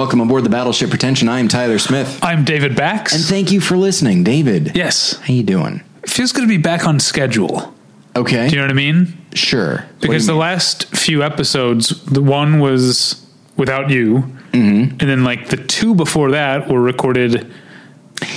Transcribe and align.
welcome 0.00 0.22
aboard 0.22 0.42
the 0.42 0.48
Battleship 0.48 0.88
Pretension. 0.88 1.28
I 1.28 1.40
am 1.40 1.48
Tyler 1.48 1.78
Smith. 1.78 2.20
I'm 2.22 2.42
David 2.42 2.74
Bax. 2.74 3.14
And 3.14 3.22
thank 3.22 3.52
you 3.52 3.60
for 3.60 3.76
listening, 3.76 4.24
David. 4.24 4.74
yes, 4.74 5.18
How 5.18 5.34
you 5.34 5.42
doing? 5.42 5.82
it 6.02 6.08
feels 6.08 6.32
good 6.32 6.40
to 6.40 6.46
be 6.48 6.56
back 6.56 6.86
on 6.86 6.98
schedule. 6.98 7.74
Okay. 8.16 8.48
Do 8.48 8.54
you 8.54 8.62
know 8.62 8.64
what 8.64 8.70
I 8.70 8.74
mean? 8.74 9.18
sure. 9.34 9.72
What 9.72 9.76
do 9.76 9.84
you 10.06 10.12
Because 10.12 10.24
the 10.26 10.32
mean? 10.32 10.40
last 10.40 10.86
few 10.96 11.22
episodes, 11.22 12.02
the 12.06 12.22
one 12.22 12.60
was 12.60 13.26
without 13.58 13.90
you, 13.90 14.20
mm-hmm. 14.52 14.92
and 14.92 15.00
then 15.00 15.22
like 15.22 15.50
the 15.50 15.58
two 15.58 15.94
before 15.94 16.30
that 16.30 16.70
were 16.70 16.80
recorded 16.80 17.52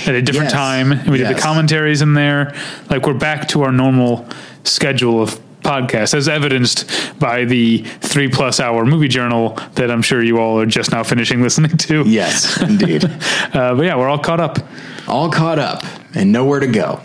at 0.06 0.14
a 0.14 0.20
different 0.20 0.50
Yes. 0.50 0.52
time. 0.52 0.92
And 0.92 1.08
we 1.08 1.16
did 1.16 1.34
the 1.34 1.40
commentaries 1.40 2.02
in 2.02 2.12
there. 2.12 2.54
Like 2.90 3.06
we're 3.06 3.14
back 3.14 3.48
to 3.48 3.62
our 3.62 3.72
normal 3.72 4.28
schedule 4.64 5.22
of 5.22 5.40
podcasts, 5.64 6.14
as 6.14 6.28
evidenced 6.28 6.88
by 7.18 7.44
the 7.44 7.78
three 8.00 8.28
plus 8.28 8.60
hour 8.60 8.84
movie 8.86 9.08
journal 9.08 9.54
that 9.74 9.90
I'm 9.90 10.02
sure 10.02 10.22
you 10.22 10.38
all 10.38 10.60
are 10.60 10.66
just 10.66 10.92
now 10.92 11.02
finishing 11.02 11.42
listening 11.48 11.76
to. 11.76 12.02
Yes, 12.06 12.60
indeed. 12.62 13.04
Uh, 13.54 13.72
but 13.74 13.82
yeah, 13.84 13.94
we're 13.96 14.08
all 14.08 14.18
caught 14.18 14.40
up. 14.40 14.58
All 15.06 15.30
caught 15.30 15.60
up 15.60 15.84
and 16.14 16.32
nowhere 16.32 16.58
to 16.58 16.66
go. 16.66 17.00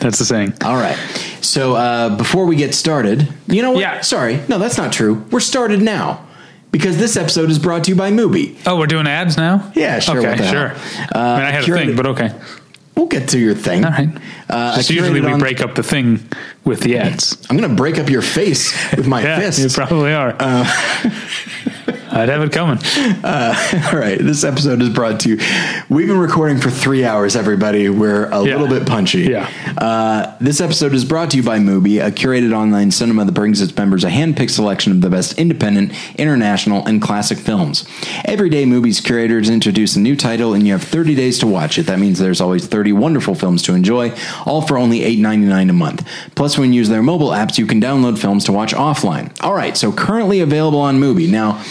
That's 0.00 0.18
the 0.18 0.24
saying. 0.24 0.54
All 0.64 0.76
right. 0.76 0.96
So 1.40 1.74
uh, 1.74 2.16
before 2.16 2.46
we 2.46 2.54
get 2.54 2.72
started, 2.72 3.26
you 3.48 3.62
know 3.62 3.72
what? 3.72 3.80
Yeah. 3.80 4.00
Sorry. 4.02 4.40
No, 4.48 4.58
that's 4.58 4.78
not 4.78 4.92
true. 4.92 5.14
We're 5.32 5.40
started 5.40 5.82
now 5.82 6.24
because 6.70 6.98
this 6.98 7.16
episode 7.16 7.50
is 7.50 7.58
brought 7.58 7.82
to 7.84 7.90
you 7.90 7.96
by 7.96 8.12
Mubi. 8.12 8.56
Oh, 8.64 8.78
we're 8.78 8.86
doing 8.86 9.08
ads 9.08 9.36
now? 9.36 9.72
Yeah, 9.74 9.98
sure, 9.98 10.18
Okay, 10.18 10.28
what 10.28 10.38
the 10.38 10.44
hell. 10.44 10.52
sure. 10.52 10.70
Uh, 11.14 11.18
I 11.18 11.36
mean, 11.38 11.46
I 11.46 11.50
had 11.50 11.68
a 11.68 11.72
thing, 11.74 11.96
but 11.96 12.06
okay. 12.06 12.30
We'll 13.00 13.08
get 13.08 13.30
to 13.30 13.38
your 13.38 13.54
thing. 13.54 13.82
All 13.82 13.92
right. 13.92 14.10
Uh, 14.50 14.76
Just 14.76 14.90
usually 14.90 15.22
we 15.22 15.32
on- 15.32 15.38
break 15.38 15.62
up 15.62 15.74
the 15.74 15.82
thing 15.82 16.20
with 16.66 16.80
the 16.80 16.98
ads. 16.98 17.34
I'm 17.48 17.56
going 17.56 17.70
to 17.70 17.74
break 17.74 17.98
up 17.98 18.10
your 18.10 18.20
face 18.20 18.74
with 18.94 19.06
my 19.06 19.22
Yeah, 19.24 19.40
fist. 19.40 19.58
you 19.58 19.70
probably 19.70 20.12
are. 20.12 20.36
Uh, 20.38 20.64
I'd 22.12 22.28
have 22.28 22.42
it 22.42 22.50
coming. 22.50 22.78
All 23.24 23.98
right, 23.98 24.18
this 24.18 24.42
episode 24.42 24.82
is 24.82 24.88
brought 24.88 25.20
to 25.20 25.28
you. 25.28 25.38
We've 25.88 26.08
been 26.08 26.18
recording 26.18 26.58
for 26.58 26.68
three 26.68 27.04
hours, 27.04 27.36
everybody. 27.36 27.88
We're 27.88 28.24
a 28.26 28.42
Yeah. 28.44 28.56
little 28.56 28.66
bit 28.66 28.84
punchy. 28.84 29.20
Yeah. 29.30 29.48
Uh, 29.78 30.32
this 30.40 30.60
episode 30.60 30.92
is 30.92 31.04
brought 31.04 31.30
to 31.30 31.36
you 31.36 31.44
by 31.44 31.58
Mubi, 31.60 32.04
a 32.04 32.10
curated 32.10 32.52
online 32.52 32.90
cinema 32.90 33.24
that 33.26 33.32
brings 33.32 33.60
its 33.62 33.76
members 33.76 34.02
a 34.02 34.10
hand-picked 34.10 34.50
selection 34.50 34.90
of 34.90 35.02
the 35.02 35.08
best 35.10 35.38
independent, 35.38 35.92
international, 36.16 36.84
and 36.84 37.00
classic 37.00 37.38
films. 37.38 37.84
Every 38.24 38.50
day, 38.50 38.64
Mubi's 38.64 39.00
curators 39.00 39.48
introduce 39.48 39.94
a 39.94 40.00
new 40.00 40.16
title, 40.16 40.52
and 40.52 40.66
you 40.66 40.72
have 40.72 40.82
30 40.82 41.14
days 41.14 41.38
to 41.38 41.46
watch 41.46 41.78
it. 41.78 41.86
That 41.86 42.00
means 42.00 42.18
there's 42.18 42.40
always 42.40 42.66
30 42.66 42.92
wonderful 42.92 43.36
films 43.36 43.62
to 43.62 43.72
enjoy, 43.74 44.12
all 44.46 44.62
for 44.62 44.76
only 44.76 45.00
$8.99 45.00 45.70
a 45.70 45.72
month. 45.72 46.04
Plus, 46.34 46.58
when 46.58 46.72
you 46.72 46.78
use 46.80 46.88
their 46.88 47.02
mobile 47.02 47.28
apps, 47.30 47.56
you 47.56 47.66
can 47.66 47.80
download 47.80 48.18
films 48.18 48.44
to 48.46 48.52
watch 48.52 48.74
offline. 48.74 49.30
All 49.42 49.54
right, 49.54 49.76
so 49.76 49.92
currently 49.92 50.40
available 50.40 50.80
on 50.80 50.98
Mubi. 51.00 51.30
Now, 51.30 51.62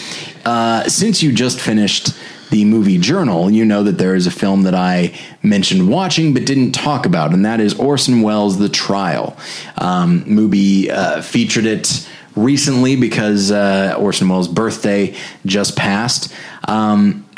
uh, 0.44 0.84
since 0.88 1.22
you 1.22 1.32
just 1.32 1.60
finished 1.60 2.12
the 2.50 2.64
movie 2.64 2.98
journal, 2.98 3.50
you 3.50 3.64
know 3.64 3.82
that 3.84 3.98
there 3.98 4.14
is 4.14 4.26
a 4.26 4.30
film 4.30 4.62
that 4.62 4.74
I 4.74 5.14
mentioned 5.42 5.88
watching 5.88 6.34
but 6.34 6.44
didn't 6.44 6.72
talk 6.72 7.06
about, 7.06 7.32
and 7.32 7.44
that 7.44 7.60
is 7.60 7.74
Orson 7.74 8.22
Welles' 8.22 8.58
The 8.58 8.68
Trial. 8.68 9.36
Um, 9.78 10.24
Mubi 10.24 10.90
uh, 10.90 11.22
featured 11.22 11.64
it 11.64 12.08
recently 12.34 12.96
because 12.96 13.50
uh, 13.50 13.96
Orson 13.98 14.28
Welles' 14.28 14.48
birthday 14.48 15.14
just 15.46 15.76
passed. 15.76 16.32
Um, 16.66 17.26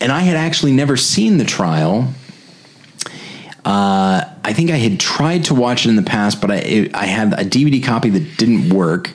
and 0.00 0.10
I 0.10 0.20
had 0.20 0.36
actually 0.36 0.72
never 0.72 0.96
seen 0.96 1.38
The 1.38 1.44
Trial. 1.44 2.08
Uh, 3.64 4.24
I 4.44 4.52
think 4.52 4.70
I 4.70 4.76
had 4.76 5.00
tried 5.00 5.44
to 5.44 5.54
watch 5.54 5.86
it 5.86 5.88
in 5.88 5.96
the 5.96 6.02
past, 6.02 6.40
but 6.40 6.50
I 6.50 6.56
it, 6.56 6.94
I 6.94 7.06
had 7.06 7.32
a 7.32 7.44
DVD 7.44 7.82
copy 7.82 8.10
that 8.10 8.36
didn't 8.36 8.74
work, 8.74 9.10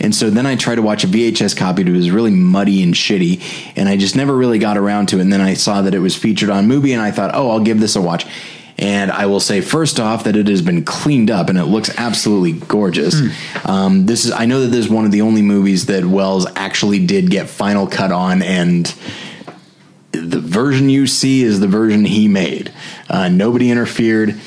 and 0.00 0.14
so 0.14 0.30
then 0.30 0.46
I 0.46 0.56
tried 0.56 0.76
to 0.76 0.82
watch 0.82 1.04
a 1.04 1.06
VHS 1.06 1.56
copy 1.56 1.82
that 1.82 1.92
was 1.92 2.10
really 2.10 2.30
muddy 2.30 2.82
and 2.82 2.94
shitty, 2.94 3.72
and 3.76 3.88
I 3.88 3.96
just 3.96 4.16
never 4.16 4.34
really 4.34 4.58
got 4.58 4.76
around 4.76 5.06
to 5.10 5.18
it. 5.18 5.22
And 5.22 5.32
then 5.32 5.40
I 5.40 5.54
saw 5.54 5.82
that 5.82 5.94
it 5.94 5.98
was 5.98 6.16
featured 6.16 6.50
on 6.50 6.66
Mubi, 6.66 6.92
and 6.92 7.02
I 7.02 7.10
thought, 7.10 7.32
oh, 7.34 7.50
I'll 7.50 7.60
give 7.60 7.80
this 7.80 7.96
a 7.96 8.00
watch. 8.00 8.26
And 8.78 9.10
I 9.10 9.26
will 9.26 9.40
say 9.40 9.60
first 9.60 10.00
off 10.00 10.24
that 10.24 10.36
it 10.36 10.48
has 10.48 10.62
been 10.62 10.86
cleaned 10.86 11.30
up 11.30 11.50
and 11.50 11.58
it 11.58 11.66
looks 11.66 11.90
absolutely 11.98 12.52
gorgeous. 12.52 13.14
Um, 13.66 14.06
this 14.06 14.24
is 14.24 14.32
I 14.32 14.46
know 14.46 14.62
that 14.62 14.68
this 14.68 14.86
is 14.86 14.90
one 14.90 15.04
of 15.04 15.10
the 15.10 15.20
only 15.20 15.42
movies 15.42 15.84
that 15.86 16.06
Welles 16.06 16.46
actually 16.56 17.04
did 17.04 17.30
get 17.30 17.50
final 17.50 17.86
cut 17.86 18.10
on 18.10 18.40
and 18.40 18.86
the 20.12 20.40
version 20.40 20.88
you 20.88 21.06
see 21.06 21.42
is 21.42 21.60
the 21.60 21.68
version 21.68 22.04
he 22.04 22.26
made. 22.28 22.72
Uh, 23.08 23.28
nobody 23.28 23.70
interfered, 23.70 24.40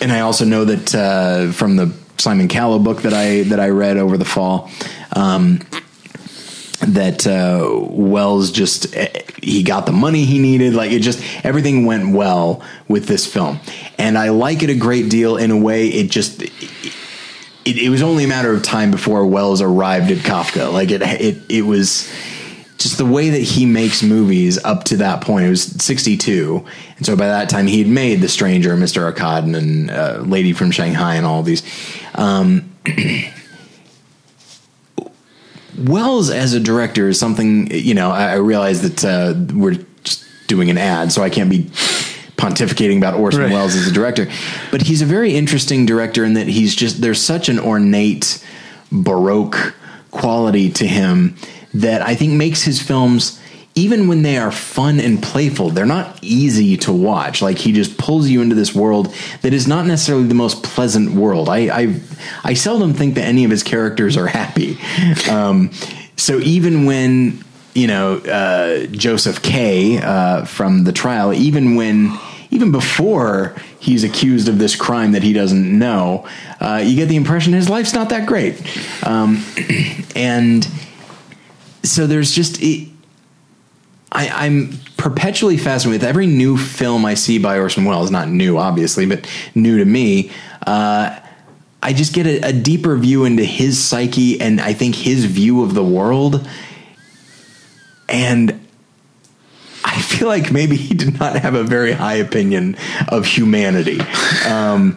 and 0.00 0.12
I 0.12 0.20
also 0.20 0.44
know 0.44 0.64
that 0.64 0.94
uh, 0.94 1.52
from 1.52 1.76
the 1.76 1.94
Simon 2.18 2.48
Callow 2.48 2.78
book 2.78 3.02
that 3.02 3.12
I 3.14 3.42
that 3.44 3.60
I 3.60 3.68
read 3.68 3.96
over 3.96 4.16
the 4.16 4.24
fall. 4.24 4.70
Um, 5.14 5.60
that 6.80 7.26
uh, 7.26 7.68
Welles 7.90 8.50
just 8.50 8.94
eh, 8.96 9.22
he 9.42 9.62
got 9.62 9.86
the 9.86 9.92
money 9.92 10.24
he 10.24 10.38
needed. 10.38 10.74
Like 10.74 10.90
it 10.90 11.00
just 11.00 11.22
everything 11.44 11.86
went 11.86 12.14
well 12.14 12.62
with 12.88 13.06
this 13.06 13.26
film, 13.26 13.60
and 13.98 14.18
I 14.18 14.30
like 14.30 14.62
it 14.62 14.70
a 14.70 14.74
great 14.74 15.08
deal. 15.08 15.36
In 15.36 15.50
a 15.50 15.56
way, 15.58 15.88
it 15.88 16.10
just 16.10 16.42
it, 16.42 16.52
it 17.64 17.88
was 17.88 18.02
only 18.02 18.24
a 18.24 18.28
matter 18.28 18.52
of 18.52 18.62
time 18.62 18.90
before 18.90 19.26
Welles 19.26 19.62
arrived 19.62 20.10
at 20.10 20.18
Kafka. 20.18 20.72
Like 20.72 20.90
it 20.90 21.02
it 21.02 21.38
it 21.48 21.62
was 21.62 22.10
just 22.82 22.98
the 22.98 23.06
way 23.06 23.30
that 23.30 23.42
he 23.42 23.66
makes 23.66 24.02
movies 24.02 24.62
up 24.64 24.84
to 24.84 24.96
that 24.98 25.20
point. 25.20 25.46
It 25.46 25.50
was 25.50 25.62
62. 25.62 26.64
And 26.96 27.06
so 27.06 27.16
by 27.16 27.26
that 27.26 27.48
time, 27.48 27.66
he 27.66 27.78
had 27.78 27.88
made 27.88 28.20
The 28.20 28.28
Stranger, 28.28 28.76
Mr. 28.76 29.12
Arkadin, 29.12 29.56
and 29.56 29.90
uh, 29.90 30.22
Lady 30.24 30.52
from 30.52 30.70
Shanghai, 30.70 31.16
and 31.16 31.26
all 31.26 31.42
these. 31.42 31.62
Um, 32.14 32.72
Welles 35.78 36.30
as 36.30 36.52
a 36.54 36.60
director 36.60 37.08
is 37.08 37.18
something, 37.18 37.70
you 37.70 37.94
know, 37.94 38.10
I, 38.10 38.32
I 38.32 38.34
realize 38.34 38.82
that 38.82 39.04
uh, 39.04 39.34
we're 39.54 39.84
just 40.04 40.24
doing 40.46 40.70
an 40.70 40.78
ad, 40.78 41.12
so 41.12 41.22
I 41.22 41.30
can't 41.30 41.50
be 41.50 41.64
pontificating 42.36 42.98
about 42.98 43.14
Orson 43.14 43.42
Right. 43.42 43.52
Welles 43.52 43.74
as 43.74 43.86
a 43.86 43.92
director. 43.92 44.28
But 44.70 44.82
he's 44.82 45.00
a 45.02 45.06
very 45.06 45.34
interesting 45.34 45.86
director 45.86 46.24
in 46.24 46.34
that 46.34 46.48
he's 46.48 46.74
just, 46.74 47.00
there's 47.00 47.22
such 47.22 47.48
an 47.48 47.58
ornate, 47.58 48.44
baroque 48.90 49.74
quality 50.10 50.70
to 50.70 50.86
him 50.86 51.36
that 51.74 52.02
I 52.02 52.14
think 52.14 52.32
makes 52.32 52.62
his 52.62 52.80
films 52.80 53.40
even 53.74 54.06
when 54.06 54.22
they 54.22 54.36
are 54.36 54.52
fun 54.52 55.00
and 55.00 55.22
playful 55.22 55.70
they're 55.70 55.86
not 55.86 56.18
easy 56.20 56.76
to 56.76 56.92
watch. 56.92 57.40
Like 57.40 57.58
he 57.58 57.72
just 57.72 57.96
pulls 57.96 58.28
you 58.28 58.42
into 58.42 58.54
this 58.54 58.74
world 58.74 59.14
that 59.40 59.54
is 59.54 59.66
not 59.66 59.86
necessarily 59.86 60.26
the 60.26 60.34
most 60.34 60.62
pleasant 60.62 61.12
world. 61.12 61.48
I 61.48 61.58
i, 61.82 62.00
I 62.44 62.54
seldom 62.54 62.92
think 62.92 63.14
that 63.14 63.24
any 63.24 63.44
of 63.44 63.50
his 63.50 63.62
characters 63.62 64.16
are 64.16 64.26
happy. 64.26 64.78
Um, 65.30 65.70
so 66.16 66.38
even 66.40 66.84
when 66.84 67.42
you 67.74 67.86
know 67.86 68.16
uh, 68.18 68.86
joseph 68.86 69.40
k 69.42 69.98
uh, 69.98 70.44
from 70.44 70.84
the 70.84 70.92
trial 70.92 71.32
even 71.32 71.74
when 71.74 72.18
even 72.50 72.70
before 72.70 73.56
he's 73.80 74.04
accused 74.04 74.46
of 74.46 74.58
this 74.58 74.76
crime 74.76 75.12
that 75.12 75.22
he 75.22 75.32
doesn't 75.32 75.78
know, 75.78 76.28
uh, 76.60 76.82
you 76.84 76.94
get 76.94 77.08
the 77.08 77.16
impression 77.16 77.54
his 77.54 77.70
life's 77.70 77.94
not 77.94 78.10
that 78.10 78.26
great. 78.26 78.60
Um, 79.04 79.42
and 80.14 80.68
so 81.82 82.06
there's 82.06 82.32
just, 82.32 82.62
it, 82.62 82.88
I, 84.10 84.28
I'm 84.28 84.78
perpetually 84.96 85.56
fascinated 85.56 86.02
with 86.02 86.08
every 86.08 86.26
new 86.26 86.56
film 86.56 87.04
I 87.04 87.14
see 87.14 87.38
by 87.38 87.58
Orson 87.58 87.84
Welles, 87.84 88.10
not 88.10 88.28
new, 88.28 88.58
obviously, 88.58 89.06
but 89.06 89.28
new 89.54 89.78
to 89.78 89.84
me. 89.84 90.30
Uh, 90.66 91.18
I 91.82 91.92
just 91.92 92.12
get 92.12 92.26
a, 92.26 92.48
a 92.48 92.52
deeper 92.52 92.96
view 92.96 93.24
into 93.24 93.44
his 93.44 93.82
psyche 93.82 94.40
and 94.40 94.60
I 94.60 94.72
think 94.72 94.94
his 94.94 95.24
view 95.24 95.62
of 95.64 95.74
the 95.74 95.82
world. 95.82 96.48
And 98.08 98.60
I 99.84 100.00
feel 100.00 100.28
like 100.28 100.52
maybe 100.52 100.76
he 100.76 100.94
did 100.94 101.18
not 101.18 101.36
have 101.36 101.54
a 101.54 101.64
very 101.64 101.92
high 101.92 102.16
opinion 102.16 102.76
of 103.08 103.26
humanity. 103.26 104.00
Um, 104.46 104.96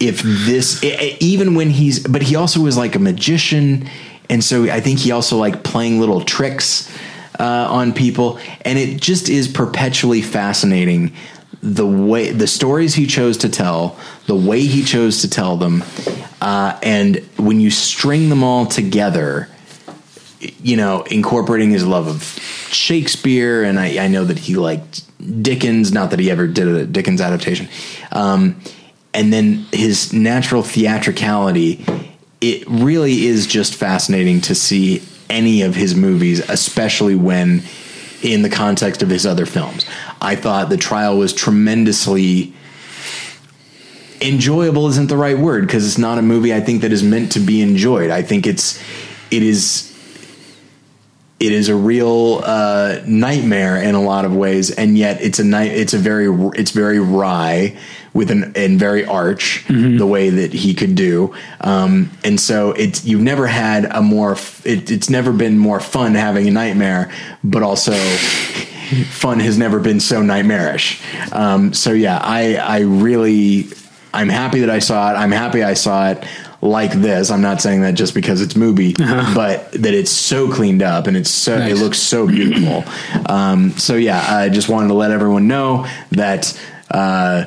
if 0.00 0.22
this, 0.22 0.82
even 0.82 1.54
when 1.54 1.70
he's, 1.70 2.00
but 2.06 2.22
he 2.22 2.36
also 2.36 2.60
was 2.60 2.76
like 2.76 2.94
a 2.96 2.98
magician, 2.98 3.88
and 4.28 4.42
so 4.42 4.64
I 4.64 4.80
think 4.80 4.98
he 4.98 5.12
also 5.12 5.38
like 5.38 5.62
playing 5.62 6.00
little 6.00 6.22
tricks 6.22 6.90
uh, 7.38 7.68
on 7.70 7.92
people, 7.92 8.38
and 8.64 8.78
it 8.78 9.00
just 9.00 9.28
is 9.28 9.48
perpetually 9.48 10.22
fascinating 10.22 11.12
the 11.62 11.86
way 11.86 12.30
the 12.30 12.46
stories 12.46 12.94
he 12.94 13.06
chose 13.06 13.38
to 13.38 13.48
tell, 13.48 13.98
the 14.26 14.36
way 14.36 14.60
he 14.60 14.84
chose 14.84 15.22
to 15.22 15.30
tell 15.30 15.56
them, 15.56 15.82
uh, 16.40 16.78
and 16.82 17.16
when 17.36 17.60
you 17.60 17.70
string 17.70 18.28
them 18.28 18.44
all 18.44 18.66
together 18.66 19.48
you 20.40 20.76
know, 20.76 21.02
incorporating 21.02 21.70
his 21.70 21.86
love 21.86 22.06
of 22.06 22.22
Shakespeare, 22.72 23.62
and 23.62 23.78
I, 23.78 24.04
I 24.04 24.08
know 24.08 24.24
that 24.24 24.38
he 24.38 24.56
liked 24.56 25.02
Dickens. 25.42 25.92
Not 25.92 26.10
that 26.10 26.20
he 26.20 26.30
ever 26.30 26.46
did 26.46 26.68
a 26.68 26.86
Dickens 26.86 27.20
adaptation, 27.20 27.68
um, 28.12 28.60
and 29.14 29.32
then 29.32 29.66
his 29.72 30.12
natural 30.12 30.62
theatricality. 30.62 31.84
It 32.40 32.66
really 32.68 33.26
is 33.26 33.46
just 33.46 33.74
fascinating 33.74 34.40
to 34.42 34.54
see 34.54 35.02
any 35.28 35.62
of 35.62 35.74
his 35.74 35.94
movies, 35.94 36.40
especially 36.48 37.14
when 37.14 37.62
in 38.22 38.42
the 38.42 38.50
context 38.50 39.02
of 39.02 39.08
his 39.08 39.26
other 39.26 39.46
films. 39.46 39.86
I 40.20 40.36
thought 40.36 40.68
the 40.68 40.76
trial 40.76 41.18
was 41.18 41.32
tremendously 41.32 42.54
enjoyable 44.20 44.88
isn't 44.88 45.08
the 45.08 45.16
right 45.16 45.38
word 45.38 45.66
because 45.66 45.86
it's 45.86 45.98
not 45.98 46.18
a 46.18 46.22
movie 46.22 46.54
I 46.54 46.60
think 46.60 46.82
that 46.82 46.92
is 46.92 47.02
meant 47.02 47.32
to 47.32 47.40
be 47.40 47.60
enjoyed. 47.60 48.10
I 48.10 48.22
think 48.22 48.46
it's 48.46 48.82
it 49.30 49.42
is 49.42 49.95
it 51.38 51.52
is 51.52 51.68
a 51.68 51.76
real 51.76 52.40
uh, 52.44 53.00
nightmare 53.06 53.76
in 53.76 53.94
a 53.94 54.02
lot 54.02 54.24
of 54.24 54.34
ways, 54.34 54.70
and 54.70 54.96
yet 54.96 55.20
it's 55.20 55.38
a 55.38 55.44
night. 55.44 55.72
It's 55.72 55.92
a 55.92 55.98
very 55.98 56.28
it's 56.54 56.70
very 56.70 56.98
wry 56.98 57.76
with 58.14 58.30
an 58.30 58.52
and 58.56 58.78
very 58.78 59.04
arch 59.04 59.66
the 59.98 60.06
way 60.06 60.30
that 60.30 60.54
he 60.54 60.72
could 60.72 60.94
do, 60.94 61.34
um, 61.60 62.10
and 62.24 62.40
so 62.40 62.72
it's 62.72 63.04
you've 63.04 63.20
never 63.20 63.46
had 63.46 63.84
a 63.84 64.00
more 64.00 64.32
it, 64.64 64.90
it's 64.90 65.10
never 65.10 65.30
been 65.32 65.58
more 65.58 65.78
fun 65.78 66.14
having 66.14 66.48
a 66.48 66.50
nightmare, 66.50 67.12
but 67.44 67.62
also 67.62 67.92
fun 69.10 69.38
has 69.40 69.58
never 69.58 69.78
been 69.78 70.00
so 70.00 70.22
nightmarish. 70.22 71.02
Um, 71.32 71.74
so 71.74 71.92
yeah, 71.92 72.18
I 72.22 72.56
I 72.56 72.80
really 72.80 73.68
I'm 74.14 74.30
happy 74.30 74.60
that 74.60 74.70
I 74.70 74.78
saw 74.78 75.10
it. 75.10 75.16
I'm 75.16 75.32
happy 75.32 75.62
I 75.62 75.74
saw 75.74 76.12
it 76.12 76.24
like 76.62 76.92
this. 76.92 77.30
I'm 77.30 77.42
not 77.42 77.60
saying 77.60 77.82
that 77.82 77.94
just 77.94 78.14
because 78.14 78.40
it's 78.40 78.54
Mubi, 78.54 78.96
but 79.34 79.70
that 79.72 79.94
it's 79.94 80.10
so 80.10 80.50
cleaned 80.52 80.82
up 80.82 81.06
and 81.06 81.16
it's 81.16 81.30
so 81.30 81.58
Nice. 81.58 81.72
it 81.72 81.76
looks 81.82 81.98
so 81.98 82.26
beautiful. 82.26 82.84
Um, 83.28 83.72
so 83.72 83.94
yeah, 83.96 84.24
I 84.28 84.48
just 84.48 84.68
wanted 84.68 84.88
to 84.88 84.94
let 84.94 85.10
everyone 85.10 85.48
know 85.48 85.86
that. 86.12 86.58
Uh, 86.90 87.44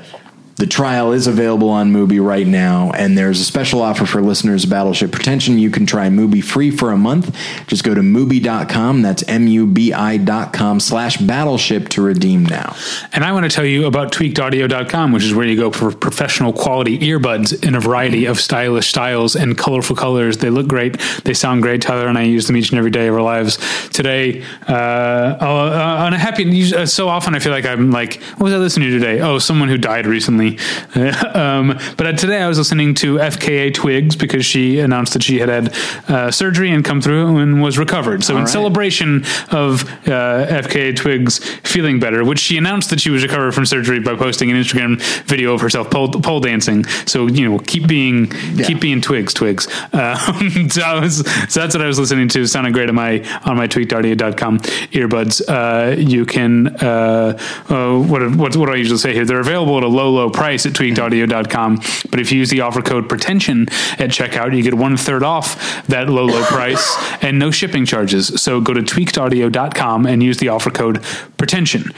the 0.59 0.67
trial 0.67 1.13
is 1.13 1.25
available 1.25 1.69
on 1.69 1.93
Mubi 1.93 2.21
right 2.21 2.45
now, 2.45 2.91
and 2.91 3.17
there's 3.17 3.39
a 3.39 3.45
special 3.45 3.81
offer 3.81 4.05
for 4.05 4.21
listeners 4.21 4.65
of 4.65 4.69
Battleship 4.69 5.09
Pretension. 5.09 5.57
You 5.57 5.69
can 5.71 5.85
try 5.85 6.09
Mubi 6.09 6.43
free 6.43 6.69
for 6.69 6.91
a 6.91 6.97
month. 6.97 7.33
Just 7.67 7.85
go 7.85 7.93
to 7.93 8.01
Mubi.com. 8.01 9.01
That's 9.01 9.23
M-U-B-I.com 9.23 10.81
slash 10.81 11.15
battleship 11.15 11.87
to 11.89 12.01
redeem 12.01 12.45
now. 12.45 12.75
And 13.13 13.23
I 13.23 13.31
want 13.31 13.49
to 13.49 13.55
tell 13.55 13.63
you 13.63 13.85
about 13.85 14.11
tweakedaudio.com, 14.11 15.13
which 15.13 15.23
is 15.23 15.33
where 15.33 15.47
you 15.47 15.55
go 15.55 15.71
for 15.71 15.93
professional 15.93 16.51
quality 16.51 16.99
earbuds 16.99 17.65
in 17.65 17.73
a 17.73 17.79
variety 17.79 18.25
of 18.25 18.37
stylish 18.37 18.89
styles 18.89 19.37
and 19.37 19.57
colorful 19.57 19.95
colors. 19.95 20.39
They 20.39 20.49
look 20.49 20.67
great. 20.67 20.99
They 21.23 21.33
sound 21.33 21.61
great. 21.61 21.81
Tyler 21.81 22.07
and 22.07 22.17
I 22.17 22.23
use 22.23 22.47
them 22.47 22.57
each 22.57 22.71
and 22.71 22.79
every 22.79 22.91
day 22.91 23.07
of 23.07 23.15
our 23.15 23.21
lives. 23.21 23.57
Today, 23.91 24.43
uh, 24.67 24.73
uh, 24.73 26.03
on 26.05 26.13
a 26.13 26.17
happy, 26.17 26.73
uh, 26.73 26.85
so 26.85 27.07
often 27.07 27.33
I 27.33 27.39
feel 27.39 27.53
like 27.53 27.65
I'm 27.65 27.91
like, 27.91 28.21
what 28.33 28.41
was 28.41 28.53
I 28.53 28.57
listening 28.57 28.89
to 28.89 28.99
today? 28.99 29.21
Oh, 29.21 29.39
someone 29.39 29.69
who 29.69 29.77
died 29.77 30.05
recently. 30.05 30.48
um, 31.33 31.77
but 31.97 32.17
today 32.17 32.41
I 32.41 32.47
was 32.47 32.57
listening 32.57 32.93
to 32.95 33.15
FKA 33.15 33.73
Twigs 33.73 34.15
because 34.15 34.45
she 34.45 34.79
announced 34.79 35.13
that 35.13 35.23
she 35.23 35.39
had 35.39 35.49
had 35.49 35.73
uh, 36.09 36.31
surgery 36.31 36.71
and 36.71 36.83
come 36.83 37.01
through 37.01 37.37
and 37.37 37.61
was 37.61 37.77
recovered. 37.77 38.23
So 38.23 38.35
in 38.35 38.41
right. 38.41 38.49
celebration 38.49 39.23
of 39.51 39.83
uh, 40.07 40.47
FKA 40.63 40.95
Twigs 40.95 41.39
feeling 41.63 41.99
better, 41.99 42.23
which 42.23 42.39
she 42.39 42.57
announced 42.57 42.89
that 42.89 42.99
she 42.99 43.09
was 43.09 43.23
recovered 43.23 43.53
from 43.53 43.65
surgery 43.65 43.99
by 43.99 44.15
posting 44.15 44.49
an 44.51 44.57
Instagram 44.57 45.01
video 45.25 45.53
of 45.53 45.61
herself 45.61 45.89
pole, 45.89 46.09
pole 46.09 46.39
dancing. 46.39 46.85
So 47.05 47.27
you 47.27 47.49
know, 47.49 47.59
keep 47.59 47.87
being 47.87 48.27
keep 48.27 48.81
being 48.81 49.01
Twigs, 49.01 49.33
Twigs. 49.33 49.67
Um, 49.99 50.69
so, 50.69 50.81
I 50.81 50.99
was, 50.99 51.17
so 51.51 51.59
that's 51.59 51.75
what 51.75 51.81
I 51.81 51.87
was 51.87 51.99
listening 51.99 52.29
to. 52.29 52.41
It 52.41 52.47
sounded 52.47 52.73
great 52.73 52.89
on 52.89 52.95
my 52.95 53.19
on 53.43 53.57
my 53.57 53.67
tweakedaudio.com 53.67 54.59
earbuds. 54.59 55.41
Uh, 55.47 55.95
you 55.97 56.25
can 56.25 56.67
uh, 56.77 57.37
uh, 57.69 57.99
what 57.99 58.21
what 58.35 58.55
what 58.55 58.65
do 58.65 58.71
I 58.71 58.75
usually 58.75 58.97
say 58.97 59.13
here? 59.13 59.25
They're 59.25 59.39
available 59.39 59.77
at 59.77 59.83
a 59.83 59.87
low 59.87 60.09
low 60.09 60.29
price 60.39 60.65
at 60.65 60.71
tweakedaudio.com. 60.71 61.75
But 62.09 62.21
if 62.21 62.31
you 62.31 62.37
use 62.37 62.49
the 62.49 62.61
offer 62.61 62.81
code 62.81 63.09
pretension 63.09 63.63
at 63.99 64.09
checkout, 64.09 64.55
you 64.55 64.63
get 64.63 64.73
one 64.73 64.95
third 64.95 65.21
off 65.21 65.85
that 65.87 66.07
low 66.07 66.25
low 66.25 66.43
price 66.45 66.95
and 67.21 67.37
no 67.37 67.51
shipping 67.51 67.85
charges. 67.85 68.41
So 68.41 68.61
go 68.61 68.73
to 68.73 68.81
tweakedaudio.com 68.81 70.05
and 70.05 70.23
use 70.23 70.37
the 70.37 70.47
offer 70.47 70.71
code 70.71 71.03
pretension. 71.37 71.91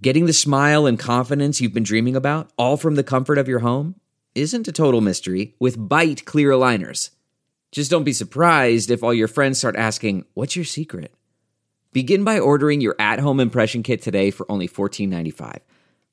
Getting 0.00 0.24
the 0.24 0.32
smile 0.32 0.86
and 0.86 0.98
confidence 0.98 1.60
you've 1.60 1.74
been 1.74 1.82
dreaming 1.82 2.16
about, 2.16 2.50
all 2.56 2.78
from 2.78 2.94
the 2.94 3.04
comfort 3.04 3.36
of 3.36 3.48
your 3.48 3.58
home, 3.58 3.96
isn't 4.34 4.66
a 4.66 4.72
total 4.72 5.02
mystery 5.02 5.54
with 5.60 5.78
Byte 5.78 6.24
Clear 6.24 6.50
Aligners. 6.52 7.10
Just 7.70 7.90
don't 7.90 8.04
be 8.04 8.14
surprised 8.14 8.90
if 8.90 9.02
all 9.02 9.12
your 9.12 9.28
friends 9.28 9.58
start 9.58 9.76
asking, 9.76 10.24
What's 10.32 10.56
your 10.56 10.64
secret? 10.64 11.14
Begin 11.92 12.24
by 12.24 12.38
ordering 12.38 12.80
your 12.80 12.96
at 12.98 13.18
home 13.18 13.40
impression 13.40 13.82
kit 13.82 14.00
today 14.00 14.30
for 14.30 14.50
only 14.50 14.68
$14.95. 14.68 15.58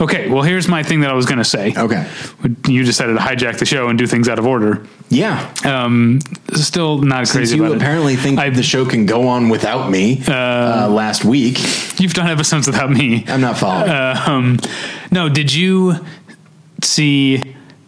Okay, 0.00 0.28
well, 0.28 0.42
here's 0.42 0.68
my 0.68 0.82
thing 0.82 1.00
that 1.00 1.10
I 1.10 1.14
was 1.14 1.24
going 1.26 1.38
to 1.38 1.44
say. 1.44 1.72
Okay. 1.76 2.06
You 2.68 2.84
decided 2.84 3.14
to 3.14 3.18
hijack 3.18 3.58
the 3.58 3.64
show 3.66 3.88
and 3.88 3.98
do 3.98 4.06
things 4.06 4.28
out 4.28 4.38
of 4.38 4.46
order. 4.46 4.86
Yeah. 5.08 5.52
Um, 5.64 6.20
still 6.52 6.98
not 6.98 7.26
Since 7.26 7.32
crazy 7.36 7.56
you 7.56 7.72
apparently 7.72 8.14
it. 8.14 8.18
think 8.20 8.38
I- 8.38 8.50
the 8.50 8.62
show 8.62 8.84
can 8.84 9.06
go 9.06 9.28
on 9.28 9.48
without 9.48 9.90
me 9.90 10.22
uh, 10.28 10.88
last 10.90 11.24
week, 11.24 11.58
You've 11.98 12.12
done 12.14 12.28
episodes 12.28 12.66
without 12.66 12.90
me. 12.90 13.24
I'm 13.26 13.40
not 13.40 13.56
following. 13.58 13.90
Um, 13.90 14.58
no, 15.10 15.28
did 15.28 15.52
you 15.52 15.96
see 16.82 17.42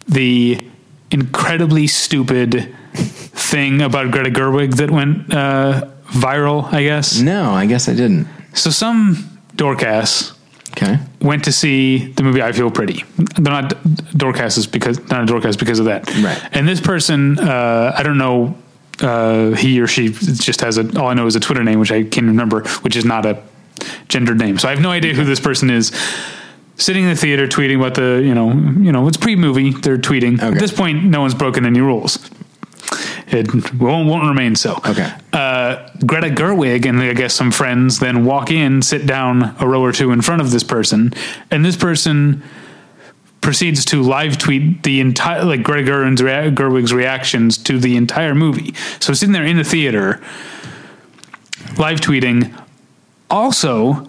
the 0.07 0.63
incredibly 1.11 1.87
stupid 1.87 2.75
thing 2.93 3.81
about 3.81 4.11
Greta 4.11 4.29
Gerwig 4.31 4.75
that 4.77 4.89
went 4.91 5.33
uh, 5.33 5.89
viral? 6.07 6.71
I 6.73 6.83
guess. 6.83 7.19
no, 7.19 7.51
I 7.51 7.65
guess 7.65 7.87
I 7.87 7.93
didn't. 7.93 8.27
So 8.53 8.69
some 8.71 9.15
dorkass 9.55 10.32
Okay. 10.75 10.97
went 11.21 11.43
to 11.43 11.51
see 11.51 12.11
the 12.13 12.23
movie 12.23 12.41
I 12.41 12.51
Feel 12.51 12.71
Pretty. 12.71 13.03
They're 13.17 13.53
not 13.53 13.69
dorkasses 14.15 14.69
because 14.69 14.97
not 15.09 15.29
a 15.29 15.31
dorkass 15.31 15.57
because 15.57 15.79
of 15.79 15.85
that. 15.85 16.07
Right. 16.17 16.41
And 16.51 16.67
this 16.67 16.81
person, 16.81 17.39
uh, 17.39 17.93
I 17.95 18.03
don't 18.03 18.17
know. 18.17 18.57
Uh, 18.99 19.51
he 19.51 19.79
or 19.81 19.87
she 19.87 20.09
just 20.09 20.61
has 20.61 20.77
a. 20.77 20.99
All 20.99 21.07
I 21.07 21.13
know 21.13 21.25
is 21.27 21.35
a 21.35 21.39
Twitter 21.39 21.63
name, 21.63 21.79
which 21.79 21.91
I 21.91 22.03
can't 22.03 22.27
remember, 22.27 22.63
which 22.81 22.95
is 22.95 23.05
not 23.05 23.25
a 23.25 23.41
gendered 24.07 24.37
name. 24.37 24.57
So 24.57 24.67
I 24.67 24.71
have 24.71 24.81
no 24.81 24.91
idea 24.91 25.13
who 25.13 25.25
this 25.25 25.39
person 25.39 25.69
is. 25.69 25.91
Sitting 26.75 27.03
in 27.03 27.09
the 27.09 27.15
theater, 27.15 27.47
tweeting 27.47 27.77
about 27.77 27.93
the, 27.93 28.21
you 28.25 28.33
know, 28.33 28.51
you 28.51 28.91
know, 28.91 29.07
it's 29.07 29.17
pre-movie. 29.17 29.71
They're 29.71 29.97
tweeting. 29.97 30.35
Okay. 30.35 30.47
At 30.47 30.59
this 30.59 30.71
point, 30.71 31.03
no 31.03 31.21
one's 31.21 31.35
broken 31.35 31.65
any 31.67 31.81
rules. 31.81 32.17
It 33.33 33.73
won't, 33.73 34.07
won't 34.07 34.27
remain 34.27 34.55
so. 34.55 34.79
Okay. 34.87 35.11
Uh, 35.31 35.89
Greta 36.05 36.29
Gerwig 36.29 36.85
and 36.85 36.99
I 36.99 37.13
guess 37.13 37.33
some 37.33 37.51
friends 37.51 37.99
then 37.99 38.25
walk 38.25 38.51
in, 38.51 38.81
sit 38.81 39.05
down 39.05 39.55
a 39.59 39.67
row 39.67 39.81
or 39.81 39.91
two 39.91 40.11
in 40.11 40.21
front 40.21 40.41
of 40.41 40.51
this 40.51 40.63
person, 40.63 41.13
and 41.49 41.65
this 41.65 41.75
person 41.75 42.43
proceeds 43.41 43.83
to 43.83 44.01
live 44.01 44.37
tweet 44.37 44.83
the 44.83 45.01
entire 45.01 45.43
like 45.43 45.63
Greta 45.63 45.89
Gerwig's, 45.89 46.21
Gerwig's 46.21 46.93
reactions 46.93 47.57
to 47.59 47.77
the 47.77 47.97
entire 47.97 48.33
movie. 48.33 48.73
So 48.99 49.13
sitting 49.13 49.33
there 49.33 49.45
in 49.45 49.57
the 49.57 49.63
theater, 49.63 50.21
live 51.77 51.99
tweeting. 51.99 52.57
Also, 53.29 54.07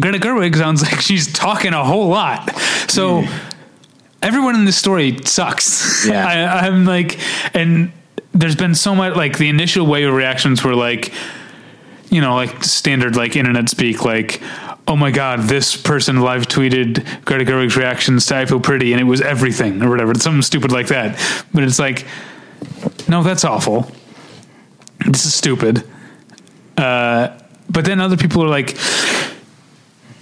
Greta 0.00 0.18
Gerwig 0.18 0.56
sounds 0.56 0.82
like 0.90 1.00
she's 1.00 1.32
talking 1.32 1.72
a 1.72 1.84
whole 1.84 2.08
lot. 2.08 2.56
So 2.88 3.24
everyone 4.22 4.54
in 4.56 4.64
this 4.64 4.76
story 4.76 5.18
sucks. 5.24 6.06
Yeah. 6.06 6.26
I, 6.62 6.66
I'm 6.66 6.84
like, 6.84 7.18
and 7.54 7.92
there's 8.36 8.56
been 8.56 8.74
so 8.74 8.94
much 8.94 9.16
like 9.16 9.38
the 9.38 9.48
initial 9.48 9.86
wave 9.86 10.08
of 10.08 10.14
reactions 10.14 10.62
were 10.62 10.74
like, 10.74 11.12
you 12.10 12.20
know, 12.20 12.34
like 12.34 12.62
standard 12.62 13.16
like 13.16 13.34
internet 13.34 13.68
speak, 13.68 14.04
like, 14.04 14.42
oh 14.86 14.94
my 14.94 15.10
god, 15.10 15.40
this 15.42 15.76
person 15.76 16.20
live 16.20 16.46
tweeted 16.46 17.24
Greta 17.24 17.44
Gerwig's 17.44 17.76
reactions 17.76 18.26
to 18.26 18.36
I 18.36 18.44
Feel 18.44 18.60
Pretty, 18.60 18.92
and 18.92 19.00
it 19.00 19.04
was 19.04 19.20
everything 19.20 19.82
or 19.82 19.90
whatever, 19.90 20.14
something 20.14 20.42
stupid 20.42 20.70
like 20.70 20.88
that. 20.88 21.18
But 21.52 21.64
it's 21.64 21.78
like, 21.78 22.06
no, 23.08 23.22
that's 23.22 23.44
awful. 23.44 23.90
This 25.06 25.24
is 25.24 25.34
stupid. 25.34 25.84
Uh, 26.76 27.38
but 27.70 27.84
then 27.84 28.00
other 28.00 28.16
people 28.16 28.44
are 28.44 28.48
like, 28.48 28.76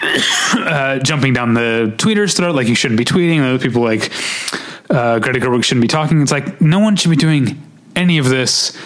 uh, 0.54 0.98
jumping 1.00 1.32
down 1.32 1.54
the 1.54 1.94
tweeter's 1.98 2.34
throat, 2.34 2.54
like 2.54 2.68
you 2.68 2.74
shouldn't 2.76 2.98
be 2.98 3.04
tweeting. 3.04 3.40
Other 3.40 3.58
people 3.58 3.82
like 3.82 4.12
uh, 4.88 5.18
Greta 5.18 5.40
Gerwig 5.40 5.64
shouldn't 5.64 5.82
be 5.82 5.88
talking. 5.88 6.22
It's 6.22 6.32
like 6.32 6.60
no 6.60 6.78
one 6.78 6.96
should 6.96 7.10
be 7.10 7.16
doing 7.16 7.60
any 7.96 8.18
of 8.18 8.28
this. 8.28 8.76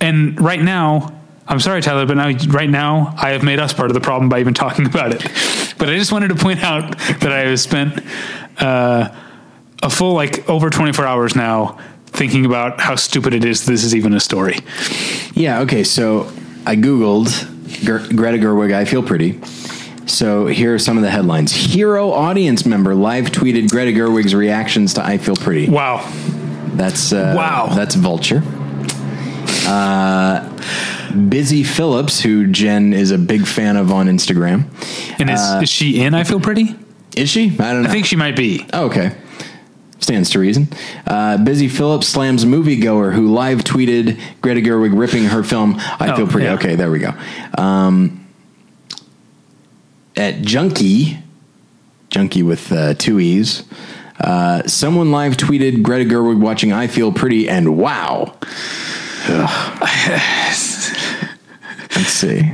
And 0.00 0.40
right 0.40 0.60
now, 0.60 1.20
I'm 1.46 1.60
sorry, 1.60 1.82
Tyler, 1.82 2.06
but 2.06 2.16
now 2.16 2.30
right 2.48 2.70
now 2.70 3.12
I 3.16 3.30
have 3.30 3.42
made 3.42 3.58
us 3.58 3.72
part 3.72 3.90
of 3.90 3.94
the 3.94 4.00
problem 4.00 4.28
by 4.28 4.40
even 4.40 4.54
talking 4.54 4.86
about 4.94 5.12
it. 5.12 5.22
But 5.78 5.88
I 5.88 5.96
just 5.96 6.12
wanted 6.12 6.28
to 6.28 6.36
point 6.36 6.62
out 6.62 6.96
that 6.98 7.32
I 7.32 7.40
have 7.40 7.60
spent 7.60 8.00
uh, 8.58 9.14
a 9.82 9.90
full 9.90 10.14
like 10.14 10.48
over 10.48 10.70
24 10.70 11.06
hours 11.06 11.34
now 11.34 11.78
thinking 12.06 12.44
about 12.44 12.80
how 12.80 12.96
stupid 12.96 13.34
it 13.34 13.44
is. 13.44 13.66
This 13.66 13.84
is 13.84 13.94
even 13.94 14.14
a 14.14 14.20
story. 14.20 14.58
Yeah. 15.34 15.60
Okay. 15.60 15.84
So 15.84 16.32
I 16.66 16.76
googled 16.76 17.46
Greta 17.84 18.38
Gerwig. 18.38 18.72
I 18.72 18.84
feel 18.84 19.02
pretty. 19.02 19.40
So 20.06 20.46
here 20.46 20.74
are 20.74 20.78
some 20.78 20.96
of 20.96 21.02
the 21.02 21.10
headlines: 21.10 21.52
Hero 21.52 22.10
audience 22.10 22.66
member 22.66 22.94
live 22.94 23.26
tweeted 23.26 23.70
Greta 23.70 23.92
Gerwig's 23.92 24.34
reactions 24.34 24.94
to 24.94 25.04
I 25.04 25.18
Feel 25.18 25.36
Pretty. 25.36 25.68
Wow. 25.68 25.98
That's 26.76 27.12
uh, 27.12 27.34
Wow. 27.36 27.68
That's 27.74 27.94
Vulture. 27.94 28.42
Uh, 29.66 30.46
Busy 31.28 31.64
Phillips, 31.64 32.20
who 32.20 32.46
Jen 32.46 32.92
is 32.92 33.10
a 33.10 33.18
big 33.18 33.46
fan 33.46 33.76
of 33.76 33.90
on 33.90 34.06
Instagram. 34.06 34.64
And 35.18 35.28
is, 35.30 35.40
is 35.62 35.68
she 35.68 36.00
in 36.02 36.14
I 36.14 36.24
Feel 36.24 36.40
Pretty? 36.40 36.76
Is 37.16 37.28
she? 37.28 37.46
I 37.58 37.72
don't 37.72 37.82
know. 37.82 37.88
I 37.88 37.92
think 37.92 38.06
she 38.06 38.16
might 38.16 38.36
be. 38.36 38.66
Oh, 38.72 38.86
okay. 38.86 39.16
Stands 39.98 40.30
to 40.30 40.38
reason. 40.38 40.68
Uh, 41.06 41.36
Busy 41.38 41.68
Phillips 41.68 42.06
slams 42.08 42.44
moviegoer 42.44 43.12
who 43.12 43.32
live 43.32 43.58
tweeted 43.64 44.18
Greta 44.40 44.60
Gerwig 44.60 44.96
ripping 44.98 45.24
her 45.24 45.42
film. 45.42 45.74
I 45.78 46.12
Oh, 46.12 46.16
feel 46.16 46.26
pretty 46.28 46.46
yeah. 46.46 46.54
okay. 46.54 46.76
There 46.76 46.90
we 46.90 47.00
go. 47.00 47.12
Um, 47.58 48.26
at 50.16 50.40
Junkie, 50.42 51.18
Junkie 52.08 52.42
with 52.42 52.70
uh, 52.72 52.94
two 52.94 53.18
e's. 53.20 53.64
Uh, 54.20 54.66
someone 54.66 55.10
live 55.10 55.36
tweeted 55.36 55.82
Greta 55.82 56.08
Gerwig 56.08 56.40
watching 56.40 56.72
I 56.72 56.86
Feel 56.86 57.12
Pretty 57.12 57.48
and 57.48 57.76
wow. 57.76 58.36
Let's 61.96 62.08
see. 62.08 62.52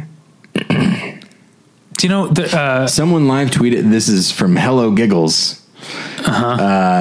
Do 0.54 2.06
you 2.06 2.08
know 2.08 2.28
the 2.28 2.56
uh, 2.56 2.86
Someone 2.86 3.26
live 3.28 3.50
tweeted. 3.50 3.90
This 3.90 4.08
is 4.08 4.30
from 4.30 4.56
Hello 4.56 4.90
Giggles. 4.90 5.62
Uh 6.18 6.30
huh. 6.30 6.56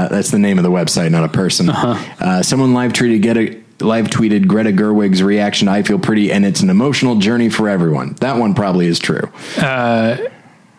that's 0.10 0.32
the 0.32 0.40
name 0.40 0.58
of 0.58 0.64
the 0.64 0.72
website, 0.72 1.12
not 1.12 1.24
a 1.24 1.30
person. 1.30 1.70
Uh-huh. 1.70 2.44
someone 2.44 2.74
live 2.74 2.94
tweeted 2.94 3.22
get 3.22 3.38
a 3.38 3.62
live 3.82 4.08
tweeted 4.08 4.48
Greta 4.48 4.72
Gerwig's 4.72 5.22
reaction. 5.22 5.68
to 5.68 5.74
I 5.74 5.84
feel 5.84 6.00
pretty, 6.00 6.32
and 6.32 6.46
it's 6.46 6.62
an 6.62 6.70
emotional 6.70 7.18
journey 7.18 7.50
for 7.50 7.68
everyone. 7.68 8.14
That 8.22 8.38
one 8.38 8.54
probably 8.54 8.88
is 8.88 9.00
true. 9.00 9.30
Uh, 9.58 10.18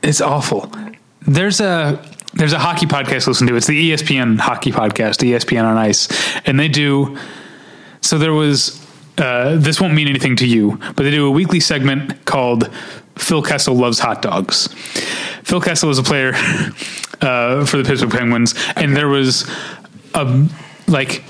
it's 0.03 0.21
awful. 0.21 0.71
There's 1.23 1.61
a 1.61 2.03
there's 2.37 2.53
a 2.53 2.59
hockey 2.59 2.87
podcast 2.87 3.25
to 3.25 3.31
listen 3.31 3.47
to. 3.47 3.57
It's 3.57 3.67
the 3.67 3.93
ESPN 3.93 4.39
hockey 4.39 4.71
podcast, 4.71 5.27
ESPN 5.27 5.65
on 5.65 5.77
Ice, 5.77 6.09
and 6.47 6.61
they 6.61 6.69
do. 6.69 7.19
So 8.01 8.19
there 8.19 8.33
was. 8.33 8.83
Uh, 9.19 9.57
this 9.57 9.81
won't 9.81 9.95
mean 9.95 10.09
anything 10.09 10.37
to 10.37 10.47
you, 10.47 10.79
but 10.95 11.05
they 11.05 11.11
do 11.11 11.27
a 11.27 11.31
weekly 11.31 11.61
segment 11.61 12.27
called 12.27 12.71
"Phil 13.17 13.43
Kessel 13.43 13.75
Loves 13.75 13.99
Hot 13.99 14.21
Dogs." 14.21 14.69
Phil 15.43 15.61
Kessel 15.61 15.89
is 15.89 15.99
a 15.99 16.03
player 16.03 16.33
uh, 17.23 17.65
for 17.65 17.79
the 17.79 17.85
Pittsburgh 17.85 18.11
Penguins, 18.11 18.55
and 18.77 18.95
there 18.95 19.09
was 19.09 19.51
a 20.15 20.47
like 20.87 21.25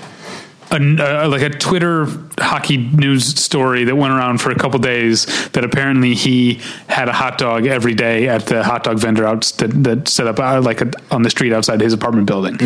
a, 0.71 0.75
uh, 0.75 1.29
like 1.29 1.41
a 1.41 1.49
Twitter 1.49 2.07
hockey 2.39 2.77
news 2.77 3.25
story 3.41 3.83
that 3.85 3.95
went 3.95 4.13
around 4.13 4.39
for 4.39 4.51
a 4.51 4.55
couple 4.55 4.79
days 4.79 5.25
that 5.49 5.63
apparently 5.63 6.13
he 6.13 6.59
had 6.87 7.09
a 7.09 7.13
hot 7.13 7.37
dog 7.37 7.65
every 7.65 7.93
day 7.93 8.27
at 8.27 8.45
the 8.47 8.63
hot 8.63 8.83
dog 8.83 8.99
vendor 8.99 9.25
out 9.25 9.41
that, 9.57 9.83
that 9.83 10.07
set 10.07 10.27
up 10.27 10.39
uh, 10.39 10.61
like 10.61 10.81
a, 10.81 10.91
on 11.11 11.21
the 11.21 11.29
street 11.29 11.53
outside 11.53 11.81
his 11.81 11.93
apartment 11.93 12.27
building. 12.27 12.57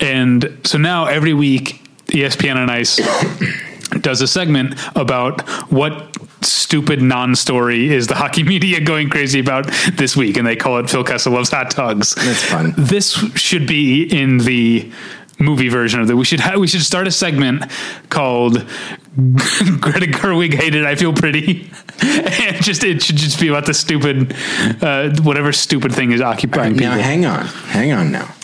And 0.00 0.58
so 0.64 0.78
now 0.78 1.06
every 1.06 1.34
week, 1.34 1.80
ESPN 2.06 2.56
on 2.56 2.68
Ice 2.70 3.00
does 4.00 4.20
a 4.20 4.26
segment 4.26 4.74
about 4.96 5.42
what 5.70 6.16
stupid 6.44 7.02
non-story 7.02 7.92
is 7.92 8.06
the 8.06 8.14
hockey 8.14 8.42
media 8.54 8.80
going 8.80 9.08
crazy 9.08 9.38
about 9.38 9.66
this 9.92 10.16
week, 10.16 10.36
and 10.36 10.46
they 10.46 10.56
call 10.56 10.78
it 10.78 10.90
"Phil 10.90 11.04
Kessel 11.04 11.32
loves 11.32 11.50
hot 11.50 11.74
dogs." 11.74 12.14
That's 12.14 12.42
fun. 12.42 12.74
This 12.76 13.12
should 13.34 13.66
be 13.66 14.04
in 14.04 14.38
the 14.38 14.90
movie 15.38 15.68
version 15.68 16.00
of 16.00 16.08
that. 16.08 16.16
We 16.16 16.24
should 16.24 16.40
ha- 16.40 16.58
we 16.58 16.66
should 16.66 16.82
start 16.82 17.06
a 17.06 17.10
segment 17.10 17.64
called 18.10 18.54
Greta 19.16 20.06
Gerwig 20.06 20.54
hated 20.54 20.84
I 20.84 20.94
feel 20.94 21.12
pretty, 21.12 21.70
and 22.02 22.62
just 22.62 22.84
it 22.84 23.02
should 23.02 23.16
just 23.16 23.40
be 23.40 23.48
about 23.48 23.66
the 23.66 23.74
stupid, 23.74 24.34
uh, 24.82 25.10
whatever 25.22 25.52
stupid 25.52 25.92
thing 25.92 26.12
is 26.12 26.20
occupying 26.20 26.76
Now, 26.76 26.90
people. 26.92 27.02
hang 27.02 27.26
on, 27.26 27.46
hang 27.46 27.92
on. 27.92 28.12
Now, 28.12 28.34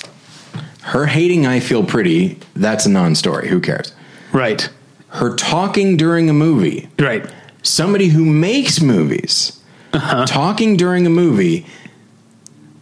her 0.83 1.07
hating 1.07 1.47
I 1.47 1.61
feel 1.61 1.85
pretty. 1.85 2.38
That's 2.57 2.87
a 2.87 2.90
non-story. 2.90 3.49
Who 3.49 3.61
cares? 3.61 3.92
right, 4.33 4.68
Her 5.09 5.35
talking 5.37 5.97
during 5.97 6.28
a 6.28 6.35
movie. 6.35 6.88
right. 6.99 7.30
Somebody 7.62 8.09
who 8.09 8.25
makes 8.25 8.80
movies 8.80 9.61
Uh-huh. 9.92 10.25
talking 10.26 10.76
during 10.76 11.07
a 11.07 11.11
movie. 11.11 11.66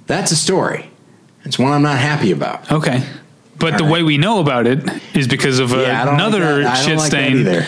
That's 0.06 0.30
a 0.32 0.36
story. 0.36 0.90
It's 1.44 1.58
one 1.58 1.72
I'm 1.72 1.82
not 1.82 1.98
happy 1.98 2.30
about. 2.30 2.70
Okay. 2.70 3.02
But 3.58 3.78
the 3.78 3.84
right. 3.84 3.92
way 3.92 4.02
we 4.02 4.18
know 4.18 4.40
about 4.40 4.66
it 4.66 4.80
is 5.14 5.26
because 5.26 5.58
of 5.60 5.72
uh, 5.72 5.78
Yeah, 5.78 6.04
like 6.04 6.14
another 6.14 6.62
that. 6.62 6.74
Shit 6.84 6.98
like 6.98 7.06
stain. 7.10 7.38
either. 7.38 7.64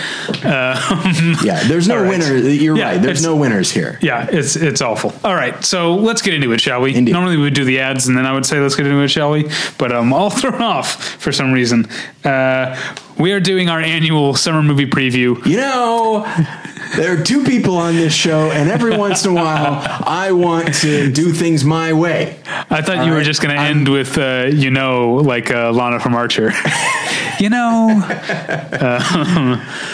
yeah, 1.45 1.63
there's 1.67 1.89
no 1.89 1.95
all 1.99 2.03
right. 2.03 2.11
winner. 2.11 2.37
You're 2.37 2.77
Yeah, 2.77 2.91
right. 2.93 3.03
There's 3.03 3.23
no 3.23 3.37
winners 3.37 3.71
here. 3.71 3.99
Yeah, 4.03 4.27
it's 4.31 4.57
it's 4.57 4.81
awful. 4.83 5.15
All 5.25 5.35
right, 5.35 5.63
so 5.65 5.95
let's 5.95 6.23
get 6.23 6.35
into 6.35 6.53
it, 6.53 6.61
shall 6.61 6.81
we? 6.83 6.95
Indeed. 6.95 7.13
Normally 7.13 7.37
we 7.37 7.45
would 7.45 7.55
do 7.55 7.65
the 7.65 7.81
ads, 7.81 8.07
and 8.09 8.17
then 8.17 8.27
I 8.27 8.33
would 8.33 8.45
say 8.47 8.61
let's 8.61 8.75
get 8.77 8.87
into 8.87 9.01
it, 9.03 9.09
shall 9.09 9.31
we? 9.31 9.49
But 9.79 9.93
I'm 9.93 10.13
all 10.13 10.31
thrown 10.39 10.61
off 10.63 11.03
for 11.19 11.33
some 11.33 11.53
reason. 11.53 11.87
Uh, 12.25 12.77
we 13.19 13.33
are 13.33 13.41
doing 13.41 13.69
our 13.69 13.81
annual 13.81 14.35
summer 14.35 14.63
movie 14.63 14.87
preview. 14.87 15.45
You 15.47 15.57
know, 15.57 16.25
there 16.97 17.19
are 17.19 17.23
two 17.23 17.45
people 17.45 17.77
on 17.77 17.95
this 17.97 18.13
show, 18.15 18.51
and 18.51 18.71
every 18.71 18.97
once 18.97 19.25
in 19.25 19.33
a 19.33 19.35
while, 19.35 19.81
I 20.07 20.33
want 20.33 20.75
to 20.77 21.11
do 21.13 21.33
things 21.33 21.65
my 21.65 21.93
way. 21.93 22.39
I 22.71 22.83
thought 22.83 22.99
All 22.99 23.07
you 23.07 23.13
were 23.13 23.23
just 23.23 23.41
going 23.43 23.55
to 23.55 23.61
I'm- 23.61 23.79
end 23.79 23.89
with, 23.89 24.17
uh, 24.19 24.47
you 24.53 24.71
know, 24.71 25.15
like 25.17 25.51
uh, 25.51 25.71
Lana 25.73 26.01
from 26.01 26.15
Archer. 26.15 26.53
you 27.41 27.51
know, 27.51 28.03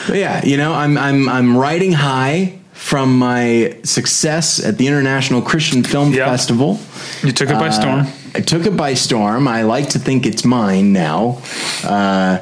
But 0.06 0.16
yeah, 0.16 0.44
you 0.44 0.56
know, 0.56 0.72
I'm 0.72 0.96
I'm 0.98 1.28
I'm 1.28 1.56
riding 1.56 1.92
high 1.92 2.58
from 2.72 3.18
my 3.18 3.76
success 3.82 4.62
at 4.62 4.76
the 4.78 4.86
International 4.86 5.40
Christian 5.40 5.82
Film 5.84 6.12
Yeah. 6.12 6.26
Festival. 6.26 6.78
you 7.22 7.32
took 7.32 7.48
it 7.50 7.54
by 7.58 7.70
storm. 7.70 8.00
Uh, 8.00 8.10
I 8.34 8.40
took 8.40 8.66
it 8.66 8.76
by 8.76 8.94
storm. 8.94 9.46
I 9.48 9.62
like 9.62 9.90
to 9.90 9.98
think 9.98 10.26
it's 10.26 10.44
mine 10.44 10.92
now. 10.92 11.40
Uh, 11.84 12.38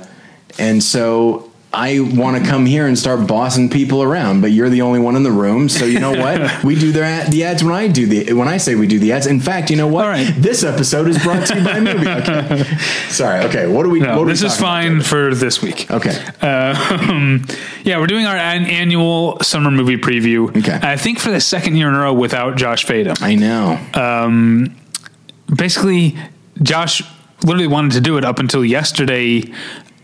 and 0.58 0.82
so 0.82 1.51
I 1.74 2.00
want 2.00 2.42
to 2.42 2.48
come 2.48 2.66
here 2.66 2.86
and 2.86 2.98
start 2.98 3.26
bossing 3.26 3.70
people 3.70 4.02
around, 4.02 4.42
but 4.42 4.50
you're 4.52 4.68
the 4.68 4.82
only 4.82 5.00
one 5.00 5.16
in 5.16 5.22
the 5.22 5.30
room. 5.30 5.70
So 5.70 5.86
you 5.86 6.00
know 6.00 6.10
what? 6.10 6.62
we 6.64 6.74
do 6.74 6.92
the, 6.92 7.02
ad- 7.02 7.32
the 7.32 7.44
ads 7.44 7.64
when 7.64 7.72
I 7.72 7.88
do 7.88 8.06
the 8.06 8.34
when 8.34 8.46
I 8.46 8.58
say 8.58 8.74
we 8.74 8.86
do 8.86 8.98
the 8.98 9.12
ads. 9.12 9.26
In 9.26 9.40
fact, 9.40 9.70
you 9.70 9.76
know 9.76 9.86
what? 9.86 10.06
Right. 10.06 10.32
This 10.36 10.64
episode 10.64 11.08
is 11.08 11.22
brought 11.22 11.46
to 11.46 11.58
you 11.58 11.64
by 11.64 11.80
Mubi. 11.80 12.02
Okay. 12.22 12.64
Sorry. 13.08 13.44
Okay. 13.46 13.66
What 13.66 13.84
do 13.84 13.90
we? 13.90 14.00
No, 14.00 14.08
what 14.08 14.18
are 14.18 14.24
we 14.26 14.32
this 14.32 14.42
is 14.42 14.56
talking 14.56 14.96
about, 14.96 15.04
fine 15.06 15.30
for 15.30 15.34
this 15.34 15.62
week. 15.62 15.90
Okay. 15.90 16.14
Um, 16.42 17.46
yeah, 17.84 17.98
we're 17.98 18.06
doing 18.06 18.26
our 18.26 18.36
an- 18.36 18.66
annual 18.66 19.38
summer 19.40 19.70
movie 19.70 19.96
preview. 19.96 20.54
Okay. 20.56 20.78
I 20.82 20.96
think 20.96 21.18
for 21.18 21.30
the 21.30 21.40
second 21.40 21.76
year 21.76 21.88
in 21.88 21.94
a 21.94 22.00
row 22.00 22.12
without 22.12 22.56
Josh 22.56 22.84
Fadem. 22.84 23.20
I 23.22 23.34
know. 23.34 23.78
Basically, 25.54 26.16
Josh 26.62 27.02
literally 27.44 27.66
wanted 27.66 27.92
to 27.92 28.00
do 28.00 28.16
it 28.18 28.24
up 28.24 28.38
until 28.38 28.64
yesterday. 28.64 29.42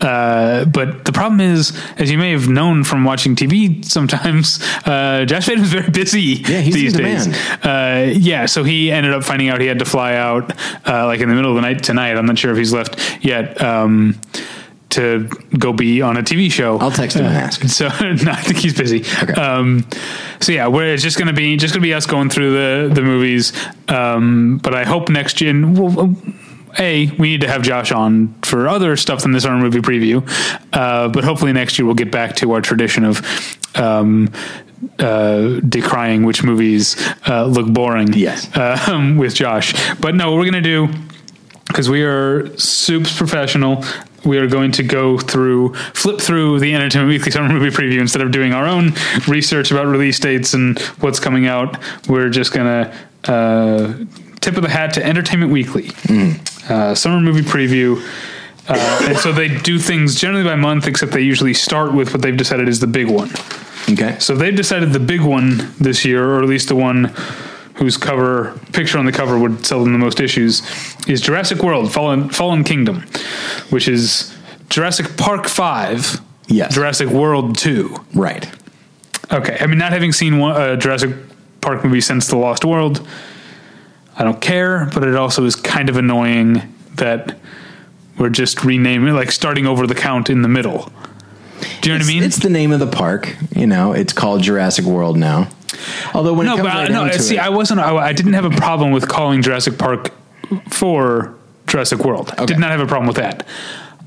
Uh, 0.01 0.65
but 0.65 1.05
the 1.05 1.11
problem 1.11 1.41
is, 1.41 1.77
as 1.97 2.09
you 2.09 2.17
may 2.17 2.31
have 2.31 2.47
known 2.47 2.83
from 2.83 3.03
watching 3.03 3.35
TV 3.35 3.83
sometimes, 3.83 4.61
uh, 4.85 5.25
Josh 5.25 5.47
Fadem 5.47 5.61
is 5.61 5.71
very 5.73 5.89
busy 5.89 6.21
Yeah, 6.21 6.61
these 6.61 6.93
days. 6.93 7.27
Uh, 7.63 8.13
yeah, 8.15 8.45
so 8.45 8.63
he 8.63 8.91
ended 8.91 9.13
up 9.13 9.23
finding 9.23 9.49
out 9.49 9.59
he 9.59 9.67
had 9.67 9.79
to 9.79 9.85
fly 9.85 10.15
out 10.15 10.51
uh, 10.87 11.05
like 11.05 11.19
in 11.19 11.29
the 11.29 11.35
middle 11.35 11.51
of 11.51 11.55
the 11.55 11.61
night 11.61 11.83
tonight. 11.83 12.17
I'm 12.17 12.25
not 12.25 12.37
sure 12.37 12.51
if 12.51 12.57
he's 12.57 12.73
left 12.73 13.23
yet. 13.23 13.61
Um, 13.61 14.19
to 14.89 15.29
go 15.57 15.71
be 15.71 16.01
on 16.01 16.17
a 16.17 16.21
TV 16.21 16.51
show. 16.51 16.79
I'll 16.79 16.89
text 16.89 17.15
him 17.15 17.25
and 17.25 17.35
ask. 17.35 17.61
So 17.65 17.87
no, 18.01 18.31
I 18.31 18.41
think 18.41 18.57
he's 18.57 18.73
busy. 18.73 19.01
Okay. 19.21 19.33
Um, 19.33 19.85
so 20.39 20.51
yeah, 20.51 20.67
we're, 20.67 20.93
it's 20.93 21.03
just 21.03 21.17
gonna 21.17 21.33
be 21.33 21.57
just 21.57 21.73
gonna 21.73 21.83
be 21.83 21.93
us 21.93 22.05
going 22.05 22.29
through 22.29 22.53
the 22.53 22.93
the 22.93 23.01
movies. 23.01 23.53
Um, 23.87 24.59
but 24.63 24.73
I 24.73 24.85
hope 24.85 25.09
next 25.09 25.41
year. 25.41 25.53
Well, 25.53 26.15
a, 26.77 27.09
we 27.11 27.29
need 27.29 27.41
to 27.41 27.47
have 27.47 27.61
Josh 27.61 27.91
on 27.91 28.33
for 28.41 28.67
other 28.67 28.95
stuff 28.95 29.23
than 29.23 29.31
this 29.31 29.43
summer 29.43 29.59
movie 29.59 29.79
preview. 29.79 30.27
Uh, 30.73 31.07
but 31.07 31.23
hopefully 31.23 31.53
next 31.53 31.79
year 31.79 31.85
we'll 31.85 31.95
get 31.95 32.11
back 32.11 32.35
to 32.37 32.51
our 32.51 32.61
tradition 32.61 33.03
of 33.05 33.21
um, 33.75 34.31
uh, 34.99 35.59
decrying 35.67 36.25
which 36.25 36.43
movies 36.43 36.95
uh, 37.27 37.45
look 37.45 37.67
boring. 37.67 38.13
Yes. 38.13 38.55
Um, 38.55 39.17
with 39.17 39.35
Josh. 39.35 39.73
But 39.99 40.15
no, 40.15 40.31
what 40.31 40.37
we're 40.37 40.45
gonna 40.45 40.61
do 40.61 40.89
because 41.67 41.89
we 41.89 42.03
are 42.03 42.55
soups 42.57 43.15
professional. 43.15 43.83
We 44.25 44.37
are 44.37 44.47
going 44.47 44.73
to 44.73 44.83
go 44.83 45.17
through, 45.17 45.75
flip 45.93 46.19
through 46.19 46.59
the 46.59 46.73
Entertainment 46.75 47.09
Weekly 47.09 47.31
Summer 47.31 47.47
Movie 47.47 47.73
Preview 47.73 48.01
instead 48.01 48.21
of 48.21 48.31
doing 48.31 48.53
our 48.53 48.65
own 48.65 48.93
research 49.27 49.71
about 49.71 49.87
release 49.87 50.19
dates 50.19 50.53
and 50.53 50.77
what's 50.99 51.19
coming 51.19 51.47
out. 51.47 51.77
We're 52.09 52.29
just 52.29 52.51
gonna 52.51 52.93
uh, 53.25 53.93
tip 54.41 54.55
of 54.57 54.63
the 54.63 54.69
hat 54.69 54.93
to 54.93 55.05
Entertainment 55.05 55.51
Weekly 55.51 55.91
uh, 56.69 56.95
Summer 56.95 57.19
Movie 57.19 57.41
Preview. 57.41 58.01
Uh, 58.67 59.05
and 59.07 59.17
so 59.17 59.31
they 59.31 59.47
do 59.47 59.79
things 59.79 60.15
generally 60.15 60.43
by 60.43 60.55
month, 60.55 60.85
except 60.87 61.11
they 61.11 61.21
usually 61.21 61.53
start 61.55 61.93
with 61.93 62.13
what 62.13 62.21
they've 62.21 62.37
decided 62.37 62.67
is 62.67 62.79
the 62.79 62.87
big 62.87 63.07
one. 63.09 63.29
Okay. 63.89 64.15
So 64.19 64.35
they've 64.35 64.55
decided 64.55 64.93
the 64.93 64.99
big 64.99 65.21
one 65.21 65.71
this 65.79 66.05
year, 66.05 66.23
or 66.35 66.43
at 66.43 66.47
least 66.49 66.67
the 66.67 66.75
one 66.75 67.05
whose 67.75 67.97
cover 67.97 68.59
picture 68.73 68.99
on 68.99 69.05
the 69.05 69.11
cover 69.11 69.39
would 69.39 69.65
sell 69.65 69.83
them 69.83 69.93
the 69.93 69.97
most 69.97 70.19
issues, 70.19 70.61
is 71.07 71.19
Jurassic 71.21 71.63
World: 71.63 71.91
Fallen 71.91 72.29
Fallen 72.29 72.63
Kingdom, 72.63 73.05
which 73.71 73.87
is 73.87 74.35
Jurassic 74.69 75.17
Park 75.17 75.47
Five, 75.47 76.21
Yes. 76.47 76.73
Jurassic 76.75 77.07
World 77.09 77.57
Two. 77.57 77.95
Right. 78.13 78.47
Okay, 79.31 79.57
I 79.59 79.65
mean, 79.65 79.77
not 79.79 79.93
having 79.93 80.11
seen 80.11 80.37
one, 80.37 80.59
a 80.61 80.77
Jurassic 80.77 81.15
Park 81.61 81.83
movie 81.83 82.01
since 82.01 82.27
The 82.27 82.35
Lost 82.37 82.65
World, 82.65 83.07
I 84.19 84.23
don't 84.23 84.41
care, 84.41 84.89
but 84.93 85.03
it 85.07 85.15
also 85.15 85.45
is 85.45 85.55
kind 85.55 85.89
of 85.89 85.97
annoying 85.97 86.61
that 86.95 87.37
we're 88.17 88.29
just 88.29 88.63
renaming, 88.65 89.13
like 89.13 89.31
starting 89.31 89.65
over 89.65 89.87
the 89.87 89.95
count 89.95 90.29
in 90.29 90.41
the 90.41 90.49
middle. 90.49 90.91
Do 91.81 91.89
you 91.89 91.95
know 91.95 91.95
It's, 91.95 92.05
what 92.05 92.11
I 92.11 92.13
mean? 92.13 92.23
it's 92.23 92.37
the 92.37 92.49
name 92.49 92.71
of 92.73 92.79
the 92.79 92.87
park. 92.87 93.35
You 93.55 93.65
know, 93.65 93.93
it's 93.93 94.11
called 94.13 94.41
Jurassic 94.43 94.85
World 94.85 95.17
now. 95.17 95.47
Although 96.13 96.33
when 96.33 96.45
no, 96.47 96.53
it 96.53 96.57
comes 96.57 96.67
but 96.69 96.75
I, 96.75 96.81
right 96.83 96.91
no. 96.91 97.03
down 97.05 97.11
to 97.13 97.19
See, 97.19 97.35
it, 97.37 97.39
I 97.39 97.49
wasn't. 97.49 97.79
I, 97.79 97.95
I 97.95 98.13
didn't 98.13 98.33
have 98.33 98.45
a 98.45 98.49
problem 98.51 98.91
with 98.91 99.07
calling 99.07 99.41
Jurassic 99.41 99.77
Park 99.77 100.11
four 100.69 101.35
Jurassic 101.67 101.99
World. 101.99 102.33
I 102.37 102.45
Did 102.45 102.59
not 102.59 102.71
have 102.71 102.81
a 102.81 102.87
problem 102.87 103.07
with 103.07 103.17
that. 103.17 103.45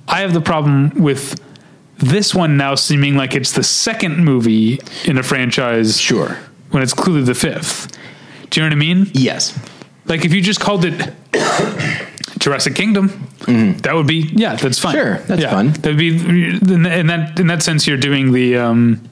I 0.09 0.21
have 0.21 0.35
the 0.35 0.40
problem 0.40 0.90
with 1.02 1.40
this 1.99 2.35
one 2.35 2.57
now 2.57 2.75
seeming 2.75 3.16
like 3.16 3.35
it's 3.35 3.52
the 3.52 3.62
second 3.62 4.25
movie 4.25 4.81
in 5.04 5.16
a 5.16 5.23
franchise 5.23 5.99
Sure. 6.00 6.37
when 6.71 6.83
it's 6.83 6.92
clearly 6.92 7.23
the 7.23 7.35
fifth. 7.35 7.97
Do 8.50 8.61
you 8.61 8.66
know 8.69 8.75
what 8.75 8.76
I 8.76 8.95
mean? 8.95 9.11
Yes. 9.14 9.57
Like 10.06 10.25
if 10.25 10.32
you 10.32 10.42
just 10.42 10.61
called 10.61 10.85
it 10.85 11.14
Jurassic 12.38 12.75
Kingdom, 12.75 13.28
that 13.82 13.94
would 13.94 14.06
be 14.06 14.30
yeah, 14.32 14.56
that's 14.56 14.78
fine. 14.78 14.94
Mm-hmm. 14.94 15.16
Sure, 15.16 15.18
that's 15.26 15.42
yeah, 15.42 15.50
fun. 15.50 15.73
That'd 15.73 15.99
be 15.99 16.16
in 16.16 16.87
in 16.87 17.06
that 17.06 17.38
in 17.38 17.47
that 17.47 17.62
sense 17.62 17.87
you're 17.87 17.97
doing 17.97 18.32
the 18.32 18.56
um 18.56 19.09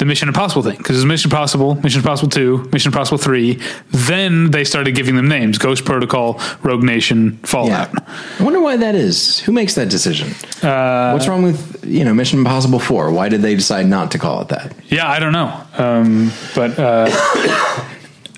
the 0.00 0.06
Mission 0.06 0.28
Impossible 0.28 0.62
thing 0.62 0.78
because 0.78 0.96
it's 0.96 1.04
Mission 1.04 1.30
Impossible, 1.30 1.74
Mission 1.74 2.00
Impossible 2.00 2.30
Two, 2.30 2.66
Mission 2.72 2.88
Impossible 2.88 3.18
Three. 3.18 3.60
Then 3.90 4.50
they 4.50 4.64
started 4.64 4.94
giving 4.94 5.14
them 5.14 5.28
names: 5.28 5.58
Ghost 5.58 5.84
Protocol, 5.84 6.40
Rogue 6.62 6.82
Nation, 6.82 7.36
Fallout. 7.42 7.92
Yeah. 7.92 8.16
I 8.38 8.42
wonder 8.42 8.62
why 8.62 8.78
that 8.78 8.94
is. 8.94 9.40
Who 9.40 9.52
makes 9.52 9.74
that 9.74 9.90
decision? 9.90 10.30
Uh, 10.66 11.12
What's 11.12 11.28
wrong 11.28 11.42
with 11.42 11.84
you 11.84 12.02
know 12.04 12.14
Mission 12.14 12.38
Impossible 12.38 12.78
Four? 12.78 13.10
Why 13.10 13.28
did 13.28 13.42
they 13.42 13.54
decide 13.54 13.86
not 13.86 14.10
to 14.12 14.18
call 14.18 14.40
it 14.40 14.48
that? 14.48 14.74
Yeah, 14.88 15.06
I 15.06 15.20
don't 15.20 15.32
know. 15.34 15.62
Um, 15.76 16.32
but 16.54 16.78
uh, 16.78 17.84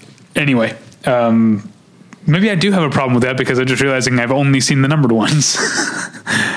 anyway, 0.35 0.77
um, 1.07 1.71
maybe 2.27 2.51
I 2.51 2.55
do 2.55 2.73
have 2.73 2.83
a 2.83 2.91
problem 2.91 3.15
with 3.15 3.23
that 3.25 3.37
because 3.37 3.59
I'm 3.59 3.67
just 3.67 3.83
realizing 3.83 4.19
I've 4.19 4.33
only 4.33 4.61
seen 4.61 4.83
the 4.83 4.89
numbered 4.89 5.13
ones. 5.13 5.59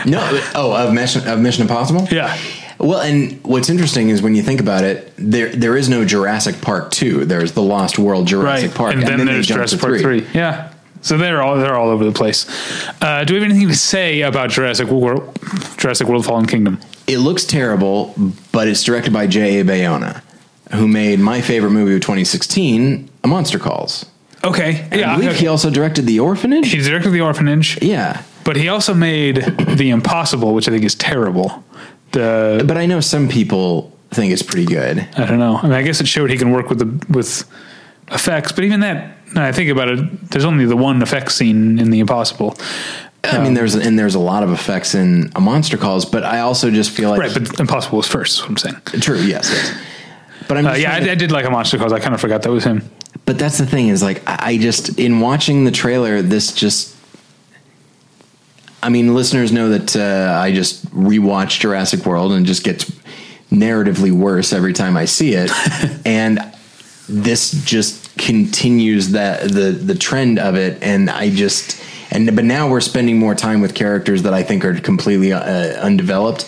No. 0.05 0.41
Oh, 0.53 0.71
of 0.75 0.93
Mission 0.93 1.27
of 1.27 1.39
Mission 1.39 1.63
Impossible. 1.63 2.07
yeah. 2.11 2.37
Well, 2.77 3.01
and 3.01 3.43
what's 3.43 3.69
interesting 3.69 4.09
is 4.09 4.21
when 4.21 4.35
you 4.35 4.43
think 4.43 4.59
about 4.59 4.83
it, 4.83 5.11
there 5.17 5.49
there 5.49 5.75
is 5.75 5.89
no 5.89 6.05
Jurassic 6.05 6.61
Park 6.61 6.91
two. 6.91 7.25
There's 7.25 7.53
the 7.53 7.63
Lost 7.63 7.97
World 7.97 8.27
Jurassic 8.27 8.69
right. 8.69 8.77
Park, 8.77 8.93
and 8.93 9.01
then, 9.01 9.19
they 9.19 9.25
there's 9.25 9.47
Jurassic 9.47 9.81
Park 9.81 9.99
three. 9.99 10.27
Yeah. 10.33 10.71
So 11.01 11.17
they're 11.17 11.41
all 11.41 11.57
they're 11.57 11.75
all 11.75 11.89
over 11.89 12.03
the 12.03 12.11
place. 12.11 12.45
Uh, 13.01 13.23
do 13.23 13.33
we 13.33 13.39
have 13.39 13.49
anything 13.49 13.67
to 13.67 13.75
say 13.75 14.21
about 14.21 14.51
Jurassic 14.51 14.87
World, 14.89 15.37
Jurassic 15.77 16.07
World: 16.07 16.25
Fallen 16.25 16.45
Kingdom? 16.45 16.79
It 17.07 17.17
looks 17.17 17.45
terrible, 17.45 18.13
but 18.51 18.67
it's 18.67 18.83
directed 18.83 19.11
by 19.13 19.27
J. 19.27 19.59
A. 19.59 19.63
Bayona, 19.63 20.21
who 20.73 20.87
made 20.87 21.19
my 21.19 21.41
favorite 21.41 21.71
movie 21.71 21.95
of 21.95 22.01
2016, 22.01 23.09
A 23.23 23.27
Monster 23.27 23.59
Calls. 23.59 24.05
Okay. 24.45 24.87
I 24.91 24.95
Yeah. 24.95 25.15
believe 25.15 25.29
okay. 25.31 25.39
he 25.39 25.47
also 25.47 25.69
directed 25.69 26.05
The 26.05 26.19
Orphanage. 26.19 26.71
He 26.71 26.77
directed 26.81 27.11
The 27.11 27.21
Orphanage, 27.21 27.77
yeah, 27.81 28.21
but 28.43 28.55
he 28.55 28.69
also 28.69 28.93
made 28.93 29.37
The 29.67 29.89
Impossible, 29.89 30.53
which 30.53 30.67
I 30.67 30.71
think 30.71 30.83
is 30.85 30.95
terrible. 30.95 31.63
The 32.11 32.63
but 32.65 32.77
I 32.77 32.85
know 32.85 32.99
some 33.01 33.27
people 33.27 33.91
think 34.11 34.31
it's 34.31 34.43
pretty 34.43 34.65
good. 34.65 35.05
I 35.17 35.25
don't 35.25 35.39
know. 35.39 35.57
I 35.57 35.63
mean, 35.63 35.73
I 35.73 35.81
guess 35.81 35.99
it 35.99 36.07
showed 36.07 36.29
he 36.29 36.37
can 36.37 36.51
work 36.51 36.69
with 36.69 36.79
the 36.79 37.13
with 37.13 37.43
effects, 38.11 38.51
but 38.51 38.63
even 38.63 38.79
that, 38.81 39.17
I 39.35 39.51
think 39.51 39.69
about 39.71 39.89
it. 39.89 40.29
There's 40.31 40.45
only 40.45 40.65
the 40.65 40.77
one 40.77 41.01
effect 41.01 41.31
scene 41.31 41.79
in 41.79 41.89
The 41.89 41.99
Impossible, 41.99 42.55
I 43.31 43.43
mean, 43.43 43.53
there's 43.53 43.75
and 43.75 43.97
there's 43.97 44.15
a 44.15 44.19
lot 44.19 44.43
of 44.43 44.51
effects 44.51 44.95
in 44.95 45.31
A 45.35 45.41
Monster 45.41 45.77
Calls, 45.77 46.05
but 46.05 46.23
I 46.23 46.39
also 46.39 46.69
just 46.69 46.91
feel 46.91 47.09
like 47.09 47.19
right? 47.19 47.33
But 47.33 47.59
Impossible 47.59 47.97
was 47.97 48.07
first. 48.07 48.35
Is 48.37 48.41
what 48.41 48.49
I'm 48.51 48.57
saying. 48.57 48.75
true, 49.01 49.17
yes, 49.19 49.49
yes. 49.51 49.73
But 50.47 50.57
I'm 50.57 50.67
Uh, 50.67 50.73
yeah, 50.75 50.95
I, 50.95 50.99
to- 50.99 51.11
I 51.11 51.15
did 51.15 51.31
like 51.31 51.45
a 51.45 51.49
monster 51.49 51.77
Calls. 51.77 51.91
I 51.91 51.99
kind 51.99 52.13
of 52.13 52.21
forgot 52.21 52.43
that 52.43 52.51
was 52.51 52.63
him. 52.63 52.87
But 53.25 53.39
that's 53.39 53.57
the 53.57 53.65
thing 53.65 53.87
is 53.87 54.03
like 54.03 54.21
I 54.27 54.37
I 54.39 54.57
just 54.57 54.99
in 54.99 55.19
watching 55.19 55.65
the 55.65 55.71
trailer, 55.71 56.21
this 56.21 56.53
just. 56.53 56.93
I 58.83 58.89
mean, 58.89 59.15
listeners 59.15 59.51
know 59.51 59.69
that 59.69 59.95
uh, 59.95 60.39
I 60.39 60.53
just 60.53 60.85
rewatch 60.91 61.59
Jurassic 61.59 62.05
World 62.05 62.31
and 62.33 62.45
just 62.45 62.63
gets 62.63 62.83
narratively 63.51 64.11
worse 64.11 64.53
every 64.53 64.73
time 64.73 64.95
I 64.95 65.05
see 65.05 65.33
it, 65.33 65.49
and 66.05 66.39
this 67.09 67.51
just 67.65 68.15
continues 68.17 69.09
that 69.09 69.49
the 69.51 69.71
the 69.71 69.95
trend 69.95 70.37
of 70.37 70.55
it, 70.55 70.81
and 70.83 71.09
I 71.09 71.31
just 71.31 71.81
and 72.11 72.35
but 72.35 72.45
now 72.45 72.69
we're 72.69 72.81
spending 72.81 73.17
more 73.17 73.35
time 73.35 73.61
with 73.61 73.73
characters 73.73 74.23
that 74.23 74.33
I 74.33 74.43
think 74.43 74.63
are 74.63 74.79
completely 74.79 75.33
uh, 75.33 75.41
undeveloped. 75.81 76.43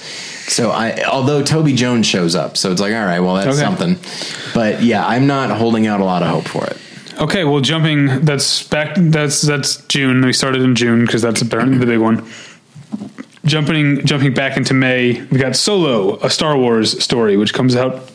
So 0.48 0.72
I, 0.72 1.04
although 1.04 1.44
Toby 1.44 1.74
Jones 1.74 2.06
shows 2.08 2.34
up, 2.36 2.56
so 2.58 2.72
it's 2.72 2.80
like, 2.82 2.94
all 2.94 3.06
right, 3.06 3.20
well, 3.20 3.36
that's 3.36 3.48
Okay. 3.48 3.58
something. 3.58 3.98
But 4.54 4.82
yeah, 4.82 5.06
I'm 5.06 5.28
not 5.28 5.50
holding 5.58 5.88
out 5.88 6.00
a 6.00 6.06
lot 6.06 6.24
of 6.24 6.30
hope 6.30 6.48
for 6.48 6.66
it. 6.66 6.78
Okay, 7.20 7.44
well, 7.44 7.60
jumping 7.62 8.24
that's 8.26 8.64
back. 8.64 8.96
That's 8.98 9.42
that's 9.42 9.78
June. 9.88 10.24
We 10.26 10.34
started 10.34 10.62
in 10.62 10.76
June 10.76 11.06
because 11.06 11.22
that's 11.22 11.42
apparently 11.42 11.78
the 11.80 11.86
big 11.86 12.00
one. 12.00 12.26
Jumping 13.44 14.06
jumping 14.06 14.34
back 14.34 14.56
into 14.58 14.74
May, 14.74 15.22
we 15.32 15.38
got 15.40 15.56
Solo, 15.56 16.18
a 16.22 16.30
Star 16.30 16.58
Wars 16.58 17.02
story, 17.04 17.36
which 17.38 17.54
comes 17.54 17.76
out 17.76 18.10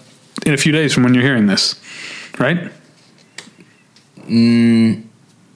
in 0.46 0.54
a 0.54 0.56
few 0.56 0.72
days 0.72 0.94
from 0.94 1.02
when 1.02 1.14
you're 1.14 1.22
hearing 1.22 1.46
this, 1.46 1.74
right? 2.38 2.70
Mm, 4.20 5.02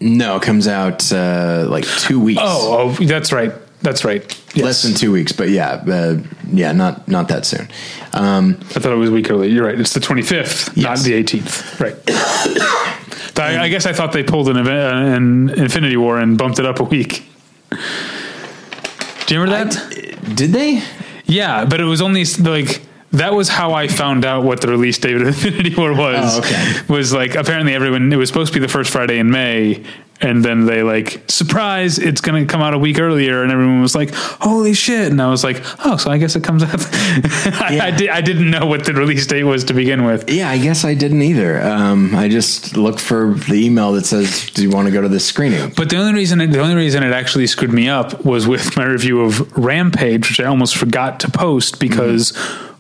No, 0.01 0.37
it 0.37 0.43
comes 0.43 0.67
out 0.69 1.11
uh, 1.13 1.67
like 1.71 1.85
two 1.85 2.19
weeks. 2.21 2.41
Oh, 2.45 2.97
oh, 2.99 3.05
that's 3.05 3.33
right. 3.33 3.53
That's 3.87 4.05
right. 4.05 4.21
Yes. 4.53 4.65
less 4.65 4.83
than 4.83 4.95
two 4.95 5.13
weeks, 5.13 5.31
but 5.31 5.49
yeah, 5.49 5.75
uh, 5.87 6.19
yeah, 6.51 6.73
not 6.73 7.07
not 7.07 7.29
that 7.29 7.47
soon. 7.47 7.69
Um, 8.13 8.57
I 8.61 8.81
thought 8.81 8.91
it 8.91 8.97
was 8.97 9.11
a 9.11 9.13
week 9.13 9.31
early. 9.31 9.49
You're 9.49 9.65
right. 9.65 9.79
It's 9.79 9.93
the 9.93 10.01
25th, 10.01 10.77
not 10.77 10.99
the 10.99 11.13
18th. 11.13 11.79
Right. 11.79 11.95
I, 13.39 13.67
I 13.67 13.69
guess 13.69 13.87
I 13.87 13.93
thought 13.93 14.11
they 14.11 14.25
pulled 14.25 14.49
an, 14.49 14.57
event, 14.57 14.77
uh, 14.77 15.17
an 15.17 15.51
Infinity 15.51 15.97
War 15.97 16.19
and 16.19 16.37
bumped 16.37 16.59
it 16.59 16.67
up 16.67 16.81
a 16.81 16.83
week. 16.83 17.29
Do 17.71 19.35
you 19.35 19.41
remember 19.41 19.73
that? 19.73 20.35
did 20.35 20.51
they? 20.51 20.83
yeah, 21.27 21.65
but 21.65 21.81
it 21.81 21.85
was 21.85 22.03
only 22.03 22.25
like 22.41 22.83
that 23.13 23.35
was 23.35 23.49
how 23.49 23.73
I 23.73 23.87
found 23.87 24.25
out 24.25 24.43
what 24.43 24.63
the 24.63 24.69
release 24.69 24.99
date 24.99 25.15
of 25.15 25.23
Infinity 25.29 25.77
War 25.77 25.95
was. 25.95 26.39
Oh, 26.39 26.41
okay. 26.41 26.81
Was 26.89 27.13
like 27.13 27.37
apparently 27.37 27.73
everyone 27.73 28.13
it 28.13 28.17
was 28.17 28.29
supposed 28.29 28.53
to 28.53 28.59
be 28.59 28.67
the 28.67 28.73
first 28.73 28.91
Friday 28.91 29.21
in 29.21 29.31
May, 29.31 29.85
and 30.21 30.43
then 30.45 30.65
they 30.65 30.83
like 30.83 31.23
surprise 31.29 31.99
it's 31.99 32.21
going 32.23 32.47
to 32.47 32.51
come 32.51 32.63
out 32.63 32.73
a 32.75 32.79
week 32.79 32.99
earlier, 32.99 33.43
and 33.43 33.53
everyone 33.53 33.83
was 33.83 33.95
like, 33.95 34.15
"Holy 34.15 34.73
shit!" 34.73 35.11
And 35.11 35.21
I 35.21 35.29
was 35.29 35.45
like, 35.45 35.63
"Oh, 35.85 35.97
so 35.97 36.11
I 36.11 36.19
guess 36.19 36.37
it 36.37 36.43
comes 36.45 36.63
out." 36.63 36.71
I, 36.91 37.59
I, 37.61 37.73
Yeah. 37.73 37.91
did, 37.97 38.09
I 38.11 38.21
didn't 38.23 38.51
know 38.51 38.65
what 38.67 38.85
the 38.85 38.93
release 38.95 39.27
date 39.27 39.45
was 39.45 39.65
to 39.65 39.75
begin 39.75 40.05
with. 40.05 40.31
Yeah, 40.31 40.49
I 40.51 40.59
guess 40.59 40.85
I 40.85 40.95
didn't 40.95 41.23
either. 41.23 41.61
Um, 41.63 42.15
I 42.17 42.29
just 42.29 42.77
looked 42.77 43.01
for 43.01 43.35
the 43.35 43.55
email 43.67 43.93
that 43.93 44.07
says, 44.07 44.51
"Do 44.51 44.63
you 44.63 44.71
want 44.71 44.87
to 44.87 44.93
go 44.93 45.03
to 45.03 45.09
this 45.09 45.27
screening?" 45.27 45.73
But 45.77 45.91
the 45.91 45.97
only 45.99 46.15
reason 46.15 46.41
it, 46.41 46.49
the 46.49 46.61
only 46.61 46.77
reason 46.77 47.03
it 47.03 47.13
actually 47.13 47.47
screwed 47.47 47.73
me 47.73 47.89
up 47.89 48.25
was 48.25 48.47
with 48.49 48.77
my 48.77 48.85
review 48.85 49.21
of 49.21 49.57
Rampage, 49.57 50.29
which 50.31 50.41
I 50.41 50.45
almost 50.45 50.77
forgot 50.77 51.21
to 51.21 51.31
post 51.31 51.79
because 51.79 52.35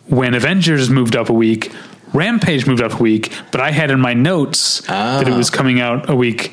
when 0.06 0.34
Avengers 0.34 0.88
moved 0.88 1.16
up 1.16 1.28
a 1.28 1.32
week, 1.34 1.70
Rampage 2.14 2.66
moved 2.66 2.80
up 2.80 2.94
a 2.98 3.02
week, 3.02 3.30
but 3.52 3.60
I 3.60 3.72
had 3.72 3.90
in 3.90 4.00
my 4.00 4.14
notes 4.14 4.80
that 4.86 5.28
it 5.28 5.34
was 5.34 5.50
coming 5.50 5.80
out 5.80 6.08
a 6.08 6.14
week 6.16 6.52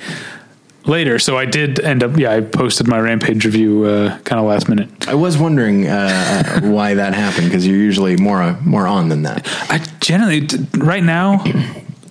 later. 0.86 1.20
So 1.20 1.38
I 1.38 1.46
did 1.46 1.80
end 1.80 2.04
up, 2.04 2.18
yeah, 2.18 2.32
I 2.32 2.42
posted 2.42 2.88
my 2.88 3.00
Rampage 3.00 3.46
review 3.46 3.86
uh, 3.86 4.18
kind 4.20 4.40
of 4.40 4.46
last 4.46 4.70
minute. 4.70 5.08
I 5.08 5.16
was 5.16 5.38
wondering 5.38 5.88
uh, 5.88 6.62
why 6.62 6.94
that 6.96 7.14
happened 7.14 7.48
because 7.48 7.66
you're 7.66 7.78
usually 7.78 8.18
more 8.18 8.58
more 8.64 8.88
on 8.88 9.10
than 9.10 9.24
that. 9.24 9.48
I 9.70 9.80
generally 10.00 10.48
right 10.78 11.04
now 11.04 11.44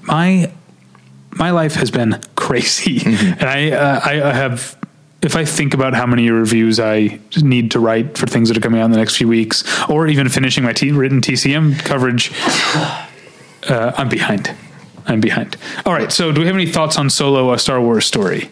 my 0.02 0.50
my 1.32 1.50
life 1.50 1.74
has 1.74 1.90
been 1.90 2.20
crazy, 2.36 3.02
and 3.06 3.42
I 3.42 3.70
uh, 3.70 4.00
I 4.04 4.22
I 4.22 4.32
have. 4.32 4.76
If 5.22 5.36
I 5.36 5.44
think 5.44 5.72
about 5.72 5.94
how 5.94 6.04
many 6.04 6.28
reviews 6.30 6.80
I 6.80 7.20
need 7.40 7.70
to 7.70 7.78
write 7.78 8.18
for 8.18 8.26
things 8.26 8.48
that 8.48 8.58
are 8.58 8.60
coming 8.60 8.80
out 8.80 8.86
in 8.86 8.90
the 8.90 8.98
next 8.98 9.16
few 9.16 9.28
weeks, 9.28 9.62
or 9.88 10.08
even 10.08 10.28
finishing 10.28 10.64
my 10.64 10.72
t- 10.72 10.90
written 10.90 11.20
TCM 11.20 11.78
coverage, 11.84 12.32
uh, 13.68 13.92
I'm 13.96 14.08
behind. 14.08 14.52
I'm 15.06 15.20
behind. 15.20 15.56
All 15.86 15.92
right. 15.92 16.10
So, 16.10 16.32
do 16.32 16.40
we 16.40 16.46
have 16.48 16.56
any 16.56 16.66
thoughts 16.66 16.98
on 16.98 17.08
Solo: 17.08 17.52
A 17.52 17.58
Star 17.60 17.80
Wars 17.80 18.04
Story? 18.04 18.50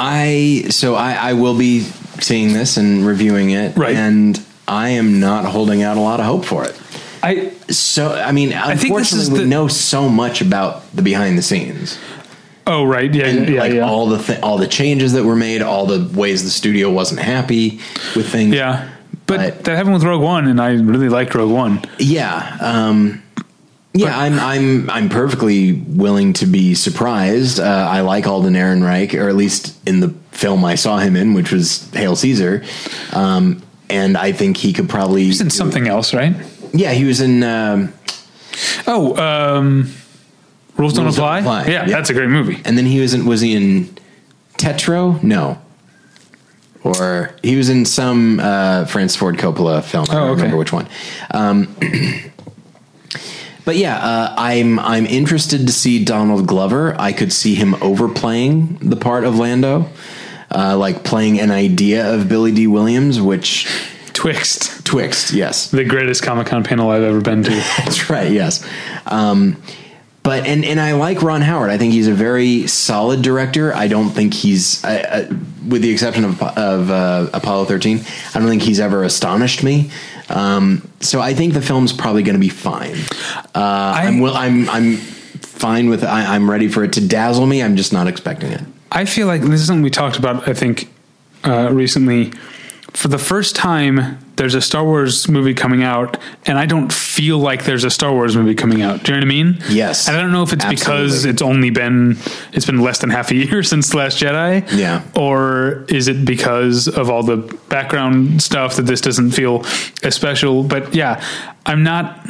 I 0.00 0.66
so 0.70 0.94
I, 0.94 1.12
I 1.30 1.32
will 1.32 1.58
be 1.58 1.80
seeing 2.20 2.52
this 2.52 2.76
and 2.76 3.04
reviewing 3.06 3.50
it, 3.50 3.76
Right. 3.76 3.94
And 3.96 4.40
I 4.68 4.90
am 4.90 5.18
not 5.20 5.44
holding 5.44 5.82
out 5.82 5.96
a 5.96 6.00
lot 6.00 6.20
of 6.20 6.26
hope 6.26 6.44
for 6.44 6.64
it. 6.64 6.80
I 7.22 7.50
So 7.68 8.12
I 8.14 8.30
mean, 8.32 8.50
is 8.52 8.82
unfortunately, 8.84 9.32
we 9.32 9.38
the- 9.40 9.46
know 9.46 9.66
so 9.68 10.08
much 10.08 10.40
about 10.40 10.82
the 10.94 11.02
behind 11.02 11.36
the 11.36 11.42
scenes. 11.42 11.98
oh 12.66 12.84
right 12.84 13.12
yeah 13.14 13.26
and 13.26 13.48
yeah 13.48 13.60
like 13.60 13.72
yeah 13.72 13.88
all 13.88 14.06
the 14.06 14.18
th- 14.18 14.40
all 14.40 14.58
the 14.58 14.68
changes 14.68 15.12
that 15.14 15.24
were 15.24 15.36
made, 15.36 15.62
all 15.62 15.86
the 15.86 16.00
ways 16.18 16.44
the 16.44 16.50
studio 16.50 16.90
wasn't 16.90 17.20
happy 17.20 17.80
with 18.14 18.28
things. 18.28 18.54
yeah. 18.54 18.88
But, 19.26 19.38
But- 19.40 19.64
that 19.64 19.76
happened 19.76 19.94
with 19.94 20.04
Rogue 20.04 20.22
One, 20.22 20.46
and 20.48 20.58
I 20.60 20.70
really 20.74 21.08
liked 21.10 21.34
Rogue 21.34 21.50
One. 21.52 21.82
yeah, 21.98 22.56
um, 22.60 23.22
yeah. 23.94 24.16
I'm 24.18 24.38
I'm 24.38 24.90
I'm 24.90 25.08
perfectly 25.08 25.72
willing 25.72 26.32
to 26.34 26.46
be 26.46 26.74
surprised. 26.74 27.58
Uh, 27.60 27.64
I 27.90 28.00
like 28.02 28.26
Alden 28.26 28.54
Ehrenreich, 28.54 29.14
or 29.18 29.28
at 29.28 29.34
least 29.36 29.76
in 29.88 30.00
the 30.00 30.10
film 30.32 30.64
I 30.64 30.74
saw 30.76 30.98
him 30.98 31.16
in, 31.16 31.34
which 31.34 31.50
was 31.52 31.88
Hail 31.92 32.14
Caesar. 32.16 32.62
Um, 33.12 33.62
and 33.90 34.16
I 34.16 34.32
think 34.32 34.56
he 34.58 34.72
could 34.72 34.88
probably 34.88 35.28
It's 35.28 35.40
in 35.40 35.50
something 35.50 35.88
else, 35.88 36.12
right? 36.14 36.34
Yeah, 36.72 36.92
he 36.92 37.04
was 37.04 37.20
in. 37.20 37.42
Um, 37.42 37.92
Oh, 38.86 39.16
um, 39.16 39.92
Rules 40.76 40.92
Don't 40.94 41.04
Rules 41.04 41.16
Don't 41.16 41.24
Apply? 41.26 41.38
Apply, 41.40 41.64
Yeah, 41.66 41.86
yeah. 41.86 41.86
that's 41.96 42.10
a 42.10 42.14
great 42.14 42.28
movie. 42.28 42.60
and 42.64 42.76
then 42.76 42.86
he 42.86 43.00
was 43.00 43.14
in. 43.14 43.24
Was 43.24 43.40
he 43.40 43.54
in 43.54 43.96
Tetro? 44.58 45.22
No. 45.22 45.58
Or 46.84 47.34
he 47.42 47.56
was 47.56 47.68
in 47.68 47.84
some 47.84 48.40
uh, 48.40 48.84
Francis 48.86 49.16
Ford 49.16 49.36
Coppola 49.36 49.82
film. 49.82 50.06
I 50.10 50.14
Oh, 50.14 50.18
don't 50.18 50.22
okay. 50.30 50.36
remember 50.42 50.56
which 50.56 50.72
one. 50.72 50.88
But 53.68 53.76
yeah, 53.76 53.98
uh, 53.98 54.34
I'm 54.38 54.78
I'm 54.78 55.04
interested 55.04 55.66
to 55.66 55.72
see 55.74 56.02
Donald 56.02 56.46
Glover. 56.46 56.98
I 56.98 57.12
could 57.12 57.30
see 57.34 57.54
him 57.54 57.74
overplaying 57.82 58.78
the 58.80 58.96
part 58.96 59.24
of 59.24 59.38
Lando. 59.38 59.90
uh, 60.50 60.74
like 60.78 61.04
playing 61.04 61.38
an 61.38 61.50
idea 61.50 62.14
of 62.14 62.30
Billy 62.30 62.50
Dee 62.50 62.66
Williams, 62.66 63.20
which 63.20 63.68
Twixt, 64.14 64.86
Twixt, 64.86 65.34
yes, 65.34 65.70
the 65.70 65.84
greatest 65.84 66.22
Comic 66.22 66.46
Con 66.46 66.64
panel 66.64 66.88
I've 66.88 67.02
ever 67.02 67.20
been 67.20 67.42
to. 67.42 67.50
That's 67.76 68.08
right. 68.08 68.32
Yes. 68.32 68.66
Um, 69.04 69.62
but 70.22 70.46
and 70.46 70.64
and 70.64 70.80
I 70.80 70.92
like 70.92 71.20
Ron 71.20 71.42
Howard. 71.42 71.68
I 71.68 71.76
think 71.76 71.92
he's 71.92 72.08
a 72.08 72.14
very 72.14 72.66
solid 72.68 73.20
director. 73.20 73.74
I 73.74 73.88
don't 73.88 74.08
think 74.08 74.32
he's, 74.32 74.82
uh, 74.82 75.28
uh, 75.28 75.34
with 75.68 75.82
the 75.82 75.90
exception 75.90 76.24
of 76.24 76.42
of 76.42 76.90
uh, 76.90 77.28
Apollo 77.34 77.66
thirteen, 77.66 78.00
I 78.34 78.38
don't 78.38 78.48
think 78.48 78.62
he's 78.62 78.80
ever 78.80 79.04
astonished 79.04 79.62
me. 79.62 79.90
Um, 80.28 80.88
so 81.00 81.20
I 81.20 81.34
think 81.34 81.54
the 81.54 81.62
film's 81.62 81.92
probably 81.92 82.22
going 82.22 82.34
to 82.34 82.40
be 82.40 82.48
fine. 82.48 82.96
Uh, 83.54 83.92
I, 83.96 84.04
am 84.06 84.20
will, 84.20 84.34
I'm 84.34 84.68
I'm 84.68 84.96
fine 84.96 85.88
with. 85.88 86.04
I, 86.04 86.34
I'm 86.34 86.50
ready 86.50 86.68
for 86.68 86.84
it 86.84 86.92
to 86.94 87.06
dazzle 87.06 87.46
me. 87.46 87.62
I'm 87.62 87.76
just 87.76 87.92
not 87.92 88.06
expecting 88.06 88.52
it. 88.52 88.62
I 88.92 89.04
feel 89.04 89.26
like 89.26 89.42
this 89.42 89.60
is 89.60 89.66
something 89.66 89.82
we 89.82 89.90
talked 89.90 90.18
about. 90.18 90.48
I 90.48 90.54
think 90.54 90.90
uh, 91.44 91.70
recently 91.72 92.32
for 92.92 93.08
the 93.08 93.18
first 93.18 93.56
time, 93.56 94.18
there's 94.38 94.54
a 94.54 94.60
Star 94.62 94.84
Wars 94.84 95.28
movie 95.28 95.52
coming 95.52 95.82
out, 95.82 96.16
and 96.46 96.58
I 96.58 96.64
don't 96.64 96.92
feel 96.92 97.38
like 97.38 97.64
there's 97.64 97.84
a 97.84 97.90
Star 97.90 98.12
Wars 98.12 98.36
movie 98.36 98.54
coming 98.54 98.80
out. 98.80 99.02
Do 99.02 99.12
you 99.12 99.18
know 99.18 99.26
what 99.26 99.26
I 99.26 99.28
mean? 99.28 99.58
Yes. 99.68 100.08
And 100.08 100.16
I 100.16 100.22
don't 100.22 100.32
know 100.32 100.42
if 100.42 100.52
it's 100.52 100.64
Absolutely. 100.64 101.04
because 101.04 101.24
it's 101.26 101.42
only 101.42 101.70
been 101.70 102.16
it's 102.52 102.64
been 102.64 102.80
less 102.80 102.98
than 103.00 103.10
half 103.10 103.30
a 103.30 103.34
year 103.44 103.62
since 103.62 103.92
Last 103.92 104.18
Jedi. 104.18 104.66
Yeah. 104.76 105.02
Or 105.14 105.84
is 105.88 106.08
it 106.08 106.24
because 106.24 106.88
of 106.88 107.10
all 107.10 107.22
the 107.22 107.36
background 107.68 108.42
stuff 108.42 108.76
that 108.76 108.86
this 108.86 109.00
doesn't 109.00 109.32
feel 109.32 109.64
as 110.02 110.14
special? 110.14 110.62
But 110.62 110.94
yeah, 110.94 111.22
I'm 111.66 111.82
not 111.82 112.26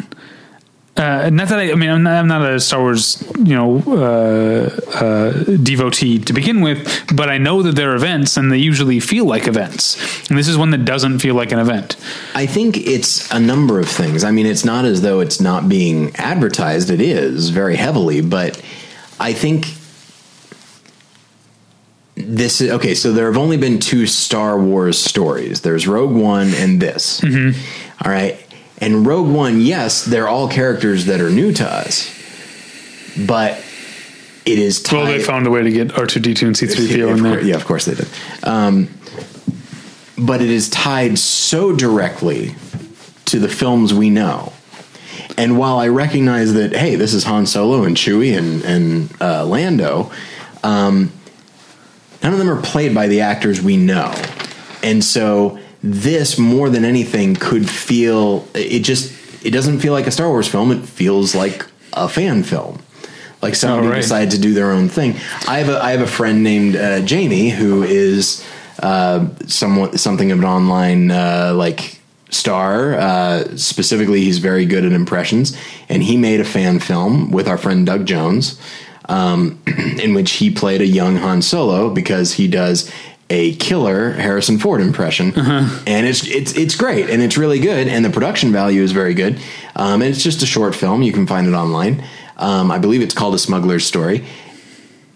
uh, 0.99 1.31
not 1.31 1.49
that 1.49 1.61
I, 1.61 1.71
I 1.71 1.75
mean, 1.77 1.91
I'm 1.91 2.03
not, 2.03 2.15
I'm 2.15 2.27
not, 2.27 2.43
a 2.43 2.59
Star 2.59 2.81
Wars, 2.81 3.23
you 3.39 3.55
know, 3.55 3.79
uh, 3.87 4.69
uh, 4.97 5.33
devotee 5.63 6.19
to 6.19 6.33
begin 6.33 6.61
with, 6.61 7.05
but 7.15 7.29
I 7.29 7.39
know 7.39 7.63
that 7.63 7.77
they're 7.77 7.95
events 7.95 8.37
and 8.37 8.51
they 8.51 8.59
usually 8.59 8.99
feel 8.99 9.25
like 9.25 9.47
events. 9.47 10.29
And 10.29 10.37
this 10.37 10.49
is 10.49 10.59
one 10.59 10.71
that 10.73 10.85
doesn't 10.85 11.21
feel 11.21 11.37
like 11.37 11.53
an 11.53 11.61
event. 11.61 11.97
I 12.35 12.47
think 12.47 12.77
it's 12.77 13.31
a 13.31 13.39
number 13.39 13.79
of 13.79 13.89
things. 13.89 14.25
I 14.25 14.33
mean, 14.33 14.47
it's 14.47 14.65
not 14.65 14.85
as 14.85 15.01
though 15.01 15.21
it's 15.21 15.41
not 15.41 15.69
being 15.69 16.15
advertised, 16.17 16.91
it 16.91 17.01
is 17.01 17.51
very 17.51 17.77
heavily, 17.77 18.21
but 18.21 18.61
I 19.21 19.33
think 19.33 19.69
this 22.17 22.61
is 22.61 22.73
okay. 22.73 22.95
So 22.95 23.13
there 23.13 23.27
have 23.27 23.39
only 23.39 23.57
been 23.57 23.79
two 23.79 24.07
Star 24.09 24.59
Wars 24.59 24.99
stories 24.99 25.61
there's 25.61 25.87
Rogue 25.87 26.15
One 26.15 26.53
and 26.55 26.83
this. 26.83 27.21
Mm-hmm. 27.21 28.05
All 28.05 28.11
right 28.11 28.45
and 28.81 29.07
Rogue 29.07 29.29
One, 29.29 29.61
yes, 29.61 30.05
they're 30.05 30.29
all 30.29 30.49
characters 30.49 31.07
that 31.07 31.21
are 31.21 31.31
new 31.31 31.53
to 31.55 31.65
us, 31.65 32.15
but 33.27 33.63
it 34.45 34.59
is 34.59 34.83
tied, 34.83 34.97
well. 34.97 35.07
They 35.07 35.23
found 35.23 35.47
a 35.47 35.51
way 35.51 35.63
to 35.63 35.71
get 35.71 35.99
R 35.99 36.07
two 36.07 36.21
D 36.21 36.35
two 36.35 36.47
and 36.47 36.57
C 36.57 36.67
three 36.67 36.89
PO 36.89 37.09
in 37.15 37.23
there. 37.23 37.41
Yeah, 37.43 37.57
of 37.57 37.65
course 37.65 37.85
they 37.85 37.95
did. 37.95 38.09
Um, 38.43 38.89
but 40.17 40.41
it 40.41 40.51
is 40.51 40.69
tied 40.69 41.19
so 41.19 41.75
directly 41.75 42.55
to 43.27 43.39
the 43.39 43.49
films 43.49 43.93
we 43.93 44.11
know. 44.11 44.53
And 45.37 45.59
while 45.59 45.79
I 45.79 45.89
recognize 45.89 46.55
that, 46.55 46.73
hey, 46.73 46.97
this 46.97 47.15
is 47.15 47.25
Han 47.25 47.47
Solo 47.47 47.85
and 47.85 47.97
Chewie 47.97 48.37
and 48.37 48.65
and 48.65 49.23
uh, 49.23 49.45
Lando, 49.45 50.11
um, 50.63 51.13
none 52.23 52.33
of 52.33 52.39
them 52.39 52.51
are 52.51 52.61
played 52.61 52.95
by 52.95 53.07
the 53.09 53.21
actors 53.21 53.61
we 53.61 53.77
know, 53.77 54.15
and 54.83 55.03
so 55.05 55.59
this 55.83 56.39
more 56.39 56.69
than 56.69 56.85
anything 56.85 57.35
could 57.37 57.69
feel 57.69 58.47
it 58.55 58.81
just 58.81 59.15
it 59.45 59.51
doesn't 59.51 59.81
feel 59.81 59.93
like 59.93 60.07
a 60.07 60.11
Star 60.11 60.29
Wars 60.29 60.49
film. 60.49 60.73
It 60.73 60.85
feels 60.85 61.35
like 61.35 61.67
a 61.93 62.09
fan 62.09 62.43
film. 62.43 62.83
Like 63.41 63.55
somebody 63.55 63.87
oh, 63.87 63.91
right. 63.91 64.03
decided 64.03 64.33
to 64.33 64.41
do 64.41 64.53
their 64.53 64.73
own 64.73 64.89
thing. 64.89 65.13
I 65.47 65.59
have 65.59 65.69
a 65.69 65.83
I 65.83 65.93
have 65.93 66.01
a 66.01 66.07
friend 66.07 66.43
named 66.43 66.75
uh, 66.75 67.01
Jamie 67.01 67.51
who 67.51 67.85
is 67.85 68.45
uh, 68.83 69.29
somewhat 69.47 70.01
something 70.01 70.33
of 70.33 70.41
an 70.41 70.45
online 70.45 71.11
uh, 71.11 71.53
like 71.55 72.01
star. 72.31 72.95
Uh, 72.95 73.57
specifically, 73.57 74.23
he's 74.23 74.39
very 74.39 74.67
good 74.67 74.85
at 74.85 74.93
impressions, 74.93 75.57
and 75.89 76.03
he 76.03 76.17
made 76.17 76.41
a 76.41 76.45
fan 76.45 76.81
film 76.81 77.31
with 77.31 77.47
our 77.47 77.59
friend 77.59 77.87
Doug 77.87 78.07
Jones, 78.07 78.61
um, 79.09 79.63
in 80.01 80.15
which 80.15 80.33
he 80.33 80.51
played 80.51 80.81
a 80.81 80.87
young 80.87 81.17
Han 81.17 81.41
Solo 81.41 81.91
because 81.91 82.35
he 82.35 82.49
does 82.49 82.91
a 83.31 83.55
killer 83.57 84.13
Harrison 84.13 84.59
Ford 84.59 84.81
impression, 84.81 85.35
uh-huh. 85.35 85.83
and 85.87 86.07
it's 86.07 86.27
it's 86.27 86.57
it's 86.57 86.75
great 86.75 87.11
and 87.11 87.23
it's 87.23 87.37
really 87.37 87.59
good, 87.59 87.89
and 87.89 88.05
the 88.05 88.11
production 88.11 88.53
value 88.53 88.83
is 88.83 88.93
very 88.93 89.15
good. 89.15 89.39
Um, 89.77 90.03
and 90.03 90.11
it's 90.11 90.23
just 90.23 90.43
a 90.43 90.47
short 90.47 90.75
film; 90.75 91.03
you 91.03 91.13
can 91.13 91.27
find 91.27 91.47
it 91.47 91.53
online. 91.53 92.05
Um, 92.37 92.71
I 92.71 92.79
believe 92.79 93.03
it's 93.03 93.15
called 93.15 93.35
A 93.35 93.39
Smuggler's 93.39 93.85
Story, 93.85 94.25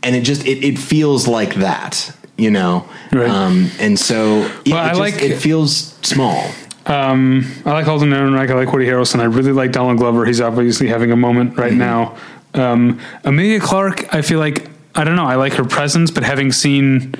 and 0.02 0.14
it 0.14 0.22
just 0.22 0.46
it, 0.46 0.64
it 0.64 0.78
feels 0.78 1.26
like 1.26 1.54
that, 1.56 2.14
you 2.36 2.50
know. 2.50 2.86
Right. 3.12 3.30
Um, 3.30 3.70
and 3.78 3.98
so 3.98 4.50
yeah, 4.64 4.74
well, 4.74 4.84
I 4.84 4.88
just, 4.88 5.00
like 5.00 5.22
it 5.22 5.38
feels 5.38 5.94
small. 6.02 6.50
Um, 6.84 7.50
I 7.64 7.72
like 7.72 7.86
Alden 7.86 8.10
Ehrenreich. 8.10 8.50
I 8.50 8.54
like 8.54 8.72
Woody 8.72 8.86
Harrelson. 8.86 9.20
I 9.20 9.24
really 9.24 9.52
like 9.52 9.72
Donald 9.72 9.98
Glover. 9.98 10.26
He's 10.26 10.40
obviously 10.40 10.88
having 10.88 11.12
a 11.12 11.16
moment 11.16 11.56
right 11.56 11.70
mm-hmm. 11.70 11.78
now. 11.78 12.16
Um, 12.54 13.00
Emilia 13.24 13.60
Clarke. 13.60 14.12
I 14.12 14.20
feel 14.20 14.38
like 14.38 14.68
I 14.94 15.04
don't 15.04 15.16
know. 15.16 15.24
I 15.24 15.36
like 15.36 15.54
her 15.54 15.64
presence, 15.64 16.10
but 16.10 16.24
having 16.24 16.52
seen 16.52 17.14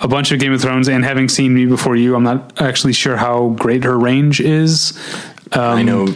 a 0.00 0.08
bunch 0.08 0.32
of 0.32 0.38
Game 0.38 0.52
of 0.52 0.60
Thrones 0.60 0.88
and 0.88 1.04
having 1.04 1.28
seen 1.28 1.54
Me 1.54 1.66
Before 1.66 1.96
You, 1.96 2.14
I'm 2.14 2.22
not 2.22 2.60
actually 2.60 2.92
sure 2.92 3.16
how 3.16 3.50
great 3.50 3.84
her 3.84 3.98
range 3.98 4.40
is. 4.40 4.98
Um, 5.52 5.62
I 5.62 5.82
know, 5.82 6.14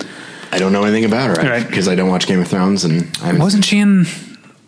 I 0.53 0.59
don't 0.59 0.73
know 0.73 0.85
anything 0.85 1.05
about 1.05 1.37
her 1.37 1.49
right. 1.49 1.67
because 1.67 1.89
I 1.89 1.95
don't 1.95 2.09
watch 2.09 2.27
Game 2.27 2.41
of 2.41 2.49
Thrones, 2.49 2.85
and 2.85 3.11
I 3.23 3.33
wasn't 3.35 3.65
she 3.65 3.79
in 3.79 4.07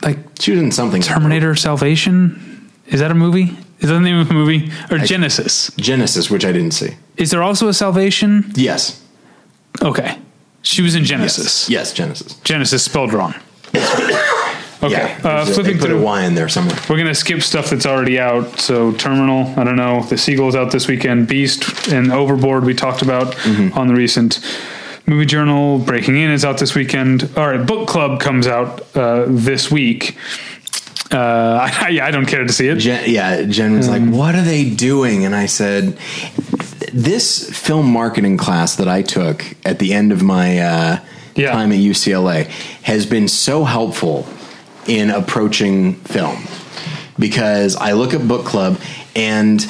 like 0.03 0.19
she 0.39 0.53
was 0.53 0.61
in 0.61 0.73
something 0.73 1.03
Terminator 1.03 1.55
Salvation? 1.55 2.71
Is 2.87 3.01
that 3.01 3.11
a 3.11 3.15
movie? 3.15 3.57
Is 3.81 3.91
that 3.91 3.95
the 3.95 4.01
name 4.01 4.19
of 4.19 4.31
a 4.31 4.35
movie 4.35 4.71
or 4.91 4.99
I, 4.99 5.05
Genesis? 5.05 5.71
Genesis, 5.77 6.31
which 6.31 6.45
I 6.45 6.53
didn't 6.53 6.73
see. 6.73 6.97
Is 7.17 7.31
there 7.31 7.43
also 7.43 7.69
a 7.69 7.75
Salvation? 7.75 8.51
Yes. 8.55 9.03
Okay, 9.83 10.19
she 10.63 10.83
was 10.83 10.95
in 10.95 11.05
Genesis. 11.05 11.69
Yes, 11.69 11.91
yes 11.91 11.93
Genesis. 11.93 12.37
Genesis 12.41 12.83
spelled 12.83 13.13
wrong. 13.13 13.35
Okay, 14.85 14.93
yeah, 14.93 15.21
uh, 15.29 15.47
flipping 15.47 15.79
put 15.79 15.87
through. 15.89 16.01
a 16.01 16.03
Y 16.03 16.25
in 16.25 16.35
there 16.35 16.49
somewhere. 16.49 16.79
We're 16.91 16.99
gonna 16.99 17.15
skip 17.15 17.41
stuff 17.43 17.71
that's 17.71 17.87
already 17.87 18.19
out. 18.19 18.61
So 18.61 18.93
Terminal, 18.93 19.59
I 19.59 19.65
don't 19.65 19.77
know. 19.77 20.03
The 20.03 20.19
Seagull's 20.19 20.55
out 20.55 20.73
this 20.73 20.87
weekend. 20.89 21.27
Beast 21.27 21.89
and 21.89 22.13
Overboard 22.13 22.65
we 22.65 22.75
talked 22.75 23.01
about 23.01 23.35
mm-hmm. 23.35 23.77
on 23.79 23.89
the 23.89 23.95
recent 23.95 24.41
movie 25.07 25.25
journal. 25.25 25.79
Breaking 25.79 26.17
In 26.19 26.31
is 26.31 26.45
out 26.45 26.59
this 26.59 26.75
weekend. 26.75 27.31
All 27.37 27.49
right, 27.49 27.67
Book 27.67 27.89
Club 27.89 28.21
comes 28.21 28.47
out 28.47 28.85
uh, 28.95 29.25
this 29.27 29.71
week. 29.71 30.19
Uh, 31.11 31.69
I, 31.83 31.89
yeah, 31.89 32.07
I 32.07 32.11
don't 32.11 32.27
care 32.27 32.45
to 32.45 32.53
see 32.53 32.69
it. 32.69 32.77
Jen, 32.77 33.11
yeah, 33.11 33.43
Jen 33.45 33.77
was 33.77 33.89
um, 33.89 34.11
like, 34.11 34.19
"What 34.19 34.35
are 34.35 34.43
they 34.45 34.69
doing?" 34.69 35.25
And 35.25 35.35
I 35.35 35.47
said, 35.47 35.97
"This 36.93 37.49
film 37.59 37.91
marketing 37.91 38.37
class 38.37 38.77
that 38.77 38.89
I 38.89 39.01
took 39.01 39.45
at 39.65 39.79
the 39.79 39.95
end 39.95 40.13
of 40.13 40.23
my 40.23 40.59
uh, 40.59 40.99
yeah. 41.37 41.53
time 41.53 41.73
at 41.73 41.79
UCLA 41.79 42.47
has 42.83 43.07
been 43.07 43.29
so 43.29 43.65
helpful 43.65 44.27
in 44.87 45.11
approaching 45.11 45.95
film. 45.95 46.45
Because 47.19 47.77
I 47.77 47.93
look 47.93 48.13
at 48.13 48.27
book 48.27 48.45
club 48.45 48.81
and 49.15 49.61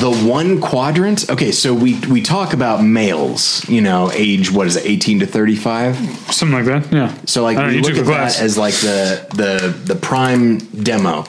the 0.00 0.10
one 0.26 0.60
quadrant 0.60 1.28
okay 1.28 1.52
so 1.52 1.74
we 1.74 1.98
we 2.06 2.22
talk 2.22 2.54
about 2.54 2.82
males 2.82 3.68
you 3.68 3.80
know 3.82 4.10
age 4.12 4.50
what 4.50 4.66
is 4.66 4.76
it 4.76 4.86
18 4.86 5.20
to 5.20 5.26
35 5.26 5.96
something 6.32 6.52
like 6.52 6.64
that 6.64 6.90
yeah. 6.92 7.14
So 7.26 7.42
like 7.42 7.58
we 7.58 7.80
look 7.80 7.96
at 7.96 8.06
that 8.06 8.40
as 8.40 8.56
like 8.56 8.74
the 8.74 9.26
the 9.34 9.68
the 9.84 9.94
prime 9.94 10.58
demo. 10.58 11.24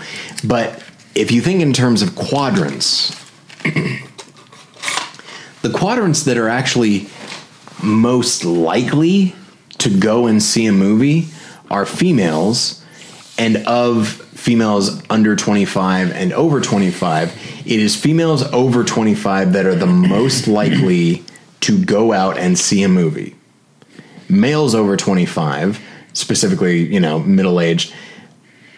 But 0.45 0.81
if 1.15 1.31
you 1.31 1.41
think 1.41 1.61
in 1.61 1.73
terms 1.73 2.01
of 2.01 2.15
quadrants 2.15 3.11
the 5.61 5.71
quadrants 5.73 6.23
that 6.23 6.37
are 6.37 6.49
actually 6.49 7.07
most 7.81 8.45
likely 8.45 9.35
to 9.79 9.89
go 9.89 10.27
and 10.27 10.41
see 10.41 10.65
a 10.65 10.71
movie 10.71 11.27
are 11.69 11.85
females 11.85 12.82
and 13.37 13.57
of 13.65 14.07
females 14.07 15.01
under 15.09 15.35
25 15.35 16.11
and 16.11 16.33
over 16.33 16.61
25, 16.61 17.31
it 17.65 17.79
is 17.79 17.95
females 17.95 18.43
over 18.53 18.83
25 18.83 19.53
that 19.53 19.65
are 19.65 19.75
the 19.75 19.85
most 19.85 20.47
likely 20.47 21.23
to 21.61 21.83
go 21.83 22.11
out 22.11 22.37
and 22.37 22.57
see 22.57 22.83
a 22.83 22.89
movie. 22.89 23.35
Males 24.29 24.75
over 24.75 24.97
25, 24.97 25.79
specifically, 26.13 26.85
you 26.85 26.99
know, 26.99 27.19
middle 27.19 27.59
aged, 27.59 27.93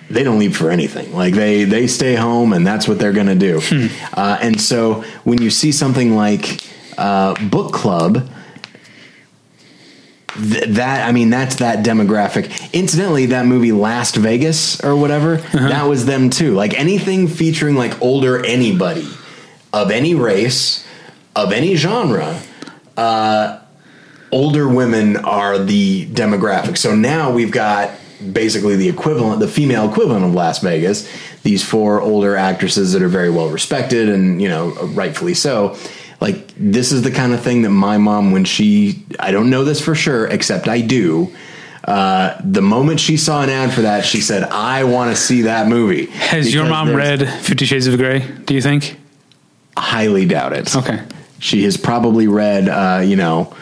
they 0.09 0.23
don't 0.23 0.39
leave 0.39 0.55
for 0.55 0.69
anything. 0.69 1.13
Like 1.13 1.33
they 1.33 1.63
they 1.63 1.87
stay 1.87 2.15
home 2.15 2.53
and 2.53 2.65
that's 2.65 2.87
what 2.87 2.99
they're 2.99 3.13
going 3.13 3.27
to 3.27 3.35
do. 3.35 3.59
Hmm. 3.61 3.87
Uh, 4.13 4.37
and 4.39 4.61
so 4.61 5.01
when 5.23 5.41
you 5.41 5.49
see 5.49 5.71
something 5.71 6.15
like 6.15 6.61
uh, 6.97 7.33
book 7.49 7.73
club 7.73 8.29
Th- 10.35 10.65
that 10.75 11.07
I 11.07 11.11
mean, 11.11 11.29
that's 11.29 11.57
that 11.57 11.85
demographic. 11.85 12.73
Incidentally, 12.73 13.27
that 13.27 13.45
movie 13.45 13.71
Last 13.71 14.15
Vegas 14.15 14.83
or 14.83 14.95
whatever, 14.95 15.35
uh-huh. 15.35 15.69
that 15.69 15.83
was 15.83 16.05
them 16.05 16.29
too. 16.29 16.53
Like 16.53 16.73
anything 16.73 17.27
featuring 17.27 17.75
like 17.75 18.01
older 18.01 18.45
anybody 18.45 19.07
of 19.71 19.91
any 19.91 20.15
race, 20.15 20.85
of 21.35 21.51
any 21.51 21.75
genre, 21.75 22.41
uh, 22.97 23.59
older 24.31 24.67
women 24.67 25.17
are 25.17 25.57
the 25.57 26.05
demographic. 26.07 26.77
So 26.77 26.95
now 26.95 27.31
we've 27.31 27.51
got 27.51 27.91
basically 28.31 28.75
the 28.75 28.89
equivalent, 28.89 29.39
the 29.39 29.47
female 29.47 29.89
equivalent 29.89 30.25
of 30.25 30.33
Las 30.33 30.59
Vegas. 30.59 31.09
These 31.43 31.63
four 31.63 32.01
older 32.01 32.35
actresses 32.35 32.93
that 32.93 33.01
are 33.01 33.07
very 33.07 33.29
well 33.29 33.49
respected 33.49 34.09
and 34.09 34.41
you 34.41 34.49
know 34.49 34.71
rightfully 34.87 35.33
so. 35.33 35.77
Like 36.21 36.47
this 36.57 36.91
is 36.91 37.01
the 37.01 37.11
kind 37.11 37.33
of 37.33 37.41
thing 37.41 37.63
that 37.63 37.69
my 37.69 37.97
mom, 37.97 38.31
when 38.31 38.45
she, 38.45 39.05
I 39.19 39.31
don't 39.31 39.49
know 39.49 39.63
this 39.63 39.81
for 39.81 39.95
sure, 39.95 40.27
except 40.27 40.67
I 40.67 40.81
do. 40.81 41.33
Uh, 41.83 42.39
the 42.43 42.61
moment 42.61 42.99
she 42.99 43.15
saw 43.15 43.43
an 43.43 43.49
ad 43.49 43.71
for 43.71 43.81
that, 43.81 44.05
she 44.05 44.19
said, 44.19 44.43
"I 44.43 44.85
want 44.85 45.15
to 45.15 45.21
see 45.21 45.43
that 45.43 45.67
movie." 45.67 46.07
Has 46.07 46.51
your 46.51 46.65
mom 46.65 46.95
read 46.95 47.29
Fifty 47.29 47.65
Shades 47.65 47.85
of 47.85 47.97
Grey? 47.97 48.19
Do 48.45 48.55
you 48.55 48.61
think? 48.61 48.99
Highly 49.77 50.25
doubt 50.25 50.53
it. 50.53 50.75
Okay. 50.75 51.01
She 51.39 51.63
has 51.65 51.77
probably 51.77 52.27
read, 52.27 52.69
uh, 52.69 53.01
you 53.05 53.15
know, 53.15 53.53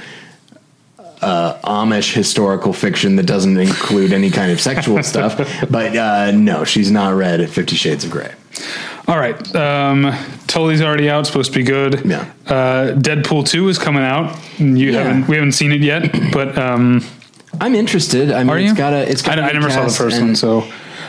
uh, 1.22 1.60
Amish 1.64 2.14
historical 2.14 2.72
fiction 2.72 3.16
that 3.16 3.26
doesn't 3.26 3.58
include 3.58 4.14
any 4.14 4.30
kind 4.30 4.52
of 4.52 4.62
sexual 4.62 5.02
stuff. 5.04 5.38
But 5.70 5.96
uh, 5.96 6.32
no, 6.32 6.64
she's 6.64 6.92
not 6.92 7.16
read 7.16 7.50
Fifty 7.50 7.76
Shades 7.76 8.06
of 8.06 8.12
Grey. 8.12 8.34
All 9.08 9.18
right. 9.18 9.56
Um, 9.56 10.14
Tully's 10.48 10.82
already 10.82 11.10
out. 11.10 11.28
Supposed 11.28 11.52
to 11.54 11.60
be 11.60 11.64
good. 11.66 12.06
Yeah. 12.06 12.32
Uh, 12.48 12.94
Deadpool 12.96 13.48
two 13.48 13.68
is 13.68 13.78
coming 13.78 14.04
out. 14.04 14.38
You 14.58 14.92
Yeah. 14.92 15.04
haven't. 15.04 15.28
We 15.28 15.36
haven't 15.36 15.52
seen 15.54 15.72
it 15.72 15.82
yet, 15.82 16.10
but 16.32 16.58
um, 16.58 17.04
I'm 17.60 17.76
interested. 17.76 18.32
I 18.32 18.40
mean, 18.44 18.50
are 18.50 18.60
you? 18.60 18.70
it's 18.70 18.78
got 18.78 18.94
a. 18.94 19.10
It's 19.10 19.22
got 19.22 19.40
I, 19.40 19.48
a 19.48 19.50
I 19.50 19.52
never 19.54 19.70
saw 19.70 19.84
the 19.86 19.92
first 19.94 20.22
one, 20.22 20.36
so 20.36 20.64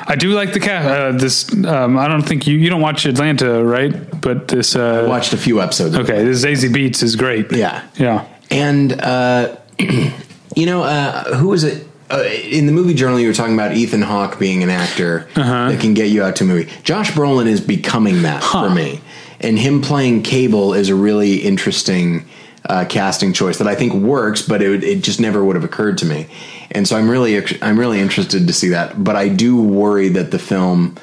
I 0.06 0.16
do 0.16 0.30
like 0.30 0.52
the 0.52 0.60
cast. 0.60 0.88
Uh, 0.88 1.12
this. 1.12 1.52
Um, 1.64 1.96
I 1.96 2.08
don't 2.08 2.22
think 2.22 2.46
you 2.48 2.58
you 2.58 2.68
don't 2.68 2.80
watch 2.82 3.06
Atlanta, 3.06 3.62
right? 3.64 3.92
But 4.20 4.48
this. 4.48 4.74
Uh, 4.74 5.06
Watched 5.08 5.32
a 5.32 5.36
few 5.38 5.60
episodes. 5.62 5.96
okay, 5.96 6.24
this 6.24 6.44
Zazie 6.44 6.70
Beetz 6.72 7.02
is 7.02 7.14
great. 7.16 7.52
Yeah. 7.52 7.82
Yeah. 7.96 8.24
And 8.50 8.92
uh, 9.00 9.56
you 9.78 10.66
know, 10.66 10.82
uh, 10.82 11.36
who 11.36 11.48
was 11.48 11.62
it? 11.64 11.86
Uh, 12.10 12.22
in 12.22 12.66
the 12.66 12.72
movie 12.72 12.94
journal, 12.94 13.18
you 13.18 13.26
were 13.28 13.32
talking 13.34 13.54
about 13.54 13.72
Ethan 13.74 14.02
Hawke 14.02 14.38
being 14.38 14.62
an 14.62 14.70
actor 14.70 15.26
Uh-huh. 15.36 15.70
that 15.70 15.80
can 15.80 15.94
get 15.94 16.08
you 16.10 16.22
out 16.22 16.36
to 16.36 16.44
a 16.44 16.46
movie. 16.46 16.70
Josh 16.82 17.10
Brolin 17.12 17.46
is 17.46 17.60
becoming 17.60 18.22
that 18.22 18.42
for 18.42 18.68
me, 18.70 19.00
and 19.40 19.58
him 19.58 19.80
playing 19.80 20.22
Cable 20.22 20.74
is 20.74 20.88
a 20.90 20.94
really 20.94 21.36
interesting 21.36 22.26
uh, 22.68 22.84
casting 22.88 23.32
choice 23.32 23.58
that 23.58 23.66
I 23.66 23.74
think 23.74 23.92
works, 23.94 24.42
but 24.42 24.62
it, 24.62 24.84
it 24.84 25.02
just 25.02 25.18
never 25.20 25.44
would 25.44 25.56
have 25.56 25.64
occurred 25.64 25.98
to 25.98 26.06
me. 26.06 26.26
And 26.70 26.86
so 26.88 26.96
I'm 26.96 27.08
really 27.10 27.40
I'm 27.62 27.78
really 27.78 28.00
interested 28.00 28.46
to 28.46 28.52
see 28.52 28.68
that. 28.70 29.02
But 29.02 29.16
I 29.16 29.28
do 29.28 29.60
worry 29.60 30.08
that 30.10 30.30
the 30.30 30.38
film, 30.38 30.96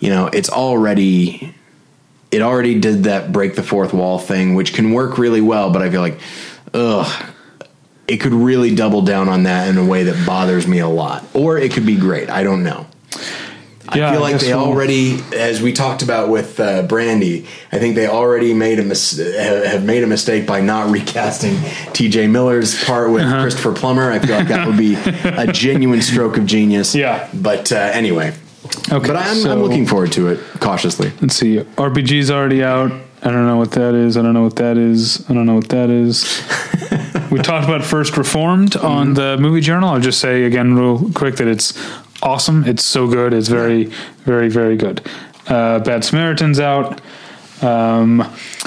you 0.00 0.08
know, 0.10 0.26
it's 0.28 0.48
already 0.50 1.54
it 2.30 2.40
already 2.42 2.78
did 2.80 3.04
that 3.04 3.30
break 3.32 3.56
the 3.56 3.62
fourth 3.62 3.92
wall 3.92 4.18
thing, 4.18 4.54
which 4.54 4.72
can 4.74 4.92
work 4.92 5.18
really 5.18 5.42
well, 5.42 5.70
but 5.70 5.82
I 5.82 5.90
feel 5.90 6.00
like, 6.00 6.18
ugh, 6.72 7.06
it 8.12 8.20
could 8.20 8.34
really 8.34 8.74
double 8.74 9.02
down 9.02 9.28
on 9.28 9.44
that 9.44 9.68
in 9.68 9.78
a 9.78 9.84
way 9.84 10.02
that 10.04 10.26
bothers 10.26 10.66
me 10.66 10.78
a 10.80 10.88
lot. 10.88 11.24
Or 11.34 11.58
it 11.58 11.72
could 11.72 11.86
be 11.86 11.96
great. 11.96 12.28
I 12.30 12.42
don't 12.42 12.62
know. 12.62 12.86
Yeah, 13.94 14.08
I 14.08 14.12
feel 14.12 14.20
like 14.22 14.32
guess 14.34 14.42
they 14.44 14.54
we'll- 14.54 14.64
already, 14.64 15.20
as 15.36 15.60
we 15.60 15.72
talked 15.72 16.02
about 16.02 16.30
with 16.30 16.58
uh, 16.60 16.82
Brandy, 16.82 17.46
I 17.72 17.78
think 17.78 17.94
they 17.94 18.06
already 18.06 18.54
made 18.54 18.78
a 18.78 18.82
mis- 18.82 19.18
have 19.18 19.64
have 19.66 19.84
made 19.84 20.02
a 20.02 20.06
mistake 20.06 20.46
by 20.46 20.60
not 20.62 20.90
recasting 20.98 21.58
T.J. 21.92 22.28
Miller's 22.28 22.82
part 22.84 23.10
with 23.10 23.22
Uh-huh. 23.24 23.42
Christopher 23.42 23.72
Plummer. 23.74 24.10
I 24.10 24.18
feel 24.18 24.36
like 24.36 24.48
that 24.48 24.66
would 24.66 24.78
be 24.78 24.94
a 24.94 25.46
genuine 25.52 26.00
stroke 26.00 26.38
of 26.38 26.46
genius. 26.46 26.94
Yeah. 26.94 27.28
but 27.34 27.70
uh, 27.70 27.76
anyway, 27.92 28.32
Okay. 28.90 29.06
but 29.08 29.16
I'm, 29.16 29.36
so- 29.36 29.52
I'm 29.52 29.60
looking 29.62 29.84
forward 29.86 30.12
to 30.12 30.28
it 30.28 30.38
cautiously. 30.60 31.12
Let's 31.20 31.36
see. 31.36 31.56
RBG's 31.58 32.30
already 32.30 32.62
out. 32.64 32.92
I 33.24 33.30
don't 33.30 33.46
know 33.46 33.58
what 33.58 33.72
that 33.72 33.94
is. 33.94 34.16
I 34.16 34.22
don't 34.22 34.32
know 34.32 34.42
what 34.44 34.56
that 34.56 34.78
is. 34.78 35.28
I 35.28 35.34
don't 35.34 35.44
know 35.46 35.54
what 35.56 35.68
that 35.68 35.90
is. 35.90 36.24
we 37.32 37.38
talked 37.38 37.64
about 37.66 37.82
First 37.82 38.18
Reformed 38.18 38.76
on 38.76 39.14
the 39.14 39.38
movie 39.38 39.62
journal. 39.62 39.88
I'll 39.88 40.00
just 40.00 40.20
say 40.20 40.44
again, 40.44 40.76
real 40.76 41.10
quick, 41.12 41.36
that 41.36 41.48
it's 41.48 41.72
awesome. 42.22 42.64
It's 42.64 42.84
so 42.84 43.08
good. 43.08 43.32
It's 43.32 43.48
very, 43.48 43.84
very, 44.24 44.50
very 44.50 44.76
good. 44.76 45.00
Uh, 45.46 45.78
Bad 45.78 46.04
Samaritan's 46.04 46.60
out. 46.60 47.00
Um, 47.62 48.20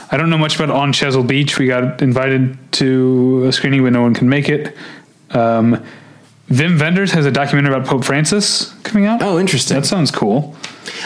I 0.09 0.17
don't 0.17 0.31
know 0.31 0.37
much 0.37 0.55
about 0.55 0.71
On 0.71 0.91
Chesil 0.91 1.25
Beach. 1.27 1.59
We 1.59 1.67
got 1.67 2.01
invited 2.01 2.57
to 2.73 3.45
a 3.45 3.51
screening, 3.51 3.83
but 3.83 3.93
no 3.93 4.01
one 4.01 4.15
can 4.15 4.29
make 4.29 4.49
it. 4.49 4.75
Um, 5.29 5.83
Wim 6.49 6.79
Wenders 6.79 7.11
has 7.11 7.27
a 7.27 7.31
documentary 7.31 7.73
about 7.73 7.87
Pope 7.87 8.03
Francis 8.03 8.73
coming 8.83 9.05
out. 9.05 9.21
Oh, 9.21 9.37
interesting. 9.37 9.75
That 9.75 9.85
sounds 9.85 10.09
cool. 10.09 10.55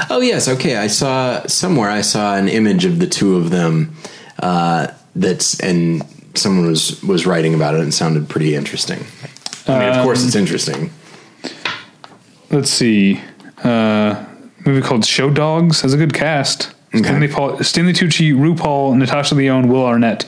Oh 0.10 0.22
yes, 0.22 0.48
okay. 0.48 0.78
I 0.78 0.88
saw 0.88 1.46
somewhere. 1.48 1.90
I 1.90 2.02
saw 2.02 2.36
an 2.36 2.48
image 2.48 2.86
of 2.86 3.00
the 3.00 3.08
two 3.08 3.36
of 3.36 3.50
them. 3.50 3.96
Uh, 4.38 4.88
that's 5.16 5.60
and 5.60 6.04
someone 6.36 6.68
was 6.68 7.02
was 7.04 7.26
writing 7.26 7.54
about 7.54 7.76
it 7.76 7.80
and 7.80 7.90
it 7.90 7.94
sounded 7.94 8.30
pretty 8.30 8.56
interesting. 8.56 9.06
I 9.68 9.80
mean, 9.80 9.90
of 9.90 10.04
course, 10.04 10.26
it's 10.26 10.36
interesting. 10.36 10.92
let's 12.50 12.70
see, 12.72 13.22
uh, 13.64 14.26
movie 14.66 14.82
called 14.82 15.06
Show 15.06 15.30
Dogs 15.30 15.82
has 15.82 15.94
a 15.94 15.98
good 15.98 16.14
cast. 16.14 16.74
Stanley 16.94 17.28
Paul, 17.28 17.64
Stanley 17.64 17.94
Tucci, 17.94 18.34
RuPaul, 18.34 18.98
Natasha 18.98 19.36
Lyonne, 19.36 19.68
Will 19.68 19.86
Arnett. 19.86 20.28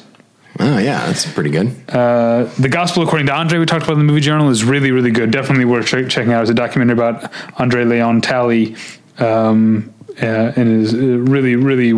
Oh 0.59 0.77
yeah, 0.77 1.07
that's 1.07 1.31
pretty 1.31 1.49
good. 1.49 1.73
Uh, 1.89 2.43
the 2.59 2.69
Gospel 2.69 3.01
According 3.01 3.25
to 3.27 3.33
Andre, 3.33 3.57
we 3.57 3.65
talked 3.65 3.83
about 3.83 3.93
in 3.93 3.99
the 3.99 4.05
movie 4.05 4.21
journal, 4.21 4.49
is 4.49 4.63
really, 4.63 4.91
really 4.91 5.09
good. 5.09 5.31
Definitely 5.31 5.65
worth 5.65 5.87
che- 5.87 6.07
checking 6.07 6.33
out. 6.33 6.41
It's 6.41 6.51
a 6.51 6.53
documentary 6.53 6.93
about 6.93 7.31
Andre 7.57 7.83
Leon 7.85 8.21
Talley, 8.21 8.75
um, 9.17 9.91
uh, 10.21 10.51
and 10.55 10.83
is 10.83 10.93
uh, 10.93 10.97
really, 10.97 11.55
really 11.55 11.93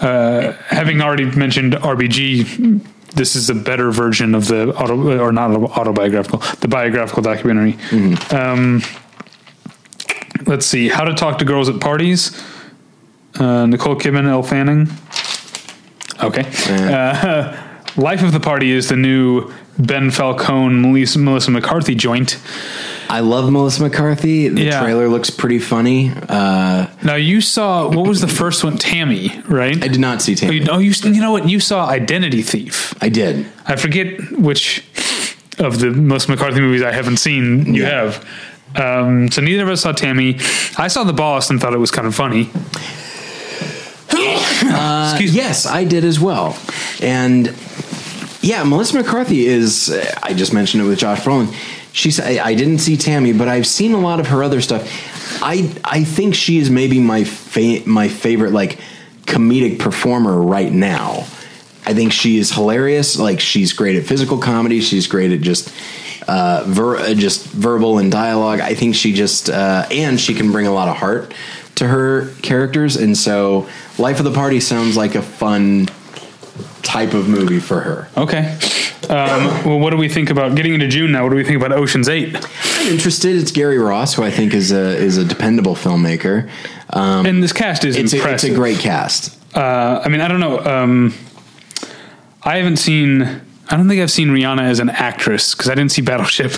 uh, 0.00 0.52
having 0.68 1.00
already 1.00 1.24
mentioned 1.24 1.72
RBG. 1.72 2.86
This 3.14 3.36
is 3.36 3.50
a 3.50 3.54
better 3.54 3.90
version 3.90 4.34
of 4.34 4.48
the 4.48 4.74
auto, 4.74 5.18
or 5.20 5.32
not 5.32 5.50
autobiographical, 5.50 6.38
the 6.60 6.68
biographical 6.68 7.22
documentary. 7.22 7.76
Um, 8.30 8.82
let's 10.46 10.66
see, 10.66 10.88
How 10.88 11.04
to 11.04 11.14
Talk 11.14 11.38
to 11.38 11.44
Girls 11.44 11.68
at 11.68 11.80
Parties. 11.80 12.42
Uh, 13.38 13.66
Nicole 13.66 13.96
Kidman, 13.96 14.26
Elle 14.28 14.42
Fanning. 14.42 14.88
Okay. 16.22 16.44
Uh, 16.68 17.68
Life 17.96 18.22
of 18.22 18.32
the 18.32 18.40
Party 18.40 18.70
is 18.70 18.88
the 18.88 18.96
new 18.96 19.52
Ben 19.78 20.10
Falcone, 20.10 20.80
Melissa, 20.80 21.18
Melissa 21.18 21.50
McCarthy 21.50 21.94
joint. 21.94 22.38
I 23.14 23.20
love 23.20 23.50
Melissa 23.52 23.82
McCarthy. 23.82 24.48
The 24.48 24.62
Yeah. 24.62 24.80
trailer 24.80 25.06
looks 25.08 25.28
pretty 25.28 25.58
funny. 25.58 26.10
Uh, 26.30 26.86
Now 27.04 27.16
you 27.16 27.42
saw 27.42 27.88
what 27.88 28.06
was 28.08 28.20
the 28.22 28.28
first 28.28 28.64
one? 28.64 28.78
Tammy, 28.78 29.38
right? 29.48 29.76
I 29.84 29.88
did 29.88 30.00
not 30.00 30.22
see 30.22 30.32
Oh, 30.32 30.36
Tammy. 30.36 30.54
you, 30.60 30.66
oh, 30.70 30.78
you, 30.78 30.92
you 31.04 31.20
know 31.20 31.30
what? 31.30 31.46
You 31.48 31.60
saw 31.60 31.86
Identity 31.88 32.40
Thief. 32.42 32.94
I 33.02 33.10
did. 33.10 33.44
I 33.66 33.76
forget 33.76 34.06
which 34.38 34.82
of 35.58 35.78
the 35.80 35.90
Melissa 35.90 36.30
McCarthy 36.30 36.60
movies 36.60 36.82
I 36.82 36.92
haven't 36.92 37.18
seen. 37.18 37.74
You 37.74 37.82
Yeah. 37.82 37.88
have. 38.04 38.24
Um, 38.74 39.30
so 39.30 39.42
neither 39.42 39.64
of 39.64 39.68
us 39.68 39.82
saw 39.82 39.92
Tammy. 39.92 40.38
I 40.78 40.88
saw 40.88 41.04
The 41.04 41.12
Boss 41.12 41.50
and 41.50 41.60
thought 41.60 41.74
it 41.74 41.78
was 41.80 41.90
kind 41.90 42.06
of 42.06 42.14
funny. 42.14 42.48
Excuse 44.08 45.32
me. 45.32 45.36
Yes, 45.36 45.66
I 45.66 45.84
did 45.84 46.04
as 46.04 46.18
well. 46.18 46.56
And 47.02 47.54
yeah, 48.40 48.62
Melissa 48.64 48.96
McCarthy 48.96 49.46
is. 49.46 49.90
uh, 49.90 50.14
I 50.22 50.32
just 50.32 50.52
mentioned 50.54 50.82
it 50.82 50.86
with 50.86 50.98
Josh 50.98 51.20
Brolin. 51.20 51.54
She's. 51.92 52.16
said, 52.16 52.38
I 52.38 52.54
didn't 52.54 52.78
see 52.78 52.96
Tammy, 52.96 53.32
but 53.32 53.48
I've 53.48 53.66
seen 53.66 53.92
a 53.92 54.00
lot 54.00 54.20
of 54.20 54.28
her 54.28 54.42
other 54.42 54.60
stuff. 54.60 54.82
I 55.42 55.70
I 55.84 56.04
think 56.04 56.34
she 56.34 56.58
is 56.58 56.70
maybe 56.70 56.98
my 57.00 57.24
fa- 57.24 57.82
my 57.86 58.08
favorite 58.08 58.52
like 58.52 58.78
comedic 59.22 59.78
performer 59.78 60.40
right 60.40 60.72
now. 60.72 61.26
I 61.84 61.94
think 61.94 62.12
she 62.12 62.38
is 62.38 62.52
hilarious. 62.52 63.18
Like 63.18 63.40
she's 63.40 63.72
great 63.72 63.96
at 63.96 64.04
physical 64.04 64.38
comedy. 64.38 64.80
She's 64.80 65.06
great 65.06 65.32
at 65.32 65.40
just 65.40 65.72
uh, 66.28 66.64
ver- 66.66 66.96
uh, 66.96 67.14
just 67.14 67.46
verbal 67.46 67.98
and 67.98 68.10
dialogue. 68.10 68.60
I 68.60 68.74
think 68.74 68.94
she 68.94 69.12
just 69.12 69.50
uh, 69.50 69.86
and 69.90 70.20
she 70.20 70.34
can 70.34 70.52
bring 70.52 70.66
a 70.66 70.72
lot 70.72 70.88
of 70.88 70.96
heart 70.96 71.34
to 71.76 71.88
her 71.88 72.28
characters. 72.42 72.96
And 72.96 73.16
so, 73.16 73.68
Life 73.98 74.18
of 74.18 74.24
the 74.24 74.32
Party 74.32 74.60
sounds 74.60 74.96
like 74.96 75.14
a 75.14 75.22
fun 75.22 75.88
type 76.82 77.14
of 77.14 77.28
movie 77.28 77.60
for 77.60 77.80
her. 77.80 78.08
Okay. 78.16 78.58
Um, 79.08 79.64
well, 79.64 79.78
what 79.80 79.90
do 79.90 79.96
we 79.96 80.08
think 80.08 80.30
about 80.30 80.54
getting 80.54 80.74
into 80.74 80.86
June 80.88 81.12
now? 81.12 81.24
What 81.24 81.30
do 81.30 81.36
we 81.36 81.44
think 81.44 81.56
about 81.56 81.72
Ocean's 81.72 82.08
Eight? 82.08 82.34
I'm 82.36 82.86
interested. 82.92 83.36
It's 83.36 83.50
Gary 83.50 83.78
Ross, 83.78 84.14
who 84.14 84.22
I 84.22 84.30
think 84.30 84.54
is 84.54 84.70
a 84.72 84.96
is 84.96 85.16
a 85.18 85.24
dependable 85.24 85.74
filmmaker. 85.74 86.48
Um, 86.90 87.26
And 87.26 87.42
this 87.42 87.52
cast 87.52 87.84
is 87.84 87.96
it's 87.96 88.12
a, 88.12 88.32
it's 88.32 88.44
a 88.44 88.54
great 88.54 88.78
cast. 88.78 89.38
Uh, 89.56 90.00
I 90.04 90.08
mean, 90.08 90.20
I 90.20 90.28
don't 90.28 90.40
know. 90.40 90.58
Um, 90.60 91.14
I 92.42 92.56
haven't 92.56 92.76
seen. 92.78 93.22
I 93.70 93.76
don't 93.76 93.88
think 93.88 94.00
I've 94.02 94.10
seen 94.10 94.28
Rihanna 94.28 94.62
as 94.62 94.80
an 94.80 94.90
actress 94.90 95.54
because 95.54 95.70
I 95.70 95.74
didn't 95.74 95.92
see 95.92 96.02
Battleship. 96.02 96.52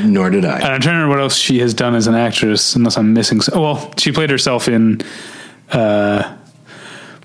Nor 0.00 0.30
did 0.30 0.44
I. 0.44 0.56
And 0.56 0.64
I'm 0.64 0.80
trying 0.80 0.94
to 0.94 1.02
remember 1.02 1.10
what 1.16 1.20
else 1.20 1.36
she 1.36 1.60
has 1.60 1.72
done 1.72 1.94
as 1.94 2.06
an 2.06 2.14
actress, 2.14 2.74
unless 2.74 2.96
I'm 2.96 3.12
missing. 3.12 3.40
Some. 3.40 3.60
Well, 3.60 3.94
she 3.98 4.12
played 4.12 4.30
herself 4.30 4.68
in. 4.68 5.00
Uh, 5.70 6.36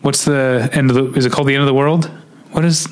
what's 0.01 0.25
the 0.25 0.69
end 0.73 0.89
of 0.91 0.95
the? 0.95 1.13
Is 1.17 1.25
it 1.25 1.31
called 1.31 1.47
the 1.47 1.53
end 1.55 1.61
of 1.61 1.67
the 1.67 1.73
world? 1.73 2.05
What 2.51 2.65
is 2.65 2.87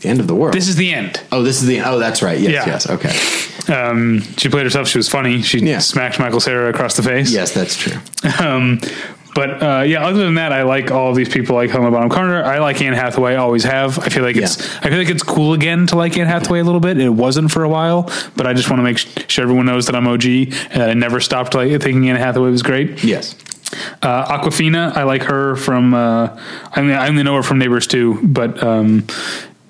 the 0.00 0.08
end 0.08 0.20
of 0.20 0.26
the 0.28 0.34
world. 0.34 0.54
this? 0.54 0.68
Is 0.68 0.76
the 0.76 0.92
end? 0.92 1.20
oh, 1.32 1.42
this 1.42 1.60
is 1.60 1.66
the. 1.66 1.80
Oh, 1.82 1.98
that's 1.98 2.22
right. 2.22 2.38
Yes, 2.38 2.52
Yeah. 2.52 2.66
yes. 2.66 2.88
Okay. 2.88 3.72
Um, 3.74 4.20
she 4.36 4.48
played 4.48 4.64
herself. 4.64 4.88
She 4.88 4.98
was 4.98 5.08
funny. 5.08 5.42
She 5.42 5.58
Yeah. 5.58 5.78
smacked 5.80 6.18
Michael 6.18 6.40
Cera 6.40 6.70
across 6.70 6.96
the 6.96 7.02
face. 7.02 7.30
Yes, 7.32 7.52
that's 7.52 7.76
true. 7.76 7.98
Um, 8.40 8.80
but 9.34 9.62
uh, 9.62 9.82
yeah, 9.86 10.04
other 10.06 10.24
than 10.24 10.34
that, 10.36 10.52
I 10.52 10.62
like 10.62 10.90
all 10.90 11.12
these 11.12 11.28
people. 11.28 11.54
Like 11.54 11.70
Helena 11.70 11.90
Bonham 11.90 12.08
Carter. 12.08 12.42
I 12.44 12.58
like 12.58 12.80
Anne 12.80 12.94
Hathaway. 12.94 13.34
Always 13.36 13.62
have. 13.64 13.98
I 13.98 14.08
feel 14.08 14.22
like 14.24 14.36
it's. 14.36 14.58
I 14.78 14.88
feel 14.88 14.98
like 14.98 15.10
it's 15.10 15.22
cool 15.22 15.52
again 15.52 15.86
to 15.88 15.96
like 15.96 16.16
Anne 16.16 16.26
Hathaway 16.26 16.60
a 16.60 16.64
little 16.64 16.80
bit. 16.80 16.98
It 16.98 17.10
wasn't 17.10 17.50
for 17.52 17.62
a 17.62 17.68
while, 17.68 18.10
but 18.36 18.46
I 18.46 18.52
just 18.54 18.70
want 18.70 18.78
to 18.80 18.84
make 18.84 18.98
sure 19.30 19.42
everyone 19.42 19.66
knows 19.66 19.86
that 19.86 19.94
I'm 19.94 20.06
OG 20.08 20.24
and 20.70 20.82
I 20.82 20.94
never 20.94 21.20
stopped 21.20 21.54
like 21.54 21.70
thinking 21.82 22.08
Anne 22.08 22.16
Hathaway 22.16 22.50
was 22.50 22.62
great. 22.62 23.04
Yes. 23.04 23.34
Uh, 24.02 24.38
Awkwafina, 24.38 24.96
I 24.96 25.02
like 25.04 25.22
her 25.24 25.56
from. 25.56 25.94
Uh, 25.94 26.38
I 26.72 26.80
mean, 26.82 26.92
I 26.92 27.08
only 27.08 27.22
know 27.22 27.36
her 27.36 27.42
from 27.42 27.58
Neighbors 27.58 27.86
too, 27.86 28.18
but 28.22 28.62
um, 28.62 29.06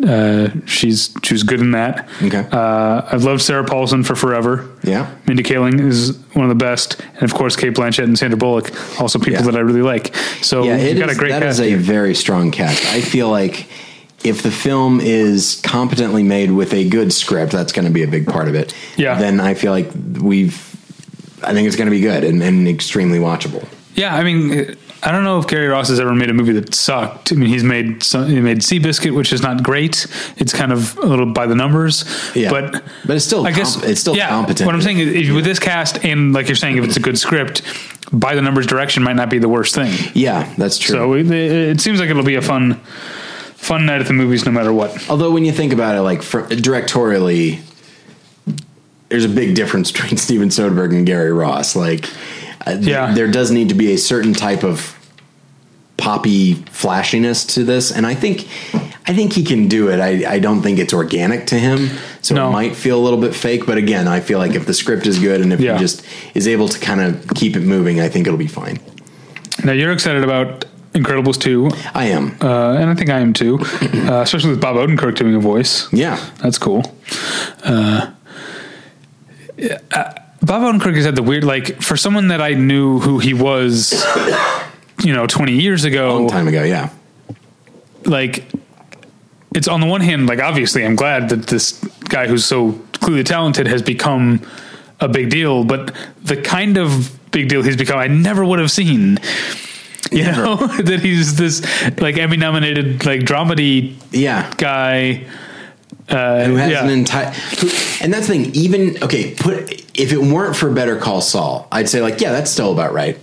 uh, 0.07 0.49
she's 0.67 1.13
she 1.25 1.35
was 1.35 1.43
good 1.43 1.61
in 1.61 1.73
that. 1.73 2.09
Okay. 2.23 2.47
Uh, 2.53 3.03
I've 3.11 3.25
loved 3.25 3.43
Sarah 3.43 3.65
Paulson 3.65 4.05
for 4.05 4.15
forever. 4.15 4.69
Yeah. 4.85 5.13
Mindy 5.27 5.43
Kaling 5.43 5.81
is 5.81 6.17
one 6.35 6.45
of 6.45 6.49
the 6.51 6.65
best, 6.65 7.01
and 7.15 7.23
of 7.25 7.35
course 7.35 7.57
Cate 7.57 7.75
Blanchett 7.75 8.05
and 8.05 8.17
Sandra 8.19 8.37
Bullock, 8.39 8.71
also 9.01 9.19
people 9.19 9.33
Yeah. 9.45 9.51
that 9.51 9.57
I 9.57 9.61
really 9.61 9.83
like. 9.83 10.15
So 10.43 10.63
Yeah, 10.65 10.77
you've 10.77 10.97
it 10.97 11.01
got 11.01 11.11
is, 11.11 11.17
a 11.17 11.19
great 11.19 11.31
that 11.31 11.43
cast. 11.43 11.59
is 11.59 11.67
a 11.67 11.69
here. 11.71 11.79
very 11.79 12.15
strong 12.15 12.51
cast. 12.53 12.85
I 12.95 13.01
feel 13.01 13.29
like 13.31 13.67
if 14.23 14.43
the 14.43 14.51
film 14.53 15.01
is 15.01 15.61
competently 15.65 16.23
made 16.23 16.51
with 16.53 16.73
a 16.73 16.89
good 16.89 17.13
script, 17.13 17.51
that's 17.53 17.73
going 17.73 17.87
to 17.87 17.93
be 17.93 18.03
a 18.05 18.09
big 18.09 18.27
part 18.29 18.47
of 18.49 18.55
it. 18.55 18.75
Yeah. 18.97 19.19
Then 19.19 19.41
I 19.41 19.55
feel 19.55 19.73
like 19.73 19.91
we've. 20.21 20.65
I 21.43 21.53
think 21.53 21.67
it's 21.69 21.77
going 21.77 21.87
to 21.87 21.93
be 21.93 22.01
good 22.01 22.25
and, 22.25 22.43
and 22.43 22.67
extremely 22.69 23.19
watchable. 23.21 23.65
Yeah, 23.99 24.15
I 24.15 24.23
mean, 24.23 24.77
I 25.03 25.13
don't 25.13 25.25
know 25.25 25.39
if 25.39 25.47
Gary 25.47 25.67
Ross 25.67 25.89
has 25.89 25.99
ever 25.99 26.15
made 26.15 26.31
a 26.31 26.33
movie 26.33 26.53
that 26.53 26.75
sucked. 26.75 27.33
I 27.33 27.35
mean, 27.35 27.49
he's 27.49 27.65
made 27.65 28.03
some, 28.03 28.29
he 28.29 28.41
made 28.41 28.59
Seabiscuit, 28.59 29.15
which 29.15 29.33
is 29.33 29.43
not 29.43 29.63
great. 29.63 30.07
It's 30.37 30.53
kind 30.53 30.73
of 30.73 30.97
a 30.99 31.07
little 31.07 31.27
by 31.27 31.47
the 31.47 31.55
numbers. 31.55 32.05
Yeah. 32.35 32.51
but 32.51 32.85
But 33.07 33.17
it's 33.17 33.25
still 33.25 33.47
I 33.47 33.51
guess 33.51 33.75
comp- 33.75 33.89
it's 33.89 34.01
still 34.01 34.17
yeah, 34.17 34.29
competent. 34.29 34.67
What 34.67 34.75
I'm 34.75 34.83
saying 34.83 34.99
is, 34.99 35.29
if, 35.29 35.35
with 35.35 35.45
this 35.45 35.59
cast 35.59 36.05
and 36.05 36.33
like 36.33 36.49
you're 36.49 36.57
saying, 36.57 36.79
if 36.79 36.85
it's 36.85 36.97
a 36.97 37.01
good 37.01 37.19
script, 37.19 37.63
by 38.13 38.35
the 38.35 38.43
numbers 38.43 38.67
direction 38.67 39.03
might 39.03 39.17
not 39.17 39.31
be 39.31 39.39
the 39.39 39.49
worst 39.49 39.75
thing. 39.75 39.93
Yeah, 40.15 40.53
that's 40.57 40.79
true. 40.79 40.95
So 40.95 41.13
it, 41.15 41.31
it 41.31 41.81
seems 41.81 42.01
like 42.01 42.09
it'll 42.09 42.23
be 42.23 42.37
a 42.37 42.43
fun, 42.43 42.75
fun 43.55 43.87
night 43.87 44.01
at 44.01 44.07
the 44.07 44.15
movies, 44.15 44.47
no 44.47 44.53
matter 44.53 44.73
what. 44.73 45.11
Although 45.11 45.33
when 45.33 45.45
you 45.45 45.53
think 45.53 45.73
about 45.73 45.97
it, 45.97 46.03
like 46.03 46.23
for, 46.23 46.43
directorially, 46.45 47.61
there's 49.09 49.25
a 49.25 49.29
big 49.29 49.55
difference 49.55 49.93
between 49.93 50.17
Steven 50.17 50.49
Soderbergh 50.49 50.97
and 50.97 51.07
Gary 51.07 51.33
Ross. 51.33 51.77
Like, 51.77 52.09
Yeah. 52.81 53.13
there 53.13 53.29
does 53.31 53.51
need 53.51 53.69
to 53.71 53.75
be 53.75 53.93
a 53.93 53.99
certain 53.99 54.33
type 54.35 54.63
of 54.65 54.95
poppy 55.97 56.55
flashiness 56.71 57.45
to 57.55 57.65
this, 57.65 57.91
and 57.91 58.07
I 58.07 58.15
think, 58.15 58.43
I 59.07 59.15
think 59.15 59.33
he 59.33 59.43
can 59.43 59.67
do 59.69 59.89
it. 59.89 59.99
I, 60.01 60.35
I 60.35 60.39
don't 60.39 60.63
think 60.63 60.79
it's 60.79 60.93
organic 60.95 61.47
to 61.49 61.59
him, 61.59 61.91
so 62.23 62.35
No. 62.35 62.49
it 62.49 62.53
might 62.53 62.77
feel 62.77 62.99
a 62.99 63.03
little 63.03 63.21
bit 63.21 63.35
fake. 63.35 63.67
But 63.67 63.79
again, 63.79 64.07
I 64.07 64.21
feel 64.21 64.39
like 64.39 64.55
if 64.55 64.65
the 64.67 64.75
script 64.75 65.07
is 65.07 65.19
good 65.19 65.41
and 65.41 65.53
if 65.53 65.61
Yeah. 65.61 65.75
he 65.75 65.81
just 65.81 66.05
is 66.35 66.47
able 66.47 66.69
to 66.69 66.79
kind 66.79 67.01
of 67.01 67.27
keep 67.35 67.57
it 67.57 67.63
moving, 67.63 68.01
I 68.01 68.09
think 68.09 68.27
it'll 68.27 68.39
be 68.39 68.47
fine. 68.47 68.79
Now 69.65 69.73
you're 69.73 69.91
excited 69.93 70.23
about 70.23 70.65
Incredibles 70.95 71.39
2, 71.41 71.69
I 71.95 72.07
am. 72.07 72.37
uh, 72.41 72.75
and 72.75 72.89
I 72.91 72.95
think 72.95 73.11
I 73.11 73.19
am 73.19 73.33
too, 73.33 73.59
uh, 74.09 74.21
especially 74.23 74.51
with 74.51 74.61
Bob 74.61 74.77
Odenkirk 74.77 75.17
doing 75.17 75.35
a 75.35 75.41
voice. 75.41 75.93
yeah. 75.93 76.17
That's 76.41 76.59
cool. 76.59 76.85
Uh, 77.65 78.13
Bob 80.43 80.63
Odenkirk 80.63 80.95
has 80.97 81.05
had 81.05 81.17
the 81.17 81.23
weird, 81.23 81.45
like, 81.45 81.83
for 81.83 81.97
someone 81.97 82.29
that 82.29 82.41
I 82.41 82.55
knew 82.55 83.01
who 83.01 83.19
he 83.19 83.35
was, 83.35 83.93
you 85.05 85.13
know, 85.13 85.27
20 85.27 85.53
years 85.53 85.85
ago, 85.85 86.15
Long 86.21 86.29
time 86.29 86.49
ago, 86.49 86.63
yeah. 86.63 86.91
like, 88.05 88.45
it's 89.55 89.67
on 89.69 89.81
the 89.81 89.87
one 89.87 90.01
hand, 90.01 90.27
like, 90.29 90.39
obviously, 90.41 90.85
I'm 90.85 90.97
glad 90.97 91.29
that 91.31 91.49
this 91.49 91.73
guy 92.09 92.27
who's 92.29 92.45
so 92.45 92.73
clearly 92.95 93.25
talented 93.25 93.67
has 93.67 93.83
become 93.83 94.41
a 95.01 95.09
big 95.09 95.31
deal, 95.31 95.65
but 95.65 95.95
the 96.23 96.37
kind 96.37 96.77
of 96.77 97.19
big 97.31 97.49
deal 97.49 97.63
he's 97.63 97.77
become, 97.77 97.99
I 97.99 98.07
never 98.07 98.45
would 98.45 98.59
have 98.59 98.71
seen. 98.71 99.19
You 100.13 100.23
Never. 100.25 100.43
know 100.43 100.57
that 100.83 101.01
he's 101.01 101.37
this 101.37 101.61
like 102.01 102.17
Emmy 102.17 102.37
nominated 102.39 103.05
like 103.05 103.21
dramedy 103.23 103.95
Yeah. 104.11 104.51
guy. 104.57 105.27
Uh, 106.09 106.45
who 106.45 106.57
has 106.57 106.71
yeah. 106.71 106.85
an 106.85 106.91
entire 106.91 107.27
and 108.01 108.13
that's 108.13 108.27
the 108.27 108.33
thing 108.33 108.51
even 108.55 109.03
okay 109.03 109.35
put 109.35 109.71
if 109.95 110.11
it 110.11 110.19
weren't 110.19 110.57
for 110.57 110.71
better 110.71 110.97
call 110.97 111.21
saul 111.21 111.69
i'd 111.73 111.89
say 111.89 112.01
like 112.01 112.19
yeah 112.21 112.33
that's 112.33 112.51
still 112.51 112.73
about 112.73 112.95
right 112.95 113.19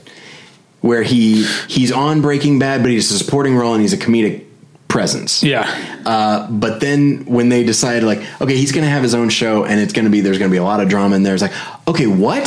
where 0.82 1.02
he 1.02 1.44
he's 1.68 1.92
on 1.92 2.22
breaking 2.22 2.60
bad 2.60 2.82
but 2.84 2.92
he's 2.92 3.12
a 3.12 3.18
supporting 3.18 3.56
role 3.56 3.74
and 3.74 3.82
he's 3.82 3.94
a 3.94 3.98
comedic 3.98 4.44
presence 4.88 5.42
yeah. 5.42 5.66
uh, 6.06 6.48
but 6.52 6.80
then 6.80 7.26
when 7.26 7.50
they 7.50 7.64
decided 7.64 8.04
like 8.04 8.20
okay 8.40 8.56
he's 8.56 8.72
gonna 8.72 8.86
have 8.88 9.02
his 9.02 9.16
own 9.16 9.30
show 9.30 9.66
and 9.66 9.80
it's 9.80 9.92
gonna 9.92 10.12
be 10.12 10.22
there's 10.22 10.38
gonna 10.38 10.52
be 10.52 10.58
a 10.58 10.64
lot 10.64 10.80
of 10.80 10.88
drama 10.88 11.16
in 11.16 11.24
there 11.24 11.34
it's 11.34 11.42
like 11.42 11.52
okay 11.88 12.06
what 12.08 12.44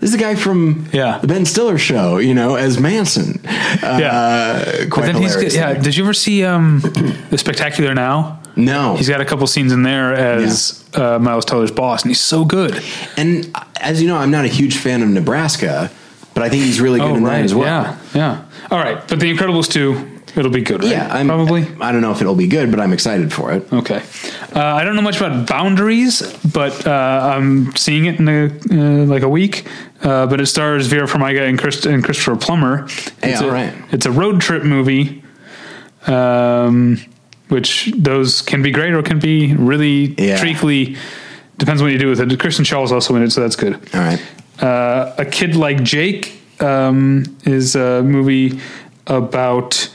this 0.00 0.08
is 0.08 0.12
the 0.12 0.18
guy 0.18 0.34
from 0.34 0.70
Uh-huh. 0.70 0.88
Yeah. 0.92 1.18
the 1.18 1.26
Ben 1.26 1.44
Stiller 1.44 1.76
show, 1.76 2.16
you 2.16 2.32
know, 2.32 2.54
as 2.54 2.78
Manson. 2.80 3.38
Uh, 3.44 3.98
Yeah. 4.00 4.86
quite 4.88 5.12
But 5.12 5.12
then 5.12 5.16
he's 5.22 5.54
yeah. 5.54 5.74
Did 5.74 5.94
you 5.94 6.04
ever 6.04 6.14
see 6.14 6.42
um, 6.42 6.80
the 7.28 7.36
Spectacular 7.36 7.94
Now? 7.94 8.39
No, 8.56 8.96
He's 8.96 9.08
got 9.08 9.20
a 9.20 9.24
couple 9.24 9.46
scenes 9.46 9.72
in 9.72 9.82
there 9.82 10.12
as 10.14 10.84
uh, 10.94 11.18
Miles 11.18 11.44
Teller's 11.44 11.70
boss, 11.70 12.02
and 12.02 12.10
he's 12.10 12.20
so 12.20 12.44
good. 12.44 12.82
And 13.16 13.54
as 13.80 14.00
you 14.02 14.08
know, 14.08 14.16
I'm 14.16 14.30
not 14.30 14.44
a 14.44 14.48
huge 14.48 14.76
fan 14.76 15.02
of 15.02 15.08
Nebraska, 15.08 15.90
but 16.34 16.42
I 16.42 16.48
think 16.48 16.64
he's 16.64 16.80
really 16.80 17.00
good 17.00 17.16
in 17.16 17.24
that 17.24 17.42
as 17.42 17.54
well. 17.54 17.84
Oh, 17.86 17.98
Yeah, 18.14 18.42
yeah. 18.42 18.44
All 18.70 18.78
right, 18.78 19.06
but 19.08 19.20
The 19.20 19.32
Incredibles 19.34 19.68
two, 19.68 20.20
it'll 20.38 20.50
be 20.50 20.62
good, 20.62 20.82
right? 20.82 20.90
Yeah, 20.92 21.08
I'm, 21.12 21.26
probably. 21.26 21.66
I 21.80 21.90
don't 21.92 22.00
know 22.02 22.12
if 22.12 22.20
it'll 22.20 22.34
be 22.36 22.46
good, 22.46 22.70
but 22.70 22.78
I'm 22.80 22.92
excited 22.92 23.32
for 23.32 23.52
it. 23.52 23.72
Okay. 23.72 24.02
Uh, 24.54 24.60
I 24.64 24.84
don't 24.84 24.94
know 24.96 25.02
much 25.02 25.16
about 25.20 25.48
Boundaries, 25.48 26.22
but 26.52 26.86
uh, 26.86 27.32
I'm 27.34 27.74
seeing 27.76 28.04
it 28.06 28.18
in 28.20 28.28
a, 28.28 28.46
uh, 28.70 29.04
like 29.06 29.22
a 29.22 29.28
week. 29.28 29.66
Uh, 30.02 30.26
but 30.26 30.40
it 30.40 30.46
stars 30.46 30.86
Vera 30.86 31.06
Farmiga 31.06 31.46
and, 31.48 31.58
Christ- 31.58 31.84
and 31.84 32.02
Christopher 32.02 32.34
Plummer. 32.36 32.86
Hey, 33.22 33.32
it's 33.32 33.42
all 33.42 33.50
a, 33.50 33.52
right. 33.52 33.74
It's 33.92 34.06
a 34.06 34.10
road 34.10 34.40
trip 34.40 34.62
movie, 34.64 35.22
um, 36.06 36.98
which 37.50 37.92
those 37.96 38.42
can 38.42 38.62
be 38.62 38.70
great 38.70 38.92
or 38.94 39.02
can 39.02 39.18
be 39.18 39.54
really 39.54 40.14
Yeah. 40.16 40.38
treacly. 40.38 40.96
Depends 41.58 41.82
what 41.82 41.92
you 41.92 41.98
do 41.98 42.08
with 42.08 42.20
it. 42.20 42.38
Kristen 42.40 42.64
Schaal 42.64 42.84
is 42.84 42.92
also 42.92 43.14
in 43.16 43.22
it, 43.22 43.30
so 43.30 43.40
that's 43.42 43.56
good. 43.56 43.74
All 43.94 44.00
right. 44.00 44.20
Uh, 44.62 45.14
a 45.18 45.24
Kid 45.24 45.56
Like 45.56 45.82
Jake 45.82 46.40
um, 46.60 47.24
is 47.44 47.76
a 47.76 48.02
movie 48.02 48.60
about. 49.06 49.88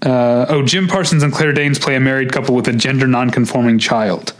Uh, 0.00 0.46
oh, 0.48 0.62
Jim 0.64 0.86
Parsons 0.86 1.24
and 1.24 1.32
Claire 1.32 1.52
Danes 1.52 1.78
play 1.78 1.96
a 1.96 2.00
married 2.00 2.30
couple 2.32 2.54
with 2.54 2.68
a 2.68 2.72
gender 2.72 3.08
nonconforming 3.08 3.80
child. 3.80 4.32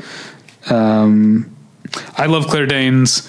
Um, 0.71 1.51
I 2.17 2.27
love 2.27 2.47
Claire 2.47 2.67
Danes. 2.67 3.29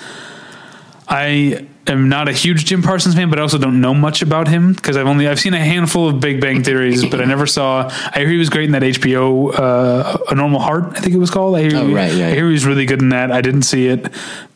I 1.08 1.66
am 1.90 2.08
not 2.10 2.28
a 2.30 2.32
huge 2.32 2.66
Jim 2.66 2.82
Parsons 2.82 3.16
fan, 3.16 3.30
but 3.30 3.40
I 3.40 3.42
also 3.42 3.58
don't 3.58 3.82
know 3.82 3.94
much 3.94 4.22
about 4.22 4.48
him 4.48 4.74
because 4.74 4.96
I've 4.96 5.08
only 5.08 5.28
I've 5.28 5.40
seen 5.40 5.54
a 5.54 5.60
handful 5.60 6.08
of 6.08 6.20
Big 6.20 6.40
Bang 6.40 6.64
Theories, 6.64 7.04
but 7.06 7.20
I 7.22 7.26
never 7.26 7.46
saw. 7.48 7.90
I 8.14 8.20
hear 8.20 8.30
he 8.30 8.38
was 8.38 8.50
great 8.50 8.66
in 8.66 8.72
that 8.74 8.84
HBO 8.84 9.54
uh, 9.58 10.18
A 10.30 10.36
Normal 10.36 10.60
Heart, 10.60 10.94
I 10.96 11.00
think 11.02 11.14
it 11.16 11.20
was 11.20 11.30
called. 11.32 11.56
I 11.58 11.62
hear, 11.64 11.76
Oh, 11.78 11.92
right, 11.92 12.14
yeah, 12.14 12.28
I 12.28 12.32
hear 12.32 12.46
he 12.48 12.54
was 12.54 12.66
really 12.66 12.86
good 12.86 13.02
in 13.02 13.10
that. 13.10 13.32
I 13.32 13.42
didn't 13.42 13.64
see 13.64 13.88
it. 13.88 14.08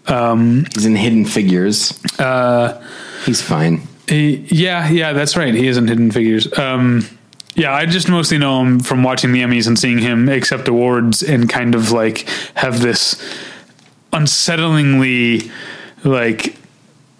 Um, 0.08 0.66
He's 0.74 0.86
in 0.86 0.96
Hidden 0.96 1.26
Figures. 1.26 2.00
Uh, 2.20 2.82
He's 3.26 3.42
fine. 3.42 3.88
He, 4.08 4.46
yeah, 4.50 4.90
yeah, 4.90 5.14
that's 5.14 5.36
right. 5.38 5.54
He 5.54 5.68
is 5.68 5.78
in 5.78 5.88
Hidden 5.88 6.12
Figures. 6.12 6.58
Um, 6.58 7.08
yeah, 7.56 7.72
I 7.74 7.86
just 7.86 8.10
mostly 8.10 8.38
know 8.38 8.62
him 8.62 8.80
from 8.80 9.04
watching 9.04 9.32
the 9.32 9.42
Emmys 9.42 9.68
and 9.68 9.78
seeing 9.78 10.00
him 10.00 10.28
accept 10.28 10.68
awards 10.68 11.22
and 11.24 11.48
kind 11.50 11.74
of 11.76 11.92
like 11.92 12.28
have 12.56 12.82
this 12.82 13.16
unsettlingly 14.12 15.50
like 16.04 16.56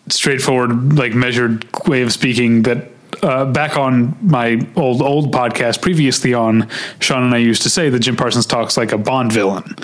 straightforward, 0.10 0.94
like 0.98 1.14
measured 1.14 1.66
way 1.88 2.02
of 2.02 2.12
speaking 2.12 2.64
that 2.64 2.90
uh, 3.22 3.46
back 3.46 3.78
on 3.78 4.18
my 4.22 4.66
old 4.76 5.02
old 5.02 5.34
podcast 5.34 5.82
previously 5.82 6.34
on 6.34 6.70
Sean 7.00 7.24
and 7.24 7.34
I 7.34 7.38
used 7.38 7.62
to 7.64 7.70
say 7.70 7.90
that 7.90 8.00
Jim 8.00 8.16
Parsons 8.16 8.46
talks 8.46 8.76
like 8.76 8.92
a 8.92 8.98
Bond 8.98 9.32
villain. 9.32 9.76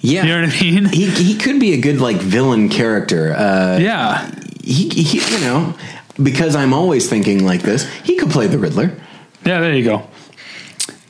Yeah. 0.00 0.22
You 0.22 0.28
know 0.28 0.40
what 0.42 0.54
I 0.56 0.60
mean? 0.60 0.84
He, 0.84 1.10
he 1.10 1.36
could 1.38 1.58
be 1.58 1.72
a 1.72 1.80
good 1.80 2.00
like 2.00 2.16
villain 2.16 2.68
character. 2.68 3.32
Uh, 3.34 3.78
Yeah. 3.78 4.30
he, 4.62 4.88
he 4.90 5.18
you 5.34 5.40
know 5.40 5.74
because 6.22 6.54
I'm 6.54 6.72
always 6.74 7.08
thinking 7.08 7.44
like 7.44 7.62
this. 7.62 7.90
He 8.04 8.16
could 8.16 8.30
play 8.30 8.46
the 8.46 8.58
Riddler. 8.58 8.92
Yeah, 9.44 9.60
there 9.60 9.74
you 9.74 9.84
go. 9.84 10.06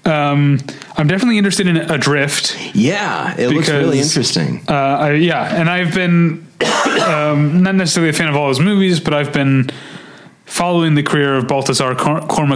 Um, 0.07 0.59
I'm 0.97 1.07
definitely 1.09 1.39
interested 1.39 1.67
in 1.67 1.77
Adrift. 1.77 2.57
Yeah, 2.75 3.35
it 3.39 3.49
looks 3.49 3.71
really 3.71 4.01
interesting. 4.01 4.63
Uh, 4.69 4.73
I, 4.75 5.13
yeah, 5.13 5.55
and 5.59 5.69
I've 5.69 5.95
been 5.95 6.44
um, 7.07 7.63
not 7.63 7.75
necessarily 7.75 8.11
a 8.11 8.13
fan 8.13 8.29
of 8.29 8.37
all 8.37 8.49
his 8.49 8.61
movies, 8.61 9.01
but 9.01 9.15
I've 9.15 9.33
been 9.33 9.71
following 10.47 10.95
the 10.95 11.03
career 11.03 11.37
of 11.37 11.45
Baltasar 11.45 11.97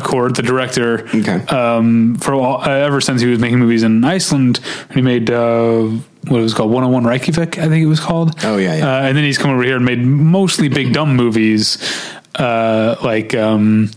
Cor- 0.03 0.31
the 0.31 0.43
director, 0.43 1.07
Okay. 1.09 1.45
um, 1.55 2.17
for 2.17 2.35
all, 2.35 2.61
uh, 2.63 2.69
ever 2.69 3.01
since 3.01 3.21
he 3.21 3.27
was 3.29 3.39
making 3.39 3.59
movies 3.59 3.83
in 3.83 4.05
Iceland. 4.05 4.61
He 4.95 5.01
made 5.01 5.31
uh, 5.31 5.83
what 6.29 6.39
it 6.39 6.43
was 6.43 6.55
called 6.55 6.71
101 6.71 7.05
Reykjavik, 7.05 7.59
I 7.59 7.69
think 7.69 7.83
it 7.83 7.87
was 7.87 8.01
called. 8.01 8.35
Oh, 8.45 8.57
yeah, 8.59 8.77
yeah. 8.77 8.87
Uh, 8.99 9.03
and 9.03 9.17
then 9.17 9.25
he's 9.25 9.39
come 9.39 9.51
over 9.51 9.63
here 9.63 9.77
and 9.77 9.85
made 9.85 10.01
mostly 10.05 10.69
big 10.69 10.93
dumb 10.93 11.17
movies, 11.17 11.79
uh, 12.37 12.97
like 13.03 13.35
um, 13.35 13.91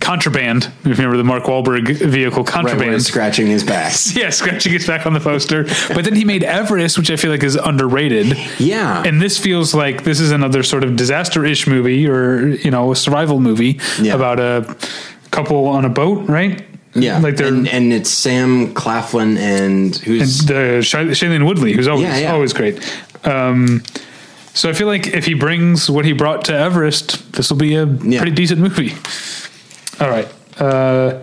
Contraband. 0.00 0.64
If 0.64 0.84
you 0.84 0.90
remember 0.92 1.16
the 1.16 1.24
Mark 1.24 1.44
Wahlberg 1.44 1.96
vehicle, 1.96 2.44
Contraband. 2.44 2.92
he's 2.92 3.06
scratching 3.06 3.46
his 3.46 3.64
back. 3.64 3.92
yeah, 4.14 4.28
scratching 4.30 4.72
his 4.72 4.86
back 4.86 5.06
on 5.06 5.14
the 5.14 5.20
poster. 5.20 5.64
But 5.94 6.04
then 6.04 6.14
he 6.14 6.24
made 6.24 6.42
Everest, 6.42 6.98
which 6.98 7.10
I 7.10 7.16
feel 7.16 7.30
like 7.30 7.42
is 7.42 7.56
underrated. 7.56 8.36
Yeah. 8.58 9.02
And 9.02 9.22
this 9.22 9.38
feels 9.38 9.72
like 9.74 10.04
this 10.04 10.20
is 10.20 10.30
another 10.30 10.62
sort 10.62 10.84
of 10.84 10.96
disaster-ish 10.96 11.66
movie 11.66 12.06
or, 12.06 12.48
you 12.48 12.70
know, 12.70 12.92
a 12.92 12.96
survival 12.96 13.40
movie 13.40 13.80
Yeah. 14.00 14.14
about 14.14 14.40
a 14.40 14.76
couple 15.30 15.66
on 15.68 15.84
a 15.84 15.88
boat, 15.90 16.28
right? 16.28 16.62
yeah. 16.96 17.18
Like 17.18 17.36
they're 17.36 17.48
and, 17.48 17.66
and 17.68 17.92
it's 17.92 18.10
Sam 18.10 18.72
Claflin 18.74 19.36
and 19.38 19.96
who's 19.96 20.40
the 20.46 20.80
Sha- 20.82 20.98
Shailene 21.14 21.44
Woodley, 21.46 21.72
who's 21.72 21.88
always 21.88 22.04
Yeah, 22.04 22.18
yeah. 22.18 22.32
always 22.32 22.52
great. 22.52 22.78
Um, 23.24 23.82
so 24.52 24.68
I 24.68 24.74
feel 24.74 24.86
like 24.86 25.08
if 25.08 25.24
he 25.24 25.34
brings 25.34 25.90
what 25.90 26.04
he 26.04 26.12
brought 26.12 26.44
to 26.44 26.52
Everest, 26.56 27.32
this 27.32 27.50
will 27.50 27.56
be 27.56 27.74
a 27.74 27.86
Yeah. 27.86 28.20
pretty 28.20 28.30
decent 28.36 28.60
movie. 28.60 28.94
All 30.00 30.08
right. 30.10 30.26
Uh, 30.58 31.22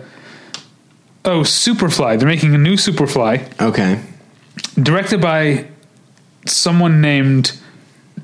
oh, 1.24 1.40
Superfly. 1.40 2.18
They're 2.18 2.28
making 2.28 2.54
a 2.54 2.58
new 2.58 2.74
Superfly, 2.74 3.60
okay. 3.60 4.02
directed 4.82 5.20
by 5.20 5.66
someone 6.46 7.00
named 7.00 7.58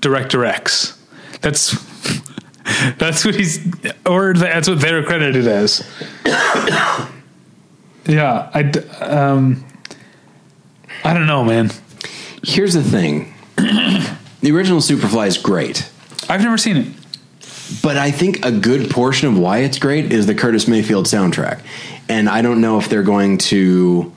Director 0.01 0.45
X. 0.45 0.99
That's 1.41 1.73
that's 2.99 3.25
what 3.25 3.35
he's, 3.35 3.61
or 4.07 4.35
that's 4.35 4.69
what 4.69 4.81
they're 4.81 5.03
credited 5.05 5.47
as. 5.47 5.87
yeah, 8.07 8.51
I. 8.55 8.63
d- 8.63 8.81
Um, 9.01 9.65
I 11.05 11.15
don't 11.15 11.27
know, 11.27 11.45
man. 11.45 11.71
Here's 12.43 12.75
the 12.75 12.83
thing. 12.83 13.33
the 13.57 14.51
original 14.53 14.81
Superfly 14.81 15.29
is 15.29 15.39
great. 15.39 15.89
I've 16.29 16.43
never 16.43 16.59
seen 16.59 16.77
it. 16.77 16.87
But 17.83 17.97
I 17.97 18.11
think 18.11 18.45
a 18.45 18.53
good 18.53 18.91
portion 18.91 19.29
of 19.29 19.39
why 19.39 19.59
it's 19.59 19.79
great 19.79 20.12
is 20.12 20.27
the 20.27 20.35
Curtis 20.35 20.66
Mayfield 20.66 21.07
soundtrack. 21.07 21.61
And 22.09 22.29
I 22.29 22.43
don't 22.43 22.61
know 22.61 22.79
if 22.79 22.89
they're 22.89 23.03
going 23.03 23.39
to 23.39 24.12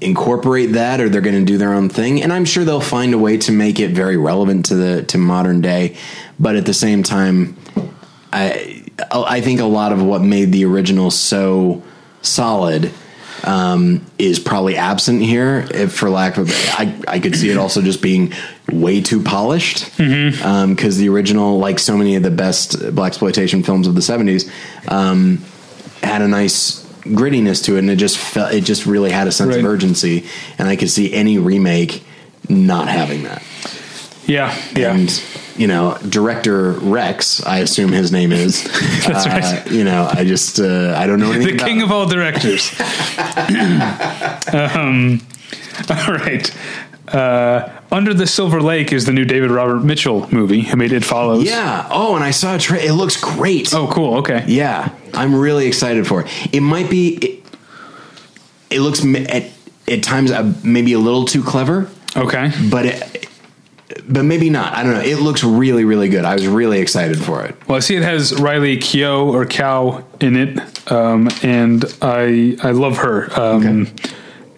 incorporate 0.00 0.72
that 0.72 1.00
or 1.00 1.08
they're 1.08 1.20
going 1.20 1.38
to 1.38 1.44
do 1.44 1.58
their 1.58 1.74
own 1.74 1.88
thing. 1.88 2.22
And 2.22 2.32
I'm 2.32 2.44
sure 2.44 2.64
they'll 2.64 2.80
find 2.80 3.14
a 3.14 3.18
way 3.18 3.38
to 3.38 3.52
make 3.52 3.80
it 3.80 3.90
very 3.90 4.16
relevant 4.16 4.66
to 4.66 4.74
the 4.74 5.02
to 5.04 5.18
modern 5.18 5.60
day. 5.60 5.96
But 6.38 6.56
at 6.56 6.66
the 6.66 6.74
same 6.74 7.02
time, 7.02 7.56
I 8.32 8.82
I 9.10 9.40
think 9.40 9.60
a 9.60 9.66
lot 9.66 9.92
of 9.92 10.02
what 10.02 10.22
made 10.22 10.52
the 10.52 10.64
original 10.64 11.10
so 11.10 11.82
solid 12.22 12.92
um, 13.44 14.04
is 14.18 14.38
probably 14.38 14.76
absent 14.76 15.22
here, 15.22 15.66
if 15.70 15.92
for 15.94 16.10
lack 16.10 16.36
of. 16.36 16.50
I 16.78 16.94
I 17.08 17.20
could 17.20 17.36
see 17.36 17.50
it 17.50 17.56
also 17.58 17.82
just 17.82 18.02
being 18.02 18.32
way 18.72 19.00
too 19.00 19.22
polished 19.22 19.84
because 19.96 20.96
the 20.98 21.08
original, 21.08 21.58
like 21.58 21.78
so 21.78 21.96
many 21.96 22.16
of 22.16 22.22
the 22.22 22.30
best 22.30 22.78
blaxploitation 22.78 23.64
films 23.64 23.86
of 23.86 23.94
the 23.94 24.00
'70s, 24.00 24.50
um, 24.90 25.44
had 26.02 26.22
a 26.22 26.28
nice 26.28 26.84
grittiness 27.02 27.62
to 27.64 27.76
it, 27.76 27.80
and 27.80 27.90
it 27.90 27.96
just 27.96 28.18
felt 28.18 28.52
it 28.52 28.62
just 28.64 28.86
really 28.86 29.10
had 29.10 29.28
a 29.28 29.32
sense 29.32 29.50
Right. 29.50 29.60
of 29.60 29.64
urgency, 29.66 30.26
and 30.58 30.68
I 30.68 30.76
could 30.76 30.90
see 30.90 31.12
any 31.12 31.38
remake 31.38 32.02
not 32.48 32.88
having 32.88 33.22
that. 33.24 33.42
Yeah, 34.26 34.52
yeah. 34.74 34.92
And 34.94 35.08
you 35.58 35.66
know, 35.66 35.98
director 36.08 36.72
Rex, 36.72 37.44
I 37.44 37.58
assume 37.58 37.92
his 37.92 38.12
name 38.12 38.32
is. 38.32 38.64
That's 39.06 39.26
uh, 39.26 39.30
right. 39.30 39.70
You 39.70 39.84
know, 39.84 40.08
I 40.10 40.24
just 40.24 40.58
uh, 40.60 40.94
I 40.96 41.06
don't 41.06 41.20
know 41.20 41.32
anything. 41.32 41.56
the 41.56 41.64
king 41.64 41.76
him. 41.78 41.84
of 41.84 41.92
all 41.92 42.06
directors. 42.06 42.72
um, 44.52 45.20
all 45.90 46.14
right. 46.14 46.54
Uh, 47.08 47.68
Under 47.92 48.12
the 48.12 48.26
Silver 48.26 48.60
Lake 48.60 48.92
is 48.92 49.06
the 49.06 49.12
new 49.12 49.24
David 49.24 49.50
Robert 49.50 49.80
Mitchell 49.84 50.28
movie 50.32 50.62
who 50.62 50.76
made 50.76 50.92
It 50.92 51.04
Follows. 51.04 51.44
Yeah. 51.44 51.86
Oh, 51.90 52.16
and 52.16 52.24
I 52.24 52.32
saw 52.32 52.56
a 52.56 52.58
tra- 52.58 52.78
It 52.78 52.92
looks 52.92 53.16
great. 53.16 53.72
Oh, 53.72 53.86
cool. 53.88 54.16
Okay. 54.18 54.44
Yeah, 54.46 54.90
I'm 55.14 55.34
really 55.34 55.66
excited 55.66 56.06
for 56.06 56.22
it. 56.22 56.54
It 56.54 56.60
might 56.60 56.90
be. 56.90 57.14
It, 57.16 57.44
it 58.70 58.80
looks 58.80 59.04
at 59.04 59.50
at 59.88 60.02
times 60.02 60.30
uh, 60.30 60.52
maybe 60.64 60.92
a 60.92 60.98
little 60.98 61.24
too 61.24 61.42
clever, 61.42 61.88
Okay. 62.16 62.50
but 62.70 62.86
it, 62.86 63.28
but 64.08 64.24
maybe 64.24 64.50
not. 64.50 64.74
I 64.74 64.82
don't 64.82 64.94
know. 64.94 65.00
It 65.00 65.20
looks 65.20 65.42
really 65.44 65.84
really 65.84 66.08
good. 66.08 66.24
I 66.24 66.34
was 66.34 66.46
really 66.46 66.80
excited 66.80 67.18
for 67.22 67.44
it. 67.44 67.54
Well, 67.68 67.76
I 67.76 67.80
see 67.80 67.96
it 67.96 68.02
has 68.02 68.34
Riley 68.40 68.76
Keough 68.78 69.26
or 69.32 69.46
Cow 69.46 70.04
in 70.20 70.36
it, 70.36 70.90
um, 70.92 71.28
and 71.42 71.84
I 72.02 72.56
I 72.62 72.70
love 72.72 72.98
her. 72.98 73.28
Um, 73.40 73.88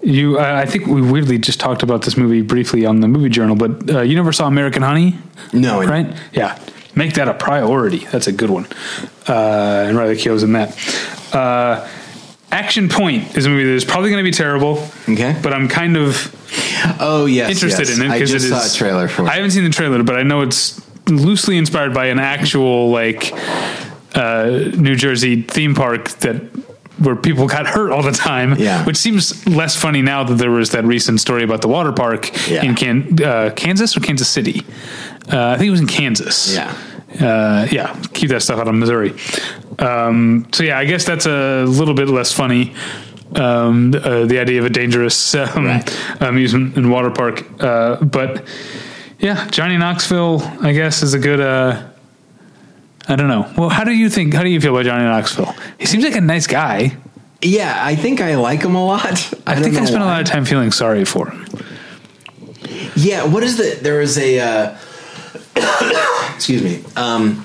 You, 0.01 0.39
I 0.39 0.63
I 0.63 0.67
think 0.67 0.87
we 0.87 1.03
weirdly 1.03 1.39
just 1.39 1.59
talked 1.59 1.83
about 1.83 2.03
this 2.03 2.17
movie 2.17 2.41
briefly 2.43 2.87
on 2.87 3.01
the 3.01 3.09
movie 3.09 3.29
journal, 3.29 3.57
but 3.57 3.91
uh, 3.91 4.01
you 4.03 4.15
never 4.15 4.33
saw 4.33 4.47
American 4.47 4.83
Honey, 4.83 5.19
No, 5.53 5.81
it- 5.81 5.89
right? 5.89 6.07
Yeah, 6.33 6.57
make 6.95 7.15
that 7.15 7.27
a 7.29 7.35
priority. 7.35 8.07
That's 8.13 8.29
a 8.29 8.33
good 8.33 8.49
one. 8.49 8.67
Uh, 9.29 9.87
and 9.89 9.97
Riley 9.99 10.15
Keough's 10.15 10.45
in 10.45 10.53
that. 10.53 10.71
Uh, 11.35 11.87
Action 12.51 12.89
Point 12.89 13.37
is 13.37 13.47
a 13.47 13.51
movie 13.51 13.65
that 13.65 13.73
is 13.75 13.85
probably 13.85 14.11
going 14.11 14.25
to 14.25 14.31
be 14.31 14.35
terrible. 14.35 14.89
Okay. 15.09 15.39
but 15.43 15.53
I'm 15.53 15.69
kind 15.69 15.97
of 15.97 16.35
Oh 17.01 17.27
yes, 17.27 17.51
interested 17.51 17.89
yes. 17.89 17.99
in 17.99 18.07
it 18.07 18.13
because 18.13 18.33
it 18.33 18.37
is. 18.43 18.49
saw 18.49 18.65
a 18.65 18.79
trailer 18.79 19.09
for. 19.09 19.23
It. 19.23 19.29
I 19.29 19.35
haven't 19.35 19.51
seen 19.51 19.65
the 19.65 19.71
trailer, 19.71 20.03
but 20.03 20.17
I 20.17 20.23
know 20.23 20.41
it's 20.41 20.81
loosely 21.09 21.57
inspired 21.59 21.93
by 21.95 22.07
an 22.07 22.19
actual 22.19 22.91
like 22.91 23.33
uh, 24.15 24.71
New 24.77 24.97
Jersey 24.97 25.43
theme 25.43 25.75
park 25.75 26.09
that 26.21 26.37
where 26.99 27.15
people 27.15 27.47
got 27.47 27.67
hurt 27.67 27.93
all 27.93 28.03
the 28.03 28.11
time. 28.13 28.55
Yeah. 28.59 28.85
which 28.85 28.97
seems 28.97 29.47
less 29.47 29.77
funny 29.77 30.03
now 30.03 30.25
that 30.25 30.35
there 30.35 30.51
was 30.51 30.71
that 30.71 30.85
recent 30.85 31.21
story 31.21 31.43
about 31.45 31.61
the 31.63 31.69
water 31.69 31.93
park 31.93 32.31
Yeah. 32.49 32.65
in 32.65 32.75
Can- 32.75 33.23
uh, 33.23 33.51
Kansas 33.55 33.97
or 33.97 34.01
Kansas 34.01 34.29
City. 34.29 34.63
Uh, 35.31 35.51
I 35.51 35.57
think 35.59 35.69
it 35.69 35.71
was 35.71 35.81
in 35.81 35.87
Kansas. 35.87 36.55
Yeah. 36.55 36.75
Uh, 37.21 37.67
yeah, 37.71 37.95
keep 38.13 38.29
that 38.31 38.43
stuff 38.43 38.59
out 38.59 38.69
of 38.69 38.75
Missouri. 38.75 39.15
Um, 39.79 40.47
so 40.53 40.65
yeah, 40.65 40.79
I 40.79 40.85
guess 40.85 41.05
that's 41.05 41.27
a 41.27 41.65
little 41.65 41.95
bit 41.95 42.09
less 42.09 42.33
funny. 42.33 42.75
Um, 43.35 43.95
uh, 43.95 44.25
the 44.25 44.39
idea 44.39 44.59
of 44.59 44.65
a 44.65 44.71
dangerous 44.71 45.35
um, 45.35 45.67
Right. 45.67 46.01
amusement 46.21 46.77
and 46.77 46.91
water 46.91 47.11
park, 47.11 47.45
uh, 47.61 47.97
but 48.03 48.47
yeah, 49.19 49.47
Johnny 49.51 49.77
Knoxville, 49.77 50.41
I 50.63 50.73
guess, 50.73 51.03
is 51.03 51.15
a 51.15 51.19
good. 51.19 51.41
Uh, 51.41 51.89
I 53.09 53.17
don't 53.17 53.29
know. 53.29 53.53
Well, 53.57 53.69
how 53.69 53.85
do 53.85 53.93
you 53.93 54.09
think? 54.11 54.35
How 54.35 54.43
do 54.43 54.49
you 54.49 54.61
feel 54.61 54.75
about 54.75 54.85
Johnny 54.87 55.05
Knoxville? 55.05 55.55
He 55.79 55.87
seems 55.87 56.05
like 56.05 56.15
a 56.15 56.21
nice 56.21 56.47
guy. 56.47 56.97
Yeah, 57.41 57.79
I 57.85 57.95
think 57.97 58.21
I 58.21 58.37
like 58.37 58.63
him 58.63 58.75
a 58.75 58.85
lot. 58.85 59.05
I, 59.47 59.53
I, 59.53 59.63
think 59.63 59.77
I 59.77 59.85
spent 59.85 60.03
a 60.03 60.07
lot 60.07 60.21
of 60.21 60.27
time 60.27 60.45
feeling 60.45 60.73
sorry 60.73 61.05
for 61.05 61.31
him. 61.31 61.47
Yeah, 62.97 63.25
what 63.25 63.43
is 63.43 63.57
the? 63.57 63.79
There 63.81 63.99
was 63.99 64.19
a. 64.19 64.41
Uh, 64.41 64.79
excuse 66.35 66.63
me. 66.63 66.83
Um, 66.97 67.45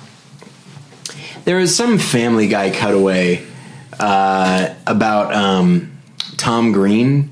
there 1.45 1.57
was 1.57 1.75
some 1.75 1.97
Family 1.97 2.47
Guy 2.47 2.71
cutaway 2.71 3.45
uh, 3.99 4.73
about 4.87 5.33
um, 5.33 5.97
Tom 6.37 6.71
Green, 6.71 7.31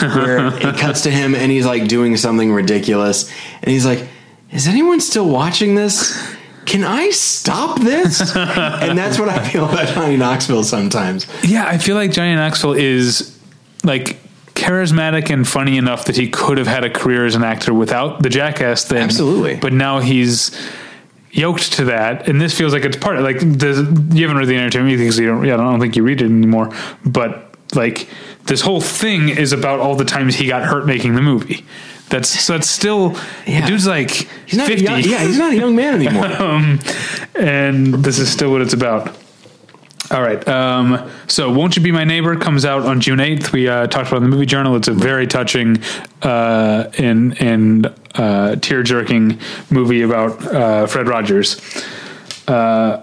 where 0.00 0.46
it 0.46 0.76
cuts 0.78 1.02
to 1.02 1.10
him 1.10 1.34
and 1.34 1.50
he's 1.50 1.66
like 1.66 1.88
doing 1.88 2.16
something 2.16 2.52
ridiculous, 2.52 3.30
and 3.62 3.70
he's 3.70 3.86
like, 3.86 4.06
"Is 4.50 4.66
anyone 4.66 5.00
still 5.00 5.28
watching 5.28 5.74
this?" 5.74 6.34
Can 6.66 6.82
I 6.82 7.10
stop 7.10 7.78
this? 7.80 8.34
and 8.36 8.96
that's 8.96 9.18
what 9.18 9.28
I 9.28 9.46
feel 9.46 9.68
about 9.68 9.86
Johnny 9.88 10.16
Knoxville 10.16 10.64
sometimes. 10.64 11.26
Yeah, 11.42 11.66
I 11.66 11.76
feel 11.76 11.94
like 11.94 12.10
Johnny 12.10 12.34
Knoxville 12.34 12.72
is 12.72 13.38
like 13.82 14.16
charismatic 14.54 15.30
and 15.30 15.46
funny 15.46 15.76
enough 15.76 16.06
that 16.06 16.16
he 16.16 16.28
could 16.28 16.58
have 16.58 16.66
had 16.66 16.84
a 16.84 16.90
career 16.90 17.26
as 17.26 17.34
an 17.34 17.44
actor 17.44 17.74
without 17.74 18.22
the 18.22 18.30
jackass 18.30 18.84
thing. 18.84 19.02
Absolutely. 19.02 19.56
But 19.56 19.72
now 19.72 20.00
he's 20.00 20.58
yoked 21.34 21.72
to 21.74 21.84
that, 21.86 22.28
and 22.28 22.40
this 22.40 22.56
feels 22.56 22.72
like 22.72 22.84
it's 22.84 22.96
part 22.96 23.16
of 23.16 23.24
like 23.24 23.40
the, 23.40 24.08
you 24.14 24.22
haven't 24.22 24.38
read 24.38 24.48
the 24.48 24.56
entertainment 24.56 24.98
because 24.98 25.18
you 25.18 25.26
don't. 25.26 25.44
Yeah, 25.44 25.54
I 25.54 25.58
don't 25.58 25.80
think 25.80 25.96
you 25.96 26.02
read 26.02 26.22
it 26.22 26.26
anymore. 26.26 26.70
But 27.04 27.54
like 27.74 28.08
this 28.44 28.60
whole 28.60 28.80
thing 28.80 29.28
is 29.28 29.52
about 29.52 29.80
all 29.80 29.96
the 29.96 30.04
times 30.04 30.36
he 30.36 30.46
got 30.46 30.62
hurt 30.64 30.86
making 30.86 31.14
the 31.14 31.22
movie. 31.22 31.64
That's 32.10 32.28
so 32.28 32.52
that's 32.52 32.68
still 32.70 33.16
Yeah. 33.46 33.62
the 33.62 33.66
dude's 33.66 33.86
like 33.86 34.10
He's 34.46 34.58
not 34.58 34.68
fifty, 34.68 34.84
young, 34.84 35.00
yeah, 35.00 35.24
he's 35.24 35.38
not 35.38 35.52
a 35.52 35.56
young 35.56 35.74
man 35.74 35.94
anymore. 35.94 36.26
Um, 36.40 36.78
and 37.34 37.94
this 37.94 38.18
is 38.18 38.30
still 38.30 38.50
what 38.52 38.60
it's 38.60 38.74
about. 38.74 39.16
All 40.14 40.22
right. 40.22 40.46
Um, 40.48 41.10
so, 41.26 41.50
Won't 41.50 41.76
You 41.76 41.82
Be 41.82 41.90
My 41.90 42.04
Neighbor 42.04 42.36
comes 42.36 42.64
out 42.64 42.82
on 42.82 43.00
June 43.00 43.18
8th. 43.18 43.50
We 43.50 43.66
uh, 43.68 43.88
talked 43.88 44.06
about 44.08 44.22
it 44.22 44.24
in 44.24 44.30
the 44.30 44.36
movie 44.36 44.46
journal. 44.46 44.76
It's 44.76 44.86
a 44.86 44.92
very 44.92 45.26
touching 45.26 45.82
uh, 46.22 46.88
and, 46.98 47.40
and 47.42 47.92
uh, 48.14 48.54
tear 48.56 48.84
jerking 48.84 49.40
movie 49.70 50.02
about 50.02 50.40
uh, 50.46 50.86
Fred 50.86 51.08
Rogers. 51.08 51.60
Uh, 52.46 53.02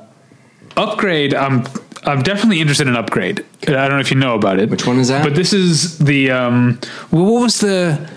Upgrade, 0.77 1.33
I'm, 1.33 1.65
I'm 2.03 2.21
definitely 2.23 2.61
interested 2.61 2.87
in 2.87 2.95
Upgrade. 2.95 3.45
I 3.63 3.71
don't 3.71 3.91
know 3.91 3.99
if 3.99 4.09
you 4.09 4.17
know 4.17 4.35
about 4.35 4.59
it. 4.59 4.69
Which 4.69 4.87
one 4.87 4.97
is 4.97 5.09
that? 5.09 5.21
But 5.21 5.35
this 5.35 5.51
is 5.51 5.97
the. 5.97 6.31
Um, 6.31 6.79
well, 7.11 7.25
what 7.25 7.41
was 7.41 7.59
the. 7.59 8.09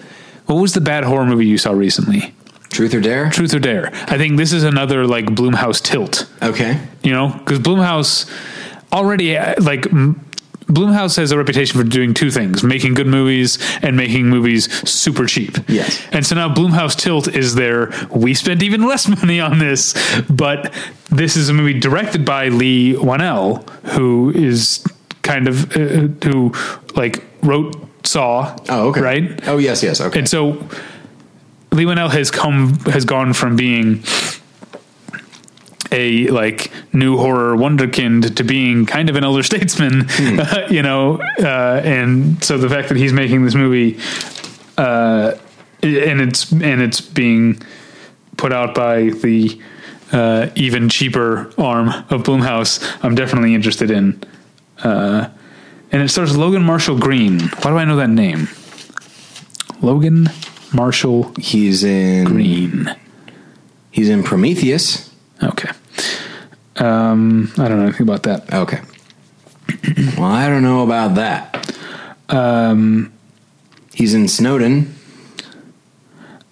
What 0.47 0.57
was 0.57 0.74
the 0.74 0.80
bad 0.80 1.03
horror 1.03 1.26
movie 1.26 1.47
you 1.47 1.59
saw 1.59 1.72
recently? 1.72 2.32
Truth 2.70 2.95
or 2.95 3.01
dare? 3.01 3.30
Truth 3.30 3.55
or 3.55 3.61
Dare. 3.61 3.90
I 4.09 4.18
think 4.18 4.36
this 4.36 4.53
is 4.53 4.62
another 4.62 5.07
like 5.07 5.26
Blumhouse 5.26 5.80
tilt 5.80 6.28
Okay. 6.42 6.80
you 7.05 7.12
know 7.12 7.28
because 7.28 7.61
blumhouse 7.61 8.28
already 8.95 9.36
uh, 9.36 9.55
like 9.61 9.82
Blumhouse 10.66 11.16
has 11.18 11.30
a 11.30 11.36
reputation 11.36 11.78
for 11.78 11.86
doing 11.86 12.14
two 12.14 12.30
things: 12.30 12.62
making 12.62 12.95
good 12.95 13.07
movies 13.07 13.59
and 13.82 13.97
making 13.97 14.26
movies 14.28 14.72
super 14.88 15.26
cheap. 15.26 15.59
Yes. 15.68 16.03
And 16.12 16.24
so 16.24 16.34
now 16.36 16.53
Blumhouse 16.53 16.97
Tilt 16.97 17.28
is 17.28 17.55
there. 17.55 17.92
We 18.11 18.34
spent 18.34 18.62
even 18.62 18.82
less 18.88 19.07
money 19.07 19.40
on 19.40 19.59
this, 19.59 19.95
but 20.30 20.72
this 21.11 21.36
is 21.36 21.49
a 21.49 21.53
movie 21.53 21.78
directed 21.78 22.24
by 22.24 22.49
Leigh 22.49 22.95
Whannell, 22.95 23.68
who 23.90 24.30
is 24.30 24.84
kind 25.22 25.49
of 25.49 25.76
uh, 25.76 26.09
who 26.26 26.53
like 26.95 27.22
wrote 27.42 27.76
Saw. 28.07 28.57
Oh, 28.68 28.88
okay. 28.88 29.01
Right. 29.01 29.49
Oh, 29.49 29.59
yes, 29.59 29.82
yes. 29.82 30.01
Okay. 30.01 30.20
And 30.20 30.28
so 30.28 30.53
Leigh 31.72 31.84
Whannell 31.84 32.11
has 32.11 32.30
come 32.30 32.74
has 32.84 33.05
gone 33.05 33.32
from 33.32 33.57
being 33.57 34.03
a 35.95 36.26
like 36.28 36.70
new 36.92 37.16
horror 37.16 37.57
wonderkind 37.57 38.34
to 38.34 38.45
being 38.45 38.84
kind 38.84 39.09
of 39.09 39.16
an 39.16 39.24
elder 39.24 39.42
statesman, 39.42 40.09
you 40.70 40.82
know, 40.82 41.20
uh, 41.38 41.80
and 41.84 42.42
so 42.42 42.59
the 42.59 42.68
fact 42.68 42.88
that 42.88 42.99
he's 42.99 43.12
making 43.12 43.45
this 43.45 43.55
movie, 43.55 43.99
uh, 44.76 45.34
and 45.82 46.20
it's 46.20 46.51
and 46.53 46.82
it's 46.82 47.01
being 47.01 47.61
put 48.36 48.53
out 48.53 48.74
by 48.74 49.05
the 49.05 49.61
uh, 50.12 50.51
even 50.55 50.88
cheaper 50.88 51.53
arm 51.57 51.88
of 52.11 52.22
Blumhouse, 52.24 52.82
I'm 53.03 53.14
definitely 53.14 53.55
interested 53.55 53.90
in. 53.90 54.22
Uh, 54.82 55.28
and 55.92 56.03
it 56.03 56.09
stars 56.09 56.36
Logan 56.36 56.62
Marshall 56.62 56.99
Green. 56.99 57.40
Why 57.40 57.70
do 57.70 57.78
I 57.78 57.84
know 57.84 57.97
that 57.97 58.11
name? 58.11 58.49
Logan 59.80 60.28
Marshall 60.72 61.32
he's 61.38 61.84
in 61.84 62.24
Green. 62.26 62.95
he's 63.92 64.09
in 64.09 64.22
Prometheus. 64.24 65.14
Okay. 65.42 65.70
Um, 66.76 67.53
I 67.59 67.68
don't 67.68 67.78
know 67.78 67.84
anything 67.84 68.03
about 68.03 68.24
that. 68.24 68.53
Okay. 68.53 68.80
well, 70.18 70.30
I 70.30 70.49
don't 70.49 70.62
know 70.62 70.82
about 70.82 71.14
that. 71.14 71.76
Um, 72.28 73.12
he's 73.95 74.14
in 74.14 74.28
Snowden. 74.28 74.95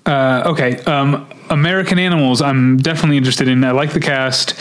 Uh, 0.07 0.43
okay. 0.47 0.78
Um, 0.84 1.28
American 1.51 1.99
Animals. 1.99 2.40
I'm 2.40 2.76
definitely 2.78 3.16
interested 3.16 3.49
in. 3.49 3.64
I 3.64 3.72
like 3.72 3.93
the 3.93 4.01
cast. 4.01 4.59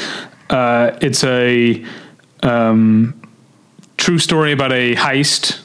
Uh, 0.50 0.98
it's 1.02 1.24
a 1.24 1.86
um, 2.44 3.22
true 3.98 4.18
story 4.20 4.52
about 4.52 4.74
a 4.74 4.96
heist 4.96 5.62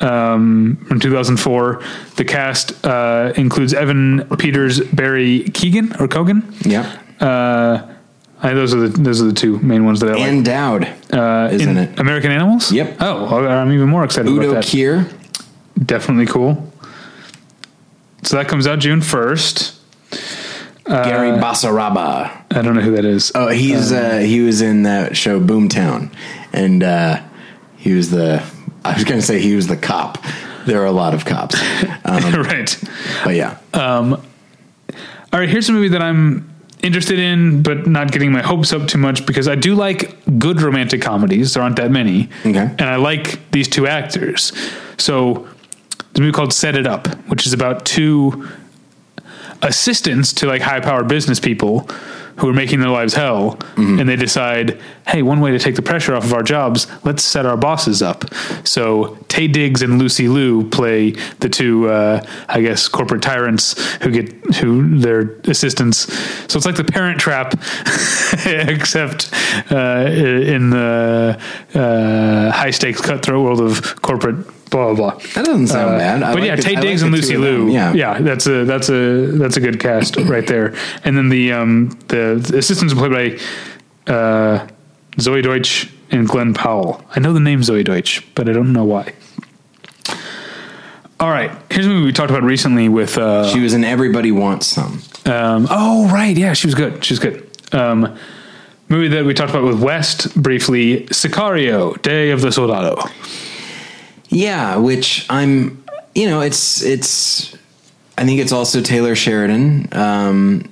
um, 0.00 0.76
from 0.88 1.00
2004. 1.00 1.82
The 2.16 2.24
cast 2.24 2.84
uh, 2.84 3.32
includes 3.36 3.72
Evan 3.72 4.26
Peters, 4.38 4.80
Barry 4.80 5.44
Keegan 5.50 5.92
or 6.00 6.08
Kogan. 6.08 6.42
Yep. 6.66 7.22
Uh, 8.42 8.48
I, 8.48 8.54
those 8.54 8.74
are 8.74 8.80
the 8.80 8.88
those 8.88 9.20
are 9.22 9.26
the 9.26 9.32
two 9.32 9.58
main 9.60 9.84
ones 9.84 10.00
that 10.00 10.10
I 10.10 10.14
like. 10.14 10.22
Ann 10.22 10.42
Dowd 10.42 10.88
Uh, 11.12 11.48
isn't 11.52 11.68
in 11.68 11.78
it. 11.78 11.98
American 12.00 12.30
Animals. 12.32 12.72
Yep. 12.72 12.96
Oh, 13.00 13.46
I'm 13.46 13.72
even 13.72 13.88
more 13.88 14.04
excited 14.04 14.28
Udo 14.30 14.50
about 14.50 14.64
that. 14.64 14.74
Udo 14.74 15.00
Kier. 15.02 15.12
Definitely 15.86 16.26
cool. 16.26 16.72
So 18.24 18.36
that 18.36 18.48
comes 18.48 18.66
out 18.66 18.78
June 18.78 19.00
first. 19.00 19.78
Gary 20.84 21.30
Basaraba. 21.38 22.42
I 22.50 22.62
don't 22.62 22.74
know 22.74 22.80
who 22.82 22.96
that 22.96 23.04
is. 23.04 23.32
Oh, 23.34 23.48
he's 23.48 23.92
uh, 23.92 24.18
he 24.18 24.40
was 24.40 24.60
in 24.60 24.82
that 24.82 25.16
show 25.16 25.40
Boomtown, 25.40 26.12
and 26.52 26.82
uh, 26.82 27.22
he 27.76 27.94
was 27.94 28.10
the. 28.10 28.42
I 28.84 28.94
was 28.94 29.04
going 29.04 29.20
to 29.20 29.26
say 29.26 29.40
he 29.40 29.54
was 29.54 29.68
the 29.68 29.76
cop. 29.76 30.18
There 30.66 30.80
are 30.82 30.86
a 30.86 30.92
lot 30.92 31.14
of 31.14 31.24
cops, 31.24 31.54
um, 32.04 32.42
right. 32.42 32.76
but 33.24 33.34
yeah, 33.34 33.58
All 33.72 34.18
right. 35.32 35.48
Here's 35.48 35.68
a 35.68 35.72
movie 35.72 35.88
that 35.88 36.02
I'm 36.02 36.51
interested 36.82 37.18
in, 37.18 37.62
but 37.62 37.86
not 37.86 38.10
getting 38.12 38.32
my 38.32 38.42
hopes 38.42 38.72
up 38.72 38.88
too 38.88 38.98
much 38.98 39.24
because 39.24 39.48
I 39.48 39.54
do 39.54 39.74
like 39.74 40.16
good 40.38 40.60
romantic 40.60 41.00
comedies. 41.00 41.54
There 41.54 41.62
aren't 41.62 41.76
that 41.76 41.90
many. 41.90 42.28
Okay. 42.44 42.58
And 42.58 42.82
I 42.82 42.96
like 42.96 43.50
these 43.52 43.68
two 43.68 43.86
actors. 43.86 44.52
So 44.98 45.34
there's 45.34 46.18
a 46.18 46.20
movie 46.20 46.32
called 46.32 46.52
Set 46.52 46.76
It 46.76 46.86
Up, 46.86 47.08
which 47.28 47.46
is 47.46 47.52
about 47.52 47.84
two 47.84 48.48
assistants 49.62 50.32
to 50.34 50.46
like 50.46 50.60
high 50.60 50.80
powered 50.80 51.08
business 51.08 51.38
people 51.38 51.88
who 52.38 52.48
are 52.48 52.52
making 52.52 52.80
their 52.80 52.90
lives 52.90 53.14
hell 53.14 53.58
and 53.76 54.08
they 54.08 54.16
decide 54.16 54.80
hey 55.06 55.22
one 55.22 55.40
way 55.40 55.50
to 55.50 55.58
take 55.58 55.74
the 55.74 55.82
pressure 55.82 56.14
off 56.14 56.24
of 56.24 56.32
our 56.32 56.42
jobs 56.42 56.86
let's 57.04 57.22
set 57.22 57.44
our 57.46 57.56
bosses 57.56 58.02
up 58.02 58.24
so 58.64 59.16
taye 59.28 59.52
diggs 59.52 59.82
and 59.82 59.98
lucy 59.98 60.28
liu 60.28 60.68
play 60.70 61.10
the 61.40 61.48
two 61.48 61.88
uh, 61.88 62.24
i 62.48 62.60
guess 62.60 62.88
corporate 62.88 63.22
tyrants 63.22 63.74
who 64.02 64.10
get 64.10 64.32
who 64.56 64.98
their 64.98 65.36
assistants 65.44 66.12
so 66.50 66.56
it's 66.56 66.66
like 66.66 66.76
the 66.76 66.84
parent 66.84 67.20
trap 67.20 67.54
except 68.46 69.30
uh, 69.70 70.06
in 70.08 70.70
the 70.70 71.38
uh, 71.74 72.50
high 72.52 72.70
stakes 72.70 73.00
cutthroat 73.00 73.44
world 73.44 73.60
of 73.60 74.00
corporate 74.02 74.46
blah 74.72 74.94
blah 74.94 74.94
blah 74.94 75.18
that 75.34 75.44
doesn't 75.44 75.68
sound 75.68 75.98
bad. 75.98 76.22
I 76.22 76.30
Uh, 76.30 76.32
but 76.32 76.40
like 76.40 76.48
yeah, 76.48 76.56
Tate 76.56 76.78
I 76.78 76.80
like 76.80 76.82
Diggs 76.82 77.02
and 77.02 77.12
Lucy. 77.12 77.36
Liu. 77.36 77.68
Yeah, 77.70 77.92
yeah, 77.92 78.18
that's 78.20 78.46
a 78.46 78.64
that's 78.64 78.88
a 78.88 79.26
that's 79.32 79.56
a 79.56 79.60
good 79.60 79.78
cast 79.78 80.16
right 80.16 80.46
there. 80.46 80.74
And 81.04 81.16
then 81.16 81.28
the 81.28 81.52
um 81.52 81.90
the, 82.08 82.21
the 82.34 82.58
assistants 82.58 82.92
are 82.92 82.96
played 82.96 83.40
by 84.06 84.12
uh, 84.12 84.68
Zoey 85.16 85.42
Deutch 85.42 85.90
and 86.10 86.28
Glen 86.28 86.54
Powell. 86.54 87.04
I 87.14 87.20
know 87.20 87.32
the 87.32 87.40
name 87.40 87.60
Zoey 87.60 87.84
Deutch, 87.84 88.26
but 88.34 88.48
I 88.48 88.52
don't 88.52 88.72
know 88.72 88.84
why. 88.84 89.12
All 91.20 91.30
right, 91.30 91.52
here's 91.70 91.86
a 91.86 91.88
movie 91.88 92.06
we 92.06 92.12
talked 92.12 92.30
about 92.30 92.42
recently 92.42 92.88
with. 92.88 93.16
Uh, 93.16 93.48
She 93.48 93.60
was 93.60 93.74
in 93.74 93.84
Everybody 93.84 94.32
Wants 94.32 94.66
Some. 94.66 95.02
um, 95.26 95.68
oh 95.70 96.08
right, 96.12 96.36
yeah, 96.36 96.52
she 96.52 96.66
was 96.66 96.74
good. 96.74 97.04
She 97.04 97.12
was 97.12 97.20
good. 97.20 97.48
Um, 97.72 98.16
movie 98.88 99.08
that 99.08 99.24
we 99.24 99.32
talked 99.32 99.50
about 99.50 99.64
with 99.64 99.80
West 99.80 100.34
briefly, 100.34 101.06
Sicario: 101.06 102.00
Day 102.02 102.30
of 102.30 102.40
the 102.40 102.50
Soldado. 102.50 103.00
Yeah, 104.30 104.76
which 104.78 105.24
I'm, 105.30 105.84
you 106.14 106.26
know, 106.26 106.40
it's 106.40 106.82
it's. 106.82 107.54
I 108.18 108.24
think 108.24 108.40
it's 108.40 108.52
also 108.52 108.80
Taylor 108.82 109.14
Sheridan. 109.14 109.88
Um, 109.92 110.71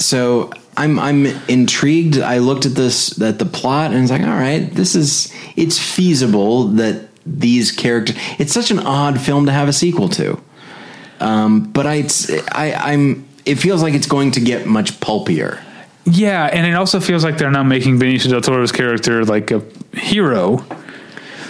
so 0.00 0.50
I'm 0.76 0.98
I'm 0.98 1.26
intrigued. 1.48 2.18
I 2.18 2.38
looked 2.38 2.66
at 2.66 2.74
this 2.74 3.20
at 3.20 3.38
the 3.38 3.44
plot 3.44 3.92
and 3.92 4.02
it's 4.02 4.10
like, 4.10 4.22
all 4.22 4.28
right, 4.28 4.70
this 4.72 4.94
is 4.94 5.32
it's 5.56 5.78
feasible 5.78 6.64
that 6.68 7.08
these 7.26 7.70
characters. 7.70 8.16
It's 8.38 8.52
such 8.52 8.70
an 8.70 8.78
odd 8.80 9.20
film 9.20 9.46
to 9.46 9.52
have 9.52 9.68
a 9.68 9.72
sequel 9.72 10.08
to. 10.10 10.40
Um, 11.20 11.70
but 11.70 11.86
I, 11.86 12.08
I 12.52 12.72
I'm. 12.92 13.26
It 13.44 13.56
feels 13.56 13.82
like 13.82 13.94
it's 13.94 14.06
going 14.06 14.32
to 14.32 14.40
get 14.40 14.66
much 14.66 15.00
pulpier. 15.00 15.62
Yeah, 16.04 16.46
and 16.46 16.66
it 16.66 16.74
also 16.74 16.98
feels 16.98 17.24
like 17.24 17.36
they're 17.38 17.50
not 17.50 17.64
making 17.66 17.98
Benicio 17.98 18.30
del 18.30 18.40
Toro's 18.40 18.72
character 18.72 19.24
like 19.24 19.50
a 19.50 19.62
hero, 19.92 20.64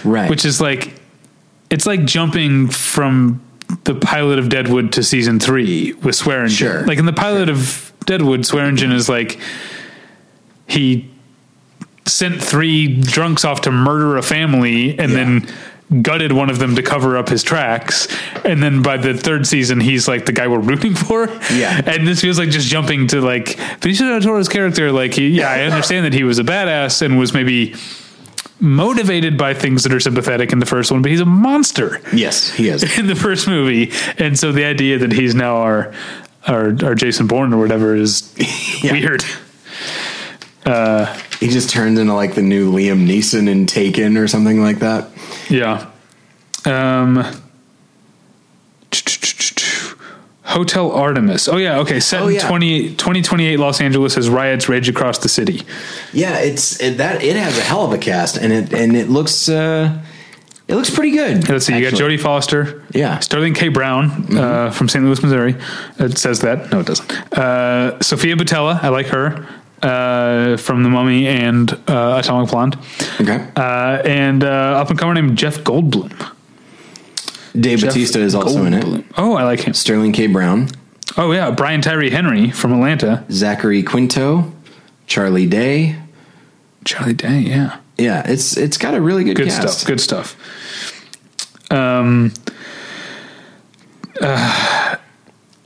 Right. 0.03 0.29
which 0.29 0.45
is 0.45 0.59
like 0.59 0.99
it's 1.69 1.85
like 1.85 2.03
jumping 2.05 2.67
from 2.67 3.41
the 3.85 3.95
pilot 3.95 4.39
of 4.39 4.49
Deadwood 4.49 4.91
to 4.93 5.03
season 5.03 5.39
three 5.39 5.93
with 5.93 6.15
Swearengen. 6.15 6.49
Sure. 6.49 6.85
Like 6.85 6.99
in 6.99 7.05
the 7.05 7.13
pilot 7.13 7.49
of 7.49 7.90
Deadwood, 8.05 8.41
Swearengen 8.41 8.91
is 8.91 9.07
like 9.09 9.39
he 10.67 11.09
sent 12.05 12.41
three 12.41 12.87
drunks 13.01 13.45
off 13.45 13.61
to 13.61 13.71
murder 13.71 14.17
a 14.17 14.21
family 14.23 14.97
and 14.97 15.11
Yeah. 15.11 15.17
then 15.17 15.47
gutted 16.01 16.31
one 16.31 16.49
of 16.49 16.57
them 16.57 16.75
to 16.75 16.81
cover 16.81 17.17
up 17.17 17.27
his 17.27 17.43
tracks 17.43 18.07
and 18.45 18.63
then 18.63 18.81
by 18.81 18.95
the 18.95 19.13
third 19.13 19.45
season 19.45 19.81
he's 19.81 20.07
like 20.07 20.25
the 20.25 20.31
guy 20.31 20.47
we're 20.47 20.57
rooting 20.59 20.95
for 20.95 21.27
Yeah. 21.53 21.81
and 21.85 22.07
this 22.07 22.21
feels 22.21 22.39
like 22.39 22.49
just 22.49 22.67
jumping 22.67 23.07
to 23.07 23.19
like 23.21 23.57
Benicio 23.81 23.99
del 24.07 24.21
Toro's 24.21 24.47
character 24.47 24.91
like 24.91 25.13
he, 25.15 25.27
yeah 25.29 25.49
I 25.51 25.63
understand 25.69 26.05
that 26.05 26.13
he 26.13 26.23
was 26.23 26.39
a 26.39 26.43
badass 26.43 27.01
and 27.01 27.19
was 27.19 27.33
maybe 27.33 27.75
motivated 28.61 29.37
by 29.37 29.53
things 29.53 29.83
that 29.83 29.91
are 29.93 29.99
sympathetic 29.99 30.53
in 30.53 30.59
the 30.59 30.65
first 30.65 30.91
one 30.93 31.01
but 31.01 31.11
he's 31.11 31.19
a 31.21 31.25
monster 31.25 31.99
yes, 32.13 32.51
he 32.53 32.69
is. 32.69 32.83
in 32.97 33.07
the 33.07 33.15
first 33.15 33.47
movie 33.47 33.91
and 34.17 34.39
so 34.39 34.51
the 34.53 34.63
idea 34.63 34.97
that 34.97 35.11
he's 35.11 35.35
now 35.35 35.57
our 35.57 35.93
our, 36.47 36.75
our 36.83 36.95
Jason 36.95 37.27
Bourne 37.27 37.53
or 37.53 37.57
whatever 37.59 37.95
is 37.95 38.33
Yeah. 38.83 38.93
weird 38.93 39.23
he 41.39 41.47
just 41.49 41.71
turns 41.71 41.97
into 41.99 42.13
like 42.13 42.35
the 42.35 42.41
new 42.43 42.71
Liam 42.71 43.07
Neeson 43.07 43.49
in 43.49 43.65
Taken 43.65 44.15
or 44.15 44.27
something 44.27 44.61
like 44.61 44.77
that. 44.79 45.09
Yeah. 45.49 45.89
Um, 46.65 47.25
Hotel 50.43 50.91
Artemis. 50.91 51.47
Oh 51.47 51.57
yeah, 51.57 51.79
okay. 51.79 51.99
Set 51.99 52.21
Oh, 52.21 52.27
in 52.27 52.35
yeah. 52.35 52.47
20, 52.47 52.89
2028 52.95 53.57
Los 53.57 53.79
Angeles 53.81 54.17
as 54.17 54.29
riots 54.29 54.67
rage 54.67 54.89
across 54.89 55.17
the 55.19 55.29
city. 55.29 55.61
Yeah, 56.13 56.37
it's 56.39 56.79
it, 56.81 56.97
that 56.97 57.23
it 57.23 57.35
has 57.37 57.57
a 57.57 57.61
hell 57.61 57.85
of 57.85 57.93
a 57.93 57.97
cast, 57.97 58.37
and 58.37 58.51
it 58.51 58.73
and 58.73 58.95
it 58.95 59.09
looks 59.09 59.47
uh, 59.47 59.97
it 60.67 60.75
looks 60.75 60.89
pretty 60.89 61.11
good. 61.11 61.47
Let's 61.49 61.65
see. 61.65 61.77
You 61.77 61.89
got. 61.91 61.99
Jodie 61.99 62.19
Foster. 62.19 62.83
Yeah. 62.91 63.19
Sterling 63.19 63.53
K. 63.53 63.67
Brown 63.69 64.37
uh, 64.37 64.71
from 64.71 64.87
St. 64.89 65.03
Louis, 65.03 65.21
Missouri. 65.21 65.55
It 65.99 66.17
says 66.17 66.39
that. 66.41 66.71
No, 66.71 66.79
it 66.79 66.85
doesn't. 66.85 67.11
Uh, 67.37 68.01
Sofia 68.01 68.35
Boutella. 68.35 68.81
I 68.83 68.89
like 68.89 69.07
her 69.07 69.45
uh, 69.81 70.57
from 70.57 70.83
The 70.83 70.89
Mummy 70.89 71.27
and 71.27 71.71
uh, 71.87 72.21
Atomic 72.23 72.51
Blonde. 72.51 72.77
Okay, 73.19 73.47
Uh, 73.55 74.01
and 74.05 74.43
uh, 74.43 74.47
up 74.79 74.89
and 74.89 74.97
comer 74.99 75.13
named 75.13 75.37
Jeff 75.37 75.57
Goldblum. 75.59 76.11
Dave 77.59 77.79
Jeff 77.79 77.89
Bautista 77.89 78.19
is 78.19 78.33
also 78.33 78.63
in 78.63 78.73
it. 78.73 79.05
Oh, 79.17 79.33
I 79.35 79.43
like 79.43 79.59
him. 79.61 79.73
Sterling 79.73 80.13
K. 80.13 80.27
Brown, 80.27 80.69
Oh 81.17 81.33
yeah, 81.33 81.51
Brian 81.51 81.81
Tyree 81.81 82.09
Henry 82.09 82.49
from 82.51 82.71
Atlanta. 82.71 83.25
Zachary 83.29 83.83
Quinto, 83.83 84.53
Charlie 85.07 85.47
Day. 85.47 85.97
Charlie 86.85 87.13
Day, 87.13 87.39
yeah. 87.39 87.79
Yeah, 87.97 88.23
it's 88.25 88.57
it's 88.57 88.77
got 88.77 88.93
a 88.95 89.01
really 89.01 89.23
good, 89.23 89.35
Good 89.37 89.49
cast. 89.49 89.79
stuff. 89.79 89.87
Good 89.87 90.01
stuff. 90.01 90.35
Um, 91.71 92.33
uh, 94.19 94.95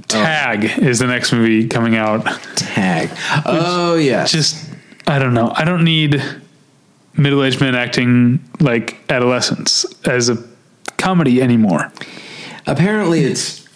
Tag 0.08 0.66
is 0.80 1.00
the 1.00 1.08
next 1.08 1.32
movie 1.34 1.68
coming 1.68 1.96
out. 1.96 2.26
Tag. 2.56 3.10
Oh 3.46 3.96
yeah. 3.96 4.26
Just, 4.26 4.70
I 5.08 5.18
don't 5.20 5.34
know. 5.34 5.52
I 5.56 5.64
don't 5.66 5.84
need 5.84 6.22
middle 7.18 7.44
aged 7.44 7.62
men 7.62 7.76
acting 7.76 8.40
like 8.60 8.98
adolescents 9.10 9.86
as 10.06 10.30
a 10.30 10.38
comedy 10.98 11.42
anymore. 11.42 11.92
Apparently, 12.68 13.24
it's 13.24 13.68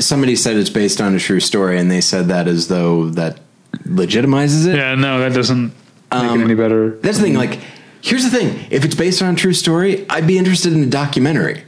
somebody 0.00 0.36
said 0.36 0.56
it's 0.56 0.70
based 0.70 1.00
on 1.00 1.14
a 1.14 1.18
true 1.18 1.40
story, 1.40 1.78
and 1.78 1.90
they 1.90 2.00
said 2.00 2.28
that 2.28 2.46
as 2.48 2.68
though 2.68 3.08
that 3.10 3.40
legitimizes 3.86 4.66
it. 4.66 4.76
Yeah, 4.76 4.94
no, 4.94 5.18
that 5.20 5.32
doesn't 5.34 5.72
make 6.14 6.30
Um, 6.30 6.40
it 6.40 6.44
any 6.44 6.54
better. 6.54 6.90
That's 7.02 7.18
the 7.18 7.24
thing. 7.24 7.34
Like, 7.34 7.60
here's 8.00 8.24
the 8.24 8.30
thing: 8.30 8.66
if 8.70 8.84
it's 8.84 8.94
based 8.94 9.22
on 9.22 9.32
a 9.34 9.36
true 9.36 9.52
story, 9.54 10.06
I'd 10.10 10.26
be 10.26 10.38
interested 10.38 10.72
in 10.72 10.82
a 10.82 10.86
documentary 10.86 11.62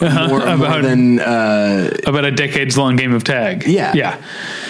more, 0.00 0.10
more 0.18 0.40
About- 0.46 0.82
than 0.82 1.20
uh, 1.20 1.90
about 2.06 2.24
a 2.24 2.30
decades 2.30 2.78
long 2.78 2.96
game 2.96 3.12
of 3.12 3.22
tag. 3.22 3.66
Yeah. 3.66 3.92
yeah, 3.94 4.16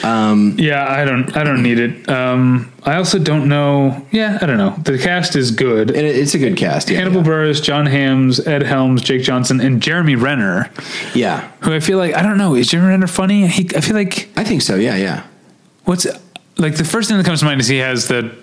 um, 0.02 0.56
yeah. 0.58 0.84
I 0.90 1.04
don't, 1.04 1.36
I 1.36 1.44
don't 1.44 1.62
need 1.62 1.78
it. 1.78 2.08
Um, 2.08 2.72
I 2.82 2.96
also 2.96 3.18
don't 3.20 3.48
know. 3.48 4.04
Yeah, 4.10 4.38
I 4.42 4.46
don't 4.46 4.56
know. 4.58 4.74
The 4.82 4.98
cast 4.98 5.36
is 5.36 5.52
good. 5.52 5.90
it, 5.90 6.04
it's 6.04 6.34
a 6.34 6.38
good 6.38 6.56
cast. 6.56 6.90
Yeah, 6.90 6.98
Hannibal 6.98 7.20
yeah. 7.20 7.28
Buress, 7.28 7.62
John 7.62 7.86
Hams, 7.86 8.44
Ed 8.44 8.62
Helms, 8.64 9.02
Jake 9.02 9.22
Johnson, 9.22 9.60
and 9.60 9.80
Jeremy 9.80 10.16
Renner, 10.16 10.68
yeah, 11.14 11.48
who 11.60 11.72
I 11.72 11.78
feel 11.80 11.98
like 11.98 12.14
I 12.14 12.22
don't 12.22 12.38
know. 12.38 12.56
Is 12.56 12.66
Jeremy 12.68 12.88
Renner 12.88 13.06
funny? 13.06 13.46
He, 13.46 13.68
I 13.76 13.80
feel 13.82 13.94
like 13.94 14.30
I 14.36 14.42
think 14.42 14.62
so. 14.62 14.74
Yeah, 14.74 14.96
yeah. 14.96 15.26
what's 15.84 16.06
like 16.58 16.74
the 16.76 16.84
first 16.84 17.08
thing 17.08 17.18
that 17.18 17.24
comes 17.24 17.38
to 17.40 17.46
mind 17.46 17.60
is 17.60 17.68
he 17.68 17.78
has 17.78 18.08
the 18.08 18.34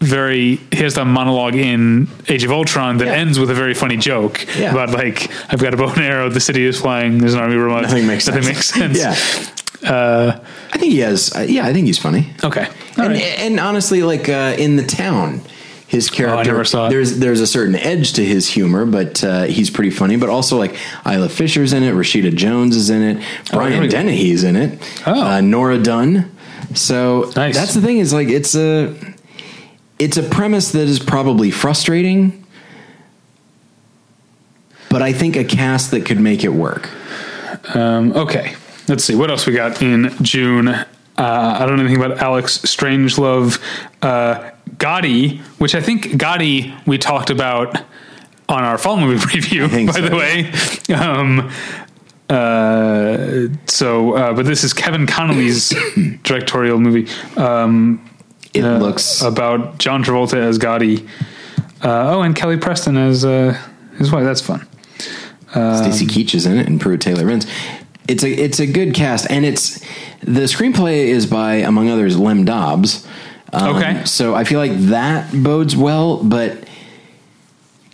very 0.00 0.56
he 0.70 0.76
has 0.82 0.94
the 0.94 1.04
monologue 1.04 1.56
in 1.56 2.06
Age 2.28 2.44
of 2.44 2.52
Ultron 2.52 2.98
that 2.98 3.06
Yeah. 3.06 3.14
ends 3.14 3.38
with 3.38 3.50
a 3.50 3.54
very 3.54 3.74
funny 3.74 3.96
joke 3.96 4.46
Yeah. 4.56 4.70
about 4.72 4.90
like 4.90 5.28
I've 5.52 5.58
got 5.60 5.74
a 5.74 5.76
bow 5.76 5.88
and 5.88 5.98
arrow, 6.02 6.28
the 6.28 6.40
city 6.40 6.64
is 6.64 6.80
flying, 6.80 7.18
there's 7.18 7.34
an 7.34 7.40
army 7.40 7.56
remote. 7.56 7.82
Nothing 7.82 8.06
makes 8.06 8.26
Nothing 8.28 8.42
sense. 8.44 8.76
makes 8.76 8.94
sense. 8.96 8.98
yeah, 9.82 9.90
Uh, 9.90 10.40
I 10.72 10.78
think 10.78 10.92
he 10.92 10.98
has. 11.00 11.32
Uh, 11.34 11.40
yeah, 11.48 11.64
I 11.66 11.72
think 11.72 11.86
he's 11.86 11.98
funny. 11.98 12.32
okay. 12.44 12.66
All 12.96 13.04
and, 13.04 13.14
right. 13.14 13.22
and 13.38 13.60
honestly, 13.60 14.02
like 14.02 14.28
uh, 14.28 14.54
in 14.58 14.76
the 14.76 14.82
town, 14.84 15.40
his 15.86 16.10
character 16.10 16.50
never 16.52 16.64
saw 16.64 16.86
it. 16.86 16.90
there's 16.90 17.18
there's 17.18 17.40
a 17.40 17.46
certain 17.46 17.74
edge 17.76 18.12
to 18.14 18.24
his 18.24 18.48
humor, 18.48 18.84
but 18.86 19.22
uh, 19.24 19.44
he's 19.44 19.70
pretty 19.70 19.90
funny. 19.90 20.16
But 20.16 20.28
also 20.30 20.58
like 20.58 20.74
Isla 21.06 21.28
Fisher's 21.28 21.72
in 21.72 21.82
it, 21.84 21.92
Rashida 21.94 22.34
Jones 22.34 22.76
is 22.76 22.90
in 22.90 23.02
it, 23.02 23.22
Oh, 23.52 23.56
Brian 23.58 23.80
we 23.80 23.86
go. 23.86 23.90
Dennehy's 23.92 24.42
in 24.44 24.56
it, 24.56 24.78
Oh. 25.06 25.12
uh, 25.22 25.40
Nora 25.40 25.78
Dunn. 25.78 26.30
So 26.74 27.30
Nice. 27.36 27.54
that's 27.56 27.74
the 27.74 27.80
thing 27.80 27.98
is 27.98 28.12
like 28.12 28.28
it's 28.28 28.54
a 28.56 28.94
it's 29.98 30.16
a 30.16 30.22
premise 30.22 30.72
that 30.72 30.88
is 30.88 30.98
probably 30.98 31.50
frustrating, 31.50 32.44
but 34.90 35.02
I 35.02 35.12
think 35.12 35.36
a 35.36 35.44
cast 35.44 35.90
that 35.90 36.04
could 36.06 36.20
make 36.20 36.44
it 36.44 36.50
work. 36.50 36.88
Um, 37.74 38.12
okay, 38.12 38.54
let's 38.88 39.04
see 39.04 39.14
what 39.14 39.30
else 39.30 39.46
we 39.46 39.52
got 39.52 39.82
in 39.82 40.14
June. 40.22 40.68
Uh, 40.68 40.86
I 41.16 41.66
don't 41.66 41.76
know 41.76 41.84
anything 41.84 42.02
about 42.02 42.18
Alex 42.18 42.58
Strangelove, 42.58 43.60
uh, 44.02 44.50
Gotti, 44.76 45.40
which 45.58 45.74
I 45.74 45.80
think 45.80 46.04
Gotti 46.12 46.86
we 46.86 46.96
talked 46.96 47.30
about 47.30 47.76
on 48.48 48.64
our 48.64 48.78
fall 48.78 48.96
movie 48.96 49.18
preview. 49.26 49.86
By 49.86 49.92
so. 49.92 50.02
the 50.02 50.16
way, 50.16 50.94
um, 50.94 51.50
uh, 52.30 53.48
so 53.66 54.14
uh, 54.14 54.32
but 54.32 54.46
this 54.46 54.62
is 54.62 54.72
Kevin 54.72 55.06
Connolly's 55.06 55.74
directorial 56.22 56.78
movie. 56.78 57.10
Um, 57.36 58.08
It 58.54 58.64
uh, 58.64 58.78
looks 58.78 59.22
about 59.22 59.78
John 59.78 60.02
Travolta 60.02 60.36
as 60.38 60.58
Gotti. 60.58 61.06
Uh, 61.82 62.16
oh, 62.16 62.22
and 62.22 62.34
Kelly 62.34 62.56
Preston 62.56 62.96
as 62.96 63.24
uh, 63.24 63.56
his 63.98 64.10
wife. 64.10 64.24
That's 64.24 64.40
fun. 64.40 64.66
Stacy 65.50 66.06
Keach 66.06 66.34
is 66.34 66.44
in 66.46 66.58
it 66.58 66.66
and 66.66 66.80
Pruitt 66.80 67.00
Taylor 67.00 67.24
Vince. 67.26 67.46
It's 68.06 68.22
a 68.24 68.30
it's 68.30 68.58
a 68.60 68.66
good 68.66 68.94
cast, 68.94 69.30
and 69.30 69.44
it's 69.44 69.80
the 70.20 70.42
screenplay 70.42 71.06
is 71.06 71.26
by 71.26 71.54
among 71.56 71.88
others 71.88 72.18
Lem 72.18 72.44
Dobbs. 72.44 73.06
Um, 73.52 73.76
Okay. 73.76 74.04
so 74.04 74.34
I 74.34 74.44
feel 74.44 74.58
like 74.58 74.72
that 74.88 75.32
bodes 75.32 75.74
well, 75.76 76.22
but 76.22 76.64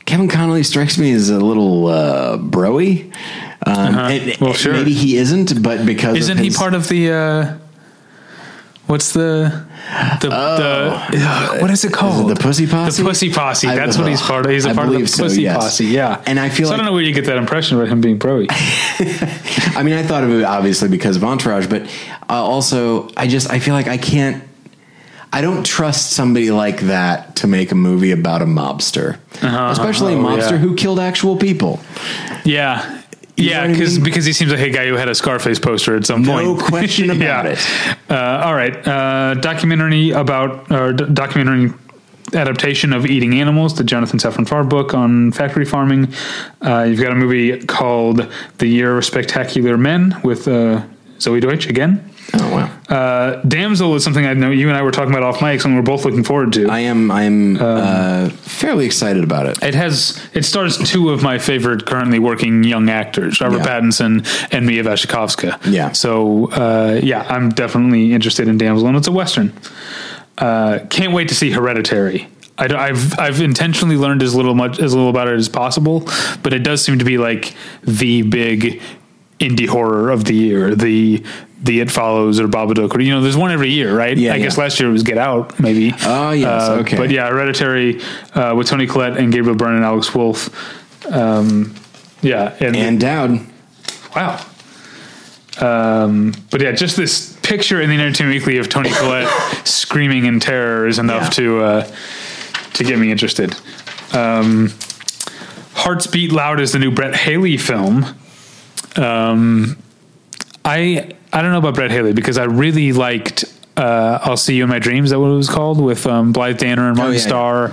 Kevin 0.05 0.29
Connolly 0.29 0.63
strikes 0.63 0.99
me 0.99 1.13
as 1.13 1.31
a 1.31 1.39
little 1.39 1.87
uh, 1.87 2.39
broy. 2.39 3.05
Um, 3.67 3.95
Uh-huh. 3.95 4.33
Well, 4.41 4.53
sure. 4.53 4.73
Maybe 4.73 4.93
he 4.93 5.17
isn't, 5.17 5.63
but 5.63 5.87
because 5.87 6.17
Isn't 6.17 6.39
of 6.39 6.45
he 6.45 6.51
part 6.51 6.75
of 6.75 6.89
the? 6.89 7.13
Uh, 7.13 7.59
what's 8.87 9.13
the 9.13 9.65
the, 10.21 10.29
the 10.29 11.59
what 11.61 11.71
is 11.71 11.85
it 11.85 11.93
called? 11.93 12.31
the 12.31 12.37
Pussy 12.37 12.67
Posse? 12.67 13.03
The 13.03 13.09
Pussy 13.09 13.31
Posse. 13.31 13.69
I- 13.69 13.75
That's 13.77 13.99
what 13.99 14.09
he's 14.09 14.23
part 14.23 14.47
of. 14.47 14.53
He's 14.53 14.67
a 14.67 14.71
I 14.71 14.75
part 14.75 14.89
of 14.89 14.95
the 14.95 15.07
so, 15.07 15.23
Pussy 15.25 15.43
yes. 15.43 15.57
Posse. 15.57 15.87
Yeah. 15.87 16.23
And 16.27 16.39
I 16.41 16.49
feel 16.49 16.69
so 16.69 16.75
I 16.75 16.77
don't 16.77 16.87
know 16.87 16.93
where 16.93 17.03
you 17.03 17.13
get 17.13 17.27
that 17.27 17.37
impression 17.37 17.77
about 17.79 17.89
him 17.89 18.01
being 18.01 18.19
pro. 18.19 18.47
I 18.51 19.83
mean, 19.85 19.95
I 19.95 20.03
thought 20.03 20.25
of 20.25 20.31
it 20.31 20.45
obviously 20.45 20.89
because 20.89 21.17
of 21.17 21.25
Entourage, 21.25 21.67
but 21.67 21.83
uh, 22.29 22.35
also 22.35 23.09
I 23.17 23.27
just 23.27 23.51
I 23.51 23.59
feel 23.59 23.75
like 23.75 23.89
I 23.89 23.97
can't. 23.99 24.43
I 25.33 25.41
don't 25.41 25.67
trust 25.67 26.13
somebody 26.13 26.53
like 26.53 26.83
that 26.83 27.37
to 27.37 27.49
make 27.49 27.73
a 27.73 27.75
movie 27.75 28.13
about 28.13 28.41
a 28.41 28.45
mobster, 28.45 29.19
especially 29.43 30.15
a 30.15 30.17
Oh, 30.17 30.21
mobster 30.23 30.53
yeah. 30.53 30.57
who 30.59 30.77
killed 30.77 31.01
actual 31.01 31.37
people. 31.37 31.81
Yeah. 32.45 33.01
You 33.37 33.51
Yeah, 33.51 33.61
what 33.63 33.71
I 33.71 33.73
because 33.73 33.95
mean? 33.97 34.05
because 34.05 34.25
he 34.25 34.33
seems 34.33 34.53
like 34.53 34.61
a 34.61 34.71
guy 34.71 34.87
who 34.87 34.95
had 34.95 35.09
a 35.09 35.15
Scarface 35.15 35.59
poster 35.59 35.97
at 35.97 36.07
some 36.07 36.23
No 36.23 36.33
point. 36.33 36.47
No 36.47 36.67
question 36.69 37.11
about 37.11 37.45
Yeah. 37.45 37.53
it. 37.53 37.59
Uh, 38.11 38.43
all 38.45 38.55
right, 38.55 38.77
uh, 38.87 39.35
documentary 39.35 40.11
about 40.11 40.71
or 40.71 40.93
d- 40.93 41.05
documentary 41.13 41.73
adaptation 42.33 42.93
of 42.93 43.07
Eating 43.07 43.39
Animals, 43.41 43.75
the 43.77 43.85
Jonathan 43.85 44.19
Safran 44.19 44.49
Foer 44.49 44.65
book 44.65 44.95
on 44.95 45.31
factory 45.33 45.65
farming. 45.65 46.09
Uh, 46.65 46.83
you've 46.89 47.01
got 47.01 47.13
a 47.13 47.15
movie 47.15 47.59
called 47.67 48.27
The 48.59 48.67
Year 48.67 48.97
of 48.99 49.05
Spectacular 49.05 49.77
Men 49.77 50.17
with 50.25 50.49
uh, 50.49 50.83
Zoey 51.19 51.41
Deutch 51.41 51.67
again. 51.69 52.09
Oh 52.33 52.51
wow! 52.51 52.71
Uh, 52.89 53.43
Damsel 53.43 53.95
is 53.95 54.03
something 54.03 54.25
I 54.27 54.35
know 54.35 54.51
you 54.51 54.69
and 54.69 54.77
I 54.77 54.83
were 54.83 54.91
talking 54.91 55.11
about 55.13 55.23
off 55.23 55.43
mic, 55.43 55.61
something 55.61 55.77
we're 55.77 55.83
both 55.83 56.05
looking 56.05 56.25
forward 56.25 56.53
to. 56.55 56.69
I 56.69 56.81
am 56.81 57.11
I 57.11 57.25
am 57.25 57.57
Um, 57.57 57.63
uh, 57.63 58.29
fairly 58.31 58.87
excited 58.87 59.23
about 59.23 59.47
it. 59.47 59.63
It 59.63 59.75
has 59.75 60.21
it 60.33 60.45
stars 60.45 60.79
two 60.79 61.11
of 61.11 61.23
my 61.23 61.39
favorite 61.39 61.87
currently 61.87 62.19
working 62.19 62.65
young 62.65 62.89
actors, 62.89 63.41
Robert 63.41 63.59
Yeah. 63.59 63.67
Pattinson 63.81 64.27
and 64.53 64.67
Mia 64.67 64.83
Wasikowska. 64.83 65.59
Yeah. 65.71 65.93
So 65.93 66.51
uh, 66.53 66.99
yeah, 67.03 67.27
I'm 67.29 67.51
definitely 67.51 68.13
interested 68.15 68.49
in 68.49 68.59
Damsel, 68.59 68.87
and 68.89 68.97
it's 68.97 69.09
a 69.09 69.13
western. 69.13 69.53
Uh, 70.39 70.81
can't 70.91 71.13
wait 71.13 71.29
to 71.29 71.35
see 71.35 71.51
Hereditary. 71.51 72.29
I, 72.57 72.87
have 72.89 73.19
I've 73.19 73.41
intentionally 73.41 73.97
learned 73.97 74.23
as 74.23 74.35
little 74.35 74.55
much 74.55 74.79
as 74.79 74.95
little 74.95 75.11
about 75.11 75.27
it 75.29 75.35
as 75.37 75.49
possible, 75.49 76.09
but 76.43 76.53
it 76.53 76.61
does 76.61 76.85
seem 76.85 76.99
to 77.01 77.05
be 77.05 77.19
like 77.19 77.55
the 77.83 78.23
big 78.23 78.81
indie 79.41 79.67
horror 79.69 80.11
of 80.11 80.25
the 80.25 80.35
year. 80.35 80.75
The 80.75 81.23
the 81.65 81.81
It 81.81 81.91
Follows 81.91 82.39
or 82.39 82.47
Babadook, 82.47 82.95
or 82.95 83.01
you 83.01 83.11
know, 83.13 83.21
there's 83.23 83.37
one 83.37 83.51
every 83.51 83.71
year, 83.71 83.97
right? 83.97 84.17
Yeah, 84.17 84.35
I 84.35 84.39
guess 84.39 84.57
last 84.59 84.79
year 84.79 84.89
it 84.89 84.93
was 84.93 85.03
Get 85.03 85.19
Out, 85.19 85.59
maybe. 85.59 85.93
Oh, 86.05 86.31
yes, 86.33 86.63
Uh, 86.69 86.75
okay. 86.83 86.97
But 86.97 87.11
yeah, 87.11 87.29
Hereditary 87.29 88.01
uh, 88.35 88.55
with 88.57 88.69
Toni 88.69 88.87
Collette 88.87 89.17
and 89.17 89.33
Gabriel 89.33 89.57
Byrne 89.57 89.77
and 89.77 89.85
Alex 89.85 90.15
Wolff. 90.15 90.51
Um, 91.11 91.75
yeah, 92.23 92.55
and, 92.61 92.77
Ann 92.77 92.99
Dowd, 92.99 93.41
wow. 94.15 94.45
Um, 95.61 96.35
but 96.51 96.61
yeah, 96.61 96.73
just 96.73 96.97
this 96.97 97.33
picture 97.43 97.81
in 97.81 97.89
the 97.89 97.95
Entertainment 97.95 98.39
Weekly 98.41 98.59
of 98.59 98.69
Toni 98.69 98.91
Collette 98.91 99.29
screaming 99.67 100.27
in 100.27 100.41
terror 100.41 100.87
is 100.87 100.99
enough 100.99 101.25
Yeah. 101.25 101.31
to 101.31 101.61
uh, 101.63 101.93
to 102.75 102.85
get 102.85 102.99
me 102.99 103.11
interested. 103.13 103.55
Um, 104.13 104.73
Hearts 105.75 106.07
Beat 106.09 106.33
Loud 106.33 106.61
is 106.61 106.73
the 106.73 106.79
new 106.79 106.91
Brett 106.91 107.15
Haley 107.15 107.57
film. 107.57 108.05
Um, 108.97 109.77
I 110.65 111.14
I 111.35 111.43
don't 111.43 111.53
know 111.53 111.59
about 111.59 111.75
Brett 111.75 111.91
Haley 111.91 112.13
because 112.13 112.39
I 112.39 112.45
really 112.45 112.93
liked 112.93 113.45
uh, 113.77 114.21
I'll 114.23 114.37
See 114.37 114.55
You 114.57 114.63
in 114.65 114.69
My 114.71 114.79
Dreams. 114.79 115.11
That 115.11 115.19
what 115.21 115.27
it 115.29 115.35
was 115.37 115.49
called 115.51 115.81
with 115.83 116.07
um, 116.07 116.33
Blythe 116.33 116.59
Danner 116.59 116.87
and 116.89 116.97
Martin 116.97 117.15
Oh, 117.15 117.19
yeah, 117.19 117.27
Starr 117.27 117.73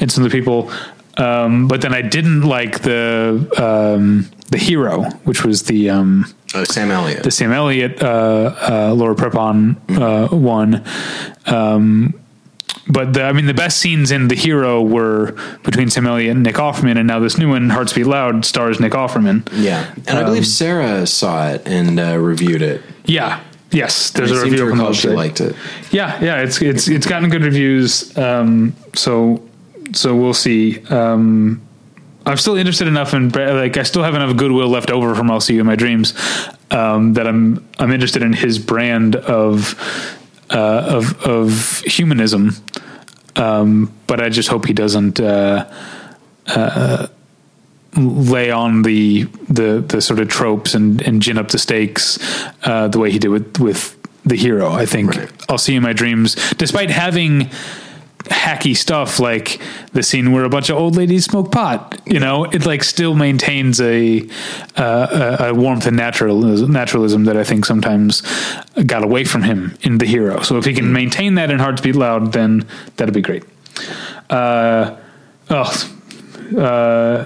and 0.00 0.10
some 0.10 0.24
of 0.24 0.30
the 0.30 0.36
people. 0.38 0.72
Um, 1.18 1.68
but 1.68 1.82
then 1.82 1.92
I 1.92 2.00
didn't 2.00 2.40
like 2.42 2.80
the 2.80 3.46
um, 3.58 4.30
the 4.50 4.56
hero, 4.58 5.02
which 5.24 5.44
was 5.44 5.64
the 5.64 5.90
um, 5.90 6.24
oh, 6.54 6.64
Sam 6.64 6.90
Elliott. 6.90 7.22
the 7.22 7.30
Sam 7.30 7.52
Elliott, 7.52 8.02
uh, 8.02 8.54
uh, 8.88 8.94
Laura 8.96 9.14
Prepon 9.14 9.76
uh, 10.00 10.34
one. 10.34 10.82
Um, 11.46 12.14
but 12.88 13.12
the, 13.14 13.22
I 13.24 13.32
mean, 13.32 13.46
the 13.46 13.54
best 13.54 13.78
scenes 13.78 14.10
in 14.10 14.26
The 14.28 14.34
Hero 14.34 14.82
were 14.82 15.36
between 15.62 15.88
Sam 15.88 16.06
Elliott 16.06 16.32
and 16.34 16.42
Nick 16.42 16.56
Offerman, 16.56 16.96
and 16.98 17.06
now 17.06 17.20
this 17.20 17.38
new 17.38 17.48
one, 17.50 17.70
Hearts 17.70 17.92
Beat 17.92 18.06
Loud, 18.06 18.44
stars 18.44 18.80
Nick 18.80 18.92
Offerman. 18.92 19.46
yeah, 19.52 19.94
and 20.08 20.18
I 20.18 20.22
Um, 20.22 20.26
believe 20.26 20.46
Sarah 20.46 21.06
saw 21.06 21.48
it 21.50 21.62
and 21.66 22.00
uh, 22.00 22.18
reviewed 22.18 22.60
it. 22.62 22.82
Yeah. 23.04 23.42
Yes, 23.70 24.10
there's 24.10 24.32
I 24.32 24.36
a 24.36 24.44
review 24.44 24.58
to 24.58 24.64
the 24.64 24.70
recall 24.70 24.92
she 24.92 25.08
liked 25.08 25.40
it. 25.40 25.56
Yeah, 25.90 26.22
yeah, 26.22 26.42
it's 26.42 26.60
it's 26.60 26.88
it's 26.88 27.06
gotten 27.06 27.30
good 27.30 27.42
reviews. 27.42 28.16
Um, 28.18 28.76
so 28.94 29.42
so 29.92 30.14
we'll 30.14 30.34
see. 30.34 30.84
Um, 30.88 31.62
I'm 32.26 32.36
still 32.36 32.56
interested 32.56 32.86
enough 32.86 33.14
in 33.14 33.30
like 33.30 33.78
I 33.78 33.82
still 33.82 34.02
have 34.02 34.14
enough 34.14 34.36
goodwill 34.36 34.68
left 34.68 34.90
over 34.90 35.14
from 35.14 35.30
I'll 35.30 35.40
see 35.40 35.54
you 35.54 35.60
in 35.60 35.66
my 35.66 35.76
dreams 35.76 36.14
um, 36.70 37.14
that 37.14 37.26
I'm 37.26 37.66
I'm 37.78 37.90
interested 37.90 38.22
in 38.22 38.34
his 38.34 38.58
brand 38.58 39.16
of 39.16 39.74
uh, 40.50 40.84
of 40.88 41.22
of 41.22 41.80
humanism. 41.80 42.54
Um, 43.36 43.92
but 44.06 44.20
I 44.20 44.28
just 44.28 44.50
hope 44.50 44.66
he 44.66 44.74
doesn't 44.74 45.18
uh, 45.18 45.64
uh, 46.46 47.06
lay 47.96 48.50
on 48.50 48.82
the 48.82 49.24
the 49.48 49.84
the 49.86 50.00
sort 50.00 50.18
of 50.20 50.28
tropes 50.28 50.74
and 50.74 51.02
and 51.02 51.20
gin 51.20 51.38
up 51.38 51.48
the 51.48 51.58
stakes 51.58 52.18
uh, 52.64 52.88
the 52.88 52.98
way 52.98 53.10
he 53.10 53.18
did 53.18 53.28
with 53.28 53.60
with 53.60 53.98
the 54.24 54.36
hero. 54.36 54.70
I 54.70 54.86
think 54.86 55.16
Right. 55.16 55.30
I'll 55.48 55.58
see 55.58 55.72
you 55.72 55.78
in 55.78 55.82
my 55.82 55.92
dreams, 55.92 56.36
despite 56.54 56.90
having 56.90 57.50
hacky 58.24 58.76
stuff 58.76 59.18
like 59.18 59.60
the 59.92 60.02
scene 60.02 60.32
where 60.32 60.44
a 60.44 60.48
bunch 60.48 60.70
of 60.70 60.76
old 60.76 60.96
ladies 60.96 61.24
smoke 61.24 61.50
pot. 61.50 62.00
You 62.06 62.20
know, 62.20 62.44
it 62.44 62.64
like 62.66 62.84
still 62.84 63.14
maintains 63.14 63.80
a 63.80 64.26
uh, 64.76 65.36
a, 65.40 65.48
a 65.48 65.54
warmth 65.54 65.86
and 65.86 65.96
naturalism, 65.96 66.72
naturalism 66.72 67.24
that 67.24 67.36
I 67.36 67.44
think 67.44 67.64
sometimes 67.64 68.22
got 68.86 69.02
away 69.02 69.24
from 69.24 69.42
him 69.42 69.76
in 69.82 69.98
the 69.98 70.06
hero. 70.06 70.40
So 70.42 70.56
if 70.56 70.64
he 70.64 70.74
can 70.74 70.92
maintain 70.92 71.34
that 71.34 71.50
in 71.50 71.58
Hard 71.58 71.76
to 71.78 71.82
Beat 71.82 71.96
Loud, 71.96 72.32
then 72.32 72.66
that'd 72.96 73.14
be 73.14 73.22
great. 73.22 73.44
Uh, 74.30 74.96
oh, 75.50 75.98
uh, 76.56 77.24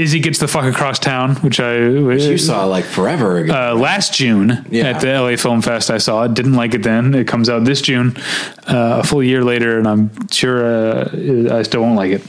Izzy 0.00 0.18
gets 0.20 0.38
the 0.38 0.48
fuck 0.48 0.64
across 0.64 0.98
town, 0.98 1.36
which 1.36 1.60
I 1.60 1.88
which 1.90 2.22
You 2.22 2.38
saw 2.38 2.64
like 2.64 2.84
forever 2.86 3.36
ago. 3.38 3.52
uh, 3.52 3.74
last 3.74 4.14
June 4.14 4.64
Yeah. 4.70 4.84
at 4.90 5.00
the 5.02 5.08
LA 5.08 5.36
Film 5.36 5.60
Fest. 5.60 5.90
I 5.90 5.98
saw 5.98 6.22
it. 6.24 6.32
Didn't 6.34 6.54
like 6.54 6.72
it 6.74 6.82
then. 6.82 7.14
It 7.14 7.26
comes 7.28 7.50
out 7.50 7.64
this 7.64 7.82
June, 7.82 8.16
uh, 8.66 9.00
a 9.00 9.04
full 9.04 9.22
year 9.22 9.44
later, 9.44 9.78
and 9.78 9.86
I'm 9.86 10.10
sure 10.30 10.64
uh, 10.64 11.56
I 11.58 11.62
still 11.64 11.82
won't 11.82 11.96
like 11.96 12.12
it. 12.12 12.22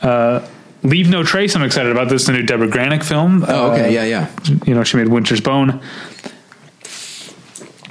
Uh, 0.00 0.46
Leave 0.84 1.08
No 1.10 1.22
Trace. 1.24 1.54
I'm 1.56 1.62
excited 1.64 1.90
about 1.92 2.08
this. 2.08 2.26
The 2.26 2.32
new 2.32 2.42
Debra 2.42 2.68
Granik 2.68 3.02
film. 3.04 3.44
oh, 3.48 3.70
Uh, 3.70 3.72
okay, 3.74 3.92
yeah, 3.94 4.04
yeah. 4.04 4.28
You 4.66 4.74
know, 4.74 4.84
she 4.84 4.96
made 4.96 5.08
Winter's 5.08 5.40
Bone. 5.40 5.80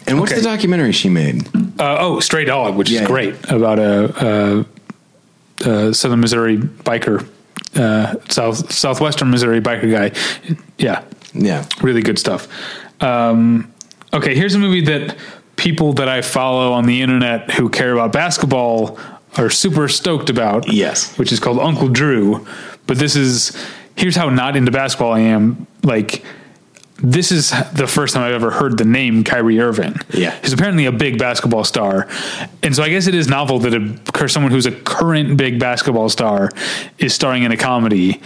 And 0.07 0.19
what's 0.19 0.31
okay. 0.31 0.41
the 0.41 0.47
documentary 0.47 0.91
she 0.91 1.09
made? 1.09 1.47
Uh, 1.79 1.97
oh, 1.99 2.19
Stray 2.19 2.45
Dog, 2.45 2.75
which 2.75 2.89
Yeah, 2.89 2.95
is 2.95 3.01
yeah. 3.01 3.07
great 3.07 3.51
about 3.51 3.79
a, 3.79 4.65
a, 5.65 5.69
a 5.89 5.93
Southern 5.93 6.19
Missouri 6.19 6.57
biker, 6.57 7.25
uh, 7.75 8.15
South 8.29 8.71
Southwestern 8.73 9.29
Missouri 9.31 9.61
biker 9.61 9.89
guy. 9.91 10.55
Yeah, 10.77 11.03
Yeah. 11.33 11.65
really 11.81 12.01
good 12.01 12.19
stuff. 12.19 12.47
Um, 13.01 13.71
okay, 14.13 14.35
here's 14.35 14.55
a 14.55 14.59
movie 14.59 14.81
that 14.85 15.15
people 15.55 15.93
that 15.93 16.09
I 16.09 16.21
follow 16.21 16.71
on 16.73 16.85
the 16.85 17.01
internet 17.01 17.51
who 17.51 17.69
care 17.69 17.93
about 17.93 18.11
basketball 18.11 18.99
are 19.37 19.49
super 19.49 19.87
stoked 19.87 20.29
about. 20.29 20.71
Yes. 20.71 21.17
which 21.17 21.31
is 21.31 21.39
called 21.39 21.59
Uncle 21.59 21.87
Drew. 21.87 22.45
But 22.87 22.97
this 22.99 23.15
is 23.15 23.55
here's 23.95 24.15
how 24.15 24.29
not 24.29 24.55
into 24.55 24.71
basketball 24.71 25.13
I 25.13 25.19
am. 25.21 25.67
Like 25.83 26.23
this 27.03 27.31
is 27.31 27.49
the 27.73 27.87
first 27.87 28.13
time 28.13 28.23
I've 28.23 28.33
ever 28.33 28.51
heard 28.51 28.77
the 28.77 28.85
name 28.85 29.23
Kyrie 29.23 29.59
Irving. 29.59 29.95
Yeah. 30.13 30.37
he's 30.41 30.53
apparently 30.53 30.85
a 30.85 30.91
big 30.91 31.17
basketball 31.17 31.63
star, 31.63 32.07
and 32.63 32.75
so 32.75 32.83
I 32.83 32.89
guess 32.89 33.07
it 33.07 33.15
is 33.15 33.27
novel 33.27 33.59
that 33.59 33.73
a, 33.73 34.27
someone 34.29 34.51
who's 34.51 34.65
a 34.65 34.71
current 34.71 35.37
big 35.37 35.59
basketball 35.59 36.09
star 36.09 36.49
is 36.99 37.13
starring 37.13 37.43
in 37.43 37.51
a 37.51 37.57
comedy. 37.57 38.21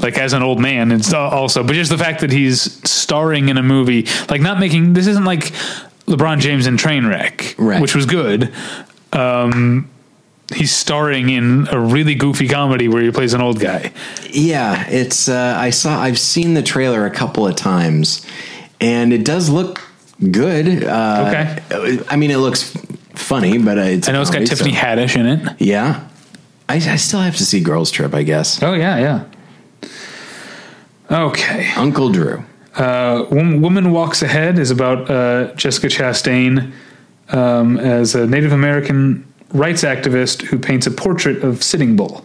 Like 0.00 0.16
as 0.16 0.32
an 0.32 0.42
old 0.42 0.58
man, 0.60 0.92
it's 0.92 1.12
also, 1.12 1.62
but 1.62 1.74
just 1.74 1.90
the 1.90 1.98
fact 1.98 2.20
that 2.22 2.30
he's 2.32 2.60
starring 2.90 3.50
in 3.50 3.58
a 3.58 3.62
movie, 3.62 4.06
like 4.30 4.40
not 4.40 4.58
making 4.58 4.94
this 4.94 5.06
isn't 5.06 5.24
like 5.26 5.52
LeBron 6.06 6.38
James 6.40 6.66
in 6.66 6.76
Trainwreck, 6.78 7.54
Right. 7.58 7.82
which 7.82 7.94
was 7.94 8.06
good. 8.06 8.50
Um, 9.12 9.90
he's 10.54 10.74
starring 10.74 11.28
in 11.30 11.68
a 11.70 11.78
really 11.80 12.14
goofy 12.14 12.48
comedy 12.48 12.88
where 12.88 13.02
he 13.02 13.10
plays 13.10 13.34
an 13.34 13.40
old 13.40 13.60
guy. 13.60 13.92
Yeah, 14.30 14.86
it's 14.88 15.28
uh, 15.28 15.56
I 15.58 15.70
saw 15.70 16.00
I've 16.00 16.18
seen 16.18 16.54
the 16.54 16.62
trailer 16.62 17.06
a 17.06 17.10
couple 17.10 17.46
of 17.46 17.56
times, 17.56 18.26
and 18.80 19.12
it 19.12 19.24
does 19.24 19.48
look 19.48 19.80
good. 20.30 20.84
Uh, 20.84 21.24
Okay. 21.28 22.00
I 22.08 22.16
mean, 22.16 22.30
it 22.30 22.38
looks 22.38 22.72
funny, 23.14 23.58
but 23.58 23.78
uh, 23.78 23.82
it's 23.82 24.08
I 24.08 24.12
know 24.12 24.20
it's 24.20 24.30
got 24.30 24.36
comedy, 24.38 24.50
Tiffany 24.50 24.72
so- 24.72 24.78
Haddish 24.78 25.16
in 25.16 25.26
it. 25.26 25.60
Yeah, 25.60 26.06
I, 26.68 26.74
I 26.76 26.96
still 26.96 27.20
have 27.20 27.36
to 27.36 27.44
see 27.44 27.60
Girls 27.60 27.90
Trip. 27.90 28.14
I 28.14 28.22
guess 28.22 28.62
Oh 28.62 28.74
yeah, 28.74 28.98
yeah. 28.98 29.24
Okay. 31.10 31.70
Uncle 31.76 32.10
Drew. 32.10 32.44
Uh, 32.74 33.26
Woman 33.30 33.90
Walks 33.90 34.22
Ahead 34.22 34.58
is 34.58 34.70
about 34.70 35.10
uh, 35.10 35.52
Jessica 35.54 35.88
Chastain 35.88 36.72
um, 37.30 37.78
as 37.78 38.14
a 38.14 38.26
Native 38.26 38.52
American 38.52 39.26
rights 39.52 39.82
activist 39.82 40.42
who 40.42 40.58
paints 40.58 40.86
a 40.86 40.90
portrait 40.90 41.42
of 41.42 41.62
Sitting 41.62 41.96
Bull. 41.96 42.24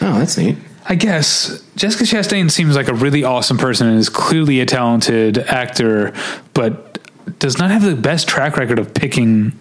Oh, 0.00 0.18
that's 0.18 0.36
neat. 0.38 0.56
I 0.90 0.94
guess 0.94 1.62
Jessica 1.76 2.04
Chastain 2.04 2.50
seems 2.50 2.74
like 2.76 2.88
a 2.88 2.94
really 2.94 3.22
awesome 3.24 3.58
person 3.58 3.86
and 3.88 3.98
is 3.98 4.08
clearly 4.08 4.60
a 4.60 4.66
talented 4.66 5.38
actor, 5.38 6.14
but 6.54 6.98
does 7.40 7.58
not 7.58 7.70
have 7.70 7.82
the 7.82 7.94
best 7.94 8.26
track 8.26 8.56
record 8.56 8.78
of 8.78 8.94
picking 8.94 9.52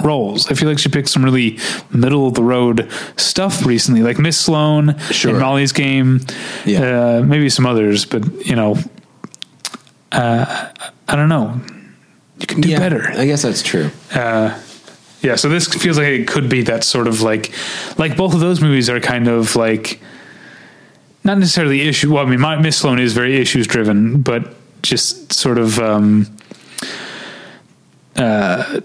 roles. 0.00 0.48
I 0.50 0.54
feel 0.54 0.68
like 0.68 0.78
she 0.78 0.88
picked 0.88 1.08
some 1.08 1.24
really 1.24 1.58
middle 1.90 2.28
of 2.28 2.34
the 2.34 2.42
road 2.42 2.88
stuff 3.16 3.64
recently, 3.66 4.02
like 4.02 4.18
Miss 4.18 4.38
Sloane 4.38 4.96
Sure. 5.10 5.32
in 5.34 5.40
Molly's 5.40 5.72
Game, 5.72 6.20
Yeah. 6.64 7.16
uh, 7.18 7.22
maybe 7.26 7.48
some 7.48 7.66
others, 7.66 8.04
but 8.04 8.46
you 8.46 8.54
know, 8.54 8.76
uh, 10.12 10.68
I 11.08 11.16
don't 11.16 11.28
know. 11.28 11.60
You 12.38 12.46
can 12.46 12.60
do 12.60 12.68
yeah, 12.68 12.78
better. 12.78 13.08
I 13.10 13.26
guess 13.26 13.42
that's 13.42 13.62
true. 13.62 13.90
Yeah, 15.22 15.34
so 15.36 15.48
this 15.48 15.66
feels 15.66 15.98
like 15.98 16.06
it 16.08 16.28
could 16.28 16.48
be 16.48 16.62
that 16.62 16.84
sort 16.84 17.08
of 17.08 17.22
like, 17.22 17.52
like 17.98 18.16
both 18.16 18.34
of 18.34 18.40
those 18.40 18.60
movies 18.60 18.88
are 18.90 19.00
kind 19.00 19.28
of 19.28 19.56
like, 19.56 20.00
not 21.24 21.38
necessarily 21.38 21.80
issue. 21.82 22.12
Well, 22.14 22.24
I 22.24 22.28
mean, 22.30 22.40
my, 22.40 22.56
Miss 22.56 22.76
Sloane 22.76 22.98
is 23.00 23.12
very 23.12 23.36
issues 23.36 23.66
driven, 23.66 24.20
but 24.22 24.54
just 24.82 25.32
sort 25.32 25.58
of 25.58 25.78
um, 25.80 26.26
uh, 28.16 28.80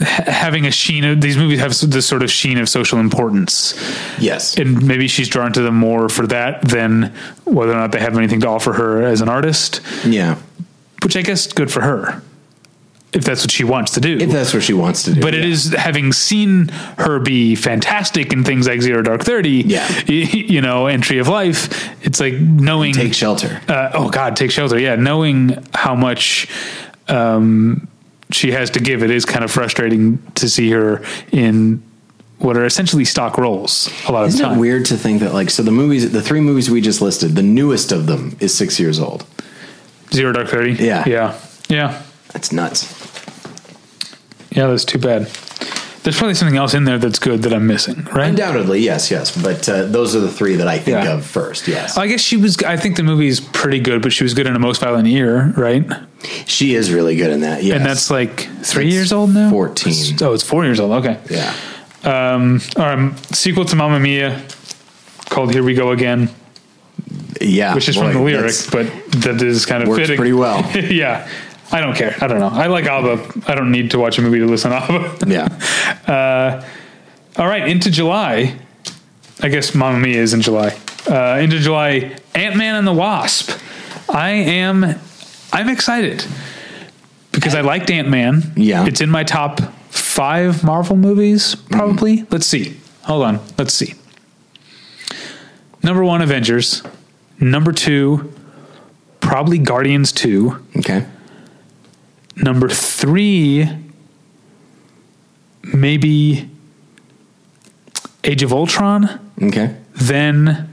having 0.00 0.66
a 0.66 0.70
sheen 0.70 1.04
of 1.04 1.20
these 1.20 1.36
movies 1.36 1.58
have 1.60 1.70
this 1.90 2.06
sort 2.06 2.22
of 2.22 2.30
sheen 2.30 2.58
of 2.58 2.68
social 2.68 2.98
importance, 2.98 3.74
Yes. 4.18 4.56
and 4.56 4.86
maybe 4.86 5.08
she's 5.08 5.28
drawn 5.28 5.52
to 5.52 5.62
them 5.62 5.74
more 5.76 6.08
for 6.08 6.26
that 6.28 6.62
than 6.62 7.12
whether 7.44 7.72
or 7.72 7.76
not 7.76 7.92
they 7.92 8.00
have 8.00 8.16
anything 8.16 8.40
to 8.40 8.48
offer 8.48 8.72
her 8.74 9.02
as 9.02 9.20
an 9.20 9.28
artist. 9.28 9.80
yeah. 10.04 10.36
Which 11.02 11.16
I 11.16 11.22
guess 11.22 11.46
good 11.52 11.70
for 11.70 11.82
her, 11.82 12.22
if 13.14 13.24
that's 13.24 13.42
what 13.42 13.50
she 13.50 13.64
wants 13.64 13.92
to 13.92 14.00
do 14.00 14.18
If 14.18 14.30
that's 14.30 14.52
what 14.52 14.62
she 14.62 14.72
wants 14.74 15.04
to 15.04 15.14
do. 15.14 15.20
but 15.20 15.34
it 15.34 15.44
is 15.44 15.72
having 15.72 16.12
seen 16.12 16.68
her 16.98 17.18
be 17.20 17.54
fantastic 17.54 18.32
in 18.32 18.44
things 18.44 18.66
like 18.66 18.82
Zero 18.82 19.02
Dark 19.02 19.22
Thirty, 19.22 19.62
Yeah. 19.66 19.88
you 20.06 20.60
know, 20.60 20.86
Entry 20.86 21.18
of 21.18 21.28
Life. 21.28 21.88
It's 22.04 22.20
like 22.20 22.34
knowing, 22.34 22.92
Take 22.94 23.14
shelter. 23.14 23.60
uh, 23.68 23.90
oh 23.94 24.10
God, 24.10 24.36
take 24.36 24.50
shelter. 24.50 24.78
Yeah, 24.78 24.96
knowing 24.96 25.64
how 25.74 25.94
much 25.94 26.48
um, 27.08 27.86
she 28.30 28.50
has 28.52 28.70
to 28.70 28.80
give, 28.80 29.02
it 29.02 29.10
is 29.10 29.24
kind 29.24 29.44
of 29.44 29.50
frustrating 29.50 30.18
to 30.34 30.48
see 30.48 30.70
her 30.70 31.02
in 31.32 31.82
what 32.38 32.56
are 32.56 32.64
essentially 32.66 33.04
stock 33.04 33.38
roles 33.38 33.88
a 34.08 34.12
lot 34.12 34.24
of 34.24 34.28
Isn't 34.30 34.44
time. 34.44 34.58
it 34.58 34.60
weird 34.60 34.84
to 34.86 34.96
think 34.96 35.20
that 35.20 35.32
like 35.32 35.48
so 35.50 35.62
the 35.62 35.70
movies 35.70 36.10
the 36.10 36.20
three 36.20 36.40
movies 36.40 36.68
we 36.70 36.80
just 36.80 37.00
listed, 37.00 37.36
the 37.36 37.42
newest 37.42 37.92
of 37.92 38.06
them 38.06 38.36
is 38.40 38.52
six 38.54 38.78
years 38.80 38.98
old. 38.98 39.24
Zero 40.12 40.32
Dark 40.32 40.48
Thirty. 40.48 40.72
Yeah. 40.72 41.04
yeah, 41.06 41.38
yeah, 41.68 42.02
That's 42.32 42.52
nuts. 42.52 43.03
Yeah. 44.54 44.66
That's 44.68 44.84
too 44.84 44.98
bad. 44.98 45.28
There's 46.02 46.18
probably 46.18 46.34
something 46.34 46.58
else 46.58 46.74
in 46.74 46.84
there 46.84 46.98
that's 46.98 47.18
good 47.18 47.44
that 47.44 47.54
I'm 47.54 47.66
missing, 47.66 48.04
right? 48.12 48.28
Undoubtedly, 48.28 48.80
yes, 48.80 49.10
yes. 49.10 49.34
But 49.34 49.66
uh, 49.70 49.86
those 49.86 50.14
are 50.14 50.20
the 50.20 50.30
three 50.30 50.56
that 50.56 50.68
I 50.68 50.78
think 50.78 51.02
Yeah. 51.02 51.14
of 51.14 51.24
first. 51.24 51.66
Yes, 51.66 51.96
I 51.96 52.08
guess 52.08 52.20
she 52.20 52.36
was. 52.36 52.58
I 52.62 52.76
think 52.76 52.96
the 52.96 53.02
movie 53.02 53.26
is 53.26 53.40
pretty 53.40 53.80
good, 53.80 54.02
but 54.02 54.12
she 54.12 54.22
was 54.22 54.34
good 54.34 54.46
in 54.46 54.54
a 54.54 54.58
most 54.58 54.80
violent 54.82 55.08
year, 55.08 55.54
right? 55.56 55.84
she 56.46 56.74
is 56.74 56.90
really 56.92 57.16
good 57.16 57.30
in 57.30 57.40
that. 57.40 57.62
Yes, 57.62 57.76
And 57.76 57.84
that's 57.86 58.10
like 58.10 58.40
three 58.62 58.84
That's 58.84 58.94
years 58.94 59.12
old 59.12 59.32
now. 59.34 59.50
14. 59.50 60.16
Oh, 60.22 60.32
it's 60.34 60.42
four 60.42 60.64
years 60.64 60.78
old. 60.80 60.92
Okay. 61.04 61.18
yeah, 61.30 61.54
Um, 62.02 62.60
all 62.76 62.84
right. 62.84 63.12
Sequel 63.34 63.64
to 63.66 63.76
Mamma 63.76 63.98
Mia, 64.00 64.42
called 65.30 65.52
"Here 65.54 65.62
We 65.62 65.72
Go 65.74 65.90
Again," 65.90 66.28
yeah. 67.40 67.74
which 67.74 67.88
is 67.88 67.96
boy, 67.96 68.12
from 68.12 68.14
the 68.14 68.20
lyric, 68.22 68.54
but 68.70 68.86
that 69.22 69.40
is 69.42 69.64
kind 69.66 69.82
of 69.82 69.88
Works 69.88 70.00
fitting. 70.02 70.16
pretty 70.16 70.32
well. 70.34 70.60
yeah. 70.74 71.28
I 71.72 71.80
don't 71.80 71.96
care. 71.96 72.14
I 72.20 72.26
don't 72.26 72.40
know. 72.40 72.48
I 72.48 72.66
like 72.66 72.84
ABBA. 72.86 73.42
I 73.50 73.54
don't 73.54 73.70
need 73.72 73.90
to 73.92 73.98
watch 73.98 74.18
a 74.18 74.22
movie 74.22 74.38
to 74.38 74.46
listen 74.46 74.70
to 74.70 74.76
ABBA. 74.76 75.26
Yeah, 76.06 76.64
All 77.36 77.46
right, 77.46 77.66
into 77.68 77.90
July. 77.90 78.56
I 79.40 79.48
guess 79.48 79.74
Mamma 79.74 79.98
Mia 79.98 80.20
is 80.20 80.32
in 80.34 80.40
July. 80.42 80.76
Uh, 81.08 81.38
into 81.42 81.58
July, 81.58 82.16
Ant 82.34 82.56
Man 82.56 82.76
and 82.76 82.86
the 82.86 82.92
Wasp. 82.92 83.50
I 84.08 84.30
am, 84.30 84.84
I'm 85.52 85.68
excited 85.68 86.24
because 87.32 87.54
I 87.54 87.62
liked 87.62 87.90
Ant 87.90 88.08
Man. 88.08 88.52
Yeah. 88.56 88.86
it's 88.86 89.00
in 89.00 89.10
my 89.10 89.24
top 89.24 89.60
five 89.90 90.62
Marvel 90.62 90.96
movies. 90.96 91.54
Probably. 91.56 92.24
Let's 92.30 92.46
see. 92.46 92.76
Hold 93.02 93.24
on. 93.24 93.40
Let's 93.58 93.74
see. 93.74 93.94
Number 95.82 96.04
one, 96.04 96.22
Avengers. 96.22 96.82
Number 97.40 97.72
two, 97.72 98.32
probably 99.20 99.58
Guardians 99.58 100.12
Two. 100.12 100.64
okay. 100.78 101.06
Number 102.36 102.68
three, 102.68 103.68
maybe 105.62 106.48
Age 108.24 108.42
of 108.42 108.52
Ultron. 108.52 109.20
Okay. 109.42 109.76
Then, 109.94 110.68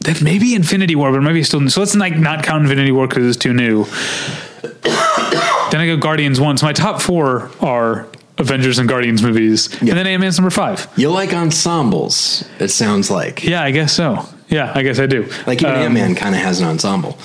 then 0.00 0.16
maybe 0.22 0.54
Infinity 0.54 0.96
War, 0.96 1.12
but 1.12 1.20
maybe 1.20 1.42
still. 1.42 1.68
So 1.70 1.80
let's 1.80 1.94
like 1.94 2.16
not 2.16 2.42
count 2.42 2.62
Infinity 2.64 2.90
War 2.92 3.06
because 3.06 3.26
it's 3.26 3.36
too 3.36 3.52
new. 3.52 3.84
then 4.82 5.80
I 5.80 5.86
go 5.86 5.96
Guardians 5.96 6.40
one. 6.40 6.56
So 6.58 6.66
my 6.66 6.72
top 6.72 7.00
four 7.00 7.50
are 7.60 8.08
Avengers 8.38 8.78
and 8.78 8.88
Guardians 8.88 9.22
movies, 9.22 9.68
Yeah. 9.82 9.90
and 9.90 9.98
then 9.98 10.06
Ant 10.06 10.20
Man's 10.20 10.38
number 10.38 10.50
five. 10.50 10.88
You 10.96 11.10
like 11.10 11.32
ensembles? 11.32 12.44
It 12.58 12.68
sounds 12.68 13.10
like 13.10 13.44
Yeah, 13.44 13.62
I 13.62 13.70
guess 13.72 13.92
so. 13.92 14.26
Yeah, 14.48 14.72
I 14.74 14.82
guess 14.82 14.98
I 14.98 15.06
do. 15.06 15.28
like 15.46 15.60
even 15.62 15.74
Um, 15.74 15.82
Ant 15.82 15.94
Man 15.94 16.14
kind 16.14 16.34
of 16.34 16.40
has 16.40 16.60
an 16.60 16.68
ensemble. 16.68 17.18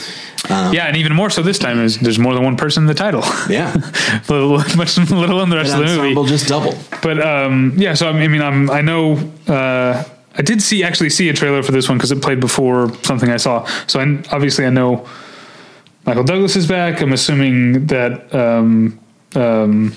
Yeah, 0.49 0.87
and 0.87 0.97
even 0.97 1.13
more 1.15 1.29
so 1.29 1.41
this 1.41 1.57
time 1.57 1.79
is 1.79 1.97
there's 1.99 2.19
more 2.19 2.33
than 2.33 2.43
one 2.43 2.57
person 2.57 2.83
in 2.83 2.87
the 2.87 2.93
title. 2.93 3.23
Yeah, 3.49 3.73
little, 4.29 4.57
much 4.75 4.97
little 4.97 5.41
in 5.41 5.49
the 5.49 5.55
rest 5.55 5.73
of 5.73 5.79
the 5.79 5.85
movie. 5.85 5.99
ensemble 5.99 6.25
just 6.25 6.47
double. 6.49 6.75
But 7.01 7.21
um, 7.25 7.73
yeah, 7.77 7.93
so 7.93 8.09
I 8.09 8.27
mean, 8.27 8.41
I'm, 8.41 8.69
I 8.69 8.81
know 8.81 9.15
uh, 9.47 10.03
I 10.37 10.41
did 10.41 10.61
see 10.61 10.83
actually 10.83 11.11
see 11.11 11.29
a 11.29 11.33
trailer 11.33 11.63
for 11.63 11.71
this 11.71 11.87
one 11.87 11.97
because 11.97 12.11
it 12.11 12.21
played 12.21 12.41
before 12.41 12.93
something 13.03 13.29
I 13.29 13.37
saw. 13.37 13.65
So 13.87 14.01
I, 14.01 14.03
obviously 14.31 14.65
I 14.65 14.69
know 14.69 15.07
Michael 16.05 16.25
Douglas 16.25 16.57
is 16.57 16.67
back. 16.67 17.01
I'm 17.01 17.13
assuming 17.13 17.87
that 17.87 18.35
um, 18.35 18.99
um, 19.35 19.95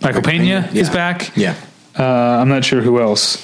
Michael 0.00 0.22
Pena, 0.22 0.68
is 0.72 0.88
Yeah. 0.88 0.92
back. 0.94 1.36
Yeah. 1.36 1.54
Uh, 1.98 2.04
I'm 2.04 2.48
not 2.48 2.64
sure 2.64 2.82
who 2.82 3.00
else. 3.00 3.36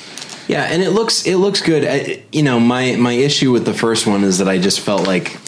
Yeah, 0.51 0.65
and 0.65 0.83
it 0.83 0.91
looks 0.91 1.29
it 1.29 1.37
looks 1.37 1.61
good. 1.61 1.85
I, 1.87 2.25
you 2.33 2.43
know, 2.43 2.59
my 2.59 2.97
my 2.97 3.13
issue 3.13 3.53
with 3.53 3.65
the 3.65 3.73
first 3.73 4.05
one 4.05 4.25
is 4.25 4.39
that 4.39 4.49
I 4.49 4.59
just 4.59 4.81
felt 4.81 5.07
like 5.07 5.39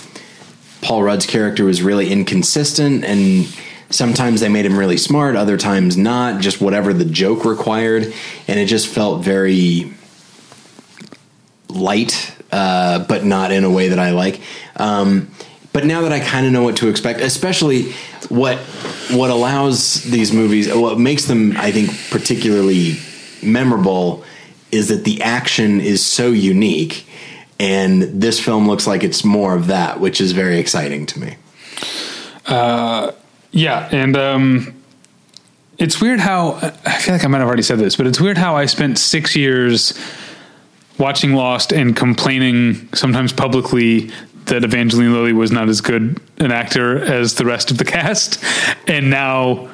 Paul 0.80 1.02
Rudd's 1.02 1.26
character 1.26 1.64
was 1.64 1.82
really 1.82 2.12
inconsistent, 2.12 3.04
and 3.04 3.52
sometimes 3.90 4.40
they 4.40 4.48
made 4.48 4.64
him 4.64 4.78
really 4.78 4.96
smart, 4.96 5.34
other 5.34 5.56
times 5.56 5.96
not. 5.96 6.40
Just 6.40 6.60
whatever 6.60 6.92
the 6.92 7.04
joke 7.04 7.44
required, 7.44 8.14
and 8.46 8.60
it 8.60 8.66
just 8.66 8.86
felt 8.86 9.24
very 9.24 9.92
light, 11.68 12.36
uh, 12.52 13.00
but 13.00 13.24
not 13.24 13.50
in 13.50 13.64
a 13.64 13.70
way 13.70 13.88
that 13.88 13.98
I 13.98 14.12
like. 14.12 14.40
Um, 14.76 15.32
but 15.72 15.84
now 15.84 16.02
that 16.02 16.12
I 16.12 16.20
kind 16.20 16.46
of 16.46 16.52
know 16.52 16.62
what 16.62 16.76
to 16.76 16.88
expect, 16.88 17.20
especially 17.22 17.90
what 18.28 18.58
what 19.10 19.30
allows 19.30 20.04
these 20.04 20.32
movies, 20.32 20.72
what 20.72 20.96
makes 20.96 21.24
them, 21.24 21.56
I 21.56 21.72
think, 21.72 21.90
particularly 22.10 23.00
memorable, 23.42 24.22
is 24.72 24.88
that 24.88 25.04
the 25.04 25.22
action 25.22 25.80
is 25.80 26.04
so 26.04 26.30
unique, 26.32 27.06
and 27.60 28.02
this 28.02 28.40
film 28.40 28.66
looks 28.66 28.86
like 28.86 29.04
it's 29.04 29.24
more 29.24 29.54
of 29.54 29.68
that, 29.68 30.00
which 30.00 30.20
is 30.20 30.32
very 30.32 30.58
exciting 30.58 31.06
to 31.06 31.20
me. 31.20 31.36
Yeah, 33.52 33.88
and 33.92 34.16
um, 34.16 34.82
it's 35.78 36.00
weird 36.00 36.20
how 36.20 36.54
I 36.86 36.98
feel 36.98 37.14
like 37.14 37.24
I 37.24 37.28
might 37.28 37.38
have 37.38 37.46
already 37.46 37.62
said 37.62 37.78
this, 37.78 37.96
but 37.96 38.06
it's 38.06 38.20
weird 38.20 38.38
how 38.38 38.56
I 38.56 38.66
spent 38.66 38.98
six 38.98 39.36
years 39.36 39.98
watching 40.98 41.34
Lost 41.34 41.72
and 41.72 41.94
complaining 41.94 42.88
sometimes 42.94 43.32
publicly 43.32 44.10
that 44.46 44.64
Evangeline 44.64 45.12
Lilly 45.12 45.32
was 45.32 45.52
not 45.52 45.68
as 45.68 45.80
good 45.80 46.20
an 46.38 46.50
actor 46.50 46.98
as 46.98 47.34
the 47.34 47.44
rest 47.44 47.70
of 47.70 47.78
the 47.78 47.84
cast, 47.96 48.42
and 48.88 49.10
now 49.10 49.70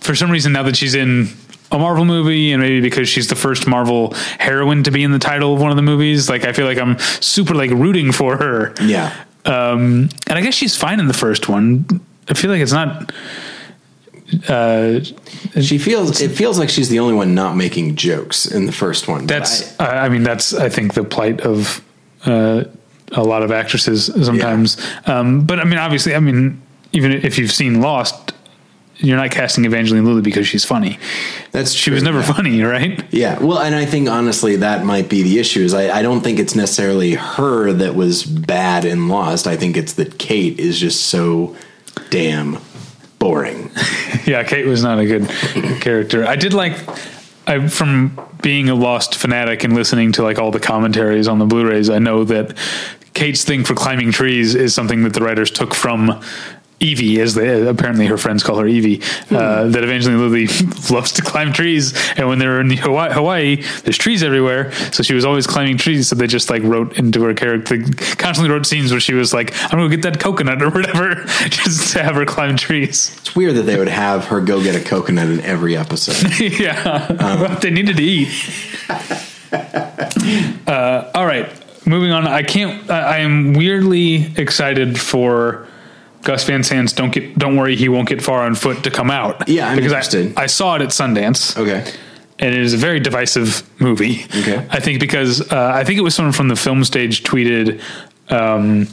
for 0.00 0.14
some 0.14 0.30
reason 0.30 0.52
now 0.52 0.62
that 0.62 0.76
she's 0.76 0.94
in 0.94 1.28
a 1.70 1.78
Marvel 1.78 2.04
movie 2.04 2.52
and 2.52 2.62
maybe 2.62 2.80
because 2.80 3.08
she's 3.08 3.28
the 3.28 3.34
first 3.36 3.66
Marvel 3.66 4.14
heroine 4.38 4.82
to 4.84 4.90
be 4.90 5.02
in 5.04 5.12
the 5.12 5.18
title 5.18 5.54
of 5.54 5.60
one 5.60 5.70
of 5.70 5.76
the 5.76 5.82
movies 5.82 6.28
like 6.28 6.44
I 6.44 6.52
feel 6.52 6.66
like 6.66 6.78
I'm 6.78 6.98
super 7.20 7.54
like 7.54 7.70
rooting 7.70 8.10
for 8.12 8.36
her 8.38 8.74
Yeah. 8.80 9.12
um, 9.44 10.08
and 10.26 10.38
I 10.38 10.40
guess 10.40 10.54
she's 10.54 10.76
fine 10.76 10.98
in 11.00 11.06
the 11.08 11.14
first 11.14 11.48
one. 11.48 11.84
I 12.28 12.34
feel 12.34 12.50
like 12.50 12.60
it's 12.62 12.72
not. 12.72 13.12
Uh, 14.48 15.00
She 15.60 15.78
feels 15.78 16.20
it 16.20 16.30
feels 16.32 16.58
like 16.58 16.68
she's 16.68 16.88
the 16.90 16.98
only 16.98 17.14
one 17.14 17.34
not 17.34 17.56
making 17.56 17.96
jokes 17.96 18.44
in 18.46 18.66
the 18.66 18.72
first 18.72 19.08
one. 19.08 19.26
that's. 19.26 19.78
I, 19.80 20.04
I 20.04 20.08
mean, 20.10 20.22
that's. 20.22 20.52
I 20.52 20.68
think 20.68 20.92
the 20.94 21.04
plight 21.04 21.40
of 21.40 21.82
uh, 22.26 22.64
a 23.12 23.22
lot 23.22 23.42
of 23.42 23.50
actresses 23.50 24.06
sometimes. 24.26 24.76
Um, 25.06 25.44
but 25.46 25.58
I 25.60 25.64
mean, 25.64 25.78
obviously, 25.78 26.14
I 26.14 26.20
mean, 26.20 26.60
even 26.92 27.12
if 27.12 27.38
you've 27.38 27.52
seen 27.52 27.80
Lost, 27.80 28.32
you're 28.98 29.16
not 29.16 29.30
casting 29.30 29.64
Evangeline 29.64 30.04
Lilly 30.04 30.22
because 30.22 30.46
she's 30.46 30.64
funny. 30.64 30.98
that's 31.52 31.72
She 31.72 31.90
was 31.90 32.02
never 32.02 32.18
yeah. 32.18 32.32
funny, 32.32 32.62
right? 32.62 33.04
Yeah, 33.12 33.38
well, 33.38 33.58
and 33.58 33.74
I 33.74 33.86
think 33.86 34.08
honestly 34.08 34.56
that 34.56 34.84
might 34.84 35.08
be 35.08 35.22
the 35.22 35.38
issue. 35.38 35.60
Is 35.60 35.74
I, 35.74 35.98
I 35.98 36.02
don't 36.02 36.20
think 36.20 36.38
it's 36.38 36.54
necessarily 36.54 37.14
her 37.14 37.72
that 37.72 37.94
was 37.94 38.24
bad 38.24 38.84
and 38.84 39.08
lost. 39.08 39.46
I 39.46 39.56
think 39.56 39.76
it's 39.76 39.94
that 39.94 40.18
Kate 40.18 40.58
is 40.58 40.78
just 40.78 41.06
so 41.06 41.56
damn 42.10 42.58
boring. 43.18 43.70
Yeah, 44.24 44.42
Kate 44.44 44.66
was 44.66 44.82
not 44.82 44.98
a 44.98 45.06
good 45.06 45.26
character. 45.80 46.26
I 46.26 46.36
did 46.36 46.52
like 46.52 46.74
I 47.46 47.66
from 47.68 48.20
being 48.42 48.68
a 48.68 48.74
Lost 48.74 49.14
fanatic 49.16 49.64
and 49.64 49.74
listening 49.74 50.12
to 50.12 50.22
like 50.22 50.38
all 50.38 50.50
the 50.50 50.60
commentaries 50.60 51.28
on 51.28 51.38
the 51.38 51.46
Blu-rays. 51.46 51.88
I 51.88 51.98
know 51.98 52.24
that 52.24 52.56
Kate's 53.14 53.44
thing 53.44 53.64
for 53.64 53.74
climbing 53.74 54.12
trees 54.12 54.54
is 54.54 54.74
something 54.74 55.02
that 55.04 55.14
the 55.14 55.22
writers 55.22 55.50
took 55.50 55.74
from 55.74 56.22
Evie, 56.80 57.20
as 57.20 57.34
they 57.34 57.66
apparently 57.66 58.06
her 58.06 58.16
friends 58.16 58.42
call 58.42 58.56
her 58.58 58.66
Evie. 58.66 59.00
Uh, 59.30 59.64
that 59.68 59.82
Evangeline 59.82 60.20
Lilly 60.20 60.46
loves 60.90 61.12
to 61.12 61.22
climb 61.22 61.52
trees, 61.52 61.92
and 62.16 62.28
when 62.28 62.38
they 62.38 62.46
were 62.46 62.60
in 62.60 62.70
Hawaii, 62.76 63.12
Hawaii, 63.12 63.56
there's 63.82 63.98
trees 63.98 64.22
everywhere, 64.22 64.70
so 64.92 65.02
she 65.02 65.12
was 65.14 65.24
always 65.24 65.46
climbing 65.46 65.76
trees. 65.76 66.08
So 66.08 66.14
they 66.16 66.26
just 66.28 66.50
like 66.50 66.62
wrote 66.62 66.96
into 66.96 67.22
her 67.24 67.34
character, 67.34 67.78
constantly 68.16 68.50
wrote 68.50 68.64
scenes 68.66 68.90
where 68.92 69.00
she 69.00 69.14
was 69.14 69.34
like, 69.34 69.52
"I'm 69.64 69.78
gonna 69.78 69.88
get 69.88 70.02
that 70.02 70.20
coconut" 70.20 70.62
or 70.62 70.70
whatever, 70.70 71.16
just 71.48 71.92
to 71.94 72.02
have 72.04 72.14
her 72.14 72.24
climb 72.24 72.56
trees. 72.56 73.14
It's 73.18 73.34
weird 73.34 73.56
that 73.56 73.62
they 73.62 73.76
would 73.76 73.88
have 73.88 74.26
her 74.26 74.40
go 74.40 74.62
get 74.62 74.76
a 74.76 74.80
coconut 74.84 75.28
in 75.28 75.40
every 75.40 75.76
episode. 75.76 76.38
yeah, 76.40 77.12
Well, 77.40 77.58
they 77.58 77.70
needed 77.70 77.96
to 77.96 78.02
eat. 78.04 78.28
uh, 80.66 81.10
all 81.14 81.26
right, 81.26 81.50
moving 81.86 82.12
on. 82.12 82.26
I 82.26 82.42
can't. 82.42 82.88
I 82.90 83.18
am 83.18 83.52
weirdly 83.54 84.32
excited 84.36 84.98
for 84.98 85.66
Gus 86.22 86.44
Van 86.44 86.62
Sant's 86.62 86.92
"Don't 86.92 87.12
Get, 87.12 87.38
Don't 87.38 87.56
Worry, 87.56 87.76
He 87.76 87.88
Won't 87.88 88.08
Get 88.08 88.22
Far 88.22 88.42
on 88.42 88.54
Foot" 88.54 88.84
to 88.84 88.90
come 88.90 89.10
out. 89.10 89.48
Yeah, 89.48 89.68
I'm 89.68 89.76
because 89.76 89.92
interested. 89.92 90.36
I, 90.36 90.44
I 90.44 90.46
saw 90.46 90.76
it 90.76 90.82
at 90.82 90.88
Sundance. 90.88 91.56
Okay. 91.56 91.90
And 92.40 92.54
it 92.54 92.60
is 92.60 92.72
a 92.72 92.76
very 92.76 93.00
divisive 93.00 93.68
movie. 93.80 94.24
Okay. 94.24 94.64
I 94.70 94.78
think 94.78 95.00
because 95.00 95.40
uh, 95.52 95.72
I 95.74 95.82
think 95.82 95.98
it 95.98 96.02
was 96.02 96.14
someone 96.14 96.32
from 96.32 96.48
the 96.48 96.56
film 96.56 96.84
stage 96.84 97.24
tweeted. 97.24 97.80
Um, 98.30 98.86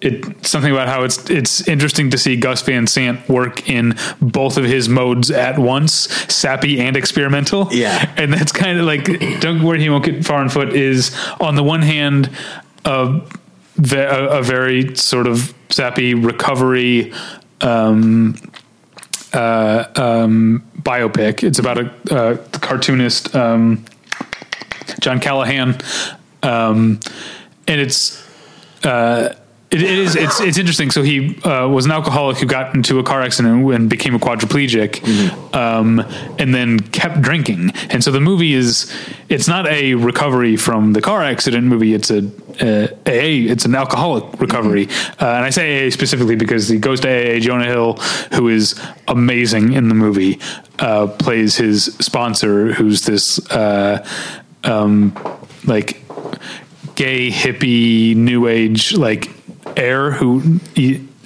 it 0.00 0.46
something 0.46 0.70
about 0.70 0.88
how 0.88 1.04
it's 1.04 1.30
it's 1.30 1.66
interesting 1.66 2.10
to 2.10 2.18
see 2.18 2.36
Gus 2.36 2.62
Van 2.62 2.86
Sant 2.86 3.26
work 3.28 3.68
in 3.68 3.96
both 4.20 4.58
of 4.58 4.64
his 4.64 4.88
modes 4.88 5.30
at 5.30 5.58
once, 5.58 5.94
sappy 6.32 6.80
and 6.80 6.96
experimental. 6.96 7.68
Yeah. 7.70 8.12
and 8.16 8.32
that's 8.32 8.52
kind 8.52 8.78
of 8.78 8.84
like 8.84 9.04
don't 9.40 9.62
worry, 9.62 9.80
he 9.80 9.88
won't 9.88 10.04
get 10.04 10.24
far 10.24 10.40
on 10.40 10.48
foot. 10.48 10.74
Is 10.74 11.16
on 11.40 11.56
the 11.56 11.62
one 11.62 11.82
hand 11.82 12.30
a 12.84 13.20
a, 13.92 14.28
a 14.28 14.42
very 14.42 14.94
sort 14.96 15.26
of 15.26 15.54
sappy 15.70 16.14
recovery. 16.14 17.12
Um, 17.60 18.36
uh, 19.32 19.84
um, 19.96 20.64
biopic. 20.80 21.42
It's 21.42 21.58
about 21.58 21.78
a 21.78 22.14
uh, 22.14 22.36
cartoonist, 22.60 23.34
um, 23.34 23.84
John 25.00 25.20
Callahan, 25.20 25.76
um, 26.42 27.00
and 27.68 27.80
it's 27.80 28.26
uh, 28.84 29.34
it, 29.70 29.82
it 29.82 29.98
is 29.98 30.14
it's 30.14 30.40
it's 30.40 30.58
interesting. 30.58 30.92
So 30.92 31.02
he 31.02 31.40
uh, 31.42 31.66
was 31.68 31.86
an 31.86 31.90
alcoholic 31.90 32.38
who 32.38 32.46
got 32.46 32.74
into 32.74 33.00
a 33.00 33.02
car 33.02 33.20
accident 33.20 33.68
and 33.72 33.90
became 33.90 34.14
a 34.14 34.18
quadriplegic, 34.18 35.02
um, 35.54 36.00
and 36.38 36.54
then 36.54 36.78
kept 36.78 37.20
drinking. 37.20 37.70
And 37.90 38.02
so 38.02 38.12
the 38.12 38.20
movie 38.20 38.54
is 38.54 38.94
it's 39.28 39.48
not 39.48 39.66
a 39.66 39.94
recovery 39.94 40.56
from 40.56 40.92
the 40.92 41.00
car 41.00 41.22
accident 41.22 41.66
movie. 41.66 41.94
It's 41.94 42.12
a 42.12 42.18
uh, 42.60 42.88
AA. 43.06 43.50
It's 43.50 43.64
an 43.64 43.74
alcoholic 43.74 44.40
recovery, 44.40 44.88
uh, 45.20 45.26
and 45.26 45.44
I 45.44 45.50
say 45.50 45.86
AA 45.86 45.90
specifically 45.90 46.36
because 46.36 46.68
he 46.68 46.78
goes 46.78 47.00
to 47.00 47.08
AA. 47.08 47.40
Jonah 47.40 47.64
Hill, 47.66 47.94
who 48.34 48.48
is 48.48 48.80
amazing 49.08 49.72
in 49.72 49.88
the 49.88 49.96
movie, 49.96 50.38
uh, 50.78 51.08
plays 51.08 51.56
his 51.56 51.86
sponsor, 51.96 52.72
who's 52.72 53.04
this 53.04 53.44
uh, 53.50 54.06
um, 54.62 55.12
like 55.64 56.00
gay 56.94 57.30
hippie 57.30 58.14
new 58.14 58.46
age 58.46 58.94
like 58.94 59.35
heir 59.76 60.10
who 60.12 60.60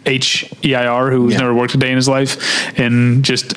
H 0.06 0.52
E 0.64 0.74
I 0.74 0.86
R 0.86 1.10
who's 1.10 1.32
Yeah. 1.34 1.40
never 1.40 1.54
worked 1.54 1.74
a 1.74 1.78
day 1.78 1.90
in 1.90 1.96
his 1.96 2.08
life 2.08 2.78
and 2.78 3.24
just 3.24 3.54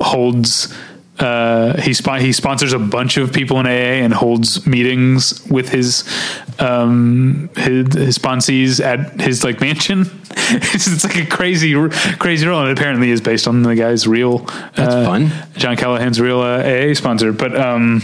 holds 0.00 0.74
uh, 1.18 1.80
he 1.80 1.92
spo- 1.92 2.20
he 2.20 2.30
sponsors 2.30 2.74
a 2.74 2.78
bunch 2.78 3.16
of 3.16 3.32
people 3.32 3.58
in 3.58 3.64
AA 3.66 4.04
and 4.04 4.12
holds 4.12 4.66
meetings 4.66 5.42
with 5.48 5.70
his 5.70 6.04
um 6.58 7.48
his, 7.56 7.94
his 7.94 8.18
sponsees 8.18 8.84
at 8.84 9.18
his 9.18 9.42
like 9.42 9.60
mansion. 9.62 10.02
it's, 10.36 10.86
it's 10.86 11.04
like 11.04 11.16
a 11.16 11.24
crazy 11.24 11.72
crazy 12.18 12.46
role 12.46 12.60
and 12.60 12.70
apparently 12.70 13.10
is 13.10 13.22
based 13.22 13.48
on 13.48 13.62
the 13.62 13.74
guy's 13.74 14.06
real 14.06 14.40
That's 14.74 14.92
uh, 14.94 15.04
fun. 15.06 15.32
John 15.56 15.76
Callahan's 15.76 16.20
real 16.20 16.40
uh, 16.40 16.62
AA 16.62 16.92
sponsor. 16.92 17.32
But 17.32 17.58
um, 17.58 18.02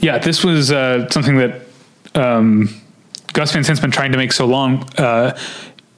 yeah, 0.00 0.18
this 0.18 0.42
was 0.42 0.72
uh, 0.72 1.08
something 1.10 1.36
that 1.36 1.62
um, 2.16 2.68
Gus 3.36 3.52
Van 3.52 3.62
Sant's 3.62 3.80
been 3.80 3.90
trying 3.90 4.12
to 4.12 4.18
make 4.18 4.32
so 4.32 4.46
long. 4.46 4.82
Uh, 4.96 5.36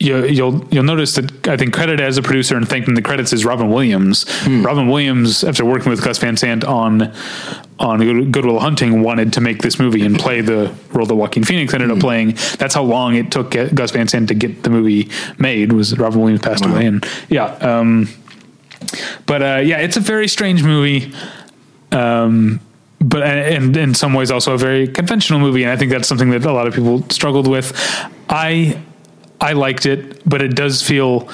you, 0.01 0.25
you'll 0.27 0.65
you'll 0.73 0.85
notice 0.85 1.15
that 1.15 1.47
I 1.49 1.57
think 1.57 1.73
credited 1.73 2.01
as 2.01 2.19
a 2.19 2.23
producer 2.23 2.57
and 2.57 2.69
thanked 2.69 2.89
in 2.89 2.95
the 2.95 3.03
credits 3.03 3.33
is 3.33 3.45
Robin 3.45 3.69
Williams. 3.71 4.27
Robin 4.47 4.89
Williams, 4.89 5.45
after 5.45 5.65
working 5.65 5.91
with 5.91 6.03
Gus 6.03 6.19
Van 6.19 6.37
Sant 6.37 6.65
on 6.65 7.13
on 7.79 7.99
Good, 8.01 8.33
Good 8.33 8.45
Will 8.45 8.59
Hunting, 8.61 9.03
wanted 9.03 9.33
to 9.35 9.41
make 9.41 9.63
this 9.63 9.79
movie 9.79 10.05
and 10.05 10.19
play 10.19 10.41
the 10.41 10.75
role 10.93 11.07
that 11.07 11.15
Joaquin 11.15 11.45
Phoenix 11.45 11.73
ended 11.75 11.91
up 11.93 12.01
playing. 12.01 12.35
That's 12.59 12.75
how 12.75 12.83
long 12.83 13.15
it 13.15 13.31
took 13.31 13.53
Gus 13.53 13.93
Van 13.93 14.09
Sant 14.09 14.29
to 14.29 14.35
get 14.35 14.65
the 14.65 14.71
movie 14.71 15.09
made. 15.39 15.73
Was 15.73 15.97
Robin 15.97 16.21
Williams 16.21 16.43
passed 16.43 16.65
away 16.65 16.87
and 16.87 17.07
yeah. 17.29 17.47
Um, 17.55 18.09
But 19.27 19.43
uh, 19.43 19.61
yeah, 19.65 19.79
it's 19.79 19.97
a 19.97 20.01
very 20.01 20.29
strange 20.29 20.63
movie. 20.63 21.13
Um, 21.93 22.61
but 23.01 23.23
and 23.23 23.77
in 23.77 23.95
some 23.95 24.15
ways 24.15 24.31
also 24.31 24.55
a 24.55 24.59
very 24.59 24.89
conventional 24.89 25.39
movie, 25.39 25.63
and 25.63 25.73
I 25.73 25.77
think 25.77 25.91
that's 25.91 26.09
something 26.09 26.31
that 26.31 26.45
a 26.45 26.53
lot 26.53 26.67
of 26.67 26.75
people 26.75 27.09
struggled 27.11 27.47
with. 27.47 27.73
I 28.29 28.81
I 29.41 29.53
liked 29.53 29.87
it, 29.87 30.29
but 30.29 30.43
it 30.43 30.55
does 30.55 30.83
feel 30.83 31.29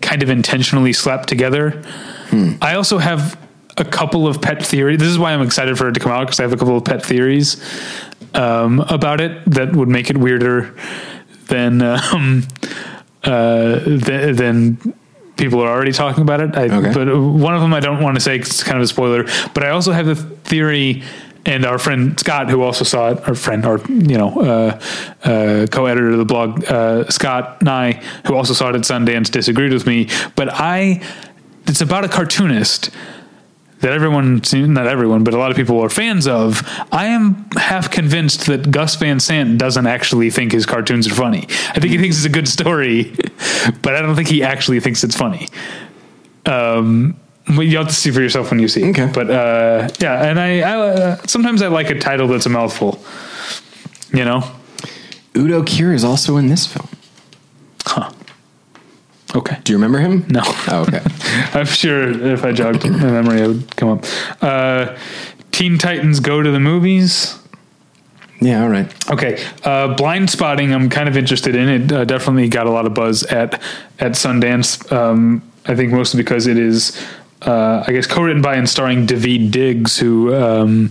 kind 0.00 0.22
of 0.22 0.30
intentionally 0.30 0.92
slapped 0.92 1.28
together. 1.28 1.82
I 2.62 2.74
also 2.74 2.98
have 2.98 3.38
a 3.76 3.84
couple 3.84 4.26
of 4.26 4.40
pet 4.40 4.64
theories. 4.64 4.98
This 4.98 5.08
is 5.08 5.18
why 5.18 5.32
I'm 5.32 5.42
excited 5.42 5.76
for 5.76 5.88
it 5.88 5.92
to 5.94 6.00
come 6.00 6.12
out 6.12 6.26
because 6.26 6.40
I 6.40 6.44
have 6.44 6.52
a 6.52 6.56
couple 6.56 6.76
of 6.76 6.84
pet 6.84 7.04
theories 7.04 7.62
um, 8.34 8.80
about 8.80 9.20
it 9.20 9.44
that 9.46 9.74
would 9.74 9.88
make 9.88 10.10
it 10.10 10.16
weirder 10.16 10.74
than 11.48 11.82
um, 11.82 12.46
uh, 13.24 13.80
th- 13.80 14.36
than 14.36 14.94
people 15.40 15.60
are 15.60 15.68
already 15.68 15.92
talking 15.92 16.22
about 16.22 16.40
it. 16.40 16.56
I, 16.56 16.64
Okay. 16.66 16.92
But 16.92 17.06
one 17.18 17.54
of 17.54 17.60
them 17.62 17.72
I 17.74 17.80
don't 17.80 18.00
want 18.02 18.14
to 18.16 18.20
say 18.20 18.38
'cause 18.38 18.48
it's 18.50 18.62
kind 18.62 18.76
of 18.76 18.82
a 18.84 18.86
spoiler. 18.86 19.24
But 19.54 19.64
I 19.64 19.70
also 19.70 19.92
have 19.92 20.06
the 20.06 20.14
theory. 20.14 21.02
And 21.46 21.64
our 21.64 21.78
friend 21.78 22.20
Scott, 22.20 22.50
who 22.50 22.60
also 22.62 22.84
saw 22.84 23.12
it, 23.12 23.26
our 23.26 23.34
friend, 23.34 23.64
our 23.64 23.78
you 23.88 24.18
know 24.18 24.30
uh, 24.42 24.78
uh, 25.24 25.66
co-editor 25.70 26.10
of 26.10 26.18
the 26.18 26.26
blog, 26.26 26.64
uh, 26.66 27.08
Scott 27.08 27.62
Nye, 27.62 27.92
who 28.26 28.34
also 28.36 28.52
saw 28.52 28.68
it 28.68 28.74
at 28.74 28.82
Sundance, 28.82 29.30
disagreed 29.30 29.72
with 29.72 29.86
me. 29.86 30.08
But 30.36 30.48
I, 30.52 31.00
it's 31.66 31.80
about 31.80 32.04
a 32.04 32.08
cartoonist 32.08 32.90
that 33.80 33.92
everyone, 33.92 34.42
not 34.52 34.86
everyone, 34.86 35.24
but 35.24 35.34
a 35.34 35.38
lot 35.38 35.50
of 35.50 35.56
people 35.56 35.80
are 35.80 35.88
fans 35.88 36.26
of. 36.26 36.62
I 36.92 37.06
am 37.06 37.46
half 37.56 37.90
convinced 37.90 38.46
that 38.46 38.70
Gus 38.70 38.96
Van 38.96 39.20
Sant 39.20 39.58
doesn't 39.58 39.86
actually 39.86 40.30
think 40.30 40.52
his 40.52 40.66
cartoons 40.66 41.06
are 41.06 41.14
funny. 41.14 41.46
I 41.70 41.80
think 41.80 41.92
he 41.92 41.98
thinks 41.98 42.16
it's 42.16 42.26
a 42.26 42.28
good 42.28 42.48
story, 42.48 43.14
but 43.82 43.96
I 43.96 44.02
don't 44.02 44.14
think 44.16 44.28
he 44.28 44.42
actually 44.42 44.80
thinks 44.80 45.02
it's 45.02 45.16
funny. 45.16 45.48
Um, 46.46 47.18
you 47.48 47.78
have 47.78 47.88
to 47.88 47.94
see 47.94 48.10
for 48.10 48.20
yourself 48.20 48.50
when 48.50 48.60
you 48.60 48.68
see. 48.68 48.82
it. 48.82 48.90
Okay. 48.90 49.10
but 49.12 49.30
uh, 49.30 49.88
yeah, 49.98 50.28
and 50.28 50.38
I, 50.38 50.60
I 50.60 50.78
uh, 50.78 51.16
sometimes 51.26 51.62
I 51.62 51.68
like 51.68 51.90
a 51.90 51.98
title 51.98 52.28
that's 52.28 52.46
a 52.46 52.50
mouthful. 52.50 53.02
You 54.12 54.24
know, 54.24 54.42
Udo 55.36 55.62
Kier 55.62 55.94
is 55.94 56.04
also 56.04 56.36
in 56.36 56.48
this 56.48 56.66
film. 56.66 56.88
Okay. 59.34 59.58
Do 59.64 59.72
you 59.72 59.76
remember 59.78 59.98
him? 59.98 60.24
No. 60.28 60.40
Oh, 60.44 60.84
okay. 60.88 61.00
I'm 61.58 61.66
sure 61.66 62.10
if 62.32 62.44
I 62.44 62.52
jogged 62.52 62.84
my 62.88 62.98
memory, 62.98 63.40
it 63.40 63.46
would 63.46 63.76
come 63.76 63.88
up. 63.90 64.04
Uh, 64.42 64.96
Teen 65.52 65.78
Titans 65.78 66.20
Go 66.20 66.42
to 66.42 66.50
the 66.50 66.60
Movies. 66.60 67.36
Yeah, 68.40 68.62
all 68.62 68.70
right. 68.70 69.10
Okay, 69.10 69.34
uh, 69.64 69.94
Blindspotting. 69.96 70.74
I'm 70.74 70.88
kind 70.88 71.08
of 71.10 71.16
interested 71.16 71.54
in 71.54 71.68
it. 71.68 71.92
Uh, 71.92 72.04
definitely 72.06 72.48
got 72.48 72.66
a 72.66 72.70
lot 72.70 72.86
of 72.86 72.94
buzz 72.94 73.22
at 73.24 73.60
at 73.98 74.12
Sundance. 74.12 74.90
Um, 74.90 75.42
I 75.66 75.74
think 75.76 75.92
mostly 75.92 76.22
because 76.22 76.46
it 76.46 76.56
is, 76.56 76.98
uh, 77.42 77.84
I 77.86 77.92
guess, 77.92 78.06
co-written 78.06 78.40
by 78.40 78.54
and 78.54 78.66
starring 78.66 79.06
Daveed 79.06 79.50
Diggs, 79.50 79.98
who 79.98 80.34
um, 80.34 80.90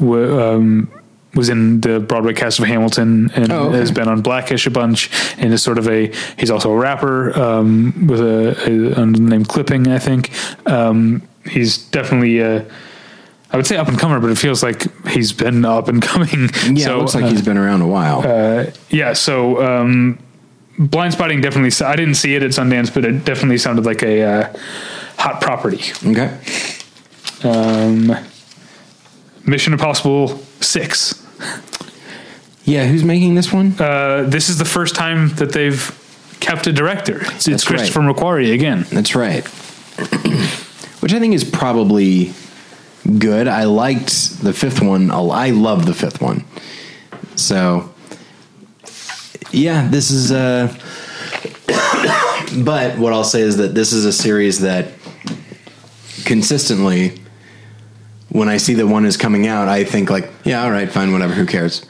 w- 0.00 0.40
um, 0.40 0.90
was 1.36 1.48
in 1.48 1.80
the 1.82 2.00
Broadway 2.00 2.32
cast 2.34 2.58
of 2.58 2.64
Hamilton 2.64 3.30
and 3.36 3.52
Oh, 3.52 3.68
okay. 3.68 3.76
has 3.78 3.92
been 3.92 4.08
on 4.08 4.22
Blackish 4.22 4.66
a 4.66 4.70
bunch, 4.70 5.10
and 5.38 5.52
is 5.52 5.62
sort 5.62 5.78
of 5.78 5.86
a. 5.88 6.12
He's 6.38 6.50
also 6.50 6.72
a 6.72 6.76
rapper 6.76 7.38
um, 7.38 8.06
with 8.08 8.20
a, 8.20 8.56
a 8.68 9.00
under 9.00 9.18
the 9.18 9.24
name 9.24 9.44
Clipping, 9.44 9.86
I 9.86 9.98
think. 10.00 10.30
Um, 10.66 11.22
he's 11.48 11.78
definitely. 11.78 12.42
Uh, 12.42 12.64
I 13.52 13.56
would 13.56 13.66
say 13.66 13.76
up 13.76 13.86
and 13.86 13.96
comer, 13.98 14.18
but 14.18 14.30
it 14.30 14.38
feels 14.38 14.62
like 14.62 14.82
he's 15.06 15.32
been 15.32 15.64
up 15.64 15.86
and 15.88 16.02
coming. 16.12 16.48
Yeah, 16.74 16.86
so, 16.86 16.96
it 16.96 16.98
looks 16.98 17.14
like 17.14 17.24
uh, 17.24 17.28
he's 17.28 17.42
been 17.42 17.56
around 17.58 17.82
a 17.82 17.86
while. 17.86 18.22
yeah, 18.90 19.12
so 19.12 19.62
um, 19.62 20.18
Blindspotting 20.78 21.42
definitely. 21.42 21.70
I 21.86 21.94
didn't 21.96 22.14
see 22.16 22.34
it 22.34 22.42
at 22.42 22.50
Sundance, 22.50 22.92
but 22.92 23.04
it 23.04 23.24
definitely 23.24 23.58
sounded 23.58 23.86
like 23.86 24.02
a 24.02 24.22
uh, 24.22 24.56
hot 25.18 25.40
property. 25.40 25.80
okay. 26.10 26.36
Um, 27.44 28.16
Mission 29.44 29.72
Impossible 29.74 30.38
Six. 30.60 31.22
Yeah, 32.66 32.86
who's 32.86 33.04
making 33.04 33.36
this 33.36 33.52
one? 33.52 33.74
Uh, 33.78 34.24
this 34.26 34.48
is 34.48 34.58
the 34.58 34.64
first 34.64 34.96
time 34.96 35.28
that 35.36 35.52
they've 35.52 36.36
kept 36.40 36.66
a 36.66 36.72
director. 36.72 37.20
It's, 37.20 37.48
it's 37.48 37.64
That's 37.64 37.96
right. 37.96 38.04
McQuarrie 38.04 38.52
again. 38.52 38.84
That's 38.90 39.14
right. 39.14 39.46
Which 41.00 41.14
I 41.14 41.20
think 41.20 41.34
is 41.34 41.44
probably 41.44 42.32
good. 43.18 43.46
I 43.46 43.64
liked 43.64 44.42
the 44.42 44.52
fifth 44.52 44.82
one. 44.82 45.12
I 45.12 45.50
love 45.50 45.86
the 45.86 45.94
fifth 45.94 46.20
one. 46.20 46.44
So, 47.36 47.94
yeah, 49.52 49.86
this 49.88 50.10
is. 50.10 50.32
Uh, 50.32 50.66
but 52.64 52.98
what 52.98 53.12
I'll 53.12 53.22
say 53.22 53.42
is 53.42 53.58
that 53.58 53.76
this 53.76 53.92
is 53.92 54.04
a 54.04 54.12
series 54.12 54.60
that 54.60 54.88
consistently, 56.24 57.20
when 58.36 58.48
I 58.48 58.58
see 58.58 58.74
that 58.74 58.86
one 58.86 59.06
is 59.06 59.16
coming 59.16 59.46
out, 59.46 59.66
I 59.66 59.84
think 59.84 60.10
like, 60.10 60.30
yeah, 60.44 60.62
all 60.62 60.70
right, 60.70 60.90
fine, 60.90 61.12
whatever, 61.12 61.32
who 61.32 61.46
cares? 61.46 61.86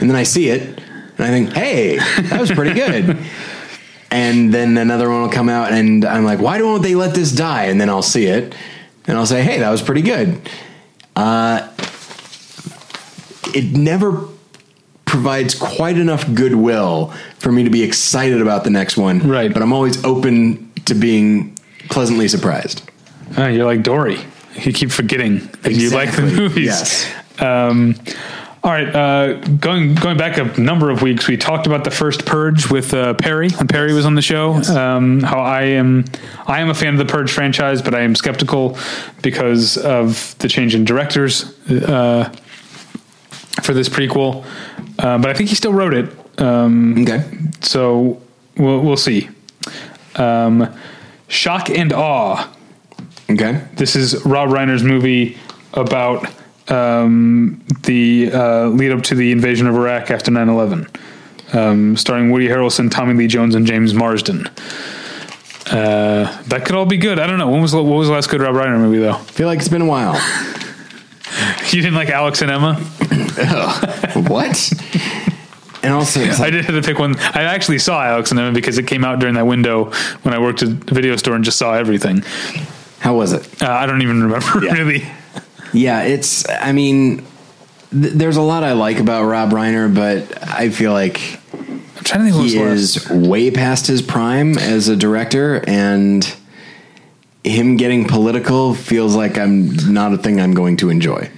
And 0.00 0.08
then 0.08 0.16
I 0.16 0.22
see 0.22 0.48
it, 0.48 0.78
and 1.18 1.20
I 1.20 1.28
think, 1.28 1.52
hey, 1.52 1.98
that 1.98 2.40
was 2.40 2.52
pretty 2.52 2.74
good. 2.74 3.18
and 4.10 4.54
then 4.54 4.78
another 4.78 5.10
one 5.10 5.22
will 5.22 5.28
come 5.28 5.48
out 5.48 5.72
and 5.72 6.04
I'm 6.04 6.24
like, 6.24 6.38
why 6.38 6.58
don't 6.58 6.82
they 6.82 6.94
let 6.94 7.14
this 7.14 7.32
die? 7.32 7.64
And 7.64 7.80
then 7.80 7.90
I'll 7.90 8.02
see 8.02 8.26
it 8.26 8.54
and 9.06 9.18
I'll 9.18 9.26
say, 9.26 9.42
hey, 9.42 9.58
that 9.58 9.70
was 9.70 9.82
pretty 9.82 10.02
good. 10.02 10.48
Uh, 11.16 11.68
it 13.54 13.76
never 13.76 14.24
provides 15.04 15.54
quite 15.54 15.98
enough 15.98 16.32
goodwill 16.34 17.12
for 17.38 17.50
me 17.50 17.64
to 17.64 17.70
be 17.70 17.82
excited 17.82 18.40
about 18.40 18.64
the 18.64 18.70
next 18.70 18.96
one. 18.96 19.18
Right. 19.28 19.52
But 19.52 19.62
I'm 19.62 19.72
always 19.72 20.02
open 20.04 20.72
to 20.86 20.94
being 20.94 21.56
pleasantly 21.90 22.28
surprised. 22.28 22.88
Uh, 23.36 23.48
you're 23.48 23.66
like 23.66 23.82
Dory. 23.82 24.20
You 24.64 24.72
keep 24.72 24.90
forgetting 24.90 25.38
that 25.62 25.72
you 25.72 25.90
like 25.90 26.10
the 26.12 26.22
Exactly. 26.22 26.36
movies. 26.40 26.64
Yes. 26.66 27.12
Um, 27.40 27.94
all 28.64 28.72
right. 28.72 28.88
Uh, 28.94 29.34
going 29.58 29.94
going 29.94 30.18
back 30.18 30.36
a 30.38 30.60
number 30.60 30.90
of 30.90 31.00
weeks, 31.02 31.28
we 31.28 31.36
talked 31.36 31.66
about 31.66 31.84
the 31.84 31.90
first 31.92 32.26
Purge 32.26 32.68
with 32.70 32.92
uh, 32.92 33.14
Perry 33.14 33.50
when 33.50 33.68
Perry 33.68 33.92
was 33.92 34.04
on 34.04 34.14
the 34.16 34.22
show. 34.22 34.54
Um, 34.54 35.20
how 35.20 35.38
I 35.40 35.62
am 35.62 36.04
I 36.46 36.60
am 36.60 36.68
a 36.68 36.74
fan 36.74 36.94
of 36.94 36.98
the 36.98 37.04
Purge 37.12 37.30
franchise, 37.30 37.80
but 37.82 37.94
I 37.94 38.00
am 38.00 38.14
skeptical 38.16 38.76
because 39.22 39.76
of 39.78 40.34
the 40.38 40.48
change 40.48 40.74
in 40.74 40.84
directors 40.84 41.44
uh, 41.70 42.32
for 43.62 43.74
this 43.74 43.88
prequel. 43.88 44.44
Uh, 44.98 45.18
but 45.18 45.30
I 45.30 45.34
think 45.34 45.48
he 45.50 45.54
still 45.54 45.72
wrote 45.72 45.94
it. 45.94 46.10
Um, 46.40 47.02
Okay. 47.02 47.22
so 47.60 48.20
we'll 48.56 48.80
we'll 48.80 48.96
see. 48.96 49.28
Um, 50.16 50.68
Shock 51.28 51.70
and 51.70 51.92
Awe. 51.92 52.48
Okay. 53.30 53.62
This 53.74 53.94
is 53.94 54.24
Rob 54.24 54.48
Reiner's 54.48 54.82
movie 54.82 55.36
about 55.74 56.26
um, 56.70 57.62
the 57.82 58.30
uh, 58.32 58.66
lead 58.68 58.90
up 58.90 59.02
to 59.04 59.14
the 59.14 59.32
invasion 59.32 59.66
of 59.66 59.74
Iraq 59.74 60.10
after 60.10 60.30
9 60.30 60.48
11, 60.48 60.86
um, 61.52 61.96
starring 61.96 62.30
Woody 62.30 62.48
Harrelson, 62.48 62.90
Tommy 62.90 63.14
Lee 63.14 63.26
Jones, 63.26 63.54
and 63.54 63.66
James 63.66 63.92
Marsden. 63.92 64.46
Uh, 65.70 66.42
that 66.44 66.62
could 66.64 66.74
all 66.74 66.86
be 66.86 66.96
good. 66.96 67.18
I 67.18 67.26
don't 67.26 67.38
know. 67.38 67.50
When 67.50 67.60
was 67.60 67.74
what 67.74 67.84
was 67.84 68.08
the 68.08 68.14
last 68.14 68.30
good 68.30 68.40
Rob 68.40 68.54
Reiner 68.54 68.78
movie 68.78 68.98
though? 68.98 69.12
I 69.12 69.18
feel 69.18 69.46
like 69.46 69.58
it's 69.58 69.68
been 69.68 69.82
a 69.82 69.86
while. 69.86 70.18
You 71.70 71.82
didn't 71.82 71.96
like 71.96 72.08
Alex 72.08 72.40
and 72.40 72.50
Emma? 72.50 72.74
what? 74.26 74.72
And 75.82 75.92
also, 75.92 76.20
it's 76.20 76.40
I 76.40 76.44
like, 76.44 76.52
did 76.52 76.64
have 76.64 76.74
to 76.74 76.82
pick 76.82 76.98
one. 76.98 77.16
I 77.18 77.42
actually 77.42 77.78
saw 77.78 78.02
Alex 78.02 78.30
and 78.30 78.40
Emma 78.40 78.52
because 78.52 78.78
it 78.78 78.86
came 78.86 79.04
out 79.04 79.18
during 79.18 79.34
that 79.34 79.46
window 79.46 79.92
when 80.22 80.32
I 80.34 80.38
worked 80.38 80.62
at 80.62 80.68
a 80.68 80.94
video 80.94 81.14
store 81.16 81.34
and 81.34 81.44
just 81.44 81.58
saw 81.58 81.74
everything. 81.74 82.24
How 83.00 83.14
was 83.16 83.32
it? 83.32 83.62
Uh, 83.62 83.70
I 83.70 83.86
don't 83.86 84.02
even 84.02 84.22
remember 84.22 84.64
Yeah. 84.64 84.72
really. 84.72 85.06
Yeah, 85.72 86.02
it's. 86.02 86.48
I 86.48 86.72
mean, 86.72 87.18
th- 87.90 88.14
there's 88.14 88.36
a 88.36 88.42
lot 88.42 88.64
I 88.64 88.72
like 88.72 88.98
about 88.98 89.24
Rob 89.24 89.50
Reiner, 89.50 89.92
but 89.94 90.42
I 90.42 90.70
feel 90.70 90.92
like 90.92 91.20
I'm 91.52 91.82
trying 92.04 92.26
to 92.26 92.32
think 92.32 92.50
he 92.50 92.58
is 92.58 93.08
way 93.10 93.50
past 93.50 93.86
his 93.86 94.00
prime 94.00 94.56
as 94.56 94.88
a 94.88 94.96
director, 94.96 95.62
and 95.66 96.24
him 97.44 97.76
getting 97.76 98.06
political 98.06 98.74
feels 98.74 99.14
like 99.14 99.36
I'm 99.38 99.74
not 99.92 100.12
a 100.14 100.18
thing 100.18 100.40
I'm 100.40 100.54
going 100.54 100.76
to 100.78 100.88
enjoy. 100.90 101.30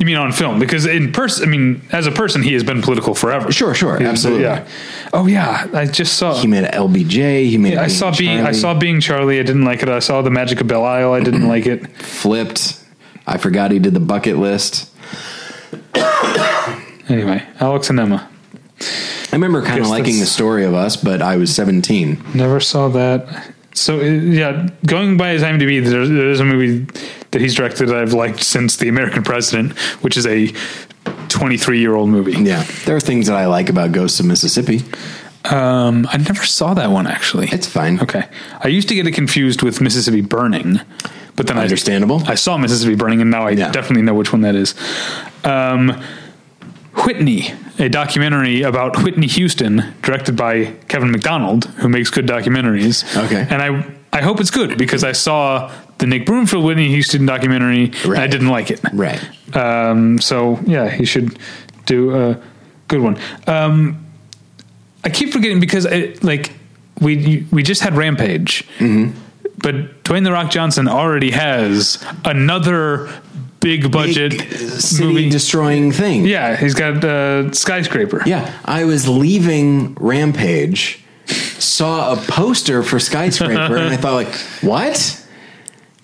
You 0.00 0.06
mean 0.06 0.16
on 0.16 0.32
film? 0.32 0.58
Because 0.58 0.86
in 0.86 1.12
person, 1.12 1.46
I 1.46 1.50
mean, 1.50 1.82
as 1.92 2.06
a 2.06 2.10
person, 2.10 2.42
he 2.42 2.54
has 2.54 2.64
been 2.64 2.80
political 2.80 3.14
forever. 3.14 3.52
Sure, 3.52 3.74
sure, 3.74 3.98
He- 3.98 4.06
absolutely. 4.06 4.44
Yeah. 4.44 4.66
Oh 5.12 5.26
yeah, 5.26 5.68
I 5.74 5.84
just 5.84 6.14
saw. 6.16 6.40
He 6.40 6.46
made 6.46 6.64
LBJ. 6.64 7.50
He 7.50 7.58
made. 7.58 7.76
I 7.76 7.86
Being 7.86 7.90
saw 7.90 8.16
being. 8.16 8.40
I 8.40 8.52
saw 8.52 8.72
being 8.72 9.00
Charlie. 9.02 9.38
I 9.38 9.42
didn't 9.42 9.66
like 9.66 9.82
it. 9.82 9.90
I 9.90 9.98
saw 9.98 10.22
the 10.22 10.30
Magic 10.30 10.62
of 10.62 10.66
Belle 10.68 10.86
Isle. 10.86 11.12
I 11.12 11.20
didn't 11.20 11.46
like 11.46 11.66
it. 11.66 11.86
flipped. 11.98 12.82
I 13.26 13.36
forgot 13.36 13.70
he 13.72 13.78
did 13.78 13.92
the 13.94 14.00
bucket 14.00 14.38
list. 14.38 14.90
Anyway, 17.08 17.42
Alex 17.58 17.90
and 17.90 17.98
Emma. 17.98 18.30
I 18.80 19.32
remember 19.32 19.62
kind 19.62 19.80
of 19.80 19.88
liking 19.88 20.20
the 20.20 20.26
story 20.26 20.64
of 20.64 20.74
us, 20.74 20.96
but 20.96 21.20
I 21.20 21.36
was 21.38 21.52
17. 21.52 22.22
Never 22.34 22.60
saw 22.60 22.86
that. 22.90 23.52
So 23.74 23.98
uh, 23.98 24.04
yeah, 24.04 24.68
going 24.86 25.16
by 25.16 25.30
his 25.30 25.42
IMDb, 25.42 25.84
there's, 25.84 26.08
there's 26.08 26.38
a 26.38 26.44
movie 26.44 26.86
that 27.32 27.40
he's 27.40 27.54
directed 27.54 27.86
that 27.88 27.96
I've 27.96 28.12
liked 28.12 28.42
since 28.42 28.76
The 28.76 28.88
American 28.88 29.22
President, 29.22 29.78
which 30.02 30.16
is 30.16 30.26
a 30.26 30.52
23 31.28 31.80
year 31.80 31.94
old 31.94 32.08
movie. 32.10 32.32
Yeah, 32.42 32.64
there 32.86 32.96
are 32.96 33.00
things 33.00 33.26
that 33.28 33.36
I 33.36 33.46
like 33.46 33.68
about 33.68 33.92
Ghosts 33.92 34.20
of 34.20 34.26
Mississippi. 34.26 34.82
Um, 35.44 36.06
I 36.10 36.18
never 36.18 36.44
saw 36.44 36.74
that 36.74 36.90
one 36.90 37.06
actually. 37.06 37.48
It's 37.50 37.66
fine. 37.66 37.98
Okay. 38.00 38.28
I 38.60 38.68
used 38.68 38.88
to 38.90 38.94
get 38.94 39.06
it 39.06 39.12
confused 39.12 39.62
with 39.62 39.80
Mississippi 39.80 40.20
Burning, 40.20 40.80
but 41.36 41.46
then 41.46 41.56
Understandable. 41.56 42.22
I, 42.26 42.32
I 42.32 42.34
saw 42.34 42.58
Mississippi 42.58 42.94
Burning, 42.94 43.20
and 43.22 43.30
now 43.30 43.46
I 43.46 43.50
Yeah. 43.52 43.70
definitely 43.70 44.02
know 44.02 44.14
which 44.14 44.32
one 44.32 44.42
that 44.42 44.54
is. 44.54 44.74
Um, 45.44 46.02
Whitney, 47.06 47.54
a 47.78 47.88
documentary 47.88 48.62
about 48.62 49.02
Whitney 49.02 49.28
Houston, 49.28 49.94
directed 50.02 50.36
by 50.36 50.66
Kevin 50.88 51.10
Macdonald, 51.10 51.64
who 51.78 51.88
makes 51.88 52.10
good 52.10 52.26
documentaries. 52.26 53.04
Okay. 53.26 53.46
And 53.48 53.62
I, 53.62 53.86
I 54.12 54.20
hope 54.22 54.40
it's 54.40 54.50
good 54.50 54.76
because 54.76 55.04
I 55.04 55.12
saw 55.12 55.72
the 56.00 56.06
Nick 56.06 56.26
Broomfield 56.26 56.64
Whitney 56.64 56.88
Houston 56.88 57.24
documentary, 57.26 57.92
and 58.04 58.18
I 58.18 58.26
didn't 58.26 58.48
like 58.48 58.70
it. 58.70 58.80
Right. 58.92 59.20
Um, 59.56 60.18
so 60.20 60.58
yeah, 60.66 60.88
he 60.90 61.04
should 61.04 61.38
do 61.86 62.14
a 62.16 62.40
good 62.88 63.00
one. 63.00 63.18
Um, 63.46 64.04
I 65.04 65.08
keep 65.10 65.32
forgetting 65.32 65.60
because 65.60 65.84
it, 65.86 66.22
like 66.24 66.52
we 67.00 67.46
we 67.52 67.62
just 67.62 67.82
had 67.82 67.96
Rampage, 67.96 68.64
Mm-hmm. 68.78 69.18
but 69.58 70.02
Dwayne 70.04 70.24
the 70.24 70.32
Rock 70.32 70.50
Johnson 70.50 70.88
already 70.88 71.30
has 71.30 72.04
another 72.24 73.08
big 73.60 73.90
budget 73.92 74.32
Big, 74.32 74.50
city 74.80 75.04
movie. 75.04 75.28
destroying 75.30 75.92
thing. 75.92 76.24
yeah, 76.24 76.56
he's 76.56 76.74
got 76.74 77.04
uh, 77.04 77.52
skyscraper. 77.52 78.22
Yeah, 78.26 78.50
I 78.64 78.84
was 78.84 79.06
leaving 79.08 79.94
Rampage, 79.96 81.02
saw 81.26 82.12
a 82.14 82.16
poster 82.16 82.82
for 82.82 82.98
Skyscraper, 82.98 83.54
and 83.76 83.92
I 83.94 83.96
thought, 83.96 84.14
like, 84.14 84.34
what? 84.62 85.16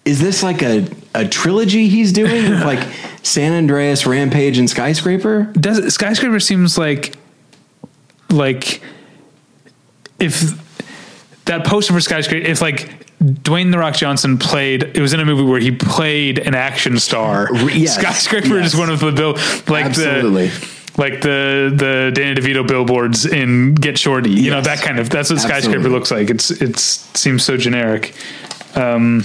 Is 0.07 0.21
this 0.21 0.43
like 0.43 0.63
a, 0.63 0.89
a 1.15 1.29
trilogy 1.29 1.89
he's 1.89 2.13
doing 2.13 2.49
with 2.49 2.63
like 2.63 2.89
San 3.25 3.53
Andreas, 3.53 4.07
Rampage, 4.07 4.57
and 4.57 4.71
Skyscraper? 4.71 5.53
Does 5.53 5.79
it, 5.79 5.91
skyscraper 5.91 6.41
seems 6.41 6.79
like 6.79 7.17
like 8.31 8.81
if 10.19 10.63
that 11.47 11.67
poster 11.67 11.93
for 11.93 12.01
skyscraper 12.01 12.47
if 12.47 12.61
like 12.61 13.07
Dwayne 13.21 13.73
the 13.73 13.79
Rock 13.79 13.97
Johnson 13.97 14.39
played 14.39 14.85
it 14.85 15.01
was 15.01 15.13
in 15.13 15.21
a 15.21 15.25
movie 15.25 15.43
where 15.43 15.61
he 15.61 15.73
played 15.73 16.39
an 16.39 16.55
action 16.55 16.99
star. 16.99 17.49
yes, 17.69 17.95
skyscraper 17.99 18.59
yes. 18.59 18.75
is 18.75 18.79
one 18.79 18.91
of 18.91 19.01
the 19.01 19.11
bill 19.13 19.33
like 19.69 19.87
Absolutely. 19.87 20.49
the 20.49 20.77
like 20.99 21.21
the 21.21 21.73
the 21.75 22.13
Danny 22.15 22.41
DeVito 22.41 22.67
billboards 22.67 23.27
in 23.27 23.75
Get 23.75 23.99
Shorty. 23.99 24.31
You 24.31 24.51
know 24.51 24.61
that 24.61 24.81
kind 24.81 24.99
of 24.99 25.11
that's 25.11 25.31
what 25.31 25.41
skyscraper 25.41 25.89
looks 25.89 26.11
like. 26.11 26.31
It's 26.31 26.51
it's 26.51 26.83
seems 27.19 27.43
so 27.43 27.57
generic. 27.57 28.15
Um 28.75 29.25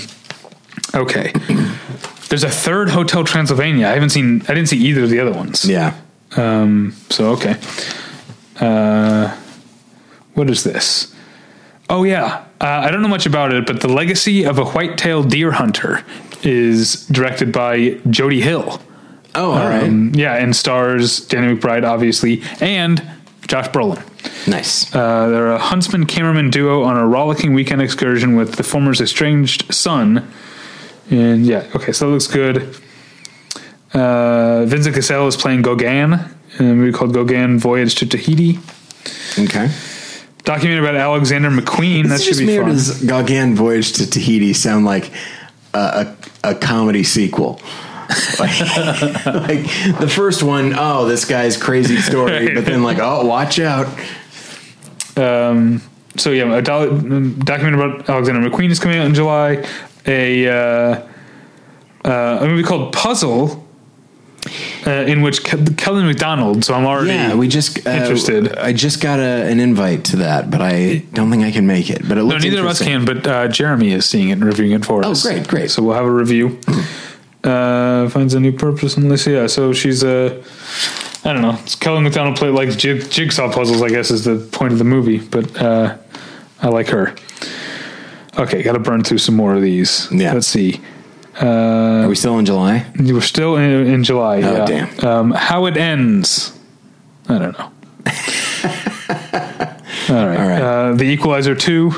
okay. 0.93 1.33
There's 2.29 2.43
a 2.43 2.49
third 2.49 2.89
Hotel 2.89 3.23
Transylvania. 3.23 3.87
I 3.87 3.91
haven't 3.91 4.11
seen 4.11 4.41
I 4.43 4.53
didn't 4.53 4.67
see 4.67 4.77
either 4.77 5.03
of 5.03 5.09
the 5.09 5.19
other 5.19 5.33
ones. 5.33 5.65
Yeah. 5.65 5.95
Um, 6.37 6.95
so 7.09 7.31
okay. 7.31 7.55
Uh, 8.59 9.35
what 10.33 10.49
is 10.49 10.63
this? 10.63 11.13
Oh 11.89 12.03
yeah, 12.03 12.45
uh, 12.61 12.65
I 12.65 12.89
don't 12.91 13.01
know 13.01 13.09
much 13.09 13.25
about 13.25 13.53
it, 13.53 13.65
but 13.65 13.81
the 13.81 13.89
legacy 13.89 14.45
of 14.45 14.57
a 14.59 14.65
white-tailed 14.65 15.29
deer 15.29 15.51
hunter 15.51 16.05
is 16.41 17.05
directed 17.07 17.51
by 17.51 17.99
Jody 18.09 18.39
Hill. 18.39 18.81
Oh, 19.35 19.51
all 19.51 19.67
right. 19.67 19.83
Um, 19.83 20.13
yeah, 20.15 20.35
and 20.35 20.55
stars 20.55 21.19
Danny 21.27 21.55
McBride, 21.55 21.85
obviously, 21.87 22.43
and 22.61 23.01
Josh 23.47 23.67
Brolin. 23.69 24.01
nice. 24.47 24.93
Uh, 24.95 25.27
they're 25.29 25.51
a 25.51 25.57
huntsman 25.57 26.05
cameraman 26.05 26.49
duo 26.49 26.83
on 26.83 26.97
a 26.97 27.05
rollicking 27.07 27.53
weekend 27.53 27.81
excursion 27.81 28.35
with 28.35 28.55
the 28.55 28.63
former's 28.63 29.01
estranged 29.01 29.73
son. 29.73 30.31
And 31.11 31.45
yeah, 31.45 31.69
okay, 31.75 31.91
so 31.91 32.07
that 32.07 32.11
looks 32.13 32.27
good. 32.27 32.75
Uh, 33.93 34.65
Vincent 34.65 34.95
Cassel 34.95 35.27
is 35.27 35.35
playing 35.35 35.61
Gauguin 35.61 36.13
in 36.57 36.65
a 36.65 36.73
movie 36.73 36.97
called 36.97 37.13
Gauguin 37.13 37.59
Voyage 37.59 37.95
to 37.95 38.05
Tahiti. 38.07 38.57
Okay. 39.37 39.69
Documentary 40.43 40.79
about 40.87 40.95
Alexander 40.95 41.49
McQueen. 41.49 42.07
that 42.07 42.15
Is 42.15 42.21
it 42.21 42.23
should 42.23 42.29
just 42.29 42.39
be 42.39 42.45
me 42.47 42.57
or 42.57 42.63
fun. 42.63 42.71
does 42.71 43.03
Gauguin 43.03 43.55
Voyage 43.55 43.93
to 43.93 44.09
Tahiti 44.09 44.53
sound 44.53 44.85
like 44.85 45.11
a, 45.73 46.15
a, 46.43 46.51
a 46.51 46.55
comedy 46.55 47.03
sequel? 47.03 47.59
like, 48.39 48.59
like 49.25 49.63
the 49.99 50.11
first 50.13 50.43
one, 50.43 50.73
oh, 50.77 51.05
this 51.05 51.25
guy's 51.25 51.57
crazy 51.57 51.97
story, 51.97 52.53
but 52.55 52.65
then 52.65 52.83
like, 52.83 52.99
oh, 52.99 53.25
watch 53.25 53.59
out. 53.59 53.87
Um, 55.17 55.81
so 56.17 56.31
yeah, 56.31 56.55
a 56.55 56.61
do- 56.61 57.33
documentary 57.39 57.83
about 57.85 58.09
Alexander 58.09 58.49
McQueen 58.49 58.69
is 58.69 58.79
coming 58.79 58.97
out 58.97 59.05
in 59.05 59.13
July. 59.13 59.65
A 60.07 60.47
uh, 60.47 61.07
uh, 62.03 62.39
a 62.41 62.47
movie 62.47 62.63
called 62.63 62.91
Puzzle, 62.93 63.67
uh, 64.87 64.89
in 64.91 65.21
which 65.21 65.43
Ke- 65.43 65.77
Kelly 65.77 66.03
Macdonald. 66.03 66.65
So 66.65 66.73
I'm 66.73 66.85
already 66.85 67.09
Yeah, 67.11 67.35
we 67.35 67.47
just 67.47 67.85
uh, 67.85 67.91
interested. 67.91 68.57
I 68.57 68.73
just 68.73 69.01
got 69.01 69.19
a, 69.19 69.43
an 69.51 69.59
invite 69.59 70.05
to 70.05 70.17
that, 70.17 70.49
but 70.49 70.61
I 70.61 71.03
don't 71.13 71.29
think 71.29 71.43
I 71.43 71.51
can 71.51 71.67
make 71.67 71.89
it. 71.91 72.01
But 72.07 72.17
it 72.17 72.23
No, 72.23 72.37
neither 72.37 72.61
of 72.61 72.65
us 72.67 72.81
can, 72.81 73.05
but 73.05 73.27
uh, 73.27 73.47
Jeremy 73.47 73.91
is 73.91 74.05
seeing 74.05 74.29
it 74.29 74.33
and 74.33 74.45
reviewing 74.45 74.71
it 74.71 74.83
for 74.85 75.05
Oh, 75.05 75.11
us. 75.11 75.21
great, 75.23 75.47
great. 75.47 75.69
So 75.69 75.83
we'll 75.83 75.95
have 75.95 76.05
a 76.05 76.11
review. 76.11 76.59
uh, 77.43 78.09
finds 78.09 78.33
a 78.33 78.39
new 78.39 78.51
purpose 78.51 78.97
in 78.97 79.05
Alicia. 79.05 79.31
Yeah, 79.31 79.47
so 79.47 79.73
she's 79.73 80.03
a. 80.03 80.43
I 81.23 81.33
don't 81.33 81.43
know. 81.43 81.55
It's 81.61 81.75
Kelly 81.75 82.01
Macdonald 82.01 82.35
play 82.37 82.49
like 82.49 82.75
jig, 82.75 83.07
jigsaw 83.11 83.51
puzzles. 83.53 83.83
I 83.83 83.89
guess 83.89 84.09
is 84.09 84.23
the 84.23 84.37
point 84.51 84.73
of 84.73 84.79
the 84.79 84.85
movie, 84.85 85.19
but 85.19 85.55
uh, 85.61 85.97
I 86.63 86.69
like 86.69 86.87
her. 86.87 87.15
Okay, 88.37 88.63
got 88.63 88.73
to 88.73 88.79
burn 88.79 89.03
through 89.03 89.17
some 89.19 89.35
more 89.35 89.53
of 89.55 89.61
these. 89.61 90.07
Yeah. 90.11 90.33
Let's 90.33 90.47
see. 90.47 90.81
Are 91.41 92.07
we 92.07 92.15
still 92.15 92.37
in 92.39 92.45
July? 92.45 92.85
We're 92.99 93.21
still 93.21 93.55
in, 93.57 93.87
in 93.87 94.03
July. 94.03 94.41
Oh, 94.41 94.53
yeah. 94.53 94.65
damn. 94.65 95.05
Um, 95.05 95.31
how 95.31 95.65
it 95.65 95.77
ends, 95.77 96.57
I 97.27 97.37
don't 97.37 97.57
know. 97.57 97.71
All 100.09 100.25
right. 100.27 100.39
All 100.39 100.47
right. 100.47 100.61
Uh, 100.61 100.93
the 100.93 101.05
Equalizer 101.05 101.55
two. 101.55 101.91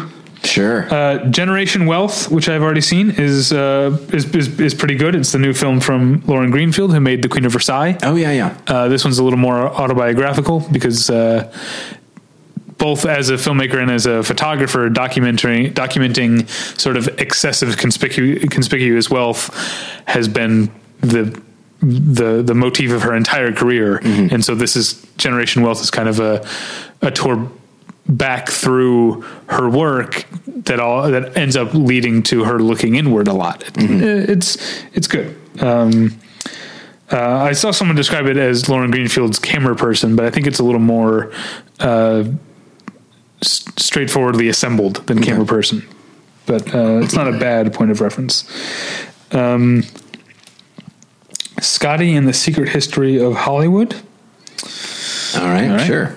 Sure. 0.44 0.94
Uh, 0.94 1.26
Generation 1.30 1.86
Wealth, 1.86 2.30
which 2.30 2.50
I've 2.50 2.62
already 2.62 2.82
seen, 2.82 3.12
is, 3.12 3.54
uh, 3.54 3.98
is 4.12 4.26
is 4.36 4.60
is 4.60 4.74
pretty 4.74 4.96
good. 4.96 5.16
It's 5.16 5.32
the 5.32 5.40
new 5.40 5.54
film 5.54 5.80
from 5.80 6.22
Lauren 6.28 6.52
Greenfield, 6.52 6.94
who 6.94 7.00
made 7.00 7.22
The 7.22 7.30
Queen 7.30 7.46
of 7.46 7.54
Versailles. 7.54 7.98
oh 8.04 8.16
yeah, 8.16 8.32
yeah. 8.34 8.58
Uh, 8.68 8.88
this 8.90 9.04
one's 9.06 9.18
a 9.20 9.24
little 9.24 9.40
more 9.40 9.68
autobiographical 9.70 10.60
because 10.72 11.10
uh, 11.10 11.50
both 12.84 13.06
as 13.06 13.30
a 13.30 13.36
filmmaker 13.36 13.82
and 13.82 13.90
as 13.90 14.06
a 14.06 14.22
photographer, 14.24 14.90
documentary 14.90 15.70
documenting 15.72 16.48
sort 16.78 16.98
of 16.98 17.08
excessive 17.18 17.78
conspicu- 17.78 18.50
conspicuous 18.52 19.10
wealth 19.10 19.50
has 20.06 20.28
been 20.28 20.70
the 21.00 21.24
the 21.82 22.42
the 22.44 22.54
motif 22.54 22.92
of 22.92 23.02
her 23.04 23.16
entire 23.16 23.52
career, 23.54 24.00
and 24.34 24.44
so 24.44 24.54
this 24.56 24.76
is 24.76 25.06
Generation 25.18 25.64
Wealth 25.64 25.82
is 25.82 25.92
kind 25.92 26.10
of 26.10 26.20
a 26.20 26.46
a 27.02 27.10
tour 27.12 27.50
back 28.08 28.50
through 28.50 29.22
her 29.48 29.70
work 29.70 30.26
that 30.66 30.80
all 30.80 31.10
that 31.10 31.38
ends 31.38 31.56
up 31.56 31.74
leading 31.74 32.22
to 32.24 32.44
her 32.44 32.60
looking 32.60 32.96
inward 32.96 33.28
a 33.30 33.34
lot. 33.34 33.64
It- 33.78 34.30
It's 34.30 34.58
it's 34.94 35.08
good. 35.08 35.28
Um, 35.62 36.18
uh, 37.12 37.50
I 37.50 37.54
saw 37.54 37.72
someone 37.72 37.96
describe 37.96 38.26
it 38.28 38.38
as 38.38 38.68
Lauren 38.70 38.92
Greenfield's 38.92 39.40
camera 39.40 39.76
person, 39.76 40.16
but 40.18 40.26
I 40.26 40.32
think 40.32 40.48
it's 40.48 40.60
a 40.60 40.64
little 40.64 40.82
more 40.96 41.32
uh, 41.80 42.24
s- 43.44 43.66
straightforwardly 43.78 44.50
assembled 44.50 45.06
than 45.08 45.22
camera 45.22 45.46
person. 45.46 45.88
But 46.46 46.74
uh, 46.74 47.00
it's 47.04 47.14
not 47.14 47.28
a 47.28 47.38
bad 47.38 47.74
point 47.74 47.92
of 47.92 48.02
reference. 48.02 48.44
Um, 49.32 49.84
Scotty 51.60 52.16
and 52.16 52.28
the 52.28 52.34
Secret 52.34 52.70
History 52.70 53.20
of 53.22 53.36
Hollywood. 53.36 53.96
All 55.36 55.48
right, 55.48 55.70
right. 55.70 55.86
sure. 55.86 56.16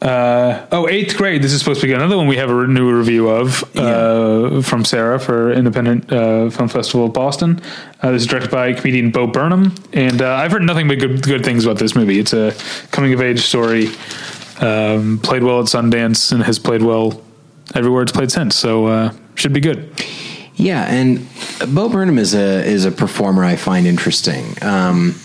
Uh, 0.00 0.66
oh, 0.72 0.88
eighth 0.88 1.16
grade. 1.16 1.42
This 1.42 1.52
is 1.52 1.58
supposed 1.58 1.80
to 1.80 1.86
be 1.86 1.92
another 1.92 2.16
one 2.16 2.26
we 2.26 2.36
have 2.36 2.50
a 2.50 2.66
new 2.66 2.92
review 2.96 3.28
of 3.28 3.64
uh, 3.76 4.60
from 4.62 4.84
Sarah 4.84 5.18
for 5.18 5.52
Independent 5.52 6.12
uh, 6.12 6.50
Film 6.50 6.68
Festival 6.68 7.06
of 7.06 7.12
Boston. 7.12 7.60
Uh, 8.02 8.12
this 8.12 8.22
is 8.22 8.28
directed 8.28 8.50
by 8.50 8.72
comedian 8.74 9.10
Bo 9.10 9.26
Burnham, 9.26 9.74
and 9.92 10.20
uh, 10.20 10.34
I've 10.34 10.52
heard 10.52 10.62
nothing 10.62 10.86
but 10.86 10.98
good 10.98 11.22
good 11.22 11.44
things 11.44 11.64
about 11.64 11.78
this 11.78 11.94
movie. 11.94 12.18
It's 12.18 12.34
a 12.34 12.54
coming 12.92 13.14
of 13.14 13.20
age 13.22 13.40
story. 13.40 13.88
Um, 14.60 15.18
played 15.18 15.42
well 15.42 15.60
at 15.60 15.66
Sundance 15.66 16.32
and 16.32 16.42
has 16.42 16.58
played 16.58 16.82
well 16.82 17.20
everywhere 17.74 18.02
it's 18.02 18.12
played 18.12 18.30
since. 18.30 18.56
So 18.56 18.86
uh, 18.86 19.12
should 19.34 19.52
be 19.52 19.60
good. 19.60 19.92
Yeah, 20.54 20.84
and 20.84 21.26
Bo 21.74 21.88
Burnham 21.88 22.18
is 22.18 22.34
a 22.34 22.64
is 22.64 22.84
a 22.86 22.90
performer 22.90 23.44
I 23.44 23.56
find 23.56 23.86
interesting. 23.86 24.56
Um, 24.62 25.20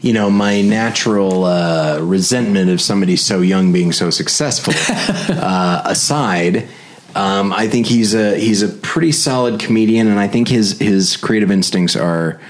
you 0.00 0.12
know, 0.12 0.28
my 0.28 0.60
natural 0.60 1.44
uh, 1.44 2.00
resentment 2.00 2.68
of 2.70 2.80
somebody 2.80 3.14
so 3.14 3.40
young 3.40 3.72
being 3.72 3.92
so 3.92 4.10
successful 4.10 4.74
uh, 5.36 5.82
aside, 5.84 6.68
um, 7.14 7.52
I 7.52 7.68
think 7.68 7.86
he's 7.86 8.12
a 8.14 8.36
he's 8.36 8.62
a 8.62 8.68
pretty 8.68 9.12
solid 9.12 9.60
comedian, 9.60 10.08
and 10.08 10.18
I 10.18 10.26
think 10.26 10.48
his 10.48 10.78
his 10.80 11.16
creative 11.16 11.52
instincts 11.52 11.94
are 11.94 12.40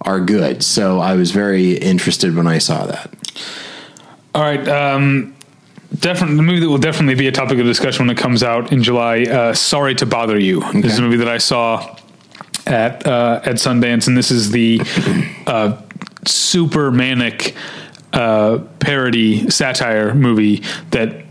are 0.00 0.18
good. 0.18 0.64
So 0.64 0.98
I 0.98 1.14
was 1.14 1.30
very 1.30 1.74
interested 1.74 2.34
when 2.34 2.48
I 2.48 2.58
saw 2.58 2.86
that. 2.86 3.14
All 4.34 4.42
right. 4.42 4.66
Um, 4.66 5.35
Definitely, 5.94 6.36
the 6.36 6.42
movie 6.42 6.60
that 6.60 6.68
will 6.68 6.78
definitely 6.78 7.14
be 7.14 7.28
a 7.28 7.32
topic 7.32 7.58
of 7.58 7.64
discussion 7.64 8.06
when 8.06 8.16
it 8.16 8.20
comes 8.20 8.42
out 8.42 8.72
in 8.72 8.82
July. 8.82 9.22
Uh, 9.22 9.54
Sorry 9.54 9.94
to 9.96 10.06
bother 10.06 10.38
you. 10.38 10.60
This 10.72 10.92
is 10.92 10.98
a 10.98 11.02
movie 11.02 11.18
that 11.18 11.28
I 11.28 11.38
saw 11.38 11.96
at 12.66 13.06
uh, 13.06 13.40
at 13.44 13.56
Sundance, 13.56 14.08
and 14.08 14.16
this 14.16 14.30
is 14.30 14.50
the 14.50 14.80
uh, 15.46 15.80
super 16.26 16.90
manic 16.90 17.54
uh, 18.12 18.58
parody 18.80 19.48
satire 19.50 20.12
movie 20.14 20.62
that 20.90 21.24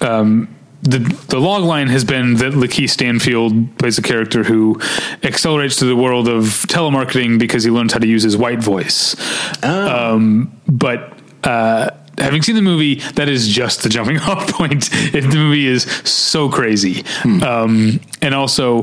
um, 0.00 0.54
the 0.82 0.98
the 1.28 1.38
log 1.38 1.62
line 1.64 1.88
has 1.88 2.04
been 2.04 2.36
that 2.36 2.52
Lakeith 2.52 2.90
Stanfield 2.90 3.76
plays 3.78 3.98
a 3.98 4.02
character 4.02 4.44
who 4.44 4.80
accelerates 5.22 5.76
to 5.76 5.84
the 5.84 5.96
world 5.96 6.28
of 6.28 6.44
telemarketing 6.68 7.38
because 7.38 7.64
he 7.64 7.70
learns 7.70 7.92
how 7.92 7.98
to 7.98 8.06
use 8.06 8.22
his 8.22 8.36
white 8.36 8.60
voice. 8.60 9.16
Um, 9.64 10.58
but 10.66 11.18
uh, 11.44 11.90
having 12.20 12.42
seen 12.42 12.54
the 12.54 12.62
movie, 12.62 12.96
that 13.14 13.28
is 13.28 13.48
just 13.48 13.82
the 13.82 13.88
jumping 13.88 14.18
off 14.20 14.52
point. 14.52 14.88
If 15.14 15.30
the 15.30 15.36
movie 15.36 15.66
is 15.66 15.84
so 16.04 16.48
crazy, 16.48 17.04
um, 17.42 18.00
and 18.22 18.34
also 18.34 18.82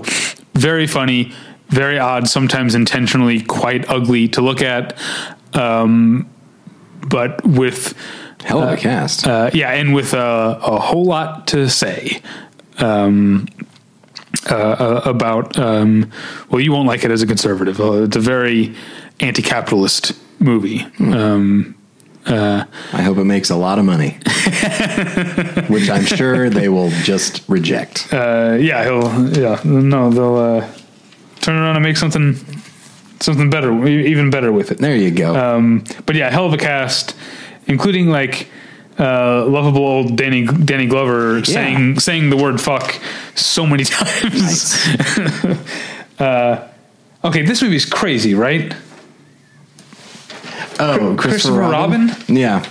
very 0.54 0.88
funny, 0.88 1.32
very 1.70 2.00
odd, 2.00 2.28
sometimes 2.28 2.76
intentionally 2.76 3.42
quite 3.42 3.90
ugly 3.90 4.28
to 4.30 4.42
look 4.42 4.62
at, 4.62 4.98
um, 5.54 6.30
but 7.08 7.46
with 7.46 7.94
Hell 8.44 8.64
of 8.64 8.74
a 8.74 8.78
cast. 8.78 9.26
uh, 9.28 9.50
yeah, 9.54 9.72
and 9.72 9.94
with 9.94 10.14
a, 10.14 10.60
a 10.62 10.80
whole 10.80 11.06
lot 11.06 11.48
to 11.48 11.70
say 11.70 12.22
um, 12.78 13.48
uh, 14.50 14.56
uh, 14.56 15.02
about. 15.06 15.58
Um, 15.58 16.12
well, 16.50 16.62
you 16.62 16.72
won't 16.72 16.88
like 16.88 17.04
it 17.04 17.12
as 17.12 17.22
a 17.22 17.28
conservative. 17.28 17.80
Uh, 17.80 18.04
it's 18.04 18.16
a 18.16 18.20
very 18.20 18.74
anti-capitalist 19.20 20.14
movie. 20.40 20.86
Um, 22.28 22.68
I 22.94 23.02
hope 23.04 23.18
it 23.18 23.24
makes 23.24 23.50
a 23.50 23.56
lot 23.56 23.80
of 23.80 23.86
money, 23.86 24.12
which 25.70 25.90
I'm 25.90 26.06
sure 26.06 26.50
they 26.50 26.68
will 26.70 26.90
just 27.04 27.48
reject. 27.48 28.08
uh, 28.14 28.58
yeah, 28.60 28.84
he'll. 28.84 29.30
Yeah, 29.38 29.62
no, 29.64 30.10
they'll 30.10 30.36
uh, 30.36 30.70
turn 31.42 31.56
around 31.56 31.76
and 31.78 31.84
make 31.84 31.98
something 31.98 32.36
something 33.20 33.50
better, 33.50 33.88
even 33.88 34.30
better 34.30 34.52
with 34.52 34.72
it. 34.72 34.78
There 34.80 34.96
you 34.96 35.12
go. 35.12 35.36
Um, 35.36 35.84
but 36.06 36.16
yeah, 36.16 36.30
hell 36.30 36.46
of 36.46 36.54
a 36.54 36.58
cast, 36.58 37.16
including 37.68 38.10
like 38.10 38.48
uh, 39.00 39.46
lovable 39.46 39.86
old 39.86 40.16
Danny 40.18 40.46
Danny 40.46 40.88
Glover 40.88 41.44
saying 41.46 42.00
saying 42.00 42.30
the 42.30 42.38
word 42.38 42.60
"fuck" 42.60 43.00
so 43.36 43.66
many 43.66 43.84
times. 43.86 44.76
uh, 46.20 46.68
okay, 47.24 47.44
this 47.44 47.62
movie's 47.62 47.86
crazy, 47.86 48.34
right? 48.36 48.76
Oh, 50.80 51.16
Christopher, 51.16 51.16
Christopher 51.18 51.60
Robin? 51.60 52.08
Robin? 52.08 52.36
Yeah. 52.36 52.64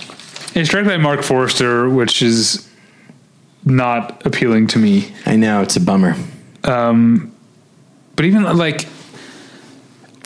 It's 0.55 0.71
directed 0.71 0.91
by 0.91 0.97
Marc 0.97 1.23
Forster, 1.23 1.89
which 1.89 2.23
is 2.23 2.69
not 3.65 4.25
appealing 4.25 4.69
to 4.69 4.79
me. 4.79 5.13
I 5.27 5.37
know 5.37 5.61
it's 5.61 5.77
a 5.77 5.81
bummer 5.81 6.17
But 8.15 8.25
even 8.25 8.45
like, 8.57 8.87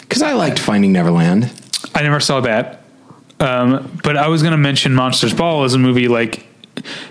because 0.01 0.23
I 0.23 0.35
liked 0.35 0.59
Finding 0.59 0.93
Neverland. 0.93 1.51
I 1.95 2.03
never 2.03 2.21
saw 2.21 2.41
that. 2.41 2.83
Um, 3.41 3.99
but 4.05 4.17
I 4.17 4.29
was 4.29 4.43
going 4.43 4.53
to 4.53 4.59
mention 4.59 4.95
Monsters 4.95 5.35
Ball 5.35 5.65
as 5.65 5.75
a 5.75 5.79
movie 5.79 6.09
like. 6.09 6.47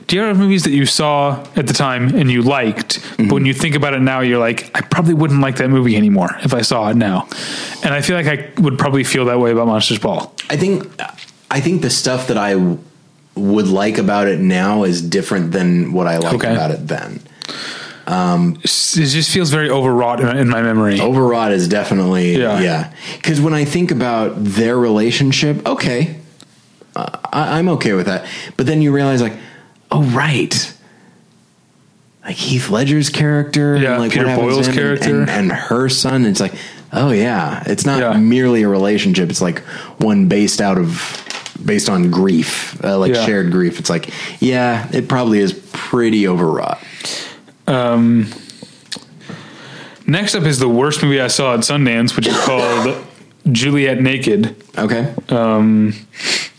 Do 0.07 0.15
you 0.15 0.21
have 0.23 0.37
movies 0.37 0.63
that 0.63 0.71
you 0.71 0.85
saw 0.85 1.43
at 1.55 1.67
the 1.67 1.73
time 1.73 2.15
and 2.15 2.29
you 2.31 2.41
liked, 2.41 2.99
but 3.17 3.31
when 3.31 3.45
you 3.45 3.53
think 3.53 3.75
about 3.75 3.93
it 3.93 3.99
now, 4.01 4.21
you're 4.21 4.39
like, 4.39 4.69
I 4.75 4.81
probably 4.81 5.13
wouldn't 5.13 5.41
like 5.41 5.57
that 5.57 5.69
movie 5.69 5.95
anymore 5.95 6.29
if 6.43 6.53
I 6.53 6.61
saw 6.61 6.89
it 6.89 6.95
now. 6.97 7.27
And 7.83 7.93
I 7.93 8.01
feel 8.01 8.15
like 8.15 8.27
I 8.27 8.61
would 8.61 8.77
probably 8.77 9.03
feel 9.03 9.25
that 9.25 9.39
way 9.39 9.51
about 9.51 9.67
Monsters 9.67 9.99
Ball. 9.99 10.33
I 10.49 10.57
think 10.57 10.87
I 11.51 11.59
think 11.61 11.81
the 11.81 11.89
stuff 11.89 12.27
that 12.27 12.37
I 12.37 12.53
w- 12.53 12.79
would 13.35 13.67
like 13.67 13.97
about 13.97 14.27
it 14.27 14.39
now 14.39 14.83
is 14.83 15.01
different 15.01 15.51
than 15.51 15.93
what 15.93 16.07
I 16.07 16.17
liked 16.17 16.35
Okay. 16.35 16.51
about 16.53 16.71
it 16.71 16.87
then. 16.87 17.21
It 18.11 18.61
just 18.63 19.31
feels 19.31 19.51
very 19.51 19.69
overwrought 19.69 20.19
in, 20.19 20.49
my 20.49 20.61
memory. 20.61 20.99
Overwrought 20.99 21.51
is 21.51 21.67
definitely 21.67 22.37
Yeah. 22.37 22.59
yeah. 22.59 22.93
Because 23.17 23.39
when 23.39 23.53
I 23.53 23.65
think 23.65 23.91
about 23.91 24.33
their 24.43 24.77
relationship, 24.77 25.65
okay, 25.67 26.15
uh, 26.95 27.17
I, 27.31 27.59
I'm 27.59 27.69
okay 27.69 27.93
with 27.93 28.07
that. 28.07 28.25
But 28.57 28.65
then 28.65 28.81
you 28.81 28.91
realize, 28.91 29.21
like, 29.21 29.33
oh 29.91 30.03
right, 30.03 30.73
like 32.23 32.35
Heath 32.35 32.69
Ledger's 32.69 33.09
character, 33.09 33.75
Yeah, 33.77 33.91
and 33.93 33.99
like 34.01 34.11
Peter 34.11 34.25
Boyle's 34.35 34.67
him 34.67 34.73
and- 34.73 34.73
character. 34.79 35.19
and, 35.21 35.29
and 35.29 35.51
her 35.51 35.89
son. 35.89 36.25
It's 36.25 36.39
like, 36.39 36.53
oh 36.93 37.11
yeah, 37.11 37.63
it's 37.65 37.85
not 37.85 37.99
Yeah. 37.99 38.13
merely 38.17 38.63
a 38.63 38.67
relationship. 38.67 39.29
It's 39.29 39.41
like 39.41 39.59
one 39.99 40.27
based 40.27 40.61
out 40.61 40.77
of 40.77 41.25
based 41.65 41.89
on 41.89 42.09
grief, 42.09 42.81
uh, 42.83 42.97
like 42.97 43.13
Yeah. 43.13 43.25
shared 43.25 43.51
grief. 43.51 43.79
It's 43.79 43.89
like, 43.89 44.09
yeah, 44.39 44.87
it 44.93 45.07
probably 45.09 45.39
is 45.39 45.53
pretty 45.73 46.27
overwrought. 46.27 46.79
Um, 47.67 48.27
Next 50.07 50.33
up 50.33 50.43
is 50.43 50.57
the 50.57 50.67
worst 50.69 51.03
movie 51.03 51.21
I 51.21 51.27
saw 51.27 51.53
at 51.53 51.59
Sundance, 51.59 52.15
which 52.15 52.25
is 52.27 52.35
called 52.45 52.95
Juliet 53.51 54.01
Naked. 54.01 54.55
Okay, 54.77 55.13
Um, 55.29 55.93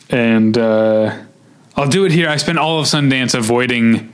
and 0.09 0.57
uh, 0.57 1.17
I'll 1.81 1.89
do 1.89 2.05
it 2.05 2.13
here. 2.13 2.29
I 2.29 2.37
spent 2.37 2.59
all 2.59 2.79
of 2.81 2.87
Sundance 2.87 3.35
avoiding. 3.35 4.13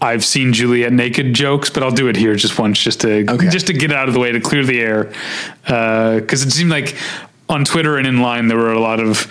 I've 0.00 0.24
seen 0.24 0.52
Juliet 0.52 0.92
naked 0.92 1.34
jokes, 1.34 1.70
but 1.70 1.82
I'll 1.82 1.90
do 1.90 2.06
it 2.08 2.16
here 2.16 2.36
just 2.36 2.56
once, 2.58 2.78
just 2.80 3.00
to 3.00 3.28
Okay. 3.28 3.48
just 3.48 3.66
to 3.66 3.72
get 3.72 3.92
out 3.92 4.06
of 4.08 4.14
the 4.14 4.20
way 4.20 4.30
to 4.30 4.40
clear 4.40 4.64
the 4.64 4.80
air, 4.80 5.04
because 5.62 6.44
it 6.44 6.52
seemed 6.52 6.70
like 6.70 6.96
on 7.48 7.64
Twitter 7.64 7.96
and 7.96 8.06
in 8.06 8.20
line 8.20 8.46
there 8.48 8.56
were 8.58 8.72
a 8.72 8.80
lot 8.80 9.00
of. 9.00 9.26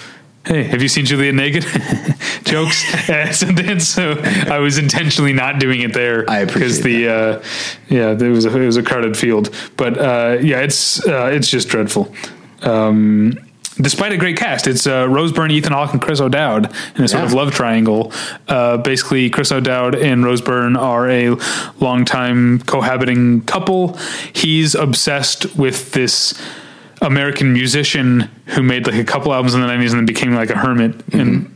Hey, 0.46 0.64
have 0.64 0.82
you 0.82 0.88
seen 0.88 1.06
Juliet 1.06 1.36
naked 1.36 1.64
jokes 2.46 2.84
at 3.10 3.30
Sundance? 3.30 3.82
So 3.82 4.14
I 4.54 4.60
was 4.60 4.78
intentionally 4.78 5.34
not 5.34 5.60
doing 5.60 5.82
it 5.82 5.94
there. 5.94 6.24
I 6.30 6.40
appreciate 6.40 6.54
because 6.54 6.82
the 6.84 7.08
uh, 7.10 7.44
yeah, 7.90 8.14
there 8.14 8.30
was 8.32 8.46
a, 8.46 8.58
it 8.62 8.66
was 8.66 8.78
a 8.78 8.84
crowded 8.84 9.18
field, 9.18 9.54
but 9.78 9.98
uh, 9.98 10.38
yeah, 10.42 10.60
it's 10.62 11.06
uh, 11.06 11.30
it's 11.34 11.50
just 11.50 11.68
dreadful. 11.70 12.14
Um, 12.62 13.38
despite 13.82 14.12
a 14.12 14.18
great 14.18 14.38
cast, 14.38 14.68
it's 14.68 14.86
uh, 14.88 15.08
Rose 15.10 15.32
Byrne, 15.32 15.52
Ethan 15.52 15.74
Hawke, 15.74 15.94
and 15.94 16.02
Chris 16.02 16.20
O'Dowd 16.20 16.66
in 16.98 17.04
a 17.04 17.08
sort 17.08 17.22
Yeah. 17.22 17.26
of 17.28 17.34
love 17.34 17.52
triangle. 17.52 18.12
Uh, 18.48 18.78
basically, 18.78 19.30
Chris 19.30 19.52
O'Dowd 19.52 19.96
and 19.96 20.24
Rose 20.26 20.42
Byrne 20.42 20.76
are 20.76 21.10
a 21.10 21.36
longtime 21.80 22.60
cohabiting 22.62 23.42
couple. 23.42 23.98
He's 24.34 24.76
obsessed 24.76 25.56
with 25.56 25.92
this 25.92 26.34
American 27.02 27.54
musician 27.54 28.30
who 28.48 28.64
made 28.64 28.88
like 28.88 28.96
a 28.96 29.04
couple 29.04 29.34
albums 29.34 29.54
in 29.54 29.62
the 29.62 29.68
'90s 29.68 29.90
and 29.92 30.00
then 30.00 30.06
became 30.06 30.34
like 30.34 30.50
a 30.50 30.58
hermit 30.58 30.94
and. 31.14 31.54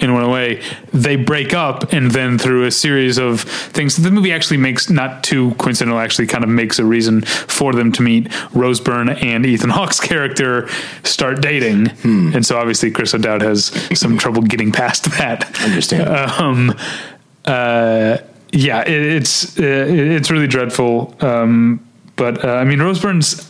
And 0.00 0.14
one 0.14 0.30
way, 0.30 0.62
They 0.92 1.16
break 1.16 1.52
up, 1.54 1.92
and 1.92 2.10
then 2.10 2.38
through 2.38 2.64
a 2.64 2.70
series 2.70 3.18
of 3.18 3.42
things, 3.42 3.96
the 3.96 4.10
movie 4.10 4.32
actually 4.32 4.56
makes 4.56 4.88
not 4.88 5.22
too 5.22 5.52
coincidental. 5.54 5.98
Actually, 5.98 6.26
kind 6.26 6.42
of 6.44 6.50
makes 6.50 6.78
a 6.78 6.84
reason 6.84 7.22
for 7.22 7.72
them 7.72 7.92
to 7.92 8.02
meet. 8.02 8.28
Rose 8.54 8.80
Byrne 8.80 9.10
and 9.10 9.44
Ethan 9.44 9.70
Hawke's 9.70 10.00
character 10.10 10.68
start 11.04 11.42
dating, 11.42 11.90
and 12.04 12.44
so 12.46 12.58
obviously 12.58 12.90
Chris 12.90 13.14
O'Dowd 13.14 13.42
has 13.42 13.66
some 13.98 14.16
trouble 14.18 14.42
getting 14.42 14.72
past 14.72 15.04
that. 15.18 15.60
understand. 15.62 16.08
Um, 16.08 16.74
uh, 17.44 18.18
yeah, 18.52 18.80
it, 18.82 19.02
it's 19.16 19.58
uh, 19.58 19.62
it's 19.62 20.30
really 20.30 20.46
dreadful. 20.46 21.14
Um, 21.20 21.86
but 22.16 22.44
uh, 22.44 22.54
I 22.54 22.64
mean, 22.64 22.80
Rose 22.80 23.00
Byrne's. 23.00 23.49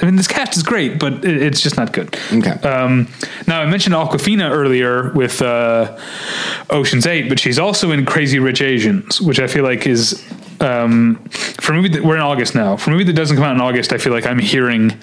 I 0.00 0.04
mean, 0.06 0.16
this 0.16 0.28
cast 0.28 0.56
is 0.56 0.62
great, 0.62 0.98
but 0.98 1.24
it, 1.24 1.42
it's 1.42 1.60
just 1.60 1.76
not 1.76 1.92
good. 1.92 2.16
okay. 2.32 2.52
Um, 2.68 3.08
now 3.46 3.60
I 3.60 3.66
mentioned 3.66 3.94
Awkwafina 3.94 4.50
earlier 4.50 5.10
with 5.12 5.42
uh, 5.42 5.98
Ocean's 6.70 7.06
Eight, 7.06 7.28
but 7.28 7.40
she's 7.40 7.58
also 7.58 7.90
in 7.90 8.06
Crazy 8.06 8.38
Rich 8.38 8.62
Asians, 8.62 9.20
which 9.20 9.40
I 9.40 9.46
feel 9.46 9.64
like 9.64 9.86
is 9.86 10.24
um, 10.60 11.16
for 11.60 11.72
a 11.72 11.76
movie 11.76 11.88
that 11.88 12.04
we're 12.04 12.14
in 12.14 12.22
August 12.22 12.54
now. 12.54 12.76
For 12.76 12.90
a 12.90 12.92
movie 12.92 13.04
that 13.04 13.14
doesn't 13.14 13.36
come 13.36 13.44
out 13.44 13.54
in 13.54 13.60
August, 13.60 13.92
I 13.92 13.98
feel 13.98 14.12
like 14.12 14.26
I'm 14.26 14.38
hearing 14.38 14.96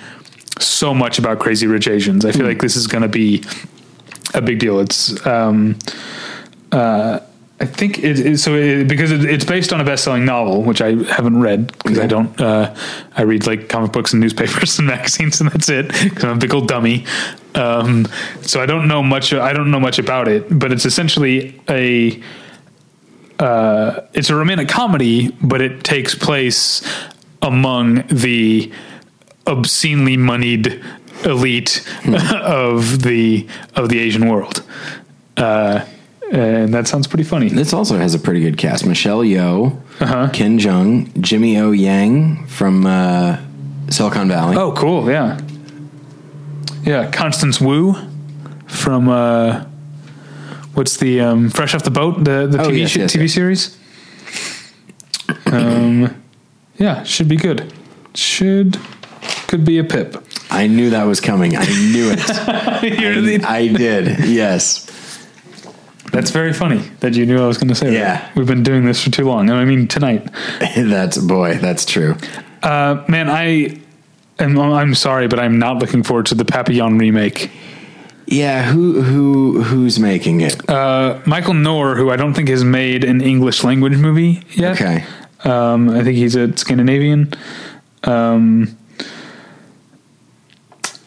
so 0.59 0.93
much 0.93 1.19
about 1.19 1.39
Crazy 1.39 1.67
Rich 1.67 1.87
Asians. 1.87 2.23
I 2.25 2.31
feel 2.31 2.45
like 2.45 2.61
this 2.61 2.75
is 2.75 2.87
going 2.87 3.01
to 3.01 3.09
be 3.09 3.43
a 4.33 4.41
big 4.41 4.59
deal. 4.59 4.79
It's 4.79 5.25
um, 5.25 5.77
uh, 6.71 7.19
I 7.61 7.65
think 7.65 7.99
it 7.99 8.19
is 8.19 8.41
so 8.41 8.55
it, 8.55 8.87
because 8.87 9.11
it, 9.11 9.25
it's 9.25 9.43
based 9.43 9.73
on 9.73 9.81
a 9.81 9.83
best-selling 9.83 10.23
novel, 10.23 10.63
which 10.63 10.81
I 10.81 10.95
haven't 11.03 11.41
read 11.41 11.67
because 11.67 11.99
I 11.99 12.07
don't. 12.07 12.39
Uh, 12.39 12.73
I 13.15 13.23
read 13.23 13.45
like 13.47 13.67
comic 13.67 13.91
books 13.91 14.13
and 14.13 14.21
newspapers 14.21 14.79
and 14.79 14.87
magazines, 14.87 15.41
and 15.41 15.51
that's 15.51 15.67
it. 15.67 15.87
Because 15.87 16.23
I'm 16.23 16.37
a 16.37 16.39
big 16.39 16.53
old 16.53 16.69
dummy. 16.69 17.05
Um, 17.55 18.07
so 18.41 18.61
I 18.61 18.65
don't 18.65 18.87
know 18.87 19.03
much. 19.03 19.33
I 19.33 19.51
don't 19.51 19.71
know 19.71 19.79
much 19.79 19.99
about 19.99 20.29
it, 20.29 20.45
but 20.57 20.71
it's 20.71 20.85
essentially 20.85 21.59
a. 21.67 22.21
Uh, 23.39 24.01
it's 24.13 24.29
a 24.29 24.35
romantic 24.35 24.67
comedy, 24.67 25.29
but 25.41 25.61
it 25.61 25.83
takes 25.83 26.13
place 26.13 26.81
among 27.41 28.03
the 28.07 28.71
obscenely 29.47 30.17
moneyed 30.17 30.83
elite 31.25 31.85
of 32.33 33.01
the 33.01 33.47
of 33.75 33.89
the 33.89 33.99
Asian 33.99 34.29
world. 34.29 34.63
Uh, 35.35 35.85
and 36.31 36.73
that 36.73 36.87
sounds 36.87 37.07
pretty 37.07 37.23
funny. 37.23 37.49
This 37.49 37.73
also 37.73 37.97
has 37.97 38.13
a 38.15 38.19
pretty 38.19 38.39
good 38.41 38.57
cast: 38.57 38.85
Michelle 38.85 39.19
Yeoh, 39.23 39.79
Uh-huh. 40.01 40.29
Ken 40.31 40.59
Jeong, 40.59 41.19
Jimmy 41.21 41.57
O 41.57 41.71
Yang 41.71 42.45
from 42.47 42.85
uh, 42.85 43.37
Silicon 43.89 44.27
Valley. 44.27 44.55
Oh, 44.57 44.71
cool. 44.73 45.09
Yeah. 45.09 45.39
Yeah. 46.83 47.09
Constance 47.11 47.59
Wu 47.59 47.95
from, 48.67 49.09
uh, 49.09 49.65
what's 50.75 50.97
the, 50.97 51.19
um, 51.21 51.49
Fresh 51.49 51.73
Off 51.75 51.83
the 51.83 51.91
Boat, 51.91 52.23
the, 52.23 52.47
the 52.47 52.61
Oh, 52.61 52.69
TV, 52.69 52.77
yes, 52.79 52.89
sh- 52.91 52.97
yes, 52.97 53.15
TV 53.15 53.21
yes. 53.21 53.33
series. 53.33 53.77
Um, 55.47 56.23
yeah, 56.77 57.03
should 57.03 57.27
be 57.27 57.35
good. 57.35 57.71
Should, 58.15 58.77
could 59.47 59.65
be 59.65 59.77
a 59.79 59.83
pip. 59.83 60.23
I 60.51 60.67
knew 60.67 60.89
that 60.91 61.03
was 61.03 61.19
coming. 61.21 61.55
I 61.55 61.65
knew 61.65 62.11
it. 62.15 62.99
You're 62.99 63.45
I 63.47 63.67
did. 63.67 64.25
Yes. 64.25 64.85
That's 66.11 66.31
very 66.31 66.53
funny 66.53 66.79
that 67.01 67.13
you 67.15 67.25
knew 67.25 67.41
I 67.43 67.47
was 67.47 67.57
going 67.57 67.67
to 67.69 67.75
say 67.75 67.93
Yeah. 67.93 68.17
that. 68.19 68.35
We've 68.35 68.47
been 68.47 68.63
doing 68.63 68.85
this 68.85 69.03
for 69.03 69.09
too 69.11 69.25
long. 69.25 69.49
I 69.49 69.63
mean, 69.65 69.87
tonight. 69.87 70.27
that's 70.75 71.17
boy, 71.17 71.55
that's 71.59 71.85
true. 71.85 72.15
Uh, 72.63 73.03
man, 73.07 73.29
I 73.29 73.79
am, 74.39 74.59
I'm 74.59 74.95
sorry, 74.95 75.27
but 75.27 75.39
I'm 75.39 75.59
not 75.59 75.77
looking 75.77 76.03
forward 76.03 76.25
to 76.27 76.35
the 76.35 76.45
Papillon 76.45 76.97
remake. 76.97 77.51
Yeah, 78.27 78.63
who 78.71 79.01
who 79.01 79.61
who's 79.63 79.97
making 79.99 80.41
it? 80.41 80.69
Uh, 80.69 81.19
Michael 81.25 81.55
Noer, 81.55 81.95
who 81.95 82.11
I 82.11 82.15
don't 82.15 82.33
think 82.35 82.47
has 82.49 82.63
made 82.63 83.03
an 83.03 83.21
English 83.21 83.63
language 83.63 83.97
movie 83.97 84.43
yet. 84.51 84.79
Okay. 84.79 85.03
Um, 85.43 85.89
I 85.89 86.03
think 86.03 86.15
he's 86.17 86.35
a 86.35 86.55
Scandinavian. 86.55 87.33
Um, 88.03 88.77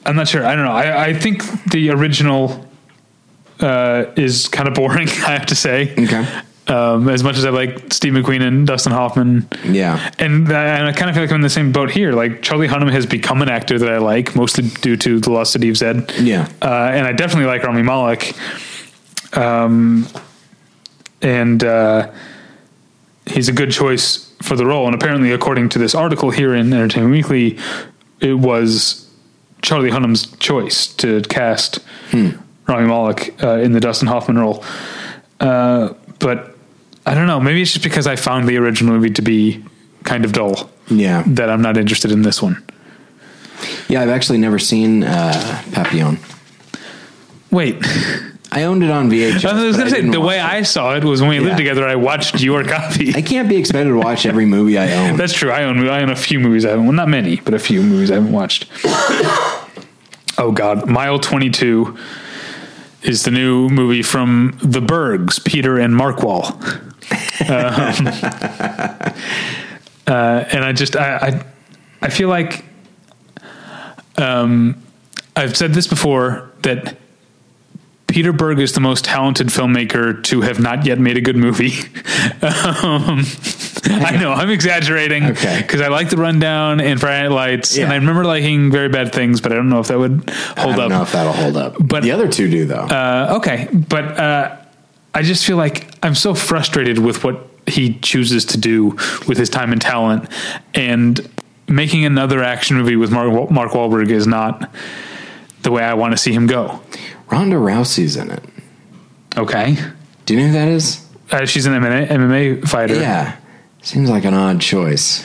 I'm 0.04 0.16
not 0.16 0.26
sure. 0.26 0.44
I 0.44 0.54
don't 0.56 0.64
know. 0.64 0.72
I, 0.72 1.06
I 1.06 1.14
think 1.14 1.44
the 1.70 1.90
original 1.90 2.66
uh, 3.62 4.12
is 4.16 4.48
kind 4.48 4.68
of 4.68 4.74
boring. 4.74 5.08
I 5.26 5.32
have 5.32 5.46
to 5.46 5.54
say. 5.54 5.92
Okay. 5.92 6.26
Um, 6.68 7.08
as 7.08 7.24
much 7.24 7.36
as 7.38 7.44
I 7.44 7.50
like 7.50 7.92
Steve 7.92 8.12
McQueen 8.12 8.40
and 8.40 8.64
Dustin 8.66 8.92
Hoffman, 8.92 9.48
Yeah. 9.64 10.12
and, 10.20 10.50
uh, 10.50 10.54
and 10.54 10.86
I 10.86 10.92
kind 10.92 11.08
of 11.10 11.16
feel 11.16 11.24
like 11.24 11.30
I'm 11.30 11.36
in 11.36 11.40
the 11.42 11.50
same 11.50 11.72
boat 11.72 11.90
here. 11.90 12.12
Like 12.12 12.40
Charlie 12.40 12.68
Hunnam 12.68 12.90
has 12.92 13.04
become 13.04 13.42
an 13.42 13.48
actor 13.48 13.80
that 13.80 13.88
I 13.88 13.98
like, 13.98 14.36
mostly 14.36 14.68
due 14.80 14.96
to 14.98 15.18
The 15.18 15.30
Lost 15.32 15.52
City 15.52 15.68
of 15.70 15.76
Zed. 15.76 16.12
Yeah. 16.20 16.48
uh, 16.62 16.90
and 16.94 17.04
I 17.04 17.12
definitely 17.12 17.46
like 17.46 17.64
Rami 17.64 17.82
Malek. 17.82 18.34
Um, 19.36 20.06
and 21.20 21.62
uh, 21.64 22.12
he's 23.26 23.48
a 23.48 23.52
good 23.52 23.72
choice 23.72 24.32
for 24.42 24.54
the 24.56 24.64
role. 24.64 24.86
And 24.86 24.94
apparently, 24.94 25.32
according 25.32 25.68
to 25.70 25.78
this 25.80 25.94
article 25.96 26.30
here 26.30 26.54
in 26.54 26.72
Entertainment 26.72 27.12
Weekly, 27.12 27.58
it 28.20 28.34
was 28.34 29.10
Charlie 29.62 29.90
Hunnam's 29.90 30.26
choice 30.36 30.86
to 30.96 31.22
cast 31.22 31.80
Rami 32.66 32.86
Malek 32.86 33.42
uh, 33.42 33.58
in 33.58 33.72
the 33.72 33.80
Dustin 33.80 34.08
Hoffman 34.08 34.38
role. 34.38 34.64
Uh, 35.40 35.94
but 36.18 36.56
I 37.06 37.14
don't 37.14 37.26
know. 37.26 37.40
Maybe 37.40 37.62
it's 37.62 37.72
just 37.72 37.84
because 37.84 38.06
I 38.06 38.16
found 38.16 38.48
the 38.48 38.56
original 38.58 38.94
movie 38.94 39.10
to 39.10 39.22
be 39.22 39.64
kind 40.04 40.24
of 40.24 40.32
dull 40.32 40.70
Yeah. 40.88 41.22
that 41.26 41.50
I'm 41.50 41.62
not 41.62 41.76
interested 41.76 42.10
in 42.12 42.22
this 42.22 42.40
one. 42.42 42.62
Yeah, 43.88 44.02
I've 44.02 44.08
actually 44.08 44.38
never 44.38 44.58
seen 44.58 45.04
uh, 45.04 45.62
Papillon. 45.72 46.18
Wait, 47.50 47.76
I 48.50 48.62
owned 48.64 48.82
it 48.82 48.90
on 48.90 49.10
VHS. 49.10 49.44
I 49.44 49.64
was 49.64 49.76
going 49.76 49.88
to 49.88 49.94
say 49.94 50.00
the 50.08 50.20
way 50.20 50.38
it. 50.38 50.44
I 50.44 50.62
saw 50.62 50.94
it 50.96 51.04
was 51.04 51.20
when 51.20 51.30
we 51.30 51.36
Yeah. 51.36 51.42
lived 51.42 51.58
together. 51.58 51.86
I 51.86 51.96
watched 51.96 52.40
your 52.40 52.64
copy. 52.78 53.14
I 53.14 53.22
can't 53.22 53.48
be 53.48 53.56
expected 53.56 53.90
to 53.90 53.96
watch 53.98 54.24
every 54.26 54.46
movie 54.46 54.78
I 54.78 54.92
own. 54.92 55.16
That's 55.16 55.32
true. 55.34 55.50
I 55.50 55.64
own 55.64 55.86
I 55.88 56.02
own 56.02 56.10
a 56.10 56.16
few 56.16 56.40
movies 56.40 56.64
I 56.64 56.70
haven't. 56.70 56.86
Well, 56.86 56.94
not 56.94 57.08
many, 57.08 57.36
but 57.36 57.52
a 57.54 57.58
few 57.58 57.82
movies 57.82 58.10
I 58.10 58.14
haven't 58.14 58.32
watched. 58.32 58.66
oh 60.38 60.52
God, 60.54 60.88
Mile 60.88 61.18
Twenty 61.18 61.50
Two 61.50 61.96
is 63.02 63.24
the 63.24 63.30
new 63.30 63.68
movie 63.68 64.02
from 64.02 64.58
The 64.62 64.80
Bergs, 64.80 65.38
Peter 65.38 65.78
and 65.78 65.94
Mark 65.94 66.22
Wall. 66.22 66.46
Um, 66.46 66.56
uh, 70.06 70.44
and 70.52 70.64
I 70.64 70.72
just 70.72 70.96
I, 70.96 71.16
I 71.16 71.44
I 72.02 72.08
feel 72.10 72.28
like 72.28 72.64
um, 74.16 74.82
I've 75.36 75.56
said 75.56 75.74
this 75.74 75.86
before 75.86 76.50
that 76.62 76.96
Peter 78.12 78.32
Berg 78.32 78.58
is 78.60 78.72
the 78.74 78.80
most 78.80 79.04
talented 79.06 79.46
filmmaker 79.48 80.22
to 80.24 80.42
have 80.42 80.60
not 80.60 80.84
yet 80.84 80.98
made 80.98 81.16
a 81.16 81.20
good 81.22 81.34
movie. 81.36 81.70
um, 82.42 83.24
I 83.84 84.18
know 84.20 84.32
I'm 84.32 84.50
exaggerating 84.50 85.24
Okay. 85.30 85.62
because 85.62 85.80
I 85.80 85.88
like 85.88 86.10
the 86.10 86.18
rundown 86.18 86.80
and 86.80 87.00
Friday 87.00 87.22
Night 87.28 87.34
Lights, 87.34 87.76
Yeah. 87.76 87.84
and 87.84 87.92
I 87.92 87.96
remember 87.96 88.24
liking 88.24 88.70
Very 88.70 88.90
Bad 88.90 89.12
Things, 89.12 89.40
but 89.40 89.50
I 89.50 89.54
don't 89.54 89.70
know 89.70 89.80
if 89.80 89.88
that 89.88 89.98
would 89.98 90.30
I 90.30 90.60
hold 90.60 90.76
don't 90.76 90.84
up. 90.84 90.90
know 90.90 91.02
if 91.02 91.12
that'll 91.12 91.32
hold 91.32 91.56
up. 91.56 91.74
But- 91.78 91.88
But 91.88 92.02
the 92.02 92.12
other 92.12 92.28
two 92.28 92.50
do 92.50 92.66
though. 92.66 92.84
Uh, 92.84 93.34
okay, 93.38 93.68
but 93.72 94.04
uh, 94.18 94.56
I 95.14 95.22
just 95.22 95.46
feel 95.46 95.56
like 95.56 95.86
I'm 96.02 96.14
so 96.14 96.34
frustrated 96.34 96.98
with 96.98 97.24
what 97.24 97.46
he 97.66 97.94
chooses 98.00 98.44
to 98.46 98.58
do 98.58 98.90
with 99.26 99.38
his 99.38 99.48
time 99.48 99.72
and 99.72 99.80
talent, 99.80 100.28
and 100.74 101.26
making 101.66 102.04
another 102.04 102.42
action 102.42 102.76
movie 102.76 102.96
with 102.96 103.10
Mark, 103.10 103.50
Mark 103.50 103.72
Wahlberg 103.72 104.10
is 104.10 104.26
not 104.26 104.70
the 105.62 105.70
way 105.70 105.82
I 105.82 105.94
want 105.94 106.12
to 106.12 106.18
see 106.18 106.32
him 106.32 106.46
go. 106.46 106.80
Ronda 107.32 107.56
Rousey's 107.56 108.16
in 108.16 108.30
it. 108.30 108.42
Okay, 109.36 109.76
Do 110.26 110.34
you 110.34 110.40
know 110.40 110.46
who 110.48 110.52
that 110.52 110.68
is? 110.68 111.08
uh, 111.30 111.46
she's 111.46 111.64
an 111.64 111.72
MMA, 111.72 112.08
MMA 112.08 112.68
fighter. 112.68 112.94
Yeah. 112.94 113.36
Seems 113.80 114.10
like 114.10 114.24
an 114.26 114.34
odd 114.34 114.60
choice. 114.60 115.24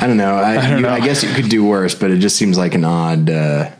I 0.00 0.06
don't 0.08 0.16
know. 0.16 0.34
I, 0.34 0.52
I 0.58 0.68
don't 0.68 0.78
you- 0.78 0.82
know. 0.82 0.88
I 0.90 0.98
guess 1.00 1.22
you 1.22 1.32
could 1.32 1.48
do 1.48 1.64
worse, 1.64 1.94
but 1.94 2.10
it 2.10 2.18
just 2.18 2.36
seems 2.36 2.58
like 2.58 2.74
an 2.74 2.84
odd 2.84 3.30
uh, 3.30 3.70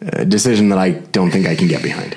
uh, 0.00 0.24
decision 0.24 0.68
that 0.68 0.78
I 0.78 0.90
don't 0.92 1.30
think 1.32 1.46
I 1.48 1.56
can 1.56 1.66
get 1.66 1.82
behind. 1.82 2.16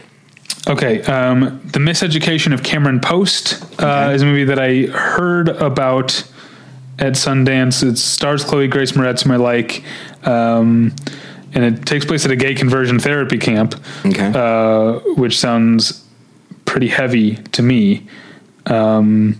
Okay, 0.70 1.02
um, 1.04 1.60
The 1.72 1.80
Miseducation 1.80 2.54
of 2.54 2.62
Cameron 2.62 3.00
Post 3.00 3.64
uh, 3.82 3.86
Okay. 4.06 4.14
is 4.14 4.22
a 4.22 4.26
movie 4.26 4.44
that 4.44 4.60
I 4.60 4.84
heard 4.86 5.50
about 5.50 6.24
at 7.00 7.14
Sundance. 7.14 7.82
It 7.84 7.98
stars 7.98 8.44
Chloe 8.46 8.68
Grace 8.68 8.92
Moretz, 8.92 9.24
whom 9.24 9.32
I 9.32 9.38
like, 9.38 9.84
um, 10.24 10.96
and 11.54 11.64
it 11.64 11.86
takes 11.86 12.06
place 12.06 12.26
at 12.26 12.32
a 12.32 12.36
gay 12.36 12.54
conversion 12.56 13.00
therapy 13.00 13.38
camp, 13.38 13.76
Okay. 14.06 14.32
uh, 14.34 15.00
which 15.16 15.38
sounds 15.40 16.04
pretty 16.66 16.88
heavy 16.88 17.36
to 17.36 17.62
me. 17.62 18.08
Um, 18.68 19.40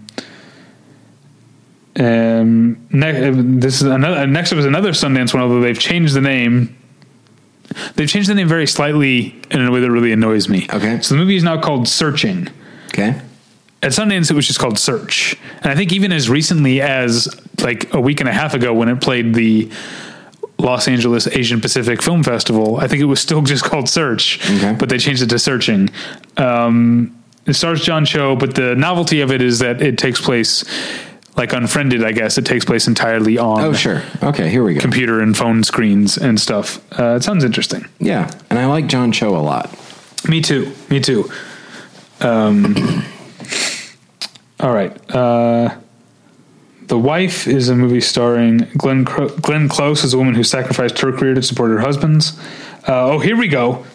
um, 2.00 2.78
ne- 2.92 3.32
this 3.32 3.76
is 3.76 3.84
another. 3.84 4.26
Next 4.28 4.52
up 4.52 4.60
is 4.60 4.66
another 4.66 4.92
Sundance 4.92 5.34
one, 5.34 5.44
although 5.44 5.62
they've 5.62 5.78
changed 5.80 6.14
the 6.14 6.22
name. 6.22 6.76
They've 7.96 8.08
changed 8.10 8.30
the 8.30 8.36
name 8.36 8.48
very 8.48 8.68
slightly 8.68 9.36
in 9.50 9.62
a 9.66 9.72
way 9.72 9.80
that 9.80 9.92
really 9.92 10.12
annoys 10.12 10.50
me. 10.50 10.68
Okay. 10.74 11.00
So 11.02 11.16
the 11.16 11.20
movie 11.22 11.36
is 11.36 11.44
now 11.44 11.60
called 11.62 11.88
Searching. 11.88 12.48
okay. 12.94 13.20
At 13.84 13.92
Sundance, 13.94 14.30
it 14.30 14.36
was 14.36 14.46
just 14.46 14.60
called 14.60 14.78
Search, 14.78 15.36
and 15.64 15.72
I 15.72 15.76
think 15.76 15.92
even 15.92 16.12
as 16.12 16.30
recently 16.30 16.82
as 16.82 17.28
like 17.64 17.92
a 17.96 18.00
week 18.00 18.20
and 18.20 18.30
a 18.30 18.34
half 18.34 18.54
ago, 18.54 18.74
when 18.74 18.90
it 18.90 19.02
played 19.02 19.34
the 19.34 19.72
Los 20.62 20.88
Angeles 20.88 21.28
Asian 21.28 21.60
Pacific 21.62 22.02
Film 22.02 22.24
Festival, 22.24 22.78
I 22.78 22.88
think 22.88 23.02
it 23.02 23.06
was 23.06 23.20
still 23.20 23.42
just 23.54 23.64
called 23.64 23.90
Search, 23.90 24.40
Okay. 24.50 24.76
but 24.78 24.90
they 24.90 24.98
changed 24.98 25.22
it 25.22 25.30
to 25.30 25.40
Searching. 25.40 25.90
Um, 26.38 27.18
it 27.46 27.54
stars 27.54 27.84
John 27.84 28.06
Cho, 28.06 28.36
but 28.36 28.56
the 28.56 28.76
novelty 28.76 29.22
of 29.22 29.32
it 29.32 29.42
is 29.42 29.60
that 29.60 29.82
it 29.82 29.98
takes 29.98 30.22
place 30.22 30.64
like 31.36 31.54
Unfriended. 31.54 32.04
I 32.04 32.12
guess 32.12 32.38
it 32.38 32.46
takes 32.46 32.66
place 32.66 32.88
entirely 32.88 33.38
on 33.38 33.62
Oh, 33.62 33.74
sure. 33.74 34.04
Okay, 34.22 34.50
here 34.50 34.64
we 34.64 34.76
go. 34.76 34.80
computer 34.82 35.20
and 35.22 35.36
phone 35.36 35.64
screens 35.64 36.18
and 36.18 36.40
stuff. 36.40 36.80
Uh, 37.00 37.16
it 37.16 37.24
sounds 37.24 37.44
interesting. 37.44 37.86
Yeah, 38.00 38.30
and 38.50 38.60
I 38.60 38.66
like 38.68 38.88
John 38.88 39.12
Cho 39.12 39.36
a 39.36 39.42
lot. 39.42 39.76
Me 40.30 40.42
too. 40.42 40.72
Me 40.90 41.00
too. 41.00 41.32
Um, 42.20 42.76
all 44.60 44.72
right. 44.74 44.96
Uh, 45.14 45.76
the 46.92 46.98
Wife 46.98 47.48
is 47.48 47.70
a 47.70 47.76
movie 47.76 48.02
starring 48.02 48.68
Glenn 48.76 49.06
Cro- 49.06 49.30
Glenn 49.30 49.70
Close 49.70 50.04
as 50.04 50.14
a 50.14 50.18
woman 50.18 50.36
who 50.36 50.44
sacrificed 50.44 51.00
her 51.00 51.14
career 51.14 51.34
to 51.34 51.42
support 51.42 51.72
her 51.72 51.80
husband's. 51.80 52.38
Uh, 52.86 53.12
oh, 53.12 53.20
here 53.20 53.38
we 53.38 53.48
go. 53.48 53.86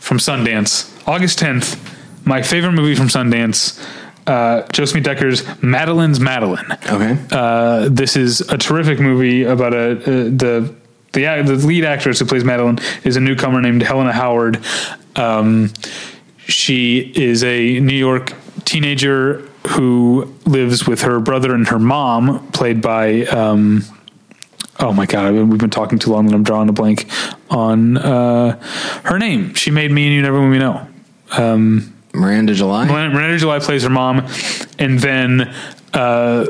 From 0.00 0.18
Sundance, 0.18 0.90
August 1.06 1.38
tenth. 1.38 1.78
My 2.26 2.42
favorite 2.42 2.72
movie 2.72 2.96
from 2.96 3.06
Sundance. 3.06 3.80
Uh, 4.26 4.66
Josephine 4.72 5.04
Decker's 5.04 5.44
Madeline's 5.62 6.18
Madeline. 6.18 6.72
Okay. 6.90 7.16
Uh, 7.30 7.88
this 7.88 8.16
is 8.16 8.40
a 8.40 8.58
terrific 8.58 8.98
movie 8.98 9.44
about 9.44 9.72
a 9.72 9.92
uh, 9.92 9.94
the 10.24 10.74
the 11.12 11.42
the 11.44 11.54
lead 11.64 11.84
actress 11.84 12.18
who 12.18 12.24
plays 12.24 12.42
Madeline 12.42 12.80
is 13.04 13.14
a 13.14 13.20
newcomer 13.20 13.60
named 13.60 13.82
Helena 13.84 14.12
Howard. 14.12 14.60
Um, 15.14 15.72
she 16.48 17.12
is 17.14 17.44
a 17.44 17.78
New 17.78 17.96
York 17.96 18.32
teenager 18.64 19.48
who 19.68 20.32
lives 20.46 20.86
with 20.86 21.02
her 21.02 21.20
brother 21.20 21.54
and 21.54 21.68
her 21.68 21.78
mom, 21.78 22.46
played 22.52 22.80
by. 22.80 23.22
Um, 23.26 23.84
oh 24.78 24.92
my 24.92 25.06
god, 25.06 25.34
we've 25.34 25.58
been 25.58 25.70
talking 25.70 25.98
too 25.98 26.10
long 26.10 26.26
that 26.26 26.34
I'm 26.34 26.42
drawing 26.42 26.68
a 26.68 26.72
blank 26.72 27.10
on 27.50 27.96
uh, 27.98 28.58
her 29.04 29.18
name. 29.18 29.54
She 29.54 29.70
made 29.70 29.90
me 29.90 30.06
and 30.06 30.14
you 30.14 30.22
never 30.22 30.40
when 30.40 30.50
we 30.50 30.58
know. 30.58 30.86
Miranda 32.12 32.54
July. 32.54 32.86
Miranda 32.86 33.38
July 33.38 33.60
plays 33.60 33.82
her 33.82 33.90
mom, 33.90 34.26
and 34.78 34.98
then 34.98 35.54
uh, 35.94 36.46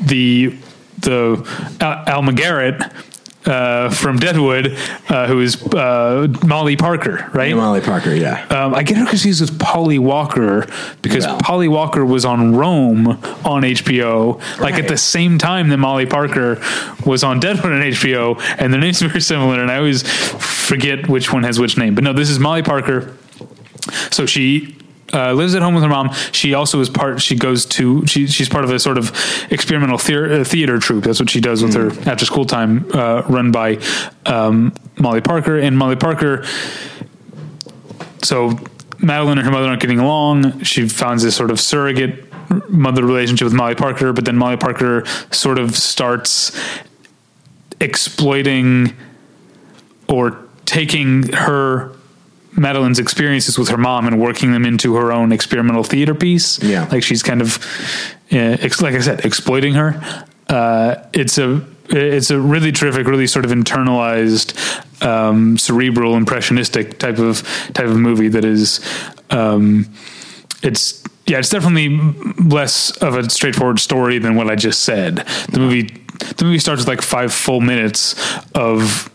the 0.00 0.56
the 0.98 1.76
Al, 1.80 2.04
Al 2.06 2.22
McGarrett 2.22 3.05
uh, 3.46 3.90
from 3.90 4.18
Deadwood, 4.18 4.76
uh, 5.08 5.26
who 5.26 5.40
is 5.40 5.62
uh, 5.74 6.26
Molly 6.44 6.76
Parker, 6.76 7.30
right? 7.32 7.54
Molly 7.54 7.80
Parker. 7.80 8.14
Yeah. 8.14 8.46
Um, 8.48 8.74
I 8.74 8.82
get 8.82 8.96
her 8.96 9.06
confused 9.06 9.40
with 9.40 9.58
Polly 9.58 9.98
Walker 9.98 10.66
because 11.02 11.26
Well. 11.26 11.38
Polly 11.40 11.68
Walker 11.68 12.04
was 12.04 12.24
on 12.24 12.54
Rome 12.56 13.08
on 13.44 13.62
HBO, 13.62 14.40
like 14.60 14.74
at 14.74 14.88
the 14.88 14.96
same 14.96 15.38
time 15.38 15.68
that 15.68 15.78
Molly 15.78 16.06
Parker 16.06 16.60
was 17.04 17.22
on 17.22 17.40
Deadwood 17.40 17.72
on 17.72 17.80
HBO, 17.82 18.40
and 18.58 18.72
their 18.72 18.80
names 18.80 19.02
are 19.02 19.08
very 19.08 19.20
similar, 19.20 19.60
and 19.60 19.70
I 19.70 19.78
always 19.78 20.02
forget 20.02 21.08
which 21.08 21.32
one 21.32 21.44
has 21.44 21.60
which 21.60 21.76
name. 21.78 21.94
But 21.94 22.04
no, 22.04 22.12
this 22.12 22.30
is 22.30 22.38
Molly 22.38 22.62
Parker. 22.62 23.16
So 24.10 24.26
she 24.26 24.76
uh, 25.12 25.32
lives 25.32 25.54
at 25.54 25.62
home 25.62 25.74
with 25.74 25.82
her 25.82 25.88
mom. 25.88 26.12
She 26.32 26.54
also 26.54 26.80
is 26.80 26.88
part. 26.88 27.22
She 27.22 27.36
goes 27.36 27.64
to. 27.66 28.06
She, 28.06 28.26
she's 28.26 28.48
part 28.48 28.64
of 28.64 28.70
a 28.70 28.78
sort 28.78 28.98
of 28.98 29.12
experimental 29.50 29.98
theater, 29.98 30.40
uh, 30.40 30.44
theater 30.44 30.78
troupe. 30.78 31.04
That's 31.04 31.20
what 31.20 31.30
she 31.30 31.40
does 31.40 31.62
with 31.62 31.74
her 31.74 31.90
after 32.10 32.24
school 32.24 32.44
time, 32.44 32.90
uh, 32.92 33.22
run 33.28 33.52
by 33.52 33.78
um, 34.24 34.74
Molly 34.98 35.20
Parker. 35.20 35.58
And 35.58 35.78
Molly 35.78 35.96
Parker. 35.96 36.44
So 38.22 38.58
Madeline 38.98 39.38
and 39.38 39.46
her 39.46 39.52
mother 39.52 39.68
aren't 39.68 39.80
getting 39.80 40.00
along. 40.00 40.62
She 40.62 40.88
finds 40.88 41.22
this 41.22 41.36
sort 41.36 41.50
of 41.50 41.60
surrogate 41.60 42.24
mother 42.68 43.04
relationship 43.04 43.44
with 43.44 43.54
Molly 43.54 43.74
Parker, 43.74 44.12
but 44.12 44.24
then 44.24 44.36
Molly 44.36 44.56
Parker 44.56 45.04
sort 45.30 45.58
of 45.58 45.76
starts 45.76 46.56
exploiting 47.80 48.96
or 50.08 50.38
taking 50.64 51.32
her 51.32 51.95
Madeline's 52.56 52.98
experiences 52.98 53.58
with 53.58 53.68
her 53.68 53.76
mom 53.76 54.06
and 54.06 54.20
working 54.20 54.52
them 54.52 54.64
into 54.64 54.94
her 54.96 55.12
own 55.12 55.32
experimental 55.32 55.82
theater 55.82 56.14
piece. 56.14 56.62
Yeah. 56.62 56.88
like 56.90 57.02
she's 57.02 57.22
kind 57.22 57.40
of, 57.40 57.58
uh, 58.32 58.56
ex- 58.60 58.80
like 58.80 58.94
I 58.94 59.00
said, 59.00 59.24
exploiting 59.24 59.74
her. 59.74 60.26
Uh, 60.48 60.96
it's 61.12 61.38
a 61.38 61.64
it's 61.88 62.30
a 62.30 62.40
really 62.40 62.72
terrific, 62.72 63.06
really 63.06 63.26
sort 63.26 63.44
of 63.44 63.50
internalized, 63.52 64.54
um, 65.04 65.56
cerebral, 65.56 66.16
impressionistic 66.16 66.98
type 66.98 67.18
of 67.18 67.42
type 67.74 67.86
of 67.86 67.96
movie 67.96 68.28
that 68.28 68.44
is. 68.44 68.80
Um, 69.30 69.88
it's 70.62 71.02
yeah, 71.26 71.38
it's 71.38 71.50
definitely 71.50 71.88
less 72.44 72.90
of 72.98 73.16
a 73.16 73.28
straightforward 73.28 73.80
story 73.80 74.18
than 74.18 74.36
what 74.36 74.48
I 74.48 74.54
just 74.54 74.82
said. 74.82 75.16
The 75.50 75.58
movie 75.58 75.82
the 76.36 76.44
movie 76.44 76.58
starts 76.58 76.82
with 76.82 76.88
like 76.88 77.02
five 77.02 77.32
full 77.32 77.60
minutes 77.60 78.14
of 78.54 79.10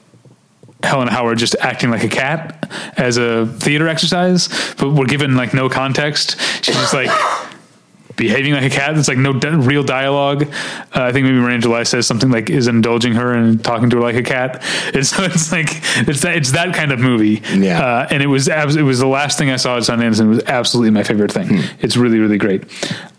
Helen 0.84 1.08
Howard 1.08 1.38
just 1.38 1.56
acting 1.60 1.90
like 1.92 2.04
a 2.04 2.10
cat 2.10 2.72
as 2.98 3.18
a 3.18 3.46
theater 3.46 3.88
exercise, 3.88 4.48
but 4.78 4.92
we're 4.92 5.06
given 5.06 5.36
like 5.36 5.54
no 5.54 5.70
context. 5.70 6.40
She's 6.64 6.76
just 6.76 6.94
like 6.94 7.10
behaving 8.16 8.54
like 8.54 8.64
a 8.64 8.70
cat. 8.70 8.98
It's 8.98 9.08
like 9.08 9.18
no 9.18 9.34
di- 9.34 9.50
real 9.50 9.84
dialogue. 9.84 10.44
Uh, 10.44 11.04
I 11.04 11.12
think 11.12 11.26
maybe 11.26 11.38
Miranda 11.38 11.64
July 11.64 11.84
says 11.84 12.06
something 12.08 12.30
like 12.30 12.50
is 12.50 12.68
indulging 12.68 13.14
her 13.14 13.34
and 13.34 13.64
talking 13.64 13.90
to 13.92 13.98
her 13.98 14.02
like 14.02 14.16
a 14.16 14.24
cat. 14.24 14.64
And 14.94 15.08
so 15.08 15.24
it's 15.24 15.52
like 15.52 15.70
it's 16.08 16.22
that 16.22 16.36
it's 16.36 16.52
that 16.52 16.74
kind 16.76 16.92
of 16.92 17.00
movie. 17.00 17.42
Yeah. 17.56 17.82
Uh, 17.82 18.08
and 18.12 18.22
it 18.22 18.28
was 18.28 18.50
abs- 18.50 18.76
it 18.76 18.84
was 18.84 19.00
the 19.00 19.08
last 19.08 19.38
thing 19.38 19.50
I 19.50 19.56
saw 19.56 19.78
at 19.78 19.84
Sundance 19.84 20.20
and 20.20 20.32
it 20.32 20.36
was 20.36 20.44
absolutely 20.46 20.92
my 20.92 21.04
favorite 21.04 21.32
thing. 21.32 21.48
It's 21.80 21.96
really 21.96 22.20
really 22.20 22.38
great. 22.38 22.64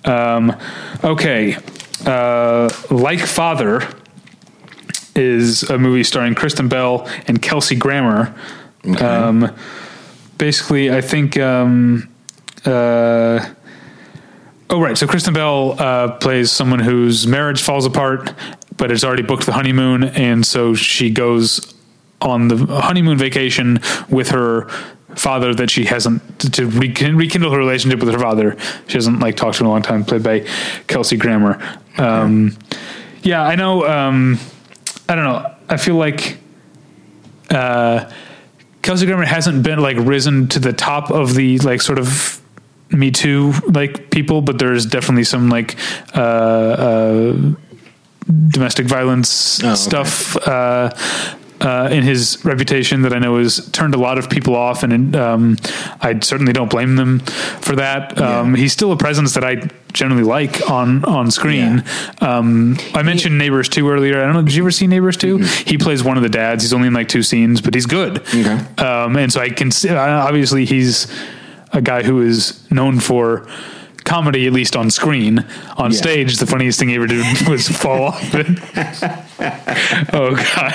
Um, 0.05 0.55
okay, 1.02 1.56
uh, 2.05 2.68
like 2.90 3.20
Father 3.20 3.80
is 5.14 5.62
a 5.64 5.78
movie 5.78 6.05
starring 6.05 6.34
Kristen 6.34 6.68
Bell 6.68 7.09
and 7.26 7.40
Kelsey 7.40 7.76
Grammer. 7.76 8.34
Um, 9.01 9.55
basically, 10.39 10.90
I 10.90 11.01
think. 11.01 11.36
Um, 11.39 12.09
uh, 12.64 13.44
oh, 14.70 14.80
right. 14.80 14.97
So 14.97 15.06
Kristen 15.06 15.34
Bell 15.34 15.80
uh, 15.80 16.16
plays 16.18 16.51
someone 16.51 16.80
whose 16.80 17.26
marriage 17.26 17.62
falls 17.62 17.86
apart, 17.86 18.32
but 18.76 18.90
it's 18.90 19.05
already 19.05 19.22
booked 19.22 19.47
the 19.47 19.52
honeymoon, 19.52 20.05
and 20.05 20.47
so 20.47 20.74
she 20.74 21.10
goes 21.10 21.74
on 22.20 22.48
the 22.48 22.56
honeymoon 22.80 23.18
vacation 23.18 23.80
with 24.09 24.30
her 24.30 24.68
father 25.16 25.55
that 25.55 25.70
she 25.70 25.84
hasn't 25.84 26.40
to 26.40 26.66
rekindle, 26.66 27.51
her 27.51 27.59
relationship 27.59 28.01
with 28.01 28.12
her 28.12 28.18
father. 28.18 28.56
She 28.86 28.97
hasn't 28.97 29.20
like 29.20 29.36
talked 29.36 29.59
to 29.59 29.64
in 29.64 29.66
a 29.66 29.70
long 29.70 29.82
time. 29.82 30.05
Played 30.05 30.22
by 30.22 30.47
Kelsey 30.86 31.16
Grammer. 31.16 31.60
Um, 31.98 32.56
yeah, 33.22 33.43
I 33.43 33.55
know. 33.56 33.86
Um, 33.86 34.39
I 35.12 35.14
don't 35.14 35.24
know. 35.24 35.55
I 35.68 35.76
feel 35.76 35.97
like 35.97 36.39
uh, 37.51 38.10
Kelsey 38.80 39.05
Grammer 39.05 39.26
hasn't 39.26 39.62
been 39.62 39.78
like 39.78 39.98
risen 39.98 40.48
to 40.48 40.59
the 40.59 40.72
top 40.72 41.10
of 41.10 41.34
the 41.34 41.59
like 41.59 41.82
sort 41.82 41.98
of 41.98 42.40
Me 42.90 43.10
Too 43.10 43.52
like 43.68 44.10
people, 44.10 44.40
but 44.40 44.59
there's 44.59 44.86
definitely 44.86 45.24
some 45.24 45.51
like 45.51 45.76
uh, 46.14 46.20
uh, 46.20 47.36
domestic 48.48 48.86
violence 48.86 49.62
Oh, 49.62 49.66
okay. 49.68 49.74
stuff. 49.76 50.36
Uh, 50.48 50.90
uh, 51.62 51.89
in 51.90 52.02
his 52.02 52.44
reputation, 52.44 53.02
that 53.02 53.12
I 53.12 53.18
know 53.18 53.39
has 53.39 53.70
turned 53.70 53.94
a 53.94 53.98
lot 53.98 54.18
of 54.18 54.28
people 54.28 54.56
off, 54.56 54.82
and 54.82 55.14
um, 55.16 55.56
I 56.01 56.18
certainly 56.20 56.52
don't 56.52 56.70
blame 56.70 56.97
them 56.97 57.20
for 57.60 57.76
that. 57.76 58.20
Um, 58.20 58.55
He's 58.55 58.72
still 58.72 58.93
a 58.93 58.97
presence 58.97 59.34
that 59.34 59.44
I 59.44 59.68
generally 59.93 60.24
like 60.24 60.70
on 60.70 61.05
on 61.05 61.30
screen. 61.30 61.84
Um, 62.20 62.76
I 62.94 63.02
mentioned 63.02 63.39
Neighbors 63.39 63.68
two 63.68 63.89
earlier. 63.89 64.20
I 64.20 64.24
don't 64.24 64.34
know. 64.34 64.43
Did 64.43 64.55
you 64.55 64.62
ever 64.62 64.70
see 64.70 64.86
Neighbors 64.86 65.16
2 65.16 65.39
He 65.39 65.78
plays 65.78 66.02
one 66.02 66.16
of 66.16 66.22
the 66.22 66.28
dads. 66.28 66.62
He's 66.64 66.72
only 66.72 66.89
in 66.89 66.94
like 66.94 67.09
two 67.09 67.22
scenes, 67.22 67.60
but 67.60 67.74
he's 67.74 67.86
good. 67.86 68.20
Okay. 68.20 68.59
Um, 68.82 69.16
and 69.16 69.32
so 69.32 69.40
I 69.40 69.51
can 69.51 69.70
see, 69.70 69.90
uh, 69.90 69.98
obviously 69.98 70.64
he's 70.64 71.12
a 71.72 71.80
guy 71.80 72.02
who 72.02 72.20
is 72.20 72.70
known 72.70 73.01
for 73.01 73.47
comedy, 74.04 74.46
at 74.46 74.52
least 74.52 74.76
on 74.76 74.90
screen. 74.90 75.44
On 75.76 75.90
Yeah. 75.90 75.96
stage, 75.98 76.36
the 76.36 76.46
funniest 76.46 76.78
thing 76.78 76.88
he 76.90 76.94
ever 76.96 77.06
did 77.06 77.24
was 77.48 77.68
fall 77.68 78.04
off. 78.04 78.34
it. 78.34 78.46
oh 80.12 80.34
God. 80.34 80.74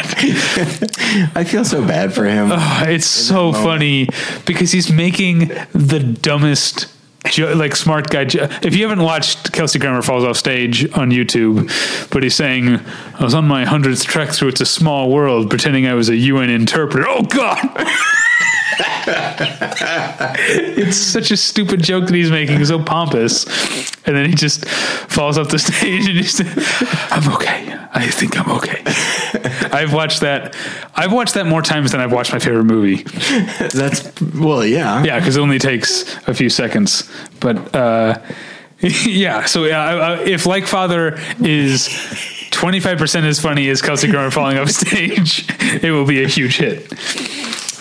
I 1.35 1.43
feel 1.43 1.63
so 1.65 1.85
bad 1.85 2.13
for 2.13 2.25
him. 2.25 2.49
Oh, 2.51 2.83
it's 2.87 3.05
so 3.05 3.53
funny 3.53 4.09
because 4.45 4.71
he's 4.71 4.91
making 4.91 5.49
the 5.73 5.99
dumbest, 6.21 6.87
jo- 7.25 7.53
like 7.53 7.75
smart 7.75 8.09
guy. 8.09 8.25
Jo- 8.25 8.47
if 8.61 8.75
you 8.75 8.87
haven't 8.87 9.03
watched 9.03 9.51
Kelsey 9.53 9.79
Grammer 9.79 10.01
falls 10.01 10.23
off 10.23 10.37
stage 10.37 10.83
on 10.93 11.11
YouTube, 11.11 11.69
but 12.11 12.23
he's 12.23 12.35
saying, 12.35 12.79
"I 13.19 13.23
was 13.23 13.33
on 13.33 13.47
my 13.47 13.65
hundredth 13.65 14.03
trek 14.05 14.29
through 14.29 14.49
It's 14.49 14.61
a 14.61 14.65
Small 14.65 15.09
World, 15.11 15.49
pretending 15.49 15.87
I 15.87 15.93
was 15.93 16.09
a 16.09 16.15
UN 16.15 16.49
interpreter." 16.49 17.05
Oh 17.07 17.23
God. 17.23 17.57
it's 20.77 20.97
such 20.97 21.31
a 21.31 21.37
stupid 21.37 21.81
joke 21.83 22.05
that 22.07 22.15
he's 22.15 22.31
making, 22.31 22.63
so 22.65 22.81
pompous, 22.81 23.45
and 24.05 24.15
then 24.15 24.25
he 24.29 24.33
just 24.35 24.65
falls 24.67 25.37
off 25.37 25.49
the 25.49 25.59
stage 25.67 26.07
and 26.07 26.17
he's, 26.17 26.39
"I'm 27.11 27.33
okay. 27.33 27.73
I 27.93 28.07
think 28.07 28.37
I'm 28.39 28.51
okay." 28.57 28.81
I've 29.71 29.93
watched 29.93 30.21
that. 30.21 30.55
I've 30.95 31.11
watched 31.13 31.33
that 31.35 31.45
more 31.45 31.61
times 31.61 31.91
than 31.91 32.01
I've 32.01 32.11
watched 32.11 32.33
my 32.33 32.39
favorite 32.39 32.65
movie. 32.65 33.03
That's 33.73 34.21
well, 34.21 34.65
yeah. 34.65 35.03
Yeah, 35.03 35.19
because 35.19 35.37
it 35.37 35.41
only 35.41 35.59
takes 35.59 36.03
a 36.27 36.33
few 36.33 36.49
seconds. 36.49 37.09
But 37.39 37.73
uh, 37.75 38.19
yeah, 38.79 39.45
so 39.45 39.65
I- 39.65 40.21
if 40.23 40.45
Like 40.45 40.65
Father 40.65 41.17
is 41.39 41.89
twenty 42.51 42.79
five 42.79 42.97
percent 42.97 43.25
as 43.25 43.39
funny 43.39 43.69
as 43.69 43.81
Kelsey 43.81 44.07
Grammer 44.09 44.31
falling 44.31 44.57
off 44.57 44.69
stage, 44.69 45.45
it 45.83 45.91
will 45.91 46.05
be 46.05 46.23
a 46.23 46.27
huge 46.27 46.57
hit. 46.57 46.91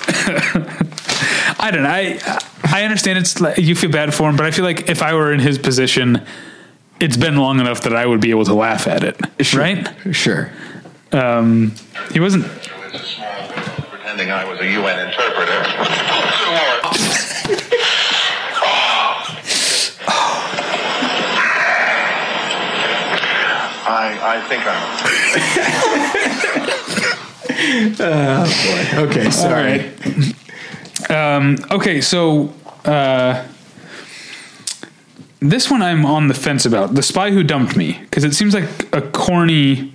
I 1.58 1.70
don't 1.72 1.82
know. 1.82 1.88
I 1.88 2.18
I 2.64 2.84
understand 2.84 3.18
it's 3.18 3.40
like, 3.40 3.58
you 3.58 3.74
feel 3.74 3.90
bad 3.90 4.14
for 4.14 4.28
him, 4.28 4.36
but 4.36 4.46
I 4.46 4.50
feel 4.50 4.64
like 4.64 4.88
if 4.88 5.02
I 5.02 5.14
were 5.14 5.32
in 5.32 5.40
his 5.40 5.58
position, 5.58 6.24
it's 7.00 7.16
been 7.16 7.36
long 7.36 7.60
enough 7.60 7.82
that 7.82 7.94
I 7.94 8.06
would 8.06 8.20
be 8.20 8.30
able 8.30 8.44
to 8.44 8.54
laugh 8.54 8.86
at 8.86 9.02
it. 9.02 9.16
Sure. 9.44 9.60
Right? 9.60 9.88
Sure. 10.12 10.50
Um, 11.12 11.72
he 12.12 12.20
wasn't. 12.20 12.46
It's 12.46 12.94
a 12.94 12.98
small 12.98 13.48
world, 13.48 13.86
pretending 13.90 14.30
I 14.30 14.44
was 14.44 14.60
a 14.60 14.66
UN 14.66 15.08
interpreter. 15.08 15.52
I, 23.88 24.18
I 24.20 24.40
think 24.48 24.64
I'm. 24.66 24.76
Okay. 28.94 29.30
Sorry. 29.30 29.90
Um, 31.08 31.56
okay, 31.70 32.00
so 32.00 32.52
uh, 32.84 33.46
this 35.40 35.70
one 35.70 35.82
I'm 35.82 36.04
on 36.04 36.28
the 36.28 36.34
fence 36.34 36.66
about. 36.66 36.94
The 36.94 37.02
Spy 37.02 37.30
Who 37.30 37.42
Dumped 37.42 37.76
Me, 37.76 37.98
because 38.00 38.24
it 38.24 38.34
seems 38.34 38.54
like 38.54 38.68
a 38.92 39.02
corny 39.02 39.92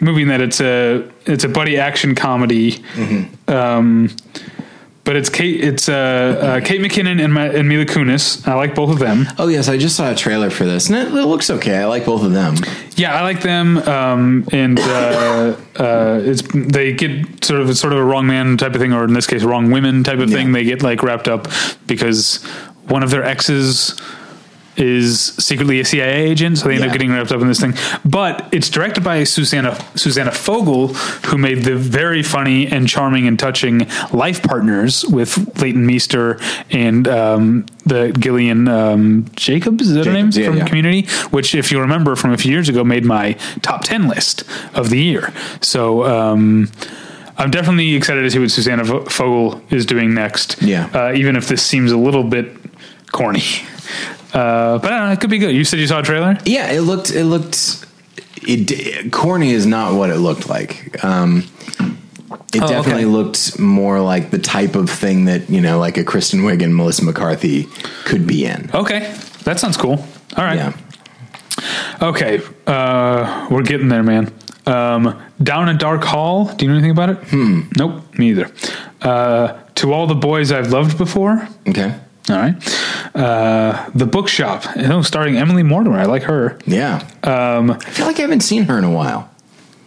movie 0.00 0.22
in 0.22 0.28
that 0.28 0.40
it's 0.42 0.60
a 0.60 1.08
it's 1.24 1.44
a 1.44 1.48
buddy 1.48 1.78
action 1.78 2.14
comedy. 2.14 2.82
Um, 3.48 4.10
but 5.06 5.14
it's 5.16 5.30
Kate 5.30 5.64
it's 5.64 5.88
uh, 5.88 5.92
uh, 5.94 6.60
Kate 6.66 6.80
McKinnon 6.80 7.22
and, 7.24 7.32
Ma- 7.32 7.42
and 7.42 7.66
Mila 7.68 7.86
Kunis. 7.86 8.46
I 8.46 8.54
like 8.54 8.74
both 8.74 8.90
of 8.90 8.98
them. 8.98 9.26
Oh 9.38 9.46
yes, 9.46 9.68
I 9.68 9.78
just 9.78 9.96
saw 9.96 10.10
a 10.10 10.14
trailer 10.14 10.50
for 10.50 10.66
this, 10.66 10.90
and 10.90 10.98
it, 10.98 11.06
it 11.06 11.24
looks 11.26 11.48
okay. 11.48 11.78
I 11.78 11.86
like 11.86 12.04
both 12.04 12.24
of 12.24 12.32
them. 12.32 12.56
Yeah, 12.96 13.14
I 13.14 13.22
like 13.22 13.40
them, 13.40 13.78
um, 13.78 14.46
and 14.52 14.78
uh, 14.80 15.56
uh, 15.76 16.20
it's 16.24 16.42
they 16.52 16.92
get 16.92 17.44
sort 17.44 17.60
of 17.60 17.78
sort 17.78 17.92
of 17.92 18.00
a 18.00 18.04
wrong 18.04 18.26
man 18.26 18.56
type 18.56 18.74
of 18.74 18.80
thing, 18.80 18.92
or 18.92 19.04
in 19.04 19.14
this 19.14 19.28
case, 19.28 19.44
wrong 19.44 19.70
women 19.70 20.02
type 20.02 20.18
of 20.18 20.28
thing. 20.28 20.52
They 20.52 20.64
get 20.64 20.82
like 20.82 21.02
wrapped 21.02 21.28
up 21.28 21.46
because 21.86 22.42
one 22.88 23.04
of 23.04 23.10
their 23.10 23.24
exes 23.24 23.98
is 24.76 25.34
secretly 25.38 25.80
a 25.80 25.84
CIA 25.84 26.30
agent, 26.30 26.58
so 26.58 26.68
they 26.68 26.74
end 26.74 26.80
Yeah. 26.84 26.86
up 26.88 26.92
getting 26.92 27.10
wrapped 27.12 27.32
up 27.32 27.40
in 27.40 27.48
this 27.48 27.60
thing. 27.60 27.74
But 28.04 28.48
it's 28.52 28.68
directed 28.68 29.02
by 29.02 29.24
Susanna 29.24 29.78
Susanna 29.94 30.30
Fogel, 30.32 30.88
who 31.26 31.38
made 31.38 31.64
the 31.64 31.76
very 31.76 32.22
funny 32.22 32.66
and 32.66 32.88
charming 32.88 33.26
and 33.26 33.38
touching 33.38 33.86
Life 34.12 34.42
Partners 34.42 35.04
with 35.04 35.60
Leighton 35.60 35.86
Meester 35.86 36.38
and 36.70 37.08
um, 37.08 37.66
the 37.84 38.12
Gillian 38.18 38.68
um, 38.68 39.26
Jacobs. 39.36 39.88
Is 39.88 39.94
that 39.94 40.06
her 40.06 40.12
name 40.12 40.30
yeah, 40.32 40.46
from 40.46 40.58
yeah. 40.58 40.66
Community? 40.66 41.06
Which, 41.30 41.54
if 41.54 41.72
you 41.72 41.80
remember 41.80 42.16
from 42.16 42.32
a 42.32 42.36
few 42.38 42.52
years 42.52 42.68
ago, 42.68 42.84
made 42.84 43.04
my 43.04 43.32
top 43.62 43.84
ten 43.84 44.08
list 44.08 44.44
of 44.74 44.90
the 44.90 44.98
year. 45.00 45.32
So. 45.60 46.04
Um, 46.04 46.70
I'm 47.38 47.50
definitely 47.50 47.94
excited 47.94 48.22
to 48.22 48.30
see 48.30 48.38
what 48.38 48.50
Susanna 48.50 48.82
Fogel 49.10 49.60
is 49.68 49.84
doing 49.84 50.14
next. 50.14 50.56
Yeah. 50.62 50.88
Uh, 50.94 51.12
even 51.12 51.36
if 51.36 51.48
this 51.48 51.62
seems 51.62 51.92
a 51.92 51.96
little 51.98 52.24
bit 52.24 52.56
corny. 53.12 53.42
Uh, 54.36 54.78
but 54.78 54.92
I 54.92 54.98
don't 54.98 55.06
know, 55.08 55.12
it 55.12 55.20
could 55.20 55.30
be 55.30 55.38
good. 55.38 55.54
You 55.54 55.64
said 55.64 55.78
you 55.80 55.86
saw 55.86 56.00
a 56.00 56.02
trailer? 56.02 56.36
Yeah, 56.44 56.70
it 56.70 56.80
looked. 56.82 57.10
It 57.10 57.24
looked. 57.24 57.86
It, 58.42 59.10
corny 59.12 59.50
is 59.50 59.64
not 59.66 59.94
what 59.94 60.10
it 60.10 60.16
looked 60.18 60.48
like. 60.48 61.02
Um, 61.04 61.44
It 62.54 62.62
Oh, 62.62 62.68
definitely 62.68 63.04
okay. 63.04 63.12
looked 63.12 63.58
more 63.58 64.00
like 64.00 64.30
the 64.30 64.38
type 64.38 64.76
of 64.76 64.88
thing 64.90 65.24
that 65.26 65.48
you 65.50 65.60
know, 65.60 65.78
like 65.78 65.96
a 65.98 66.04
Kristen 66.04 66.40
Wiig 66.40 66.62
and 66.62 66.74
Melissa 66.76 67.04
McCarthy 67.04 67.66
could 68.04 68.26
be 68.26 68.44
in. 68.44 68.70
Okay, 68.74 69.12
that 69.44 69.58
sounds 69.58 69.76
cool. 69.76 70.04
All 70.36 70.44
right. 70.44 70.56
Yeah. 70.56 70.72
Okay, 72.02 72.40
uh, 72.66 73.46
we're 73.50 73.62
getting 73.62 73.88
there, 73.88 74.02
man. 74.02 74.32
Um, 74.66 75.20
Down 75.42 75.68
a 75.68 75.74
Dark 75.74 76.04
Hall. 76.04 76.46
Do 76.54 76.64
you 76.64 76.70
know 76.70 76.76
anything 76.76 76.90
about 76.90 77.10
it? 77.10 77.16
Hmm. 77.30 77.62
Nope, 77.78 78.16
me 78.18 78.30
either. 78.30 78.50
Uh, 79.00 79.54
to 79.76 79.92
all 79.92 80.06
the 80.06 80.14
boys 80.14 80.52
I've 80.52 80.70
loved 80.72 80.98
before. 80.98 81.48
Okay. 81.68 81.94
All 82.28 82.36
right. 82.36 82.54
Uh, 83.14 83.88
the 83.94 84.06
Bookshop. 84.06 84.64
Oh, 84.76 85.02
starring 85.02 85.36
Emily 85.36 85.62
Mortimer. 85.62 85.98
I 85.98 86.04
like 86.06 86.24
her. 86.24 86.58
Yeah. 86.66 87.08
Um, 87.22 87.70
I 87.70 87.78
feel 87.78 88.06
like 88.06 88.18
I 88.18 88.22
haven't 88.22 88.40
seen 88.40 88.64
her 88.64 88.76
in 88.78 88.84
a 88.84 88.90
while. 88.90 89.30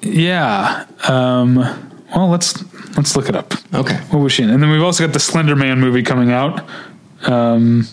yeah. 0.02 0.86
Um, 1.08 1.56
well, 2.16 2.30
let's 2.30 2.64
let's 2.96 3.16
look 3.16 3.28
it 3.30 3.36
up. 3.36 3.54
Okay. 3.74 3.98
What 4.10 4.20
was 4.20 4.32
she 4.34 4.44
in? 4.44 4.50
And 4.50 4.64
then 4.64 4.72
we've 4.72 4.82
also 4.82 5.06
got 5.06 5.14
the 5.14 5.20
Slender 5.20 5.56
Man 5.56 5.80
movie 5.80 6.02
coming 6.02 6.32
out. 6.32 6.66
Um, 7.24 7.86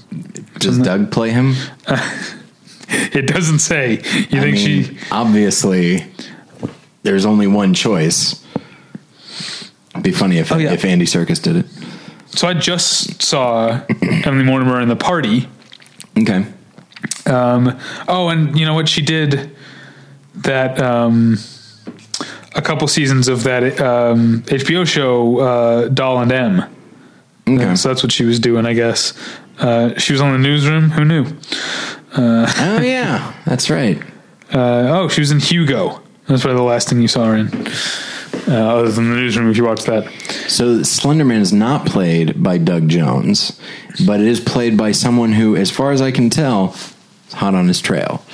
Does 0.60 0.78
Doug 0.78 1.10
play 1.10 1.30
him? 1.30 1.54
it 2.88 3.26
doesn't 3.26 3.58
say. 3.58 3.94
You 4.30 4.38
I 4.38 4.40
think 4.40 4.56
mean, 4.56 4.84
she? 4.84 4.98
obviously 5.10 6.06
there's 7.02 7.26
only 7.26 7.46
one 7.48 7.74
choice. 7.74 8.42
It'd 9.90 10.02
be 10.04 10.12
funny 10.12 10.38
if 10.38 10.52
Oh, 10.52 10.58
yeah. 10.58 10.72
if 10.72 10.84
Andy 10.84 11.04
Serkis 11.06 11.42
did 11.42 11.56
it. 11.56 11.66
So 12.36 12.46
I 12.46 12.52
just 12.52 13.22
saw 13.22 13.80
Emily 14.02 14.44
Mortimer 14.44 14.82
in 14.82 14.88
the 14.88 14.96
party. 14.96 15.48
Okay. 16.18 16.44
Um, 17.24 17.78
oh, 18.08 18.28
and 18.28 18.58
you 18.58 18.66
know 18.66 18.74
what? 18.74 18.90
She 18.90 19.00
did 19.00 19.56
that 20.34 20.78
um, 20.80 21.38
a 22.54 22.60
couple 22.60 22.86
seasons 22.88 23.28
of 23.28 23.42
that 23.44 23.80
um, 23.80 24.42
HBO 24.42 24.86
show, 24.86 25.38
uh, 25.38 25.88
Doll 25.88 26.20
and 26.20 26.30
Em. 26.30 26.76
Okay. 27.48 27.74
So 27.74 27.88
that's 27.88 28.02
what 28.02 28.12
she 28.12 28.26
was 28.26 28.38
doing, 28.38 28.66
I 28.66 28.74
guess. 28.74 29.14
Uh, 29.58 29.98
she 29.98 30.12
was 30.12 30.20
on 30.20 30.32
the 30.32 30.38
newsroom. 30.38 30.90
Who 30.90 31.06
knew? 31.06 31.26
oh 32.18 32.80
yeah, 32.82 33.34
that's 33.46 33.70
right. 33.70 34.00
Uh, 34.46 34.86
oh, 35.00 35.08
she 35.08 35.20
was 35.20 35.32
in 35.32 35.40
Hugo. 35.40 36.00
That's 36.28 36.42
probably 36.42 36.58
the 36.58 36.62
last 36.62 36.88
thing 36.88 37.02
you 37.02 37.08
saw 37.08 37.26
her 37.26 37.34
in. 37.34 37.48
Uh, 38.48 38.52
other 38.52 38.90
than 38.92 39.10
the 39.10 39.16
newsroom, 39.16 39.50
if 39.50 39.56
you 39.56 39.64
watch 39.64 39.84
that. 39.84 40.04
So 40.48 40.78
Slenderman 40.80 41.40
is 41.40 41.52
not 41.52 41.84
played 41.84 42.42
by 42.42 42.58
Doug 42.58 42.88
Jones, 42.88 43.60
but 44.06 44.20
it 44.20 44.26
is 44.26 44.38
played 44.40 44.76
by 44.76 44.92
someone 44.92 45.32
who, 45.32 45.56
as 45.56 45.70
far 45.70 45.90
as 45.90 46.00
I 46.00 46.12
can 46.12 46.30
tell, 46.30 46.76
is 47.26 47.34
hot 47.34 47.54
on 47.54 47.66
his 47.66 47.80
trail. 47.80 48.24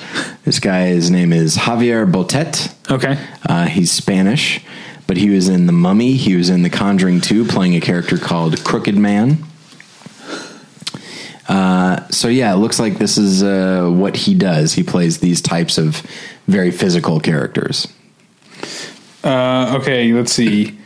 This 0.43 0.59
guy, 0.59 0.87
his 0.87 1.09
name 1.09 1.33
is 1.33 1.57
Javier 1.57 2.09
Botet. 2.09 2.75
Okay. 2.91 3.17
Uh, 3.47 3.65
he's 3.65 3.91
Spanish, 3.91 4.63
but 5.07 5.17
he 5.17 5.31
was 5.31 5.49
in 5.49 5.65
The 5.65 5.73
Mummy. 5.73 6.13
He 6.13 6.35
was 6.35 6.49
in 6.49 6.61
The 6.61 6.69
Conjuring 6.69 7.21
2, 7.21 7.45
playing 7.45 7.75
a 7.75 7.81
character 7.81 8.17
called 8.17 8.63
Crooked 8.63 8.95
Man. 8.95 9.43
Uh, 11.47 12.07
so 12.09 12.27
yeah, 12.27 12.53
it 12.53 12.57
looks 12.57 12.79
like 12.79 12.97
this 12.97 13.17
is 13.17 13.43
uh, 13.43 13.89
what 13.89 14.15
he 14.15 14.33
does. 14.33 14.73
He 14.73 14.83
plays 14.83 15.19
these 15.19 15.41
types 15.41 15.77
of 15.77 16.01
very 16.47 16.71
physical 16.71 17.19
characters. 17.19 17.92
Uh, 19.23 19.77
okay, 19.81 20.11
let's 20.13 20.31
see. 20.33 20.77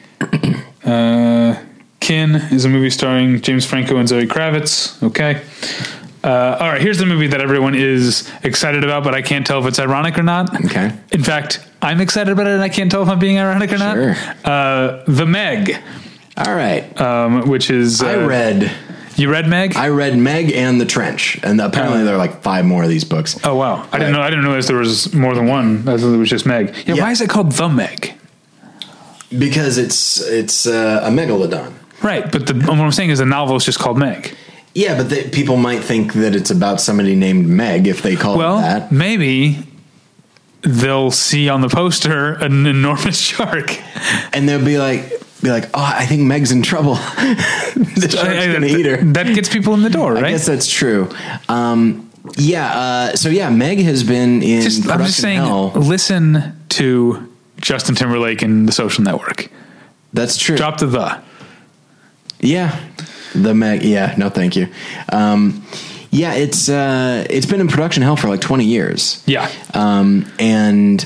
Uh, 0.85 1.55
Kin 1.99 2.35
is 2.35 2.65
a 2.65 2.69
movie 2.69 2.89
starring 2.89 3.41
James 3.41 3.65
Franco 3.65 3.97
and 3.97 4.07
Zoe 4.07 4.25
Kravitz. 4.27 5.01
Okay. 5.03 5.41
Uh, 6.23 6.57
all 6.59 6.67
right, 6.69 6.81
here's 6.81 6.97
the 6.97 7.05
movie 7.05 7.27
that 7.27 7.41
everyone 7.41 7.73
is 7.75 8.29
excited 8.43 8.83
about, 8.83 9.03
but 9.03 9.13
I 9.13 9.21
can't 9.21 9.45
tell 9.45 9.59
if 9.59 9.65
it's 9.65 9.79
ironic 9.79 10.17
or 10.17 10.23
not. 10.23 10.53
Okay. 10.65 10.91
In 11.11 11.23
fact, 11.23 11.65
I'm 11.81 12.01
excited 12.01 12.31
about 12.31 12.47
it, 12.47 12.53
and 12.53 12.61
I 12.61 12.69
can't 12.69 12.91
tell 12.91 13.01
if 13.03 13.09
I'm 13.09 13.19
being 13.19 13.39
ironic 13.39 13.71
or 13.71 13.77
Sure. 13.77 14.13
not. 14.15 14.45
Uh, 14.45 15.03
the 15.07 15.25
Meg, 15.25 15.77
All 16.37 16.53
right. 16.55 16.99
um, 16.99 17.47
which 17.47 17.69
is 17.69 18.01
uh, 18.01 18.07
I 18.07 18.15
read 18.25 18.71
You 19.15 19.29
read 19.31 19.47
Meg? 19.47 19.75
I 19.75 19.89
read 19.89 20.17
Meg 20.17 20.51
and 20.51 20.81
the 20.81 20.85
Trench, 20.85 21.39
and 21.43 21.61
apparently 21.61 22.03
there 22.03 22.15
are 22.15 22.17
like 22.19 22.41
five 22.41 22.65
more 22.65 22.83
of 22.83 22.89
these 22.89 23.03
books. 23.05 23.39
oh 23.43 23.55
wow, 23.55 23.87
I 23.91 23.97
didn't 23.97 24.13
know. 24.13 24.21
I 24.21 24.29
didn't 24.29 24.45
realize 24.45 24.67
there 24.67 24.77
was 24.77 25.13
more 25.13 25.33
than 25.35 25.47
one. 25.47 25.87
I 25.87 25.97
thought 25.97 26.13
it 26.13 26.17
was 26.17 26.29
just 26.29 26.45
Meg. 26.45 26.75
Yeah, 26.85 26.95
Yeah. 26.95 27.03
why 27.03 27.11
is 27.11 27.21
it 27.21 27.29
called 27.29 27.51
the 27.53 27.69
Meg? 27.69 28.13
Because 29.37 29.77
it's 29.77 30.21
it's 30.21 30.65
uh, 30.67 31.01
a 31.03 31.09
megalodon. 31.09 31.73
Right, 32.03 32.31
but 32.31 32.45
the, 32.47 32.53
what 32.53 32.79
I'm 32.79 32.91
saying 32.91 33.09
is 33.09 33.19
the 33.19 33.25
novel 33.25 33.55
is 33.55 33.65
just 33.65 33.79
called 33.79 33.97
Meg. 33.97 34.35
Yeah, 34.75 34.95
but 34.95 35.09
they, 35.09 35.27
people 35.29 35.57
might 35.57 35.83
think 35.83 36.13
that 36.13 36.35
it's 36.35 36.51
about 36.51 36.79
somebody 36.79 37.15
named 37.15 37.47
Meg 37.47 37.87
if 37.87 38.03
they 38.03 38.15
call 38.15 38.37
Well, 38.37 38.59
it 38.59 38.61
that. 38.61 38.91
maybe 38.91 39.57
they'll 40.61 41.09
see 41.11 41.49
on 41.49 41.61
the 41.61 41.69
poster 41.69 42.33
an 42.33 42.65
enormous 42.67 43.17
shark. 43.29 43.75
and 44.33 44.47
they'll 44.47 44.63
be 44.63 44.77
like, 44.77 45.09
be 45.41 45.49
like, 45.49 45.65
oh, 45.73 45.81
I 45.95 46.05
think 46.05 46.21
Meg's 46.21 46.51
in 46.51 46.61
trouble. 46.61 46.93
the 46.95 48.07
shark's 48.11 48.15
I- 48.29 48.43
I- 48.49 48.53
gonna 48.53 48.67
eat 48.67 48.85
her. 48.85 48.97
That 48.97 49.33
gets 49.33 49.49
people 49.49 49.73
in 49.73 49.81
the 49.81 49.89
door, 49.89 50.13
right? 50.13 50.25
I 50.25 50.31
guess 50.31 50.45
that's 50.45 50.69
true. 50.71 51.09
Um, 51.49 52.11
yeah. 52.37 52.71
Uh, 52.77 53.15
so 53.15 53.29
yeah, 53.29 53.49
Meg 53.49 53.79
has 53.79 54.03
been 54.03 54.43
in 54.43 54.61
Just, 54.61 54.87
I'm 54.87 54.99
just 55.05 55.19
saying, 55.21 55.39
hell. 55.39 55.71
listen 55.71 56.53
to 56.69 57.33
Justin 57.67 57.95
Timberlake 57.95 58.43
and 58.43 58.65
The 58.65 58.71
Social 58.71 59.03
Network. 59.03 59.49
That's 60.13 60.37
true. 60.37 60.55
Drop 60.55 60.77
the 60.77 60.85
the. 60.85 61.21
Yeah, 62.39 62.79
the 63.35 63.53
Meg. 63.53 63.83
Yeah, 63.83 64.15
no, 64.17 64.29
thank 64.29 64.55
you. 64.55 64.69
Um, 65.11 65.65
yeah, 66.09 66.35
it's 66.35 66.69
uh, 66.69 67.27
it's 67.29 67.45
been 67.45 67.59
in 67.59 67.67
production 67.67 68.03
hell 68.03 68.15
for 68.15 68.29
like 68.29 68.39
twenty 68.39 68.63
years. 68.63 69.21
Yeah. 69.25 69.51
um, 69.73 70.31
and 70.39 71.05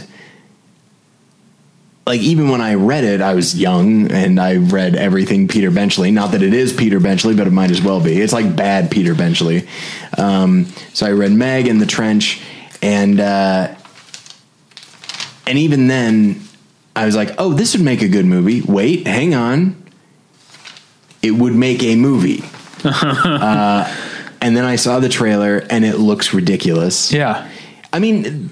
like 2.05 2.21
even 2.21 2.49
when 2.49 2.61
I 2.61 2.75
read 2.75 3.05
it, 3.05 3.21
I 3.21 3.33
was 3.33 3.59
young 3.59 4.11
and 4.11 4.39
I 4.39 4.57
read 4.57 4.95
everything 4.95 5.47
Peter 5.47 5.71
Benchley. 5.71 6.11
Not 6.11 6.33
that 6.33 6.43
it 6.43 6.53
is 6.53 6.73
Peter 6.73 6.99
Benchley, 6.99 7.33
but 7.33 7.47
it 7.47 7.51
might 7.51 7.71
as 7.71 7.81
well 7.81 8.03
be. 8.03 8.21
It's 8.21 8.33
like 8.33 8.55
bad 8.55 8.91
Peter 8.91 9.15
Benchley. 9.15 9.67
Um, 10.15 10.65
so 10.93 11.07
I 11.07 11.13
read 11.13 11.31
Meg 11.31 11.67
and 11.67 11.81
The 11.81 11.87
Trench, 11.87 12.39
and 12.83 13.19
uh, 13.19 13.73
and 15.47 15.57
even 15.57 15.87
then, 15.87 16.39
I 16.95 17.05
was 17.05 17.15
like, 17.15 17.35
oh, 17.37 17.53
this 17.53 17.75
would 17.75 17.83
make 17.85 18.01
a 18.01 18.07
good 18.07 18.25
movie. 18.25 18.61
Wait, 18.61 19.07
hang 19.07 19.33
on, 19.33 19.81
it 21.21 21.31
would 21.31 21.53
make 21.55 21.83
a 21.83 21.95
movie. 21.95 22.43
uh, 22.83 23.93
and 24.41 24.57
then 24.57 24.65
I 24.65 24.75
saw 24.75 24.99
the 24.99 25.09
trailer, 25.09 25.59
and 25.69 25.85
it 25.85 25.97
looks 25.99 26.33
ridiculous. 26.33 27.11
Yeah. 27.11 27.47
I 27.93 27.99
mean, 27.99 28.49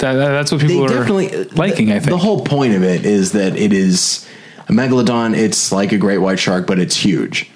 That, 0.00 0.14
that's 0.14 0.50
what 0.52 0.60
people 0.60 0.84
are 0.84 0.88
definitely 0.88 1.44
liking, 1.44 1.92
I 1.92 2.00
think. 2.00 2.10
the 2.10 2.18
whole 2.18 2.44
point 2.44 2.74
of 2.74 2.82
it 2.82 3.06
is 3.06 3.32
that 3.32 3.56
it 3.56 3.72
is 3.72 4.28
a 4.68 4.72
megalodon. 4.72 5.36
It's 5.36 5.70
like 5.72 5.92
a 5.92 5.98
great 5.98 6.18
white 6.18 6.38
shark, 6.38 6.66
but 6.66 6.78
it's 6.78 6.96
huge. 6.96 7.50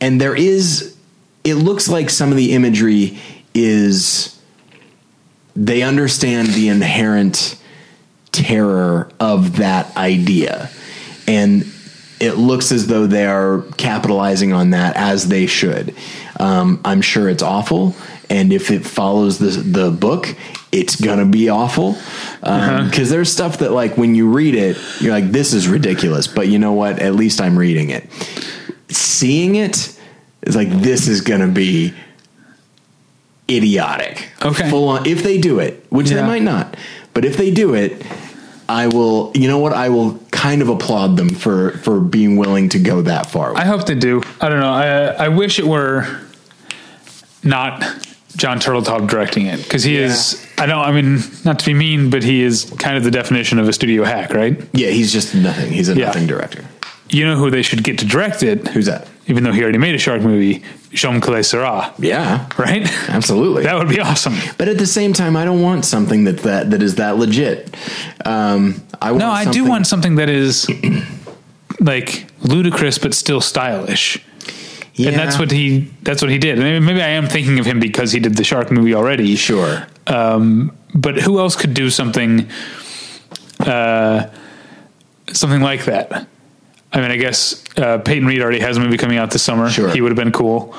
And 0.00 0.20
there 0.20 0.34
is, 0.34 0.96
it 1.44 1.54
looks 1.54 1.88
like 1.88 2.08
some 2.10 2.30
of 2.30 2.36
the 2.38 2.52
imagery 2.54 3.18
is 3.54 4.40
they 5.54 5.82
understand 5.82 6.48
the 6.48 6.68
inherent 6.68 7.59
terror 8.32 9.10
of 9.18 9.56
that 9.56 9.96
idea, 9.96 10.70
and 11.26 11.64
it 12.20 12.34
looks 12.34 12.70
as 12.70 12.86
though 12.86 13.06
they 13.06 13.26
are 13.26 13.62
capitalizing 13.76 14.52
on 14.52 14.70
that 14.70 14.96
as 14.96 15.28
they 15.28 15.46
should. 15.46 15.94
Um, 16.38 16.80
I'm 16.84 17.00
sure 17.00 17.28
it's 17.28 17.42
awful, 17.42 17.94
and 18.28 18.52
if 18.52 18.70
it 18.70 18.86
follows 18.86 19.38
the 19.38 19.50
the 19.50 19.90
book, 19.90 20.34
it's 20.72 20.96
gonna 20.96 21.26
be 21.26 21.48
awful. 21.48 21.96
Because 22.40 23.10
there's 23.10 23.32
stuff 23.32 23.58
that 23.58 23.72
like 23.72 23.96
when 23.96 24.14
you 24.14 24.30
read 24.30 24.54
it, 24.54 24.78
you're 25.00 25.12
like, 25.12 25.30
this 25.30 25.52
is 25.52 25.68
ridiculous. 25.68 26.26
But 26.26 26.48
you 26.48 26.58
know 26.58 26.72
what? 26.72 26.98
At 27.00 27.14
least 27.14 27.40
I'm 27.40 27.58
reading 27.58 27.90
it. 27.90 28.08
Seeing 28.88 29.56
it 29.56 29.98
is 30.42 30.56
like 30.56 30.70
this 30.70 31.08
is 31.08 31.20
gonna 31.20 31.48
be 31.48 31.94
idiotic. 33.48 34.28
Okay. 34.42 34.70
full 34.70 34.88
on. 34.88 35.06
If 35.06 35.22
they 35.22 35.38
do 35.38 35.58
it, 35.58 35.84
which 35.90 36.08
they 36.10 36.22
might 36.22 36.42
not, 36.42 36.76
but 37.14 37.24
if 37.24 37.36
they 37.36 37.50
do 37.50 37.74
it, 37.74 38.04
I 38.68 38.86
will. 38.86 39.32
You 39.34 39.48
know 39.48 39.58
what? 39.58 39.72
I 39.72 39.88
will 39.88 40.18
kind 40.30 40.62
of 40.62 40.68
applaud 40.68 41.16
them 41.16 41.28
for 41.30 41.72
for 41.78 42.00
being 42.00 42.36
willing 42.36 42.68
to 42.70 42.78
go 42.78 43.02
that 43.02 43.26
far. 43.30 43.56
I 43.56 43.64
hope 43.64 43.86
they 43.86 43.94
do. 43.96 44.22
I 44.40 44.48
don't 44.48 44.60
know. 44.60 44.72
I 44.72 45.24
I 45.26 45.28
wish 45.28 45.58
it 45.58 45.66
were 45.66 46.06
not 47.42 47.80
Jon 48.36 48.58
Turteltaub 48.60 49.08
directing 49.08 49.46
it 49.46 49.62
because 49.62 49.82
he 49.82 49.96
is. 49.96 50.46
I 50.58 50.66
don't. 50.66 50.78
I 50.84 50.92
mean, 50.92 51.18
not 51.44 51.58
to 51.60 51.66
be 51.66 51.74
mean, 51.74 52.10
but 52.10 52.22
he 52.22 52.42
is 52.42 52.72
kind 52.78 52.96
of 52.96 53.02
the 53.04 53.10
definition 53.10 53.58
of 53.58 53.68
a 53.68 53.72
studio 53.72 54.04
hack, 54.04 54.32
right? 54.32 54.60
yeah, 54.72 54.88
he's 54.90 55.12
just 55.12 55.34
nothing. 55.34 55.72
He's 55.72 55.88
a 55.88 55.96
Yeah. 55.96 56.06
nothing 56.06 56.26
director. 56.26 56.64
You 57.10 57.26
know 57.26 57.36
who 57.36 57.50
they 57.50 57.62
should 57.62 57.82
get 57.82 57.98
to 57.98 58.04
direct 58.06 58.42
it? 58.42 58.68
Who's 58.68 58.86
that? 58.86 59.08
Even 59.26 59.44
though 59.44 59.52
he 59.52 59.62
already 59.62 59.78
made 59.78 59.94
a 59.94 59.98
shark 59.98 60.22
movie, 60.22 60.62
Jaume 60.92 61.20
Collet-Serra, 61.22 61.94
Yeah, 61.98 62.48
right? 62.58 62.82
absolutely. 63.08 63.62
That 63.64 63.76
would 63.78 63.88
be 63.88 64.00
awesome. 64.00 64.34
but 64.58 64.68
at 64.68 64.78
the 64.78 64.86
same 64.86 65.12
time, 65.12 65.36
I 65.36 65.44
don't 65.44 65.62
want 65.62 65.84
something 65.84 66.24
that 66.24 66.38
that, 66.38 66.70
that 66.70 66.82
is 66.82 66.96
that 66.96 67.16
legit. 67.16 67.74
Um, 68.24 68.82
I 69.00 69.10
want 69.12 69.20
No, 69.20 69.30
I 69.30 69.44
do 69.50 69.64
want 69.64 69.86
something 69.86 70.16
that 70.16 70.28
is 70.28 70.66
like 71.80 72.26
ludicrous 72.42 72.98
but 72.98 73.14
still 73.14 73.40
stylish. 73.40 74.22
Yeah, 74.94 75.10
And 75.10 75.18
that's 75.18 75.38
what 75.38 75.50
he 75.50 75.90
that's 76.02 76.20
what 76.20 76.30
he 76.30 76.38
did. 76.38 76.58
Maybe, 76.58 76.84
maybe 76.84 77.00
I 77.00 77.08
am 77.10 77.26
thinking 77.26 77.58
of 77.58 77.64
him 77.66 77.80
because 77.80 78.12
he 78.12 78.20
did 78.20 78.34
the 78.36 78.44
shark 78.44 78.70
movie 78.70 78.94
already. 78.94 79.34
Sure. 79.36 79.86
Um, 80.06 80.76
but 80.94 81.16
who 81.20 81.38
else 81.38 81.56
could 81.56 81.72
do 81.72 81.88
something 81.88 82.48
uh, 83.60 84.28
something 85.32 85.60
like 85.62 85.84
that? 85.86 86.26
I 86.92 87.00
mean, 87.00 87.10
I 87.10 87.16
guess 87.16 87.62
uh, 87.76 87.98
Peyton 87.98 88.26
Reed 88.26 88.40
already 88.42 88.60
has 88.60 88.76
a 88.76 88.80
movie 88.80 88.96
coming 88.96 89.16
out 89.18 89.30
this 89.30 89.42
summer. 89.42 89.70
Sure. 89.70 89.90
He 89.90 90.00
would 90.00 90.10
have 90.10 90.16
been 90.16 90.32
cool. 90.32 90.74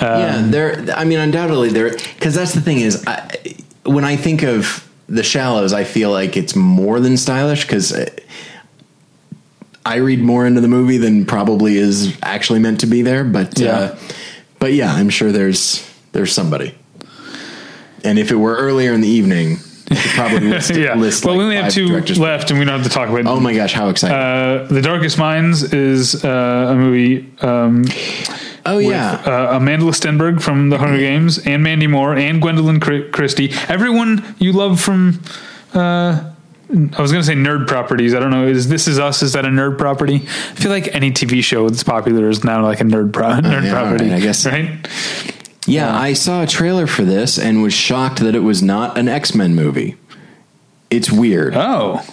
yeah, 0.00 0.42
there. 0.46 0.84
I 0.94 1.04
mean, 1.04 1.18
undoubtedly 1.18 1.70
there. 1.70 1.90
Because 1.90 2.34
that's 2.34 2.52
the 2.52 2.60
thing 2.60 2.80
is, 2.80 3.02
I, 3.06 3.54
when 3.84 4.04
I 4.04 4.16
think 4.16 4.42
of 4.42 4.86
the 5.08 5.22
Shallows, 5.22 5.72
I 5.72 5.84
feel 5.84 6.10
like 6.10 6.36
it's 6.36 6.54
more 6.54 7.00
than 7.00 7.16
stylish 7.16 7.62
because 7.62 7.96
I 9.86 9.96
read 9.96 10.20
more 10.20 10.46
into 10.46 10.60
the 10.60 10.68
movie 10.68 10.98
than 10.98 11.24
probably 11.24 11.76
is 11.78 12.16
actually 12.22 12.58
meant 12.58 12.80
to 12.80 12.86
be 12.86 13.02
there. 13.02 13.24
But 13.24 13.58
Yeah. 13.58 13.70
uh, 13.72 13.98
but 14.58 14.72
yeah, 14.72 14.92
I'm 14.92 15.10
sure 15.10 15.32
there's 15.32 15.88
there's 16.12 16.32
somebody. 16.32 16.74
And 18.04 18.18
if 18.18 18.30
it 18.30 18.36
were 18.36 18.56
earlier 18.56 18.92
in 18.92 19.00
the 19.00 19.08
evening, 19.08 19.58
probably 20.14 20.40
list, 20.50 20.74
yeah. 20.74 20.94
list 20.94 21.24
well, 21.24 21.34
like 21.34 21.38
we 21.38 21.44
only 21.44 21.56
have 21.56 21.72
two 21.72 21.88
directors. 21.88 22.18
left, 22.18 22.50
and 22.50 22.58
we 22.58 22.64
don't 22.64 22.74
have 22.78 22.86
to 22.86 22.92
talk 22.92 23.08
about. 23.08 23.26
Oh 23.26 23.40
my 23.40 23.54
gosh, 23.54 23.72
how 23.72 23.88
exciting! 23.88 24.16
Uh, 24.16 24.66
the 24.70 24.82
Darkest 24.82 25.18
Minds 25.18 25.72
is 25.72 26.24
uh, 26.24 26.68
a 26.70 26.74
movie 26.74 27.30
um, 27.40 27.84
oh 28.66 28.78
yeah, 28.78 29.12
uh, 29.24 29.58
Amandla 29.58 29.92
Stenberg 29.92 30.42
from 30.42 30.70
The 30.70 30.78
Hunger 30.78 30.98
Games, 30.98 31.38
and 31.46 31.62
Mandy 31.62 31.86
Moore, 31.86 32.14
and 32.16 32.42
Gwendoline 32.42 33.12
Christie. 33.12 33.50
Everyone 33.68 34.24
you 34.38 34.52
love 34.52 34.80
from. 34.80 35.22
Uh, 35.74 36.32
I 36.68 37.00
was 37.00 37.12
going 37.12 37.22
to 37.22 37.24
say 37.24 37.34
nerd 37.34 37.68
properties. 37.68 38.12
I 38.12 38.18
don't 38.18 38.32
know. 38.32 38.44
Is 38.48 38.68
This 38.68 38.88
Is 38.88 38.98
Us? 38.98 39.22
Is 39.22 39.34
that 39.34 39.44
a 39.44 39.48
nerd 39.48 39.78
property? 39.78 40.16
I 40.16 40.54
feel 40.56 40.72
like 40.72 40.92
any 40.96 41.12
TV 41.12 41.40
show 41.44 41.68
that's 41.68 41.84
popular 41.84 42.28
is 42.28 42.42
now 42.42 42.60
like 42.64 42.80
a 42.80 42.84
nerd 42.84 43.12
pro- 43.12 43.28
nerd 43.28 43.60
Oh, 43.60 43.64
yeah, 43.64 43.70
property. 43.72 44.06
right, 44.10 44.14
I 44.14 44.20
guess. 44.20 44.44
right. 44.44 44.66
Yeah. 45.66 45.96
I 45.96 46.12
saw 46.12 46.42
a 46.42 46.46
trailer 46.46 46.86
for 46.86 47.04
this 47.04 47.38
and 47.38 47.62
was 47.62 47.74
shocked 47.74 48.20
that 48.20 48.34
it 48.34 48.40
was 48.40 48.62
not 48.62 48.96
an 48.98 49.08
X 49.08 49.34
Men 49.34 49.54
movie. 49.54 49.96
It's 50.90 51.10
weird. 51.10 51.54
Oh, 51.56 52.04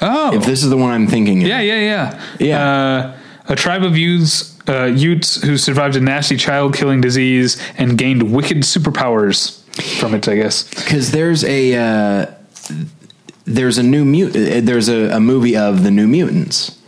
oh, 0.00 0.34
if 0.36 0.44
this 0.44 0.62
is 0.62 0.70
the 0.70 0.76
one 0.76 0.92
I'm 0.92 1.06
thinking, 1.06 1.42
of. 1.42 1.48
yeah, 1.48 1.60
yeah, 1.60 1.80
yeah, 1.80 2.22
Yeah. 2.38 2.70
Uh, 2.70 3.18
a 3.48 3.56
tribe 3.56 3.84
of 3.84 3.96
youths, 3.96 4.58
uh, 4.68 4.84
Utes 4.84 5.40
who 5.42 5.56
survived 5.56 5.94
a 5.96 6.00
nasty 6.00 6.36
child-killing 6.36 7.00
disease 7.00 7.60
and 7.78 7.96
gained 7.96 8.32
wicked 8.32 8.58
superpowers 8.58 9.62
from 10.00 10.14
it. 10.14 10.28
I 10.28 10.36
guess. 10.36 10.62
because 10.62 11.12
there's 11.12 11.44
a 11.44 11.74
uh, 11.76 12.34
there's 13.44 13.78
a 13.78 13.82
new 13.82 14.04
mut 14.04 14.34
uh, 14.36 14.60
there's 14.62 14.88
a, 14.88 15.16
a 15.16 15.20
movie 15.20 15.56
of 15.56 15.82
the 15.84 15.90
New 15.90 16.06
Mutants. 16.06 16.78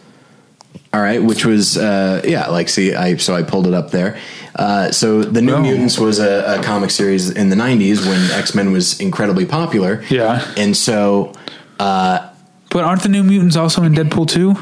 All 0.92 1.02
right, 1.02 1.22
which 1.22 1.44
was 1.44 1.76
uh, 1.76 2.22
yeah, 2.24 2.48
like 2.48 2.68
see, 2.68 2.94
I 2.94 3.16
so 3.16 3.34
I 3.34 3.42
pulled 3.42 3.66
it 3.66 3.74
up 3.74 3.90
there. 3.90 4.18
Uh, 4.58 4.90
so 4.90 5.22
the 5.22 5.40
New 5.40 5.54
Oh. 5.54 5.60
Mutants 5.62 5.98
was 5.98 6.18
a, 6.18 6.58
a 6.58 6.62
comic 6.62 6.90
series 6.90 7.30
in 7.30 7.48
the 7.48 7.56
'90s 7.56 8.04
when 8.06 8.30
X 8.32 8.54
Men 8.54 8.72
was 8.72 8.98
incredibly 9.00 9.46
popular. 9.46 10.02
Yeah. 10.10 10.44
and 10.56 10.76
so 10.76 11.32
But 11.78 12.34
aren't 12.74 13.02
the 13.02 13.08
New 13.08 13.22
Mutants 13.22 13.56
also 13.56 13.82
in 13.84 13.94
Deadpool 13.94 14.28
2? 14.28 14.56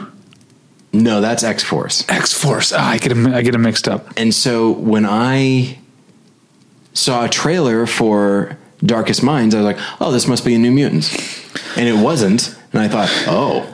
no, 0.92 1.20
that's 1.20 1.42
X 1.42 1.62
Force. 1.62 2.04
X 2.08 2.32
Force. 2.32 2.72
Ah, 2.72 2.90
I 2.90 2.98
get 2.98 3.08
them. 3.10 3.26
I 3.26 3.42
get 3.42 3.52
them 3.52 3.62
mixed 3.62 3.88
up. 3.88 4.06
And 4.16 4.34
so 4.34 4.70
when 4.70 5.04
I 5.06 5.78
saw 6.94 7.24
a 7.24 7.28
trailer 7.28 7.86
for 7.86 8.56
Darkest 8.84 9.22
Minds, 9.22 9.54
I 9.54 9.58
was 9.58 9.64
like, 9.66 9.78
"Oh, 10.00 10.12
this 10.12 10.26
must 10.26 10.44
be 10.44 10.54
a 10.54 10.58
New 10.58 10.70
Mutants," 10.72 11.08
and 11.76 11.88
it 11.88 11.96
wasn't. 12.02 12.54
And 12.72 12.80
I 12.82 12.88
thought, 12.88 13.10
"Oh, 13.26 13.66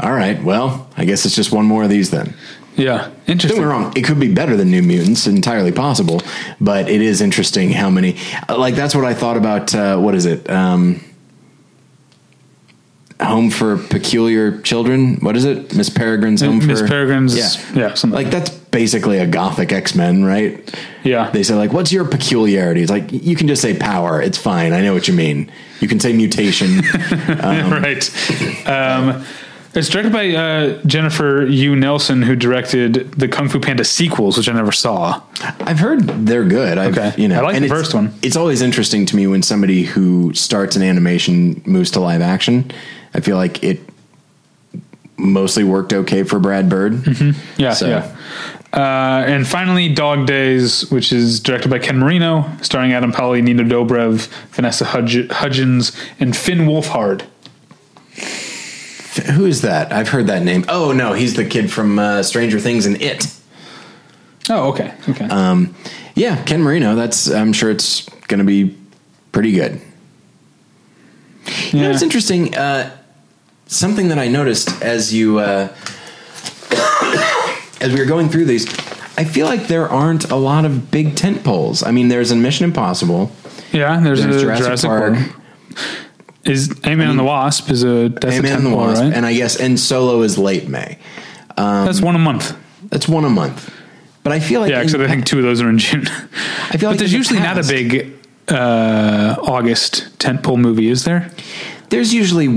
all 0.00 0.12
right. 0.12 0.42
Well, 0.42 0.88
I 0.96 1.04
guess 1.04 1.24
it's 1.26 1.34
just 1.36 1.52
one 1.52 1.66
more 1.66 1.82
of 1.84 1.90
these 1.90 2.10
then." 2.10 2.34
Yeah, 2.74 3.10
Don't 3.26 3.40
get 3.40 3.58
me 3.58 3.64
wrong; 3.64 3.92
it 3.96 4.02
could 4.02 4.18
be 4.18 4.32
better 4.32 4.56
than 4.56 4.70
New 4.70 4.82
Mutants, 4.82 5.26
entirely 5.26 5.72
possible. 5.72 6.22
But 6.60 6.88
it 6.88 7.02
is 7.02 7.20
interesting 7.20 7.70
how 7.70 7.90
many. 7.90 8.16
Like 8.48 8.74
that's 8.74 8.94
what 8.94 9.04
I 9.04 9.14
thought 9.14 9.36
about. 9.36 9.74
Uh, 9.74 9.98
what 9.98 10.14
is 10.14 10.24
it? 10.26 10.48
Um, 10.48 11.00
Home 13.20 13.50
for 13.50 13.76
Peculiar 13.76 14.60
Children. 14.62 15.16
What 15.16 15.36
is 15.36 15.44
it? 15.44 15.74
Miss 15.74 15.90
Peregrine's 15.90 16.40
Home 16.40 16.66
Miss 16.66 16.80
for 16.80 16.88
Peregrine's. 16.88 17.36
Yeah, 17.36 17.78
yeah, 17.78 17.94
something 17.94 18.16
like 18.16 18.30
that's 18.30 18.50
basically 18.50 19.18
a 19.18 19.26
gothic 19.26 19.70
X 19.72 19.94
Men, 19.94 20.24
right? 20.24 20.74
Yeah. 21.04 21.30
They 21.30 21.42
say 21.42 21.54
like, 21.54 21.72
"What's 21.72 21.92
your 21.92 22.04
peculiarity?" 22.04 22.82
It's 22.82 22.90
like 22.90 23.12
you 23.12 23.36
can 23.36 23.46
just 23.46 23.62
say 23.62 23.76
power. 23.76 24.20
It's 24.20 24.38
fine. 24.38 24.72
I 24.72 24.80
know 24.80 24.92
what 24.94 25.06
you 25.06 25.14
mean. 25.14 25.52
You 25.80 25.88
can 25.88 26.00
say 26.00 26.12
mutation. 26.12 26.78
right. 27.28 28.68
Um, 28.68 29.24
it's 29.74 29.88
directed 29.88 30.12
by 30.12 30.30
uh, 30.30 30.82
Jennifer 30.86 31.44
Yuh 31.46 31.74
Nelson, 31.76 32.22
who 32.22 32.36
directed 32.36 33.12
the 33.12 33.28
Kung 33.28 33.48
Fu 33.48 33.58
Panda 33.58 33.84
sequels, 33.84 34.36
which 34.36 34.48
I 34.48 34.52
never 34.52 34.72
saw. 34.72 35.22
I've 35.60 35.78
heard 35.78 36.06
they're 36.26 36.44
good. 36.44 36.78
I've, 36.78 36.96
Okay. 36.98 37.14
you 37.20 37.28
know, 37.28 37.38
I 37.40 37.52
like 37.52 37.60
the 37.62 37.68
first 37.68 37.94
one. 37.94 38.12
It's 38.22 38.36
always 38.36 38.60
interesting 38.62 39.06
to 39.06 39.16
me 39.16 39.26
when 39.26 39.42
somebody 39.42 39.82
who 39.84 40.32
starts 40.34 40.76
in 40.76 40.82
animation 40.82 41.62
moves 41.64 41.90
to 41.92 42.00
live 42.00 42.20
action. 42.20 42.70
I 43.14 43.20
feel 43.20 43.36
like 43.36 43.62
it 43.64 43.80
mostly 45.16 45.64
worked 45.64 45.92
okay 45.92 46.22
for 46.22 46.38
Brad 46.38 46.68
Bird. 46.68 46.92
Mm-hmm. 46.94 47.60
Yeah, 47.60 47.72
So- 47.74 47.88
yeah. 47.88 48.16
Uh, 48.74 49.22
and 49.26 49.46
finally, 49.46 49.92
Dog 49.92 50.26
Days, 50.26 50.90
which 50.90 51.12
is 51.12 51.40
directed 51.40 51.68
by 51.70 51.78
Ken 51.78 51.98
Marino, 51.98 52.50
starring 52.62 52.94
Adam 52.94 53.12
Pally, 53.12 53.42
Nina 53.42 53.64
Dobrev, 53.64 54.28
Vanessa 54.54 54.84
Hudg- 54.86 55.30
Hudgens, 55.30 55.92
and 56.18 56.34
Finn 56.34 56.60
Wolfhard. 56.60 57.22
Who 59.32 59.46
is 59.46 59.62
that? 59.62 59.92
I've 59.92 60.08
heard 60.08 60.26
that 60.28 60.42
name. 60.42 60.64
Oh 60.68 60.92
no, 60.92 61.12
he's 61.12 61.34
the 61.34 61.44
kid 61.44 61.70
from 61.72 61.98
uh, 61.98 62.22
Stranger 62.22 62.58
Things 62.60 62.86
and 62.86 63.00
It. 63.00 63.26
Oh, 64.50 64.70
okay, 64.70 64.92
okay. 65.08 65.26
Um, 65.26 65.74
yeah, 66.14 66.42
Ken 66.44 66.62
Marino. 66.62 66.94
That's. 66.94 67.30
I'm 67.30 67.52
sure 67.52 67.70
it's 67.70 68.08
going 68.26 68.38
to 68.38 68.44
be 68.44 68.76
pretty 69.30 69.52
good. 69.52 69.80
You 71.70 71.80
know, 71.80 71.86
Yeah. 71.88 71.92
it's 71.92 72.02
interesting. 72.02 72.54
Uh, 72.56 72.90
something 73.66 74.08
that 74.08 74.18
I 74.18 74.28
noticed 74.28 74.82
as 74.82 75.14
you 75.14 75.38
uh, 75.38 75.68
as 77.80 77.92
we 77.92 77.98
were 78.00 78.06
going 78.06 78.28
through 78.28 78.46
these, 78.46 78.66
I 79.16 79.24
feel 79.24 79.46
like 79.46 79.66
there 79.68 79.88
aren't 79.88 80.30
a 80.30 80.36
lot 80.36 80.64
of 80.64 80.90
big 80.90 81.16
tent 81.16 81.44
poles. 81.44 81.82
I 81.82 81.90
mean, 81.90 82.08
there's 82.08 82.30
a 82.30 82.36
Mission 82.36 82.64
Impossible. 82.64 83.30
yeah, 83.72 84.00
there's, 84.00 84.22
There's 84.22 84.36
a 84.36 84.40
Jurassic, 84.40 84.64
Jurassic, 84.66 84.88
Park. 84.88 85.14
Park. 85.14 85.30
Is 86.44 86.70
Ant-Man 86.82 87.10
and 87.10 87.18
the 87.18 87.24
Wasp 87.24 87.70
is 87.70 87.84
a 87.84 88.08
that's 88.08 88.24
a 88.24 88.28
Ant-Man 88.34 88.52
and 88.56 88.66
the 88.66 88.76
Wasp, 88.76 89.02
right? 89.02 89.12
and 89.12 89.24
I 89.24 89.32
guess 89.34 89.56
and 89.60 89.78
Solo 89.78 90.22
is 90.22 90.36
late 90.38 90.68
May. 90.68 90.98
that's 91.56 92.00
one 92.00 92.16
a 92.16 92.18
month. 92.18 92.56
That's 92.90 93.06
one 93.08 93.24
a 93.24 93.30
month. 93.30 93.72
But 94.24 94.32
I 94.32 94.40
feel 94.40 94.60
like 94.60 94.70
Yeah, 94.70 94.78
in 94.78 94.84
except 94.84 95.02
I 95.04 95.08
think 95.08 95.24
two 95.26 95.38
of 95.38 95.44
those 95.44 95.60
are 95.62 95.68
in 95.68 95.78
June. 95.78 96.06
I 96.08 96.76
feel 96.76 96.80
but 96.80 96.82
like 96.90 96.98
there's 96.98 97.12
in 97.12 97.14
the 97.14 97.18
usually 97.18 97.40
not 97.40 97.58
a 97.58 97.62
big 97.66 98.12
uh, 98.48 99.36
August 99.42 100.18
tentpole 100.18 100.58
movie, 100.58 100.88
is 100.88 101.04
there? 101.04 101.30
There's 101.90 102.12
usually 102.12 102.48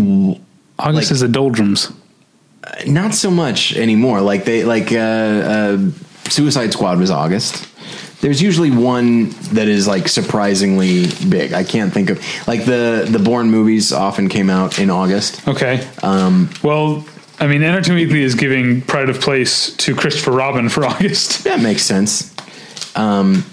August 0.80 0.96
Like- 0.96 1.12
is 1.12 1.20
the 1.20 1.28
doldrums. 1.28 1.92
not 2.88 3.14
so 3.14 3.30
much 3.30 3.76
anymore. 3.78 4.22
Like 4.22 4.46
they 4.46 4.64
like 4.64 4.92
uh, 4.92 4.96
uh, 4.98 5.78
Suicide 6.30 6.74
Squad 6.74 6.98
was 7.00 7.12
August. 7.12 7.68
There's 8.26 8.42
usually 8.42 8.72
one 8.72 9.30
that 9.54 9.68
is 9.68 9.88
like 9.88 10.08
surprisingly 10.08 11.06
big. 11.30 11.54
I 11.54 11.64
can't 11.64 11.94
think 11.94 12.10
of 12.10 12.18
like 12.48 12.66
the 12.66 13.06
the 13.08 13.20
Bourne 13.20 13.52
movies 13.52 13.94
often 13.94 14.30
came 14.30 14.50
out 14.50 14.80
in 14.80 14.90
August. 14.90 15.48
Okay. 15.48 15.88
Um, 16.02 16.50
well, 16.64 17.06
I 17.40 17.46
mean, 17.46 17.62
Entertainment 17.62 18.08
Weekly 18.08 18.24
is 18.24 18.34
giving 18.34 18.82
Pride 18.82 19.10
of 19.10 19.22
Place 19.22 19.78
to 19.78 19.94
Christopher 19.96 20.32
Robin 20.32 20.70
for 20.70 20.86
August. 20.92 21.44
That 21.44 21.60
makes 21.60 21.84
sense. 21.84 22.34
Um, 22.96 23.46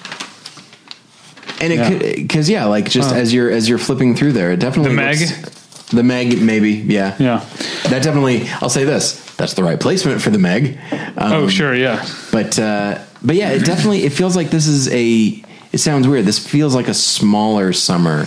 and 1.60 1.70
it 1.72 1.86
could 1.88 2.16
because 2.16 2.48
yeah, 2.48 2.64
like 2.64 2.88
just 2.88 3.14
as 3.14 3.32
you're 3.34 3.50
as 3.50 3.68
you're 3.68 3.76
flipping 3.76 4.14
through 4.16 4.32
there, 4.32 4.52
it 4.52 4.60
definitely 4.60 4.90
The 4.92 4.96
Meg? 4.96 5.20
looks- 5.20 5.88
the 5.90 6.02
Meg 6.02 6.40
maybe 6.40 6.70
yeah 6.70 7.14
Yeah. 7.18 7.44
that 7.90 8.02
definitely 8.02 8.48
I'll 8.62 8.70
say 8.70 8.84
this 8.84 9.20
that's 9.36 9.52
the 9.52 9.62
right 9.62 9.78
placement 9.78 10.22
for 10.22 10.30
the 10.30 10.38
Meg. 10.38 10.78
Um, 11.18 11.32
oh, 11.32 11.48
sure. 11.48 11.74
Yeah. 11.74 12.02
But 12.32 12.58
uh, 12.58 13.00
but 13.24 13.36
yeah, 13.36 13.50
it 13.50 13.60
definitely 13.64 14.04
it 14.04 14.12
feels 14.12 14.36
like 14.36 14.50
this 14.50 14.66
is 14.66 14.88
a. 14.88 15.42
It 15.72 15.78
sounds 15.78 16.06
weird. 16.06 16.26
This 16.26 16.38
feels 16.38 16.74
like 16.74 16.88
a 16.88 16.94
smaller 16.94 17.72
summer, 17.72 18.26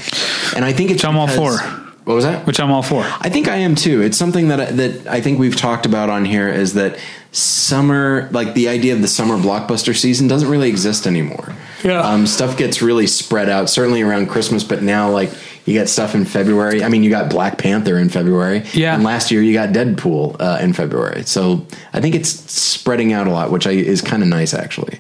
and 0.56 0.66
I 0.66 0.74
think 0.74 0.90
it's. 0.90 1.04
Which 1.04 1.06
I'm 1.06 1.18
all 1.18 1.28
for. 1.28 1.58
What 2.06 2.14
was 2.14 2.24
that? 2.24 2.46
Which 2.46 2.60
I'm 2.60 2.72
all 2.72 2.84
for. 2.84 3.02
I 3.04 3.30
think 3.30 3.48
I 3.48 3.56
am 3.58 3.74
too. 3.74 4.02
It's 4.02 4.18
something 4.18 4.50
that 4.50 4.60
I, 4.60 4.66
that 4.66 5.08
I 5.08 5.22
think 5.22 5.40
we've 5.40 5.56
talked 5.56 5.88
about 5.88 6.10
on 6.10 6.24
here 6.24 6.48
is 6.48 6.76
that 6.76 7.00
summer, 7.32 8.30
like 8.32 8.54
the 8.54 8.70
idea 8.70 8.94
of 8.94 9.02
the 9.02 9.08
summer 9.08 9.38
blockbuster 9.38 9.96
season, 9.96 10.28
doesn't 10.28 10.48
really 10.48 10.70
exist 10.70 11.08
anymore. 11.08 11.56
Yeah. 11.84 12.02
um, 12.02 12.28
stuff 12.28 12.58
gets 12.58 12.82
really 12.82 13.08
spread 13.08 13.50
out. 13.50 13.72
Certainly 13.72 14.04
around 14.04 14.28
Christmas, 14.28 14.64
but 14.64 14.84
now 14.84 15.10
like 15.10 15.32
you 15.66 15.78
got 15.78 15.90
stuff 15.90 16.16
in 16.16 16.26
February. 16.26 16.84
I 16.84 16.90
mean, 16.90 17.04
you 17.04 17.10
got 17.10 17.30
Black 17.30 17.58
Panther 17.58 17.98
in 17.98 18.10
February. 18.10 18.64
Yeah. 18.74 18.96
and 18.96 19.04
last 19.04 19.32
year 19.32 19.42
you 19.42 19.54
got 19.54 19.70
Deadpool 19.70 20.38
uh, 20.40 20.60
in 20.62 20.74
February. 20.74 21.24
So 21.24 21.66
I 21.92 22.02
think 22.02 22.16
it's 22.16 22.30
spreading 22.30 23.14
out 23.14 23.28
a 23.28 23.32
lot, 23.32 23.52
which 23.52 23.66
I, 23.66 23.72
is 23.72 24.02
kind 24.02 24.22
of 24.22 24.30
nice 24.30 24.54
actually. 24.54 25.00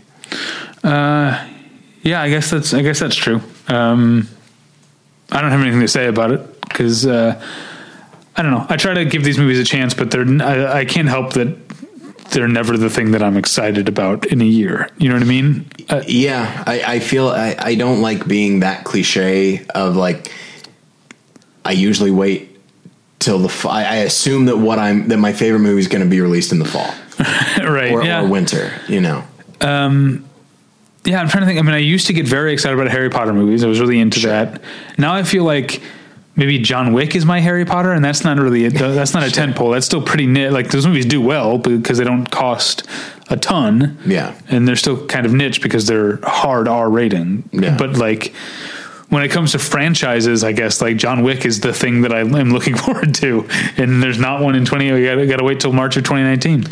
Yeah, 2.06 2.22
I 2.22 2.30
guess 2.30 2.52
that's 2.52 2.74
I 2.74 2.82
guess 2.84 3.00
that's 3.00 3.16
true. 3.16 3.42
Um, 3.68 4.30
I 5.32 5.42
don't 5.42 5.50
have 5.50 5.62
anything 5.62 5.82
to 5.82 5.88
say 5.88 6.06
about 6.08 6.32
it 6.32 6.62
because 6.62 7.06
uh, 7.08 7.42
I 8.36 8.42
don't 8.44 8.52
know. 8.52 8.66
I 8.70 8.78
try 8.78 8.94
to 8.94 9.06
give 9.06 9.24
these 9.24 9.40
movies 9.40 9.60
a 9.60 9.64
chance, 9.64 9.96
but 9.96 10.12
they're 10.12 10.26
I, 10.44 10.80
I 10.82 10.86
can't 10.86 11.08
help 11.10 11.34
that 11.34 11.58
they're 12.30 12.48
never 12.48 12.78
the 12.78 12.90
thing 12.90 13.12
that 13.12 13.24
I'm 13.24 13.38
excited 13.38 13.88
about 13.88 14.26
in 14.28 14.42
a 14.42 14.46
year. 14.46 14.90
You 14.98 15.10
know 15.10 15.16
what 15.16 15.24
I 15.24 15.28
mean? 15.28 15.66
Uh, 15.90 16.04
Yeah, 16.08 16.64
I, 16.68 16.84
I 16.96 17.00
feel 17.00 17.30
I, 17.30 17.56
I 17.58 17.76
don't 17.76 18.02
like 18.02 18.28
being 18.28 18.60
that 18.60 18.84
cliche 18.84 19.66
of 19.74 19.96
like 19.96 20.32
I 21.66 21.72
usually 21.72 22.12
wait 22.12 22.58
till 23.20 23.40
the. 23.40 23.68
I, 23.68 23.84
I 23.84 23.96
assume 23.98 24.46
that 24.46 24.58
what 24.58 24.80
I'm 24.80 25.08
that 25.10 25.18
my 25.18 25.34
favorite 25.34 25.60
movie 25.60 25.80
is 25.80 25.88
going 25.88 26.04
to 26.04 26.10
be 26.10 26.22
released 26.22 26.52
in 26.52 26.60
the 26.60 26.66
fall 26.66 26.94
right. 27.68 27.92
or, 27.92 28.04
yeah. 28.04 28.24
or 28.24 28.28
winter. 28.28 28.72
You 28.88 29.02
know. 29.02 29.24
Um, 29.62 30.26
Yeah, 31.06 31.20
I'm 31.20 31.28
trying 31.28 31.42
to 31.42 31.48
think. 31.48 31.60
I 31.60 31.64
mean, 31.64 31.74
I 31.74 31.80
used 31.80 32.08
to 32.08 32.14
get 32.14 32.28
very 32.28 32.54
excited 32.54 32.78
about 32.78 32.92
Harry 32.92 33.10
Potter 33.10 33.34
movies. 33.34 33.64
I 33.64 33.68
was 33.68 33.80
really 33.80 34.00
into 34.00 34.20
that. 34.22 34.62
Now 34.98 35.14
I 35.14 35.24
feel 35.24 35.44
like 35.44 35.82
maybe 36.36 36.60
John 36.60 36.94
Wick 36.94 37.16
is 37.16 37.26
my 37.26 37.40
Harry 37.40 37.66
Potter, 37.66 37.92
and 37.92 38.04
that's 38.04 38.24
not 38.24 38.38
really 38.38 38.66
a, 38.66 38.70
that's 38.70 39.14
not 39.14 39.24
a 39.24 39.32
tent 39.32 39.56
pole. 39.56 39.72
That's 39.72 39.86
still 39.86 40.02
pretty 40.02 40.28
nit. 40.28 40.52
Like 40.52 40.70
those 40.70 40.86
movies 40.86 41.06
do 41.06 41.22
well 41.22 41.58
because 41.58 41.98
they 41.98 42.04
don't 42.04 42.30
cost 42.30 42.84
a 43.30 43.38
ton. 43.38 43.98
Yeah. 44.06 44.40
and 44.50 44.68
they're 44.68 44.76
still 44.76 45.06
kind 45.08 45.26
of 45.26 45.34
niche 45.34 45.62
because 45.62 45.88
they're 45.88 46.20
hard 46.24 46.68
R 46.68 46.90
rating. 46.90 47.50
Yeah. 47.52 47.76
but 47.78 47.98
like. 47.98 48.34
When 49.10 49.23
it 49.23 49.30
comes 49.30 49.52
to 49.52 49.60
franchises, 49.60 50.44
I 50.44 50.52
guess 50.52 50.82
like 50.82 50.98
John 50.98 51.22
Wick 51.22 51.45
is 51.45 51.60
the 51.60 51.73
thing 51.73 52.02
that 52.02 52.14
I 52.14 52.19
am 52.19 52.52
looking 52.52 52.76
forward 52.76 53.14
to, 53.15 53.48
and 53.77 54.02
there's 54.02 54.19
not 54.19 54.41
one 54.41 54.56
in 54.56 54.65
twenty. 54.65 54.91
We 54.91 55.27
got 55.27 55.38
to 55.38 55.44
wait 55.44 55.60
till 55.60 55.73
March 55.73 55.95
of 55.98 56.03
2019. 56.03 56.65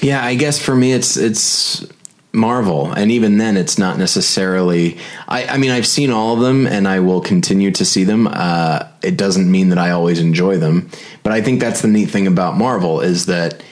Yeah, 0.00 0.24
I 0.24 0.34
guess 0.34 0.58
for 0.62 0.74
me 0.74 0.92
it's 0.92 1.16
it's 1.16 1.86
Marvel, 2.32 2.92
and 2.92 3.10
even 3.10 3.38
then 3.38 3.56
it's 3.56 3.78
not 3.78 3.98
necessarily. 3.98 4.98
I, 5.28 5.44
I 5.46 5.56
mean, 5.56 5.70
I've 5.70 5.86
seen 5.86 6.10
all 6.10 6.34
of 6.34 6.40
them, 6.40 6.66
and 6.66 6.86
I 6.86 7.00
will 7.00 7.20
continue 7.20 7.70
to 7.72 7.84
see 7.84 8.04
them. 8.04 8.26
Uh, 8.30 8.86
it 9.02 9.16
doesn't 9.16 9.50
mean 9.50 9.70
that 9.70 9.78
I 9.78 9.90
always 9.90 10.18
enjoy 10.18 10.58
them, 10.58 10.90
but 11.22 11.32
I 11.32 11.40
think 11.40 11.60
that's 11.60 11.80
the 11.80 11.88
neat 11.88 12.10
thing 12.10 12.26
about 12.26 12.56
Marvel 12.56 13.00
is 13.00 13.26
that. 13.26 13.62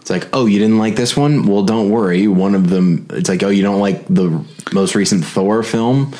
It's 0.00 0.10
like, 0.10 0.28
oh, 0.32 0.46
you 0.46 0.58
didn't 0.58 0.78
like 0.78 0.96
this 0.96 1.18
one? 1.18 1.46
Well, 1.46 1.64
don't 1.64 1.90
worry. 1.90 2.28
One 2.28 2.54
of 2.54 2.70
them, 2.70 3.06
it's 3.10 3.28
like, 3.28 3.42
oh, 3.42 3.50
you 3.50 3.62
don't 3.62 3.80
like 3.80 4.06
the 4.06 4.42
most 4.72 4.94
recent 4.94 5.22
Thor 5.22 5.62
film? 5.62 6.14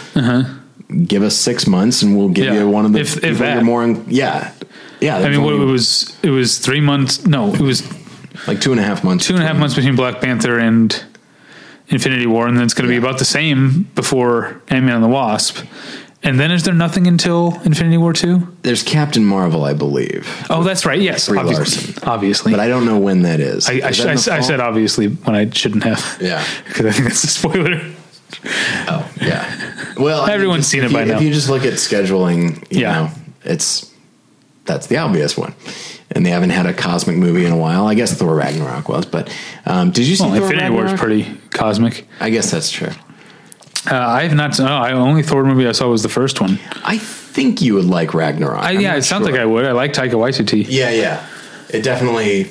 Give 1.06 1.22
us 1.22 1.36
six 1.36 1.66
months, 1.66 2.02
and 2.02 2.16
we'll 2.16 2.30
give. 2.30 2.46
Yeah. 2.46 2.60
you 2.60 2.68
one 2.70 2.86
of 2.86 2.92
the. 2.92 3.00
If- 3.00 3.22
if 3.22 3.38
that. 3.38 3.54
you're 3.56 3.64
more, 3.64 3.84
in, 3.84 4.04
yeah, 4.08 4.52
yeah. 5.00 5.18
I 5.18 5.28
mean, 5.28 5.42
what, 5.42 5.54
it 5.54 5.58
was 5.58 6.16
it 6.22 6.30
was 6.30 6.58
three 6.58 6.80
months. 6.80 7.26
No, 7.26 7.52
it 7.52 7.60
was 7.60 7.82
like 8.46 8.60
two 8.62 8.70
and 8.72 8.80
a 8.80 8.84
half 8.84 9.04
months. 9.04 9.26
two 9.26 9.34
and 9.34 9.42
a 9.42 9.46
half 9.46 9.58
months 9.58 9.74
between 9.74 9.96
Black 9.96 10.20
Panther 10.22 10.58
and 10.58 11.04
Infinity 11.88 12.26
War, 12.26 12.46
and 12.46 12.56
then 12.56 12.64
it's 12.64 12.72
going 12.74 12.88
to 12.88 12.94
Yeah. 12.94 13.00
be 13.00 13.06
about 13.06 13.18
the 13.18 13.24
same 13.26 13.82
before 13.94 14.62
Ant 14.68 14.86
Man 14.86 14.94
and 14.94 15.04
the 15.04 15.08
Wasp. 15.08 15.58
And 16.22 16.40
then 16.40 16.50
is 16.50 16.64
there 16.64 16.74
nothing 16.74 17.06
until 17.06 17.60
Infinity 17.64 17.96
War 17.96 18.12
two? 18.12 18.48
There's 18.62 18.82
Captain 18.82 19.24
Marvel, 19.24 19.64
I 19.64 19.72
believe, 19.72 20.26
Oh, 20.50 20.64
that's 20.64 20.84
right. 20.84 21.00
Yes, 21.00 21.28
Brie 21.28 21.38
obviously. 21.38 21.86
Larson. 21.92 22.08
Obviously, 22.08 22.50
but 22.52 22.60
I 22.60 22.66
don't 22.68 22.86
know 22.86 22.98
when 22.98 23.22
that 23.22 23.40
is. 23.40 23.68
I, 23.68 23.74
I, 23.74 23.88
Is 23.90 23.98
that 23.98 24.08
I, 24.08 24.14
the 24.16 24.32
I 24.32 24.40
said 24.40 24.60
obviously 24.60 25.06
when 25.08 25.36
I 25.36 25.48
shouldn't 25.50 25.84
have. 25.84 26.18
Yeah. 26.20 26.44
because 26.66 26.86
I 26.86 26.90
think 26.92 27.04
that's 27.08 27.22
a 27.24 27.28
spoiler. 27.28 27.80
Oh, 28.88 29.10
yeah. 29.20 29.94
Well, 29.98 30.26
Everyone's 30.26 30.66
seen 30.66 30.84
it 30.84 30.90
you, 30.90 30.96
by 30.96 31.04
now. 31.04 31.16
If 31.16 31.22
you 31.22 31.32
just 31.32 31.48
look 31.48 31.64
at 31.64 31.74
scheduling, 31.74 32.70
you 32.70 32.80
Yeah. 32.82 32.92
know, 32.92 33.10
it's 33.44 33.92
that's 34.64 34.86
the 34.86 34.98
obvious 34.98 35.36
one. 35.36 35.54
And 36.10 36.24
they 36.24 36.30
haven't 36.30 36.50
had 36.50 36.66
a 36.66 36.72
cosmic 36.72 37.16
movie 37.16 37.44
in 37.44 37.52
a 37.52 37.56
while. 37.56 37.86
I 37.86 37.94
guess 37.94 38.12
Thor 38.14 38.34
Ragnarok 38.34 38.88
was, 38.88 39.06
but 39.06 39.34
um, 39.66 39.90
did 39.90 40.06
you 40.06 40.16
see 40.16 40.24
Well, 40.24 40.34
Thor 40.36 40.42
Infinity 40.52 40.74
War 40.74 40.86
is 40.86 41.00
pretty 41.00 41.24
cosmic. 41.50 42.06
I 42.20 42.30
guess 42.30 42.50
that's 42.50 42.70
true. 42.70 42.90
Uh, 43.90 43.94
I 43.96 44.22
have 44.24 44.34
not. 44.34 44.58
Oh, 44.60 44.64
I 44.66 44.92
only 44.92 45.22
Thor 45.22 45.44
movie 45.44 45.66
I 45.66 45.72
saw 45.72 45.88
was 45.88 46.02
the 46.02 46.08
first 46.08 46.40
one. 46.40 46.58
I 46.84 46.98
think 46.98 47.62
you 47.62 47.74
would 47.74 47.84
like 47.84 48.12
Ragnarok. 48.14 48.62
I, 48.62 48.72
yeah, 48.72 48.96
it 48.96 49.02
sounds 49.02 49.24
sure. 49.24 49.32
like 49.32 49.40
I 49.40 49.44
would. 49.46 49.64
I 49.64 49.72
like 49.72 49.92
Taika 49.92 50.12
Waititi. 50.12 50.66
Yeah, 50.68 50.90
yeah. 50.90 51.26
It 51.70 51.82
definitely, 51.82 52.50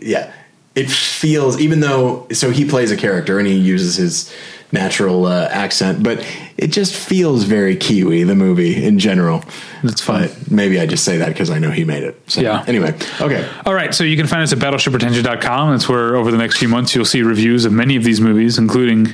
yeah. 0.00 0.32
It 0.74 0.90
feels, 0.90 1.60
even 1.60 1.80
though, 1.80 2.26
so 2.32 2.50
he 2.50 2.64
plays 2.64 2.90
a 2.90 2.96
character 2.96 3.38
and 3.38 3.46
he 3.46 3.54
uses 3.58 3.96
his 3.96 4.32
natural 4.72 5.26
uh, 5.26 5.48
accent, 5.50 6.02
but 6.02 6.26
it 6.56 6.68
just 6.68 6.94
feels 6.94 7.44
very 7.44 7.76
Kiwi, 7.76 8.22
the 8.24 8.34
movie 8.34 8.82
in 8.82 8.98
general. 8.98 9.44
That's 9.82 10.00
fine. 10.00 10.28
But 10.28 10.50
maybe 10.50 10.80
I 10.80 10.86
just 10.86 11.04
say 11.04 11.18
that 11.18 11.28
because 11.28 11.50
I 11.50 11.58
know 11.58 11.70
he 11.70 11.84
made 11.84 12.02
it. 12.02 12.20
So, 12.30 12.40
Yeah. 12.40 12.64
Anyway, 12.66 12.94
okay. 13.20 13.48
All 13.66 13.74
right, 13.74 13.94
so 13.94 14.04
you 14.04 14.16
can 14.16 14.26
find 14.26 14.42
us 14.42 14.52
at 14.52 14.58
battleshippretension.com. 14.58 15.70
That's 15.72 15.88
where 15.88 16.16
over 16.16 16.30
the 16.30 16.38
next 16.38 16.56
few 16.58 16.68
months 16.68 16.94
you'll 16.94 17.04
see 17.04 17.22
reviews 17.22 17.64
of 17.64 17.72
many 17.72 17.96
of 17.96 18.04
these 18.04 18.20
movies, 18.20 18.58
including 18.58 19.12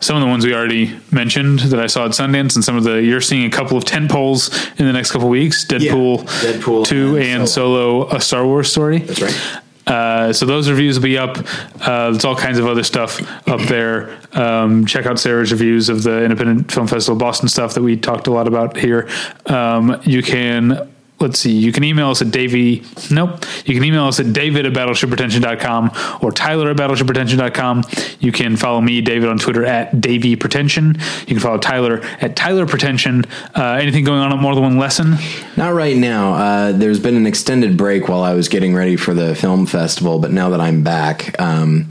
some 0.00 0.16
of 0.16 0.22
the 0.22 0.28
ones 0.28 0.44
we 0.44 0.54
already 0.54 0.98
mentioned 1.10 1.60
that 1.60 1.80
I 1.80 1.86
saw 1.86 2.04
at 2.04 2.10
Sundance, 2.10 2.56
and 2.56 2.64
some 2.64 2.76
of 2.76 2.84
the 2.84 3.02
you're 3.02 3.20
seeing 3.20 3.44
a 3.46 3.50
couple 3.50 3.76
of 3.78 3.84
tent 3.84 4.10
poles 4.10 4.50
in 4.78 4.86
the 4.86 4.92
next 4.92 5.12
couple 5.12 5.28
of 5.28 5.30
weeks. 5.30 5.66
Deadpool, 5.66 6.24
Deadpool 6.24 6.84
two, 6.84 7.16
and 7.16 7.40
and 7.42 7.48
Solo, 7.48 8.08
a 8.08 8.20
Star 8.20 8.44
Wars 8.46 8.70
story. 8.70 8.98
That's 8.98 9.22
right. 9.22 9.60
Uh, 9.86 10.32
so 10.32 10.46
those 10.46 10.70
reviews 10.70 10.98
will 10.98 11.04
be 11.04 11.18
up. 11.18 11.36
Uh, 11.80 12.10
there's 12.10 12.24
all 12.24 12.36
kinds 12.36 12.58
of 12.58 12.66
other 12.66 12.82
stuff 12.82 13.20
up 13.48 13.60
there. 13.62 14.18
Um, 14.32 14.86
check 14.86 15.06
out 15.06 15.18
Sarah's 15.18 15.52
reviews 15.52 15.88
of 15.88 16.02
the 16.02 16.24
Independent 16.24 16.72
Film 16.72 16.86
Festival 16.86 17.18
Boston 17.18 17.48
stuff 17.48 17.74
that 17.74 17.82
we 17.82 17.96
talked 17.96 18.26
a 18.26 18.30
lot 18.30 18.48
about 18.48 18.76
here. 18.76 19.08
Um, 19.46 20.00
you 20.04 20.22
can. 20.22 20.93
Let's 21.24 21.38
see. 21.40 21.52
You 21.52 21.72
can 21.72 21.84
email 21.84 22.10
us 22.10 22.20
at 22.20 22.30
Davey. 22.30 22.82
Nope. 23.10 23.44
You 23.64 23.72
can 23.72 23.82
email 23.82 24.04
us 24.04 24.20
at 24.20 24.34
David 24.34 24.66
at 24.66 24.74
battleshippretension.com 24.74 26.18
or 26.20 26.30
Tyler 26.32 26.68
at 26.70 26.76
battleshippretension.com. 26.76 27.82
You 28.20 28.30
can 28.30 28.56
follow 28.56 28.82
me, 28.82 29.00
David, 29.00 29.30
on 29.30 29.38
Twitter 29.38 29.64
at 29.64 30.02
Davey 30.02 30.36
Pretension. 30.36 30.96
You 31.20 31.26
can 31.26 31.38
follow 31.40 31.56
Tyler 31.56 32.00
at 32.20 32.36
Tyler 32.36 32.66
Pretension. 32.66 33.24
Uh, 33.56 33.78
anything 33.80 34.04
going 34.04 34.20
on 34.20 34.32
at 34.34 34.38
More 34.38 34.54
Than 34.54 34.64
One 34.64 34.78
Lesson? 34.78 35.14
Not 35.56 35.72
right 35.72 35.96
now. 35.96 36.34
Uh, 36.34 36.72
there's 36.72 37.00
been 37.00 37.16
an 37.16 37.26
extended 37.26 37.78
break 37.78 38.06
while 38.08 38.22
I 38.22 38.34
was 38.34 38.48
getting 38.48 38.74
ready 38.74 38.96
for 38.96 39.14
the 39.14 39.34
film 39.34 39.64
festival, 39.64 40.18
but 40.18 40.30
now 40.30 40.50
that 40.50 40.60
I'm 40.60 40.82
back, 40.84 41.40
um, 41.40 41.90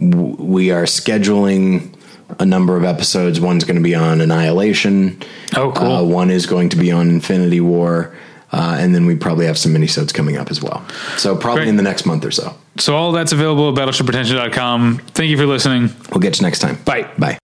w- 0.00 0.34
we 0.36 0.70
are 0.72 0.82
scheduling 0.82 1.94
a 2.40 2.44
number 2.44 2.76
of 2.76 2.82
episodes. 2.82 3.40
One's 3.40 3.62
going 3.62 3.76
to 3.76 3.82
be 3.82 3.94
on 3.94 4.20
Annihilation. 4.20 5.22
Oh, 5.56 5.70
cool. 5.72 5.92
Uh, 5.92 6.02
one 6.02 6.30
is 6.30 6.46
going 6.46 6.70
to 6.70 6.76
be 6.76 6.90
on 6.90 7.08
Infinity 7.08 7.60
War. 7.60 8.12
Uh, 8.54 8.76
and 8.78 8.94
then 8.94 9.04
we 9.04 9.16
probably 9.16 9.46
have 9.46 9.58
some 9.58 9.74
minisodes 9.74 10.14
coming 10.14 10.36
up 10.36 10.48
as 10.48 10.62
well. 10.62 10.86
So 11.16 11.34
probably 11.34 11.62
Great. 11.62 11.68
in 11.70 11.76
the 11.76 11.82
next 11.82 12.06
month 12.06 12.24
or 12.24 12.30
so. 12.30 12.54
So 12.78 12.94
all 12.94 13.10
that's 13.10 13.32
available 13.32 13.68
at 13.68 13.74
battleshippretension.com. 13.74 14.98
Thank 15.08 15.28
you 15.28 15.36
for 15.36 15.46
listening. 15.46 15.90
We'll 16.12 16.20
get 16.20 16.38
you 16.38 16.44
next 16.46 16.60
time. 16.60 16.76
Bye. 16.84 17.10
Bye. 17.18 17.43